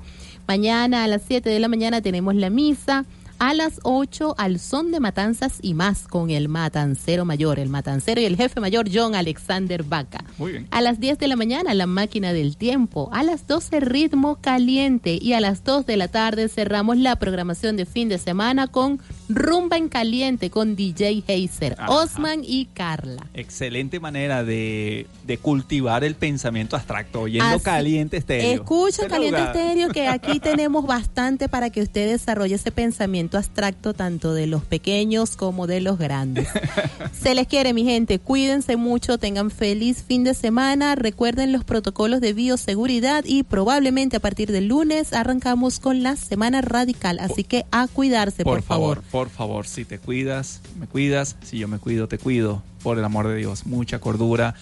Mañana 0.48 1.04
a 1.04 1.06
las 1.08 1.22
7 1.28 1.48
de 1.48 1.60
la 1.60 1.68
mañana 1.68 2.00
tenemos 2.02 2.34
la 2.34 2.50
misa. 2.50 3.04
A 3.42 3.54
las 3.54 3.80
8 3.82 4.36
al 4.38 4.60
son 4.60 4.92
de 4.92 5.00
matanzas 5.00 5.58
y 5.62 5.74
más 5.74 6.06
con 6.06 6.30
el 6.30 6.48
matancero 6.48 7.24
mayor, 7.24 7.58
el 7.58 7.70
matancero 7.70 8.20
y 8.20 8.24
el 8.24 8.36
jefe 8.36 8.60
mayor 8.60 8.86
John 8.88 9.16
Alexander 9.16 9.82
Vaca. 9.82 10.24
Muy 10.38 10.52
bien. 10.52 10.68
A 10.70 10.80
las 10.80 11.00
10 11.00 11.18
de 11.18 11.26
la 11.26 11.34
mañana, 11.34 11.74
la 11.74 11.88
máquina 11.88 12.32
del 12.32 12.56
tiempo. 12.56 13.10
A 13.12 13.24
las 13.24 13.48
12, 13.48 13.80
ritmo 13.80 14.38
caliente. 14.40 15.18
Y 15.20 15.32
a 15.32 15.40
las 15.40 15.64
2 15.64 15.86
de 15.86 15.96
la 15.96 16.06
tarde 16.06 16.48
cerramos 16.48 16.98
la 16.98 17.16
programación 17.16 17.76
de 17.76 17.84
fin 17.84 18.08
de 18.08 18.18
semana 18.18 18.68
con 18.68 19.00
Rumba 19.34 19.76
en 19.76 19.88
Caliente 19.88 20.50
con 20.50 20.76
DJ 20.76 21.24
Heiser, 21.26 21.74
Ajá. 21.78 21.90
Osman 21.90 22.42
y 22.44 22.66
Carla. 22.66 23.26
Excelente 23.34 24.00
manera 24.00 24.44
de, 24.44 25.06
de 25.26 25.38
cultivar 25.38 26.04
el 26.04 26.14
pensamiento 26.14 26.76
abstracto, 26.76 27.22
oyendo 27.22 27.46
Así- 27.56 27.64
caliente 27.64 28.16
estéreo. 28.18 28.52
Escucha 28.52 29.08
Caliente 29.08 29.38
lugar. 29.40 29.56
Estéreo 29.56 29.88
que 29.90 30.08
aquí 30.08 30.40
tenemos 30.40 30.86
bastante 30.86 31.48
para 31.48 31.70
que 31.70 31.82
usted 31.82 32.10
desarrolle 32.10 32.54
ese 32.56 32.70
pensamiento 32.72 33.38
abstracto 33.38 33.94
tanto 33.94 34.34
de 34.34 34.46
los 34.46 34.64
pequeños 34.64 35.36
como 35.36 35.66
de 35.66 35.80
los 35.80 35.98
grandes. 35.98 36.48
Se 37.12 37.34
les 37.34 37.46
quiere, 37.46 37.72
mi 37.72 37.84
gente. 37.84 38.18
Cuídense 38.18 38.76
mucho, 38.76 39.18
tengan 39.18 39.50
feliz 39.50 40.02
fin 40.06 40.24
de 40.24 40.34
semana. 40.34 40.94
Recuerden 40.94 41.52
los 41.52 41.64
protocolos 41.64 42.20
de 42.20 42.32
bioseguridad 42.32 43.24
y 43.26 43.42
probablemente 43.42 44.16
a 44.16 44.20
partir 44.20 44.52
del 44.52 44.68
lunes 44.68 45.12
arrancamos 45.12 45.78
con 45.80 46.02
la 46.02 46.16
semana 46.16 46.60
radical. 46.60 47.18
Así 47.20 47.44
que 47.44 47.64
a 47.70 47.86
cuidarse, 47.88 48.44
por, 48.44 48.58
Por 48.58 48.62
favor, 48.62 49.02
por 49.10 49.21
favor, 49.28 49.66
si 49.66 49.84
te 49.84 49.98
cuidas, 49.98 50.60
me 50.78 50.86
cuidas. 50.86 51.36
Si 51.42 51.58
yo 51.58 51.68
me 51.68 51.78
cuido, 51.78 52.08
te 52.08 52.18
cuido. 52.18 52.62
Por 52.82 52.98
el 52.98 53.04
amor 53.04 53.28
de 53.28 53.36
Dios, 53.36 53.66
mucha 53.66 53.98
cordura. 54.00 54.54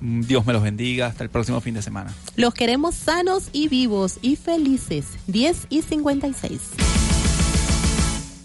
Mm, 0.00 0.22
Dios 0.22 0.46
me 0.46 0.52
los 0.52 0.62
bendiga. 0.62 1.06
Hasta 1.06 1.24
el 1.24 1.30
próximo 1.30 1.60
fin 1.60 1.74
de 1.74 1.82
semana. 1.82 2.14
Los 2.36 2.54
queremos 2.54 2.94
sanos 2.94 3.48
y 3.52 3.68
vivos 3.68 4.18
y 4.22 4.36
felices. 4.36 5.06
10 5.26 5.66
y 5.70 5.82
56. 5.82 6.60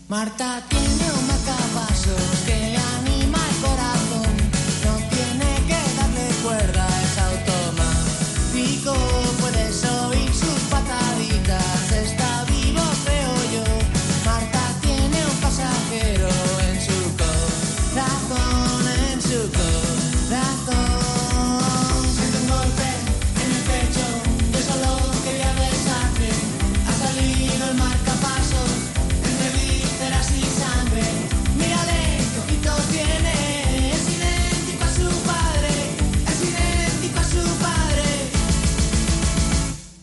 Marta 0.07 0.63
tiene 0.67 0.85
un 0.85 1.27
caballo 1.45 1.87
que 1.87 1.90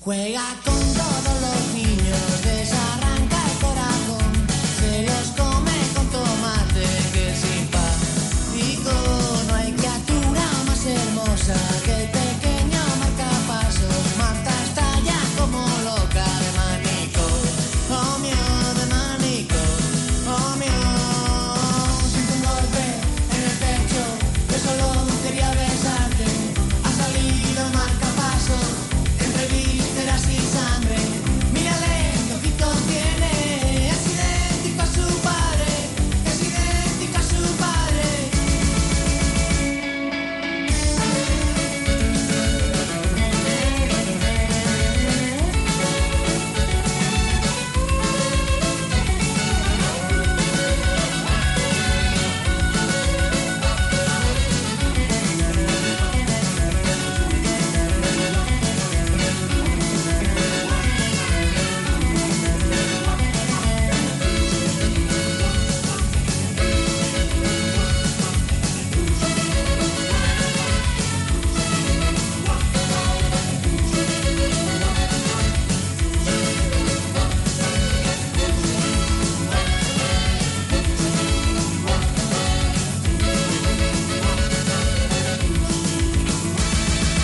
Juega 0.09 0.40
con 0.64 0.77